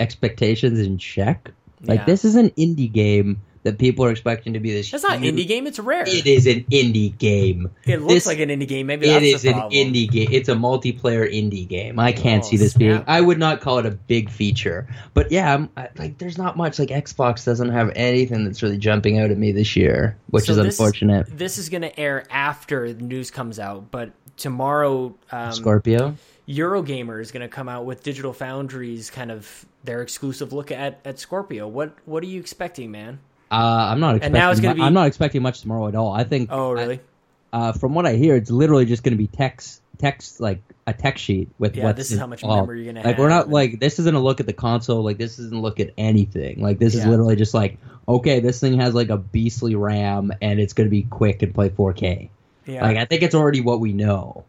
expectations 0.00 0.80
in 0.80 0.98
check. 0.98 1.50
Like 1.84 2.00
Yeah. 2.00 2.04
this 2.04 2.24
is 2.24 2.34
an 2.36 2.50
indie 2.50 2.90
game 2.92 3.40
that 3.64 3.78
people 3.78 4.04
are 4.04 4.10
expecting 4.10 4.54
to 4.54 4.60
be 4.60 4.72
this. 4.72 4.90
That's 4.90 5.04
not 5.04 5.18
an 5.18 5.22
indie 5.22 5.46
game. 5.46 5.66
It's 5.68 5.78
rare. 5.78 6.02
It 6.06 6.26
is 6.26 6.46
an 6.46 6.64
indie 6.64 7.16
game. 7.16 7.70
It 7.86 8.00
looks 8.00 8.12
This- 8.14 8.26
like 8.26 8.40
an 8.40 8.48
indie 8.48 8.66
game. 8.66 8.86
Maybe 8.88 9.06
It 9.08 9.12
that's 9.12 9.24
is 9.24 9.44
an 9.44 9.54
indie 9.70 10.10
game. 10.10 10.28
It's 10.32 10.48
a 10.48 10.54
multiplayer 10.54 11.30
indie 11.32 11.68
game. 11.68 11.98
I 12.00 12.10
can't 12.12 12.42
Oh, 12.44 12.48
see 12.48 12.56
this 12.56 12.74
being. 12.74 13.04
I 13.06 13.20
would 13.20 13.38
not 13.38 13.60
call 13.60 13.78
it 13.78 13.86
a 13.86 13.92
big 13.92 14.30
feature. 14.30 14.88
But 15.14 15.30
yeah, 15.30 15.54
I'm, 15.54 15.68
I, 15.76 15.88
like 15.96 16.18
there's 16.18 16.38
not 16.38 16.56
much. 16.56 16.78
Like 16.80 16.88
Xbox 16.88 17.44
doesn't 17.44 17.70
have 17.70 17.92
anything 17.94 18.44
that's 18.44 18.62
really 18.62 18.78
jumping 18.78 19.18
out 19.20 19.30
at 19.30 19.38
me 19.38 19.52
this 19.52 19.76
year, 19.76 20.16
which 20.30 20.46
So 20.46 20.52
is 20.52 20.58
this- 20.58 20.78
unfortunate. 20.80 21.26
This 21.30 21.56
is 21.58 21.68
going 21.68 21.82
to 21.82 22.00
air 22.00 22.24
after 22.30 22.92
the 22.92 23.04
news 23.04 23.30
comes 23.30 23.58
out, 23.60 23.90
but 23.92 24.10
tomorrow, 24.36 25.14
um, 25.30 25.52
Scorpio. 25.52 26.16
Eurogamer 26.48 27.20
is 27.22 27.30
going 27.30 27.42
to 27.42 27.48
come 27.48 27.68
out 27.68 27.86
with 27.86 28.02
Digital 28.02 28.32
Foundry's 28.32 29.08
kind 29.10 29.30
of 29.30 29.64
their 29.84 30.02
exclusive 30.02 30.52
look 30.52 30.72
at, 30.72 30.98
at 31.04 31.18
Scorpio. 31.20 31.68
What 31.68 31.94
what 32.04 32.22
are 32.24 32.26
you 32.26 32.40
expecting, 32.40 32.90
man? 32.90 33.20
Uh, 33.52 33.88
I'm 33.90 34.00
not 34.00 34.16
expecting. 34.16 34.24
and 34.36 34.42
now 34.42 34.50
it's 34.50 34.60
gonna 34.60 34.74
mu- 34.74 34.80
be- 34.80 34.86
I'm 34.86 34.94
not 34.94 35.06
expecting 35.06 35.42
much 35.42 35.60
tomorrow 35.60 35.86
at 35.88 35.94
all. 35.94 36.12
I 36.12 36.24
think. 36.24 36.48
Oh, 36.50 36.72
really? 36.72 37.00
Uh, 37.52 37.72
from 37.72 37.94
what 37.94 38.06
I 38.06 38.14
hear, 38.14 38.34
it's 38.34 38.50
literally 38.50 38.86
just 38.86 39.02
going 39.02 39.12
to 39.12 39.18
be 39.18 39.26
text, 39.26 39.82
text 39.98 40.40
like 40.40 40.62
a 40.86 40.94
text 40.94 41.22
sheet 41.22 41.50
with 41.58 41.76
Yeah, 41.76 41.92
this 41.92 42.10
is 42.10 42.18
how 42.18 42.26
much 42.26 42.42
involved. 42.42 42.62
memory 42.62 42.84
you're 42.84 42.94
gonna 42.94 43.06
Like 43.06 43.18
we're 43.18 43.28
not 43.28 43.50
like 43.50 43.78
this 43.78 43.98
isn't 43.98 44.14
a 44.14 44.18
look 44.20 44.40
at 44.40 44.46
the 44.46 44.54
console. 44.54 45.02
Like 45.04 45.18
this 45.18 45.38
isn't 45.38 45.54
a 45.54 45.60
look 45.60 45.78
at 45.78 45.90
anything. 45.98 46.62
Like 46.62 46.78
this 46.78 46.94
is 46.94 47.04
literally 47.04 47.36
just 47.36 47.52
like 47.52 47.76
okay, 48.08 48.40
this 48.40 48.58
thing 48.58 48.80
has 48.80 48.94
like 48.94 49.10
a 49.10 49.18
beastly 49.18 49.74
RAM 49.74 50.32
and 50.40 50.58
it's 50.60 50.72
going 50.72 50.86
to 50.86 50.90
be 50.90 51.02
quick 51.02 51.42
and 51.42 51.54
play 51.54 51.68
4K. 51.68 52.30
yeah, 52.66 52.82
Like 52.84 52.96
I 52.96 53.04
think 53.04 53.22
it's 53.22 53.34
already 53.34 53.60
what 53.60 53.80
we 53.80 53.92
know. 53.92 54.44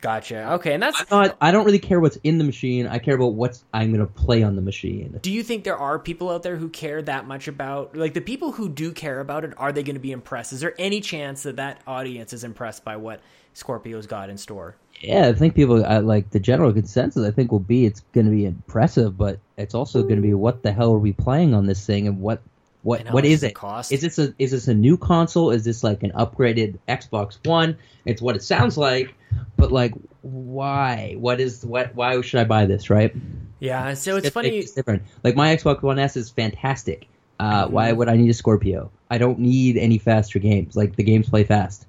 Gotcha. 0.00 0.52
Okay, 0.54 0.74
and 0.74 0.82
that's. 0.82 1.10
Not, 1.10 1.36
I 1.40 1.50
don't 1.50 1.64
really 1.64 1.78
care 1.78 2.00
what's 2.00 2.16
in 2.24 2.38
the 2.38 2.44
machine. 2.44 2.86
I 2.86 2.98
care 2.98 3.14
about 3.14 3.34
what's 3.34 3.64
I'm 3.72 3.92
going 3.92 4.06
to 4.06 4.12
play 4.12 4.42
on 4.42 4.56
the 4.56 4.62
machine. 4.62 5.18
Do 5.22 5.32
you 5.32 5.42
think 5.42 5.64
there 5.64 5.76
are 5.76 5.98
people 5.98 6.30
out 6.30 6.42
there 6.42 6.56
who 6.56 6.68
care 6.68 7.02
that 7.02 7.26
much 7.26 7.48
about, 7.48 7.96
like 7.96 8.14
the 8.14 8.20
people 8.20 8.52
who 8.52 8.68
do 8.68 8.92
care 8.92 9.20
about 9.20 9.44
it? 9.44 9.54
Are 9.56 9.72
they 9.72 9.82
going 9.82 9.96
to 9.96 10.00
be 10.00 10.12
impressed? 10.12 10.52
Is 10.52 10.60
there 10.60 10.74
any 10.78 11.00
chance 11.00 11.42
that 11.44 11.56
that 11.56 11.80
audience 11.86 12.32
is 12.32 12.44
impressed 12.44 12.84
by 12.84 12.96
what 12.96 13.20
Scorpio's 13.54 14.06
got 14.06 14.30
in 14.30 14.38
store? 14.38 14.76
Yeah, 15.00 15.28
I 15.28 15.32
think 15.32 15.54
people 15.54 15.84
uh, 15.84 16.02
like 16.02 16.30
the 16.30 16.40
general 16.40 16.72
consensus. 16.72 17.26
I 17.26 17.30
think 17.30 17.50
will 17.52 17.58
be 17.58 17.86
it's 17.86 18.00
going 18.12 18.26
to 18.26 18.32
be 18.32 18.44
impressive, 18.44 19.16
but 19.16 19.38
it's 19.56 19.74
also 19.74 20.02
going 20.02 20.16
to 20.16 20.22
be 20.22 20.34
what 20.34 20.62
the 20.62 20.72
hell 20.72 20.92
are 20.92 20.98
we 20.98 21.12
playing 21.12 21.54
on 21.54 21.66
this 21.66 21.84
thing 21.86 22.06
and 22.06 22.20
what 22.20 22.42
what 22.82 23.00
And 23.00 23.08
how 23.08 23.14
what 23.14 23.24
is 23.24 23.42
it? 23.42 23.54
cost? 23.54 23.92
Is 23.92 24.02
this 24.02 24.18
a 24.18 24.34
is 24.38 24.50
this 24.50 24.68
a 24.68 24.74
new 24.74 24.96
console? 24.96 25.50
Is 25.50 25.64
this 25.64 25.82
like 25.82 26.02
an 26.02 26.12
upgraded 26.12 26.78
Xbox 26.88 27.38
One? 27.46 27.78
It's 28.04 28.20
what 28.22 28.36
it 28.36 28.42
sounds 28.42 28.76
like, 28.76 29.14
but 29.56 29.72
like 29.72 29.94
why? 30.22 31.14
What 31.18 31.40
is 31.40 31.64
what? 31.64 31.94
Why 31.94 32.20
should 32.20 32.40
I 32.40 32.44
buy 32.44 32.66
this? 32.66 32.90
Right? 32.90 33.14
Yeah, 33.58 33.94
so 33.94 34.16
it's 34.16 34.30
funny. 34.30 34.58
It's 34.58 34.72
different. 34.72 35.02
Like 35.22 35.36
my 35.36 35.54
Xbox 35.54 35.82
One 35.82 35.98
S 35.98 36.16
is 36.16 36.30
fantastic. 36.30 37.06
Uh, 37.38 37.64
Mm-hmm. 37.64 37.72
Why 37.72 37.92
would 37.92 38.08
I 38.08 38.16
need 38.16 38.28
a 38.28 38.34
Scorpio? 38.34 38.90
I 39.10 39.16
don't 39.16 39.38
need 39.38 39.78
any 39.78 39.96
faster 39.98 40.38
games. 40.38 40.76
Like 40.76 40.96
the 40.96 41.02
games 41.02 41.28
play 41.28 41.44
fast. 41.44 41.86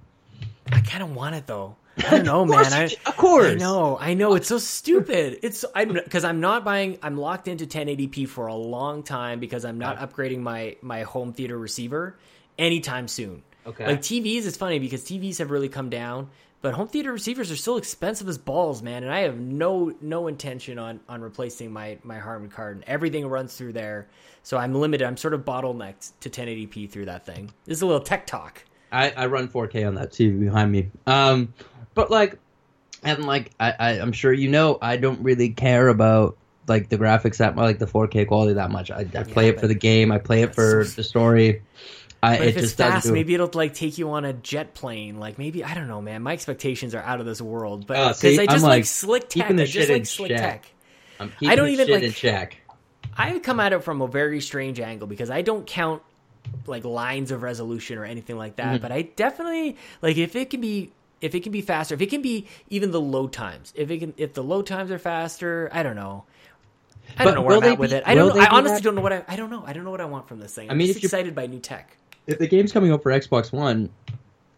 I 0.72 0.80
kind 0.80 1.04
of 1.04 1.14
want 1.14 1.36
it 1.36 1.46
though. 1.48 1.76
I 1.98 2.10
don't 2.10 2.26
know, 2.26 2.46
man. 2.46 2.72
I. 2.72 2.84
Of 3.06 3.18
course. 3.18 3.52
I 3.52 3.56
know. 3.56 3.98
I 4.00 4.14
know. 4.14 4.36
It's 4.36 4.48
so 4.48 4.58
stupid. 4.58 5.40
It's 5.44 5.66
I'm 5.76 5.94
because 5.94 6.24
I'm 6.24 6.40
not 6.40 6.64
buying. 6.64 6.98
I'm 7.04 7.18
locked 7.18 7.48
into 7.50 7.66
1080p 7.66 8.30
for 8.30 8.48
a 8.48 8.56
long 8.56 9.04
time 9.04 9.40
because 9.40 9.66
I'm 9.66 9.78
not 9.78 9.98
upgrading 9.98 10.40
my 10.40 10.78
my 10.82 11.04
home 11.04 11.34
theater 11.34 11.58
receiver 11.58 12.18
anytime 12.58 13.08
soon. 13.08 13.44
Okay. 13.66 13.86
Like 13.86 14.02
TVs, 14.02 14.46
it's 14.48 14.58
funny 14.58 14.80
because 14.80 15.04
TVs 15.04 15.38
have 15.40 15.52
really 15.52 15.70
come 15.70 15.90
down, 15.90 16.30
but 16.62 16.76
home 16.76 16.88
theater 16.88 17.12
receivers 17.12 17.52
are 17.52 17.56
still 17.56 17.78
expensive 17.78 18.30
as 18.30 18.38
balls, 18.38 18.82
man. 18.82 19.04
And 19.04 19.12
I 19.12 19.22
have 19.22 19.40
no 19.40 19.94
no 20.02 20.28
intention 20.28 20.78
on 20.78 21.00
on 21.10 21.22
replacing 21.22 21.72
my 21.72 21.98
my 22.04 22.20
Harman 22.20 22.50
Kardon. 22.50 22.84
Everything 22.88 23.28
runs 23.28 23.56
through 23.56 23.74
there, 23.74 24.08
so 24.44 24.58
I'm 24.58 24.74
limited. 24.74 25.06
I'm 25.06 25.18
sort 25.18 25.34
of 25.34 25.42
bottlenecked 25.42 26.12
to 26.22 26.30
1080p 26.30 26.90
through 26.90 27.06
that 27.06 27.26
thing. 27.26 27.52
This 27.66 27.78
is 27.78 27.82
a 27.82 27.88
little 27.88 28.02
tech 28.02 28.28
talk. 28.28 28.64
I, 28.92 29.12
I 29.12 29.26
run 29.28 29.48
4K 29.48 29.88
on 29.88 29.96
that 29.96 30.12
TV 30.12 30.38
behind 30.40 30.70
me. 30.72 30.92
Um, 31.08 31.54
but 31.94 32.12
like, 32.12 32.38
and 33.04 33.26
like 33.26 33.52
I, 33.60 33.72
I 33.72 33.90
I'm 34.00 34.12
sure 34.12 34.34
you 34.34 34.50
know, 34.50 34.78
I 34.82 34.98
don't 34.98 35.22
really 35.24 35.50
care 35.50 35.88
about 35.88 36.38
like 36.68 36.90
the 36.90 36.98
graphics 36.98 37.38
that 37.38 37.56
like 37.56 37.80
the 37.80 37.88
4K 37.88 38.28
quality 38.28 38.54
that 38.54 38.70
much. 38.70 38.92
I, 38.92 39.08
I 39.16 39.24
play 39.24 39.50
it 39.50 39.60
for 39.60 39.68
the 39.68 39.76
game. 39.76 40.12
I 40.12 40.20
play 40.20 40.44
it 40.44 40.54
for 40.54 40.86
the 40.86 41.04
story. 41.04 41.64
I, 42.24 42.38
But 42.38 42.48
it 42.48 42.50
if 42.50 42.58
it's 42.58 42.66
just 42.68 42.78
doesn't 42.78 42.94
fast, 42.94 43.08
do 43.08 43.14
maybe 43.14 43.34
it'll 43.34 43.50
like 43.54 43.74
take 43.74 43.98
you 43.98 44.12
on 44.12 44.26
a 44.26 44.34
jet 44.34 44.74
plane. 44.76 45.20
Like 45.20 45.38
maybe 45.40 45.64
I 45.64 45.74
don't 45.74 45.88
know, 45.88 46.02
man. 46.02 46.22
My 46.22 46.34
expectations 46.34 46.94
are 46.94 47.02
out 47.02 47.20
of 47.20 47.26
this 47.26 47.42
world. 47.42 47.88
But 47.88 47.98
Oh, 47.98 48.08
because 48.10 48.20
see, 48.20 48.40
I 48.40 48.46
just 48.46 48.64
like, 48.64 48.70
like, 48.70 48.86
slick 48.86 49.30
tech. 49.30 49.50
I 49.50 49.66
just 49.66 49.90
like 49.90 50.06
slick 50.06 50.30
check. 50.30 50.40
tech. 50.40 50.72
I'm 51.20 51.30
keeping 51.32 51.50
I 51.50 51.56
don't 51.56 51.70
even, 51.70 51.88
shit 51.88 51.96
like- 51.96 52.04
in 52.04 52.12
check. 52.14 52.58
I 53.18 53.40
come 53.40 53.60
at 53.60 53.74
it 53.74 53.84
from 53.84 54.02
a 54.02 54.08
very 54.08 54.40
strange 54.40 54.80
angle 54.80 55.08
because 55.08 55.30
I 55.30 55.42
don't 55.42 55.66
count 55.68 56.02
like 56.66 56.86
lines 56.86 57.32
of 57.32 57.42
resolution 57.44 57.98
or 57.98 58.06
anything 58.06 58.38
like 58.38 58.56
that. 58.56 58.76
Mm-hmm. 58.76 58.82
But 58.82 58.92
I 58.92 59.02
definitely 59.02 59.78
like 60.02 60.18
if 60.18 60.36
it 60.36 60.50
can 60.50 60.62
be 60.62 60.92
if 61.20 61.36
it 61.36 61.42
can 61.42 61.52
be 61.52 61.62
faster, 61.62 61.94
if 61.96 62.02
it 62.02 62.10
can 62.10 62.22
be 62.22 62.48
even 62.70 62.92
the 62.92 63.02
load 63.02 63.34
times, 63.34 63.74
if 63.76 63.92
it 63.92 63.98
can 63.98 64.14
if 64.18 64.34
the 64.34 64.44
load 64.44 64.66
times 64.68 64.92
are 64.92 65.00
faster, 65.00 65.70
I 65.74 65.84
don't 65.84 65.96
know. 65.96 66.24
I 67.18 67.24
But 67.24 67.32
don't 67.32 67.36
know 67.36 67.42
where 67.42 67.58
I'm 67.58 67.64
at 67.64 67.80
with 67.80 67.94
it. 67.94 68.04
I 68.06 68.16
don't 68.16 68.34
know. 68.36 68.42
I 68.42 68.46
honestly 68.48 68.76
that- 68.78 68.84
don't 68.84 68.96
know 68.96 69.02
what 69.02 69.12
I 69.14 69.24
I 69.28 69.36
don't 69.36 69.50
know. 69.50 69.64
I 69.66 69.74
don't 69.74 69.84
know 69.84 69.92
what 69.92 70.02
I 70.02 70.06
want 70.06 70.28
from 70.28 70.40
this 70.40 70.54
thing. 70.56 70.70
I'm 70.70 70.76
I 70.76 70.78
mean, 70.78 70.88
just 70.88 71.04
excited 71.04 71.36
by 71.36 71.48
new 71.48 71.60
tech. 71.60 71.98
If 72.28 72.40
the 72.40 72.48
game's 72.48 72.72
coming 72.72 72.92
out 72.92 73.04
for 73.04 73.12
Xbox 73.12 73.52
One, 73.52 73.90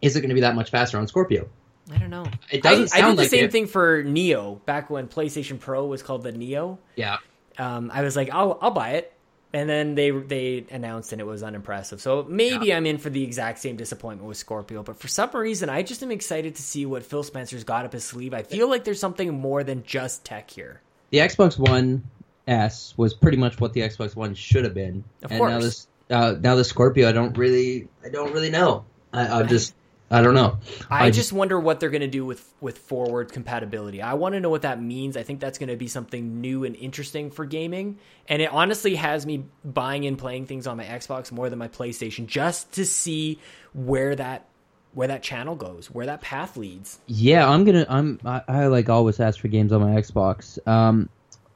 is 0.02 0.16
it 0.16 0.20
going 0.20 0.28
to 0.28 0.34
be 0.34 0.42
that 0.42 0.54
much 0.54 0.70
faster 0.70 0.98
on 0.98 1.06
Scorpio? 1.06 1.48
I 1.90 1.98
don't 1.98 2.10
know. 2.10 2.26
It 2.50 2.62
doesn't 2.62 2.94
I, 2.94 2.98
I 2.98 3.00
sound 3.00 3.12
did 3.12 3.18
the 3.18 3.22
like 3.22 3.30
same 3.30 3.44
it. 3.46 3.52
thing 3.52 3.66
for 3.66 4.02
Neo 4.02 4.56
back 4.66 4.90
when 4.90 5.08
PlayStation 5.08 5.58
Pro 5.60 5.86
was 5.86 6.02
called 6.02 6.22
the 6.22 6.32
Neo. 6.32 6.78
Yeah. 6.96 7.18
Um, 7.58 7.90
I 7.92 8.02
was 8.02 8.16
like, 8.16 8.30
I'll 8.30 8.58
I'll 8.62 8.70
buy 8.70 8.92
it, 8.92 9.12
and 9.52 9.68
then 9.68 9.94
they 9.94 10.10
they 10.10 10.64
announced 10.70 11.12
and 11.12 11.20
it 11.20 11.24
was 11.24 11.42
unimpressive. 11.42 12.00
So 12.00 12.24
maybe 12.28 12.72
I'm 12.72 12.86
in 12.86 12.98
for 12.98 13.10
the 13.10 13.22
exact 13.22 13.58
same 13.60 13.76
disappointment 13.76 14.26
with 14.26 14.36
Scorpio. 14.38 14.82
But 14.82 14.98
for 14.98 15.08
some 15.08 15.30
reason, 15.32 15.68
I 15.68 15.82
just 15.82 16.02
am 16.02 16.10
excited 16.10 16.54
to 16.56 16.62
see 16.62 16.86
what 16.86 17.04
Phil 17.04 17.22
Spencer's 17.22 17.64
got 17.64 17.84
up 17.84 17.92
his 17.92 18.04
sleeve. 18.04 18.34
I 18.34 18.42
feel 18.42 18.68
like 18.68 18.84
there's 18.84 19.00
something 19.00 19.32
more 19.32 19.62
than 19.62 19.82
just 19.84 20.24
tech 20.24 20.50
here. 20.50 20.80
the 21.10 21.18
Xbox 21.18 21.58
One 21.58 22.02
S 22.46 22.94
was 22.96 23.14
pretty 23.14 23.36
much 23.36 23.60
what 23.60 23.72
the 23.72 23.80
Xbox 23.82 24.16
One 24.16 24.34
should 24.34 24.64
have 24.64 24.74
been. 24.74 25.04
Of 25.22 25.30
and 25.30 25.38
course. 25.38 25.50
now 25.50 25.60
this 25.60 25.86
uh, 26.14 26.36
now 26.40 26.54
the 26.54 26.64
Scorpio, 26.64 27.08
I 27.08 27.12
don't 27.12 27.36
really, 27.36 27.88
I 28.04 28.08
don't 28.08 28.32
really 28.32 28.50
know. 28.50 28.84
I, 29.12 29.40
I 29.40 29.42
just, 29.42 29.74
I 30.10 30.22
don't 30.22 30.34
know. 30.34 30.58
I, 30.90 31.10
just 31.10 31.32
wonder 31.32 31.58
what 31.58 31.80
they're 31.80 31.90
going 31.90 32.02
to 32.02 32.06
do 32.06 32.24
with 32.24 32.52
with 32.60 32.78
forward 32.78 33.32
compatibility. 33.32 34.00
I 34.00 34.14
want 34.14 34.34
to 34.34 34.40
know 34.40 34.50
what 34.50 34.62
that 34.62 34.80
means. 34.80 35.16
I 35.16 35.22
think 35.22 35.40
that's 35.40 35.58
going 35.58 35.70
to 35.70 35.76
be 35.76 35.88
something 35.88 36.40
new 36.40 36.64
and 36.64 36.76
interesting 36.76 37.30
for 37.30 37.44
gaming, 37.44 37.98
and 38.28 38.40
it 38.40 38.52
honestly 38.52 38.94
has 38.94 39.26
me 39.26 39.44
buying 39.64 40.06
and 40.06 40.16
playing 40.16 40.46
things 40.46 40.66
on 40.66 40.76
my 40.76 40.84
Xbox 40.84 41.32
more 41.32 41.50
than 41.50 41.58
my 41.58 41.68
PlayStation 41.68 42.26
just 42.26 42.72
to 42.72 42.84
see 42.84 43.38
where 43.72 44.14
that 44.14 44.46
where 44.92 45.08
that 45.08 45.22
channel 45.22 45.56
goes, 45.56 45.90
where 45.90 46.06
that 46.06 46.20
path 46.20 46.56
leads. 46.56 47.00
Yeah, 47.06 47.48
I'm 47.48 47.64
gonna. 47.64 47.86
I'm. 47.88 48.20
I, 48.24 48.42
I 48.46 48.66
like 48.66 48.88
always 48.88 49.18
ask 49.18 49.40
for 49.40 49.48
games 49.48 49.72
on 49.72 49.80
my 49.80 50.00
Xbox. 50.00 50.64
Um, 50.68 51.08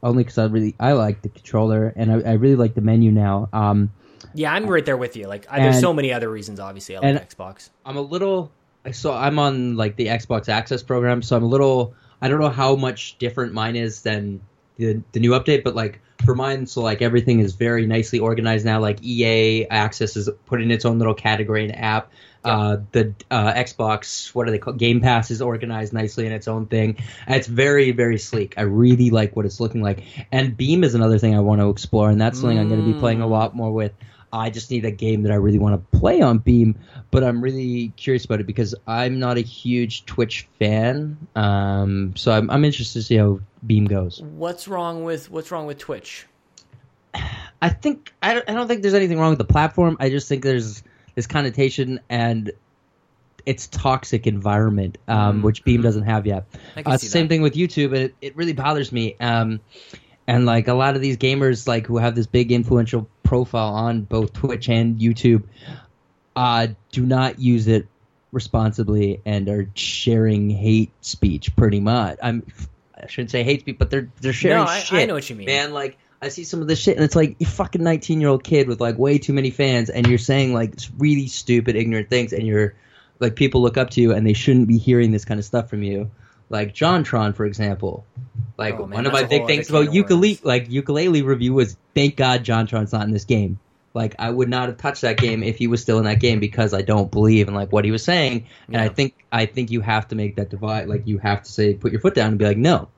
only 0.02 0.24
because 0.24 0.38
I 0.38 0.46
really 0.46 0.74
I 0.78 0.92
like 0.92 1.22
the 1.22 1.28
controller 1.28 1.92
and 1.96 2.12
I, 2.12 2.30
I 2.30 2.32
really 2.34 2.56
like 2.56 2.74
the 2.74 2.80
menu 2.80 3.10
now. 3.10 3.48
Um, 3.52 3.92
Yeah, 4.34 4.52
I'm 4.52 4.66
right 4.66 4.84
there 4.84 4.96
with 4.96 5.16
you. 5.16 5.26
Like, 5.26 5.46
I, 5.50 5.60
there's 5.60 5.80
so 5.80 5.92
many 5.92 6.12
other 6.12 6.30
reasons. 6.30 6.60
Obviously, 6.60 6.96
I 6.96 7.00
like 7.00 7.30
Xbox. 7.30 7.70
I'm 7.84 7.96
a 7.96 8.02
little. 8.02 8.50
I 8.84 8.92
so 8.92 9.12
I'm 9.12 9.38
on 9.38 9.76
like 9.76 9.96
the 9.96 10.06
Xbox 10.06 10.48
Access 10.48 10.82
program, 10.82 11.22
so 11.22 11.36
I'm 11.36 11.42
a 11.42 11.48
little. 11.48 11.94
I 12.20 12.28
don't 12.28 12.40
know 12.40 12.48
how 12.48 12.76
much 12.76 13.18
different 13.18 13.52
mine 13.52 13.76
is 13.76 14.02
than 14.02 14.40
the 14.76 15.02
the 15.12 15.20
new 15.20 15.30
update, 15.32 15.64
but 15.64 15.74
like 15.74 16.00
for 16.24 16.34
mine, 16.34 16.66
so 16.66 16.82
like 16.82 17.02
everything 17.02 17.40
is 17.40 17.54
very 17.54 17.86
nicely 17.86 18.18
organized 18.18 18.64
now. 18.64 18.80
Like 18.80 19.02
EA 19.02 19.66
Access 19.68 20.16
is 20.16 20.28
put 20.46 20.60
in 20.62 20.70
its 20.70 20.84
own 20.84 20.98
little 20.98 21.14
category 21.14 21.64
and 21.64 21.76
app. 21.76 22.10
Uh, 22.44 22.78
the 22.92 23.12
uh, 23.30 23.52
Xbox, 23.52 24.34
what 24.34 24.48
are 24.48 24.50
they 24.50 24.58
called? 24.58 24.78
Game 24.78 25.00
Pass 25.00 25.30
is 25.30 25.42
organized 25.42 25.92
nicely 25.92 26.24
in 26.24 26.32
its 26.32 26.48
own 26.48 26.66
thing. 26.66 26.96
It's 27.26 27.46
very, 27.46 27.90
very 27.90 28.16
sleek. 28.18 28.54
I 28.56 28.62
really 28.62 29.10
like 29.10 29.36
what 29.36 29.44
it's 29.44 29.60
looking 29.60 29.82
like. 29.82 30.04
And 30.32 30.56
Beam 30.56 30.84
is 30.84 30.94
another 30.94 31.18
thing 31.18 31.34
I 31.34 31.40
want 31.40 31.60
to 31.60 31.68
explore, 31.68 32.08
and 32.08 32.20
that's 32.20 32.40
something 32.40 32.58
I'm 32.58 32.68
going 32.68 32.80
to 32.80 32.92
be 32.92 32.98
playing 32.98 33.20
a 33.20 33.26
lot 33.26 33.54
more 33.54 33.72
with. 33.72 33.92
I 34.32 34.50
just 34.50 34.70
need 34.70 34.84
a 34.84 34.90
game 34.90 35.22
that 35.22 35.32
I 35.32 35.36
really 35.36 35.58
want 35.58 35.74
to 35.74 35.98
play 35.98 36.20
on 36.20 36.38
Beam, 36.38 36.76
but 37.10 37.24
I'm 37.24 37.42
really 37.42 37.92
curious 37.96 38.24
about 38.24 38.40
it 38.40 38.46
because 38.46 38.74
I'm 38.86 39.18
not 39.18 39.38
a 39.38 39.40
huge 39.40 40.04
Twitch 40.06 40.48
fan. 40.58 41.16
Um, 41.34 42.14
so 42.16 42.32
I'm, 42.32 42.50
I'm 42.50 42.64
interested 42.64 43.00
to 43.00 43.02
see 43.04 43.16
how 43.16 43.40
Beam 43.66 43.86
goes. 43.86 44.20
What's 44.20 44.68
wrong 44.68 45.04
with 45.04 45.30
what's 45.30 45.50
wrong 45.50 45.66
with 45.66 45.78
Twitch? 45.78 46.26
I 47.62 47.70
think 47.70 48.12
I 48.22 48.34
don't, 48.34 48.48
I 48.48 48.54
don't 48.54 48.68
think 48.68 48.82
there's 48.82 48.94
anything 48.94 49.18
wrong 49.18 49.30
with 49.30 49.38
the 49.38 49.44
platform. 49.44 49.96
I 49.98 50.10
just 50.10 50.28
think 50.28 50.44
there's 50.44 50.82
this 51.14 51.26
connotation 51.26 52.00
and 52.08 52.52
its 53.48 53.66
toxic 53.66 54.26
environment, 54.26 54.98
um, 55.08 55.42
which 55.42 55.64
Beam 55.64 55.80
doesn't 55.80 56.02
have 56.02 56.26
yet. 56.26 56.44
Uh, 56.76 56.98
same 56.98 57.24
that. 57.24 57.28
thing 57.28 57.42
with 57.42 57.54
YouTube, 57.54 57.94
it, 57.94 58.14
it 58.20 58.36
really 58.36 58.52
bothers 58.52 58.92
me. 58.92 59.16
Um, 59.18 59.60
and 60.26 60.44
like 60.44 60.68
a 60.68 60.74
lot 60.74 60.94
of 60.94 61.00
these 61.00 61.16
gamers, 61.16 61.66
like 61.66 61.86
who 61.86 61.96
have 61.96 62.14
this 62.14 62.26
big 62.26 62.52
influential 62.52 63.08
profile 63.28 63.74
on 63.74 64.00
both 64.02 64.32
Twitch 64.32 64.68
and 64.70 64.98
YouTube, 64.98 65.42
uh, 66.34 66.68
do 66.92 67.04
not 67.04 67.38
use 67.38 67.68
it 67.68 67.86
responsibly 68.32 69.20
and 69.26 69.48
are 69.48 69.68
sharing 69.74 70.50
hate 70.50 70.90
speech 71.02 71.54
pretty 71.56 71.80
much. 71.80 72.18
I'm 72.22 72.44
I 73.00 73.06
shouldn't 73.06 73.30
say 73.30 73.42
hate 73.44 73.60
speech, 73.60 73.76
but 73.78 73.90
they're 73.90 74.08
they're 74.20 74.32
sharing 74.32 74.58
I- 74.58 74.76
I 74.76 74.80
shit. 74.80 75.08
know 75.08 75.14
what 75.14 75.28
you 75.28 75.36
mean. 75.36 75.46
man. 75.46 75.72
Like 75.72 75.98
I 76.22 76.28
see 76.30 76.44
some 76.44 76.60
of 76.62 76.68
this 76.68 76.80
shit, 76.80 76.96
and 76.96 77.04
it's 77.04 77.14
like 77.14 77.36
you 77.38 77.46
fucking 77.46 77.82
nineteen 77.82 78.20
year 78.20 78.30
old 78.30 78.42
kid 78.44 78.66
with 78.66 78.80
like 78.80 78.98
way 78.98 79.18
too 79.18 79.32
many 79.34 79.50
fans, 79.50 79.90
and 79.90 80.06
you're 80.06 80.18
saying 80.18 80.52
like 80.54 80.74
really 80.96 81.26
stupid, 81.28 81.76
ignorant 81.76 82.08
things, 82.10 82.32
and 82.32 82.46
you're 82.46 82.74
like 83.20 83.36
people 83.36 83.60
look 83.62 83.76
up 83.76 83.90
to 83.90 84.00
you, 84.00 84.12
and 84.12 84.26
they 84.26 84.32
shouldn't 84.32 84.68
be 84.68 84.78
hearing 84.78 85.10
this 85.12 85.24
kind 85.24 85.38
of 85.38 85.44
stuff 85.44 85.68
from 85.68 85.82
you. 85.82 86.10
Like 86.50 86.74
JonTron, 86.74 87.34
for 87.36 87.44
example. 87.44 88.06
Like 88.56 88.74
Oh, 88.74 88.86
man, 88.86 88.90
one 88.90 89.06
of 89.06 89.12
my 89.12 89.22
big 89.24 89.46
things 89.46 89.70
about 89.70 89.88
Yooka-Laylee, 89.88 90.42
worms. 90.42 90.44
like 90.44 90.68
Yooka-Laylee 90.68 91.24
review 91.24 91.54
was 91.54 91.76
thank 91.94 92.16
God 92.16 92.44
JonTron's 92.44 92.92
not 92.92 93.02
in 93.06 93.12
this 93.12 93.24
game. 93.24 93.58
Like 93.94 94.14
I 94.18 94.30
would 94.30 94.48
not 94.48 94.68
have 94.68 94.78
touched 94.78 95.02
that 95.02 95.16
game 95.16 95.42
if 95.42 95.56
he 95.56 95.66
was 95.66 95.80
still 95.82 95.98
in 95.98 96.04
that 96.04 96.20
game 96.20 96.40
because 96.40 96.74
I 96.74 96.82
don't 96.82 97.10
believe 97.10 97.48
in 97.48 97.54
like 97.54 97.72
what 97.72 97.84
he 97.84 97.90
was 97.90 98.04
saying, 98.04 98.46
and 98.68 98.76
I 98.76 98.88
think 98.88 99.14
I 99.32 99.46
think 99.46 99.70
you 99.70 99.80
have 99.80 100.08
to 100.08 100.14
make 100.14 100.36
that 100.36 100.50
divide. 100.50 100.88
Like 100.88 101.06
you 101.06 101.18
have 101.18 101.42
to 101.42 101.50
say, 101.50 101.74
put 101.74 101.92
your 101.92 102.00
foot 102.00 102.14
down 102.14 102.28
and 102.28 102.38
be 102.38 102.44
like, 102.44 102.56
no. 102.58 102.88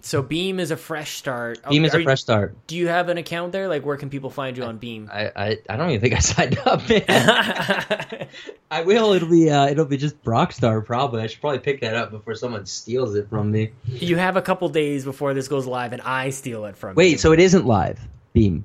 So 0.00 0.22
Beam 0.22 0.60
is 0.60 0.70
a 0.70 0.76
fresh 0.76 1.16
start. 1.16 1.58
Beam 1.68 1.84
is 1.84 1.94
are 1.94 2.00
a 2.00 2.04
fresh 2.04 2.20
start. 2.20 2.56
Do 2.66 2.76
you 2.76 2.88
have 2.88 3.08
an 3.08 3.18
account 3.18 3.52
there? 3.52 3.68
Like, 3.68 3.84
where 3.84 3.96
can 3.96 4.10
people 4.10 4.30
find 4.30 4.56
you 4.56 4.62
on 4.64 4.78
Beam? 4.78 5.10
I, 5.12 5.30
I, 5.34 5.56
I 5.68 5.76
don't 5.76 5.90
even 5.90 6.00
think 6.00 6.14
I 6.14 6.18
signed 6.20 6.58
up, 6.64 6.88
man. 6.88 8.28
I 8.70 8.82
will. 8.82 9.12
It'll 9.12 9.28
be 9.28 9.50
uh, 9.50 9.66
it'll 9.66 9.84
be 9.84 9.96
just 9.96 10.22
Brockstar 10.22 10.84
probably. 10.84 11.22
I 11.22 11.26
should 11.26 11.40
probably 11.40 11.58
pick 11.60 11.80
that 11.80 11.94
up 11.94 12.10
before 12.10 12.34
someone 12.34 12.66
steals 12.66 13.14
it 13.14 13.28
from 13.28 13.50
me. 13.50 13.72
you 13.86 14.16
have 14.16 14.36
a 14.36 14.42
couple 14.42 14.68
days 14.68 15.04
before 15.04 15.34
this 15.34 15.48
goes 15.48 15.66
live, 15.66 15.92
and 15.92 16.02
I 16.02 16.30
steal 16.30 16.64
it 16.66 16.76
from 16.76 16.90
you. 16.90 16.96
Wait, 16.96 17.20
so 17.20 17.32
it 17.32 17.40
isn't 17.40 17.66
live, 17.66 17.98
Beam. 18.32 18.64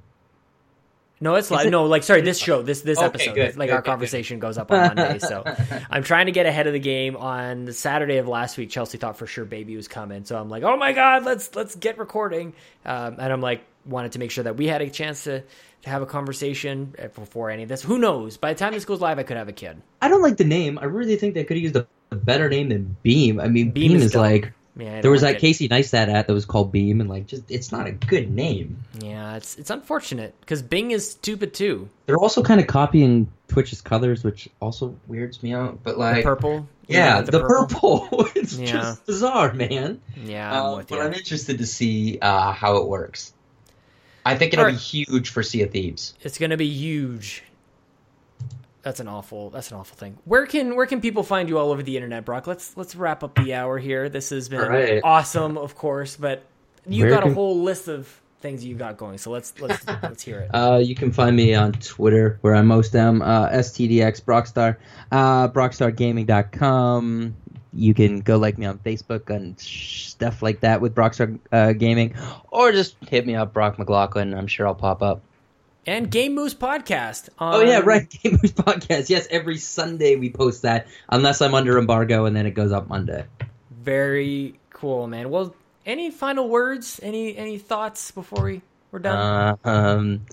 No, 1.24 1.36
it's 1.36 1.50
live. 1.50 1.68
it- 1.68 1.72
No, 1.72 1.86
like 1.86 2.04
sorry, 2.04 2.22
this 2.22 2.38
show, 2.38 2.62
this 2.62 2.82
this 2.82 2.98
Okay, 2.98 3.06
episode, 3.06 3.36
good, 3.36 3.58
like 3.58 3.70
good, 3.70 3.76
our 3.76 3.82
good, 3.82 3.90
conversation 3.90 4.40
goes 4.40 4.58
up 4.58 4.72
on 4.72 4.96
Monday. 4.96 5.20
So 5.20 5.44
I'm 5.90 6.04
trying 6.04 6.26
to 6.26 6.34
get 6.34 6.46
ahead 6.46 6.68
of 6.68 6.74
the 6.74 6.80
game. 6.80 7.16
On 7.16 7.66
the 7.66 7.74
Saturday 7.74 8.18
of 8.18 8.28
last 8.28 8.58
week, 8.58 8.70
Chelsea 8.70 8.98
thought 8.98 9.18
for 9.18 9.26
sure 9.26 9.46
baby 9.46 9.76
was 9.76 9.88
coming, 9.88 10.26
so 10.26 10.38
I'm 10.38 10.50
like, 10.50 10.64
oh 10.64 10.76
my 10.76 10.92
god, 10.92 11.24
let's 11.24 11.56
let's 11.56 11.76
get 11.76 11.98
recording. 11.98 12.54
Um, 12.86 13.16
and 13.20 13.32
I'm 13.32 13.42
like, 13.42 13.64
wanted 13.86 14.12
to 14.12 14.20
make 14.20 14.32
sure 14.32 14.44
that 14.44 14.58
we 14.58 14.68
had 14.68 14.82
a 14.82 14.90
chance 14.90 15.24
to 15.24 15.42
to 15.84 15.90
have 15.90 16.02
a 16.02 16.06
conversation 16.06 16.94
uh, 17.02 17.08
before 17.08 17.50
any 17.50 17.64
of 17.64 17.70
this. 17.70 17.82
Who 17.82 17.98
knows? 17.98 18.38
By 18.38 18.54
the 18.54 18.60
time 18.60 18.74
this 18.74 18.86
goes 18.86 19.02
live, 19.02 19.18
I 19.20 19.24
could 19.24 19.38
have 19.38 19.48
a 19.50 19.54
kid. 19.54 19.82
I 20.02 20.08
don't 20.10 20.22
like 20.22 20.38
the 20.38 20.46
name. 20.46 20.78
I 20.80 20.86
really 20.86 21.16
think 21.16 21.34
they 21.34 21.44
could 21.44 21.58
have 21.58 21.64
used 21.64 21.76
a, 21.76 21.88
better 22.16 22.48
name 22.48 22.70
than 22.70 22.96
Beam. 23.02 23.40
I 23.40 23.48
mean, 23.48 23.72
Beam 23.72 23.94
Beam, 23.94 23.98
is 23.98 24.06
is, 24.06 24.16
like 24.16 24.54
Yeah, 24.76 25.02
there 25.02 25.12
was 25.12 25.22
like 25.22 25.34
that 25.36 25.38
it. 25.38 25.42
Casey 25.42 25.70
Neistat 25.70 26.08
at 26.08 26.26
that 26.28 26.34
was 26.34 26.46
called 26.46 26.72
Beme, 26.72 27.00
and 27.02 27.10
like 27.10 27.28
just 27.28 27.44
it's 27.50 27.72
not 27.72 27.86
a 27.86 27.92
good 27.92 28.32
name. 28.32 28.84
Yeah, 29.00 29.36
it's 29.36 29.56
it's 29.58 29.70
unfortunate 29.70 30.34
because 30.40 30.64
Bing 30.64 30.90
is 30.92 31.12
stupid 31.12 31.54
too. 31.54 31.90
They're 32.08 32.18
also 32.18 32.42
kind 32.42 32.60
of 32.60 32.66
copying 32.66 33.30
Twitch's 33.50 33.82
colors, 33.82 34.24
which 34.24 34.50
also 34.60 34.96
weirds 35.08 35.44
me 35.44 35.54
out. 35.54 35.84
But 35.84 35.94
The 35.94 36.00
like, 36.00 36.24
purple. 36.24 36.68
yeah, 36.88 37.20
with 37.22 37.30
the, 37.30 37.42
purple. 37.42 38.08
it's 38.36 38.58
Yeah. 38.58 38.72
just 38.72 39.06
bizarre, 39.06 39.54
man. 39.54 40.02
Yeah, 40.26 40.50
I'm 40.52 40.80
Uh, 40.80 40.84
but. 40.90 41.00
I'm 41.02 41.14
interested 41.14 41.60
to 41.60 41.68
see 41.68 42.18
uh, 42.20 42.52
how 42.52 42.78
it 42.78 42.88
works. 42.88 43.32
I 44.26 44.38
think 44.38 44.54
it'll 44.54 44.64
Alright. 44.66 44.76
be 44.80 44.82
huge 44.82 45.30
for 45.30 45.44
Sea 45.44 45.62
of 45.64 45.72
Thieves. 45.72 46.16
It's 46.22 46.40
gonna 46.40 46.58
be 46.58 46.68
huge. 46.70 47.44
That's 48.84 49.00
an 49.00 49.08
awful. 49.08 49.50
That's 49.50 49.72
an 49.72 49.78
awful 49.78 49.96
thing. 49.96 50.18
Where 50.26 50.46
can 50.46 50.76
where 50.76 50.86
can 50.86 51.00
people 51.00 51.24
find 51.24 51.48
you 51.48 51.58
all 51.58 51.72
over 51.72 51.82
the 51.82 51.96
internet, 51.96 52.26
Brock? 52.26 52.48
Let's 52.48 52.76
let's 52.76 52.96
wrap 52.96 53.24
up 53.24 53.34
the 53.36 53.54
hour 53.54 53.80
here. 53.80 54.10
This 54.10 54.30
has 54.30 54.50
been 54.50 54.60
right. 54.60 55.02
awesome, 55.04 55.58
of 55.58 55.76
course, 55.76 56.18
but 56.18 56.44
you 56.86 57.08
got 57.08 57.26
a 57.26 57.34
whole 57.34 57.62
list 57.62 57.88
of 57.88 58.22
things 58.42 58.66
you've 58.66 58.78
got 58.78 58.98
going. 58.98 59.18
So 59.18 59.32
let's 59.32 59.60
let's 59.62 59.88
let's 59.88 60.22
hear 60.22 60.42
it. 60.42 60.52
Uh, 60.54 60.78
you 60.78 60.96
can 60.96 61.12
find 61.12 61.36
me 61.36 61.56
on 61.56 61.72
Twitter, 61.74 62.38
where 62.42 62.56
I 62.56 62.62
most 62.62 62.96
am, 62.96 63.22
uh, 63.22 63.50
STDX 63.50 64.22
Brockstar, 64.22 64.76
uh, 65.12 65.48
BrockstarGaming.com. 65.48 67.36
You 67.76 67.94
can 67.94 68.20
go 68.20 68.38
like 68.38 68.58
me 68.58 68.66
on 68.66 68.78
Facebook 68.80 69.34
and 69.34 69.60
stuff 69.60 70.44
like 70.44 70.60
that 70.60 70.82
with 70.82 70.94
Brockstar 70.94 71.40
uh, 71.52 71.74
Gaming, 71.74 72.16
or 72.52 72.72
just 72.72 72.98
hit 73.08 73.26
me 73.26 73.34
up, 73.34 73.54
Brock 73.54 73.80
McLaughlin. 73.80 74.34
I'm 74.34 74.48
sure 74.48 74.68
I'll 74.68 74.76
pop 74.76 75.02
up. 75.02 75.22
And 75.86 76.10
Game 76.10 76.34
Moose 76.34 76.54
podcast. 76.54 77.28
Oh 77.40 77.62
yeah, 77.62 77.80
right. 77.80 78.10
Game 78.24 78.34
Moves 78.34 78.54
Podcast. 78.54 79.10
Yes, 79.10 79.28
every 79.30 79.58
Sunday 79.58 80.16
we 80.16 80.30
post 80.30 80.62
that, 80.62 80.88
unless 81.10 81.42
I'm 81.42 81.54
under 81.54 81.78
embargo, 81.78 82.26
and 82.26 82.36
then 82.36 82.46
it 82.46 82.52
goes 82.52 82.72
up 82.72 82.88
Monday. 82.88 83.26
Very 83.70 84.60
cool, 84.70 85.08
man. 85.08 85.30
Well, 85.30 85.54
any 85.86 86.10
final 86.10 86.48
words? 86.48 87.02
Any 87.04 87.36
any 87.36 87.58
thoughts 87.58 88.12
before 88.12 88.46
we 88.46 88.62
we're 88.92 89.00
done? 89.00 89.18
Uh, 89.66 89.70
um, 89.70 90.26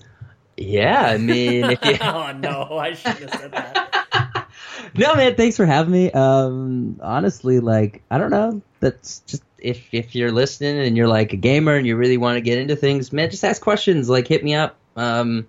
yeah, 0.55 1.01
I 1.01 1.17
mean, 1.17 1.65
if 1.65 1.83
you, 1.83 1.97
oh 2.01 2.31
no, 2.31 2.77
I 2.77 2.93
shouldn't 2.93 3.29
have 3.29 3.41
said 3.41 3.51
that. 3.51 4.47
no 4.95 5.15
man, 5.15 5.35
thanks 5.35 5.57
for 5.57 5.65
having 5.65 5.91
me. 5.91 6.11
Um, 6.11 6.97
honestly, 7.03 7.59
like 7.59 8.03
I 8.09 8.17
don't 8.17 8.31
know. 8.31 8.61
That's 8.79 9.19
just 9.27 9.43
if 9.57 9.93
if 9.93 10.15
you're 10.15 10.31
listening 10.31 10.79
and 10.79 10.95
you're 10.95 11.09
like 11.09 11.33
a 11.33 11.37
gamer 11.37 11.75
and 11.75 11.85
you 11.85 11.97
really 11.97 12.17
want 12.17 12.37
to 12.37 12.41
get 12.41 12.57
into 12.57 12.77
things, 12.77 13.11
man, 13.11 13.29
just 13.29 13.43
ask 13.43 13.61
questions. 13.61 14.07
Like 14.07 14.27
hit 14.27 14.45
me 14.45 14.55
up. 14.55 14.77
Um, 14.95 15.47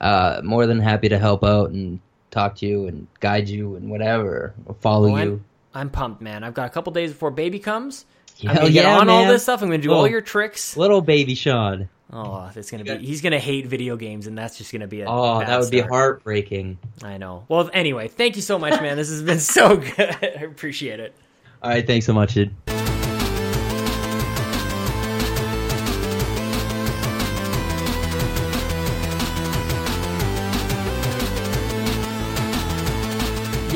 uh, 0.00 0.40
more 0.44 0.66
than 0.66 0.78
happy 0.80 1.08
to 1.08 1.18
help 1.18 1.42
out 1.44 1.70
and 1.70 2.00
talk 2.30 2.56
to 2.56 2.66
you 2.66 2.86
and 2.86 3.06
guide 3.20 3.48
you 3.48 3.76
and 3.76 3.90
whatever, 3.90 4.54
or 4.66 4.74
follow 4.80 5.08
Well, 5.08 5.16
I'm- 5.16 5.28
you. 5.28 5.44
I'm 5.74 5.90
pumped, 5.90 6.22
man. 6.22 6.42
I've 6.42 6.54
got 6.54 6.66
a 6.66 6.70
couple 6.70 6.92
days 6.92 7.12
before 7.12 7.30
baby 7.30 7.58
comes. 7.58 8.06
I'm 8.46 8.54
gonna 8.54 8.70
get 8.70 8.84
yeah, 8.84 8.98
on 8.98 9.08
all 9.10 9.26
this 9.26 9.42
stuff. 9.42 9.62
I'm 9.62 9.68
gonna 9.68 9.78
do 9.82 9.92
all 9.92 10.02
Oh. 10.02 10.06
your 10.06 10.20
tricks. 10.22 10.76
Little 10.76 11.00
baby 11.02 11.34
Sean. 11.34 11.88
Oh, 12.12 12.48
that's 12.54 12.70
gonna 12.70 12.84
You 12.84 12.96
be. 12.98 13.04
He's 13.06 13.20
gonna 13.20 13.38
hate 13.38 13.66
video 13.66 13.96
games, 13.96 14.26
and 14.26 14.38
that's 14.38 14.56
just 14.58 14.72
gonna 14.72 14.86
be 14.86 15.00
a. 15.02 15.06
Oh, 15.08 15.40
bad 15.40 15.48
that 15.48 15.60
would 15.60 15.70
be 15.70 15.80
heartbreaking. 15.80 16.78
I 17.02 17.18
know. 17.18 17.44
Well, 17.48 17.68
anyway, 17.72 18.08
thank 18.08 18.36
you 18.36 18.42
so 18.42 18.58
much, 18.58 18.80
man. 18.80 18.96
This 18.96 19.08
has 19.10 19.22
been 19.22 19.40
so 19.40 19.76
good. 19.96 20.16
I 20.22 20.42
appreciate 20.44 21.00
it. 21.00 21.14
All 21.62 21.70
right, 21.70 21.86
thanks 21.86 22.06
so 22.06 22.12
much, 22.12 22.34
dude. 22.34 22.54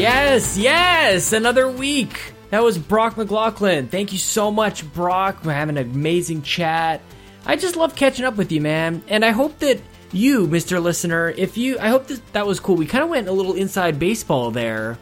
Yes, 0.01 0.57
yes, 0.57 1.35
another 1.35 1.71
week. 1.71 2.33
That 2.49 2.63
was 2.63 2.79
Brock 2.79 3.19
McLaughlin. 3.19 3.89
Thank 3.89 4.15
you 4.15 4.19
so 4.19 4.51
much, 4.51 4.91
Brock. 4.95 5.45
We're 5.45 5.53
having 5.53 5.77
an 5.77 5.91
amazing 5.91 6.41
chat. 6.41 7.03
I 7.45 7.57
just 7.57 7.77
love 7.77 7.95
catching 7.95 8.25
up 8.25 8.39
with 8.39 8.51
you, 8.51 8.63
man. 8.63 9.03
And 9.09 9.27
I 9.27 9.33
hope 9.33 9.59
that 9.59 9.79
you, 10.11 10.47
Mr. 10.47 10.83
Listener, 10.83 11.29
if 11.37 11.59
you, 11.59 11.79
I 11.79 11.89
hope 11.89 12.07
that 12.07 12.33
that 12.33 12.47
was 12.47 12.61
cool. 12.61 12.77
We 12.77 12.87
kind 12.87 13.05
of 13.05 13.11
went 13.11 13.29
a 13.29 13.33
little 13.33 13.53
inside 13.53 13.99
baseball 13.99 14.51
there. 14.51 14.97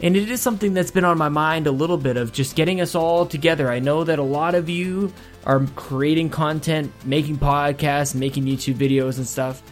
And 0.00 0.16
it 0.16 0.30
is 0.30 0.40
something 0.40 0.72
that's 0.72 0.90
been 0.90 1.04
on 1.04 1.18
my 1.18 1.28
mind 1.28 1.66
a 1.66 1.70
little 1.70 1.98
bit 1.98 2.16
of 2.16 2.32
just 2.32 2.56
getting 2.56 2.80
us 2.80 2.94
all 2.94 3.26
together. 3.26 3.70
I 3.70 3.78
know 3.78 4.04
that 4.04 4.18
a 4.18 4.22
lot 4.22 4.54
of 4.54 4.70
you 4.70 5.12
are 5.44 5.66
creating 5.76 6.30
content, 6.30 6.90
making 7.04 7.36
podcasts, 7.36 8.14
making 8.14 8.44
YouTube 8.44 8.76
videos 8.76 9.18
and 9.18 9.26
stuff. 9.26 9.62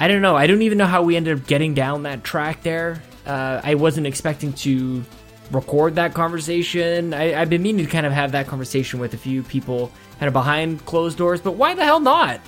I 0.00 0.08
don't 0.08 0.22
know. 0.22 0.36
I 0.36 0.46
don't 0.46 0.62
even 0.62 0.78
know 0.78 0.86
how 0.86 1.02
we 1.02 1.16
ended 1.16 1.38
up 1.38 1.46
getting 1.46 1.74
down 1.74 2.04
that 2.04 2.24
track 2.24 2.62
there. 2.62 3.02
Uh, 3.28 3.60
I 3.62 3.74
wasn't 3.74 4.06
expecting 4.06 4.54
to 4.54 5.04
record 5.50 5.94
that 5.96 6.14
conversation. 6.14 7.12
I, 7.12 7.40
I've 7.40 7.50
been 7.50 7.62
meaning 7.62 7.84
to 7.84 7.90
kind 7.90 8.06
of 8.06 8.12
have 8.12 8.32
that 8.32 8.46
conversation 8.46 9.00
with 9.00 9.14
a 9.14 9.18
few 9.18 9.42
people 9.42 9.92
kind 10.18 10.28
of 10.28 10.32
behind 10.32 10.84
closed 10.86 11.18
doors, 11.18 11.40
but 11.40 11.52
why 11.52 11.74
the 11.74 11.84
hell 11.84 12.00
not? 12.00 12.40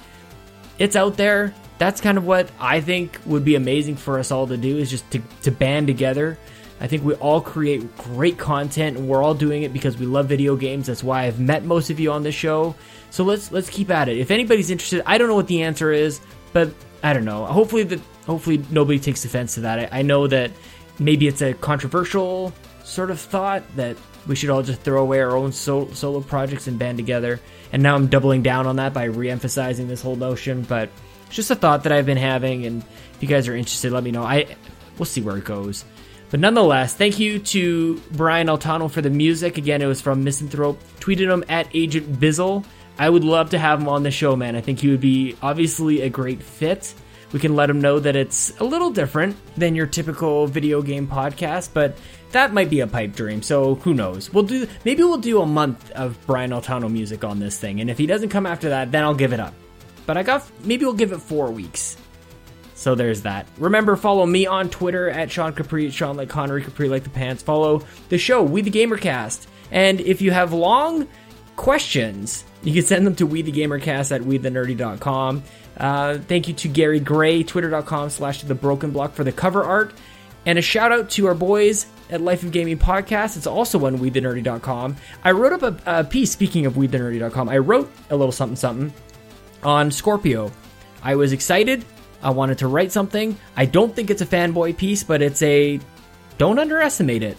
It's 0.79 0.97
out 0.97 1.17
there. 1.17 1.55
That's 1.79 2.01
kind 2.01 2.19
of 2.19 2.27
what 2.27 2.51
I 2.59 2.81
think 2.81 3.19
would 3.27 3.45
be 3.45 3.55
amazing 3.55 3.97
for 3.97 4.19
us 4.19 4.31
all 4.31 4.47
to 4.47 4.57
do 4.57 4.79
is 4.79 4.91
just 4.91 5.11
to, 5.13 5.21
to 5.43 5.51
band 5.51 5.87
together. 5.87 6.39
I 6.81 6.87
think 6.87 7.05
we 7.05 7.15
all 7.15 7.43
create 7.43 7.97
great 7.99 8.39
content 8.39 8.97
and 8.97 9.07
we're 9.07 9.23
all 9.23 9.35
doing 9.35 9.63
it 9.63 9.73
because 9.73 9.99
we 9.99 10.07
love 10.07 10.27
video 10.27 10.57
games. 10.57 10.87
That's 10.87 11.05
why 11.05 11.25
I've 11.25 11.39
met 11.39 11.65
most 11.65 11.91
of 11.91 12.01
you 12.01 12.11
on 12.11 12.23
this 12.23 12.35
show. 12.35 12.75
So 13.11 13.23
let's 13.25 13.53
let's 13.53 13.69
keep 13.69 13.91
at 13.91 14.09
it. 14.09 14.17
If 14.17 14.31
anybody's 14.31 14.71
interested, 14.71 15.03
I 15.05 15.19
don't 15.19 15.29
know 15.29 15.35
what 15.35 15.47
the 15.47 15.63
answer 15.63 15.93
is, 15.93 16.21
but 16.55 16.73
I 17.03 17.13
don't 17.13 17.27
know. 17.27 17.45
Hopefully 17.45 17.83
that 17.85 18.01
hopefully 18.31 18.63
nobody 18.71 18.99
takes 18.99 19.25
offense 19.25 19.55
to 19.55 19.61
that. 19.63 19.93
I, 19.93 20.01
I 20.01 20.03
know 20.03 20.27
that 20.27 20.53
maybe 20.99 21.27
it's 21.27 21.43
a 21.43 21.55
controversial 21.55 22.53
sort 22.85 23.11
of 23.11 23.21
thought 23.21 23.63
that 23.77 23.97
we 24.27 24.37
should 24.37 24.51
all 24.51 24.63
just 24.63 24.83
throw 24.83 25.03
away 25.03 25.21
our 25.21 25.37
own 25.37 25.53
so, 25.53 25.89
solo 25.93 26.21
projects 26.21 26.67
and 26.67 26.79
band 26.79 26.99
together. 26.99 27.41
And 27.73 27.83
now 27.83 27.95
I'm 27.95 28.09
doubling 28.09 28.43
down 28.43 28.67
on 28.67 28.77
that 28.77 28.93
by 28.93 29.05
re-emphasizing 29.05 29.89
this 29.89 30.03
whole 30.03 30.17
notion, 30.17 30.63
but 30.63 30.89
it's 31.27 31.37
just 31.37 31.51
a 31.51 31.55
thought 31.55 31.85
that 31.85 31.93
I've 31.93 32.07
been 32.07 32.17
having 32.17 32.67
and 32.67 32.83
if 32.83 33.23
you 33.23 33.29
guys 33.29 33.49
are 33.49 33.55
interested, 33.55 33.93
let 33.93 34.03
me 34.03 34.11
know. 34.11 34.23
I 34.23 34.57
we'll 34.99 35.07
see 35.07 35.21
where 35.21 35.37
it 35.37 35.45
goes. 35.45 35.85
But 36.31 36.41
nonetheless, 36.41 36.95
thank 36.95 37.19
you 37.19 37.39
to 37.39 38.01
Brian 38.13 38.47
Altano 38.47 38.91
for 38.91 39.03
the 39.03 39.11
music. 39.11 39.59
Again, 39.59 39.83
it 39.83 39.87
was 39.87 40.01
from 40.01 40.25
Misanthrope. 40.25 40.81
Tweeted 41.01 41.31
him 41.31 41.45
at 41.49 41.69
Agent 41.75 42.21
Bizzle. 42.21 42.65
I 42.99 43.11
would 43.11 43.25
love 43.25 43.51
to 43.51 43.59
have 43.59 43.81
him 43.81 43.89
on 43.89 44.05
the 44.05 44.11
show, 44.11 44.37
man. 44.37 44.57
I 44.57 44.61
think 44.61 44.79
he 44.79 44.89
would 44.89 45.01
be 45.01 45.37
obviously 45.43 46.03
a 46.03 46.09
great 46.09 46.43
fit. 46.43 46.95
We 47.33 47.39
can 47.41 47.55
let 47.55 47.67
them 47.67 47.81
know 47.81 47.99
that 48.01 48.17
it's 48.17 48.59
a 48.61 48.65
little 48.65 48.91
different 48.91 49.37
than 49.57 49.75
your 49.75 49.87
typical 49.87 50.47
video 50.47 50.83
game 50.83 51.07
podcast, 51.07 51.71
but 51.73 51.97
that 52.33 52.53
might 52.53 52.71
be 52.71 52.81
a 52.81 52.87
pipe 52.87 53.15
dream. 53.15 53.43
So 53.43 53.77
who 53.77 53.95
knows? 53.95 54.33
We'll 54.33 54.45
do 54.45 54.67
maybe 54.85 55.03
we'll 55.03 55.19
do 55.19 55.41
a 55.41 55.47
month 55.47 55.91
of 55.93 56.19
Brian 56.27 56.51
Altano 56.51 56.91
music 56.91 57.25
on 57.25 57.39
this 57.39 57.59
thing, 57.59 57.81
and 57.81 57.91
if 57.91 57.99
he 57.99 58.07
doesn't 58.07 58.31
come 58.31 58.47
after 58.47 58.71
that, 58.71 58.93
then 58.93 59.05
I'll 59.05 59.15
give 59.15 59.33
it 59.33 59.41
up. 59.41 59.55
But 60.07 60.17
I 60.17 60.23
got 60.23 60.45
maybe 60.65 60.85
we'll 60.85 60.95
give 60.95 61.13
it 61.13 61.21
four 61.21 61.51
weeks. 61.51 61.97
So 62.75 62.95
there's 62.95 63.23
that. 63.23 63.47
Remember, 63.59 63.95
follow 63.95 64.25
me 64.25 64.47
on 64.47 64.71
Twitter 64.71 65.11
at 65.11 65.31
Sean 65.31 65.53
Capri, 65.53 65.91
Sean 65.91 66.17
like 66.17 66.31
Connery, 66.31 66.63
Capri 66.63 66.89
like 66.89 67.05
the 67.05 67.11
pants. 67.11 67.43
Follow 67.43 67.85
the 68.09 68.17
show, 68.17 68.43
We 68.43 68.63
the 68.63 68.71
Gamercast. 68.71 69.47
And 69.71 70.01
if 70.01 70.23
you 70.23 70.31
have 70.31 70.53
long 70.53 71.07
questions, 71.57 72.45
you 72.63 72.73
can 72.73 72.83
send 72.83 73.07
them 73.07 73.15
to 73.17 73.27
we 73.27 73.43
the 73.43 73.53
gamercast 73.53 74.13
at 74.13 74.23
We 74.23 74.39
wethenerdy.com. 74.39 75.43
Uh, 75.81 76.19
thank 76.19 76.47
you 76.47 76.55
to 76.55 76.69
Gary 76.69 77.01
Gray, 77.01 77.43
twitter.com 77.43 78.11
slash 78.11 78.43
the 78.43 78.55
broken 78.55 78.91
block 78.91 79.15
for 79.15 79.25
the 79.25 79.33
cover 79.33 79.65
art. 79.65 79.95
And 80.47 80.59
a 80.59 80.63
shout 80.63 80.93
out 80.93 81.11
to 81.11 81.27
our 81.27 81.35
boys 81.35 81.87
at 82.11 82.21
Life 82.21 82.43
of 82.43 82.53
Gaming 82.53 82.79
Podcast. 82.79 83.37
It's 83.37 83.47
also 83.47 83.87
on 83.87 83.99
wethenerdy.com. 83.99 84.97
I 85.25 85.31
wrote 85.33 85.63
up 85.63 85.87
a, 85.87 86.01
a 86.01 86.05
piece, 86.05 86.31
speaking 86.31 86.67
of 86.67 86.75
wethenerdy.com, 86.75 87.49
I 87.49 87.59
wrote 87.59 87.91
a 88.11 88.17
little 88.17 88.33
something 88.33 88.57
something 88.57 88.93
on 89.63 89.91
Scorpio. 89.91 90.53
I 91.03 91.17
was 91.17 91.33
excited. 91.33 91.85
I 92.23 92.31
wanted 92.31 92.59
to 92.59 92.69
write 92.69 92.93
something. 92.93 93.39
I 93.57 93.65
don't 93.65 93.95
think 93.95 94.11
it's 94.11 94.23
a 94.23 94.27
fanboy 94.27 94.77
piece, 94.77 95.03
but 95.03 95.23
it's 95.23 95.41
a 95.43 95.81
don't 96.37 96.59
underestimate 96.59 97.23
it. 97.23 97.39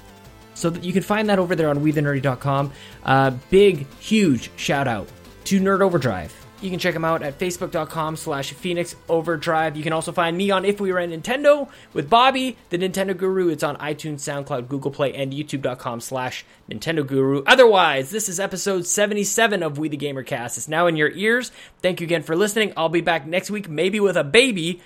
So 0.54 0.70
that 0.70 0.84
you 0.84 0.94
can 0.94 1.04
find 1.04 1.30
that 1.30 1.40
over 1.40 1.56
there 1.56 1.70
on 1.70 1.80
wethenerdy.com. 1.80 2.72
Uh, 3.04 3.32
big, 3.50 3.88
huge 4.00 4.52
shout 4.58 4.88
out 4.88 5.08
to 5.46 5.60
Nerd 5.60 5.82
Overdrive. 5.82 6.41
You 6.62 6.70
can 6.70 6.78
check 6.78 6.94
them 6.94 7.04
out 7.04 7.24
at 7.24 7.40
facebook.com 7.40 8.16
slash 8.16 8.54
Phoenix 8.54 8.96
Overdrive. 9.10 9.76
You 9.76 9.82
can 9.82 9.94
also 9.94 10.12
find 10.12 10.38
me 10.38 10.52
on 10.52 10.64
If 10.64 10.80
We 10.80 10.94
Were 10.94 11.00
at 11.00 11.10
Nintendo 11.10 11.68
with 11.92 12.08
Bobby, 12.08 12.56
the 12.70 12.78
Nintendo 12.78 13.18
Guru. 13.18 13.50
It's 13.50 13.64
on 13.64 13.78
iTunes, 13.78 14.20
SoundCloud, 14.20 14.68
Google 14.68 14.92
Play, 14.92 15.12
and 15.16 15.34
YouTube.com 15.34 16.02
slash 16.02 16.46
Nintendo 16.70 17.06
Guru. 17.06 17.42
Otherwise, 17.48 18.12
this 18.12 18.30
is 18.30 18.40
episode 18.40 18.86
77 18.86 19.64
of 19.64 19.80
We 19.80 19.90
the 19.90 19.98
Gamer 19.98 20.22
Cast. 20.22 20.58
It's 20.58 20.68
now 20.68 20.86
in 20.86 20.96
your 20.96 21.10
ears. 21.10 21.52
Thank 21.82 22.00
you 22.00 22.06
again 22.06 22.22
for 22.22 22.36
listening. 22.36 22.74
I'll 22.78 22.90
be 22.90 23.02
back 23.02 23.26
next 23.26 23.50
week, 23.50 23.68
maybe 23.68 24.00
with 24.00 24.16
a 24.16 24.24
baby. 24.24 24.82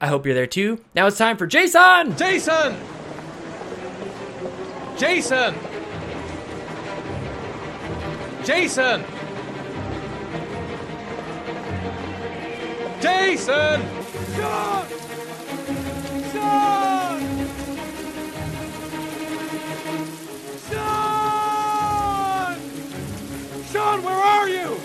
I 0.00 0.08
hope 0.08 0.26
you're 0.26 0.34
there 0.34 0.48
too. 0.48 0.80
Now 0.96 1.06
it's 1.06 1.18
time 1.18 1.36
for 1.36 1.46
Jason! 1.46 2.16
Jason! 2.16 2.76
Jason! 4.96 5.54
Jason! 8.42 9.19
Jason! 13.00 13.80
Sean! 14.36 14.86
Sean! 16.32 17.20
Sean! 20.68 22.56
Sean, 23.72 24.02
where 24.02 24.14
are 24.14 24.48
you? 24.50 24.76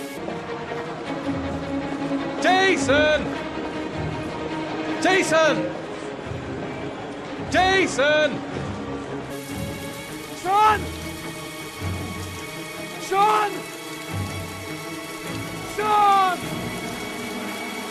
Jason! 2.41 3.25
Jason! 5.01 5.55
Jason! 7.51 8.41
Sean! 10.41 10.79
Sean! 13.01 13.51
Sean! 15.75 16.64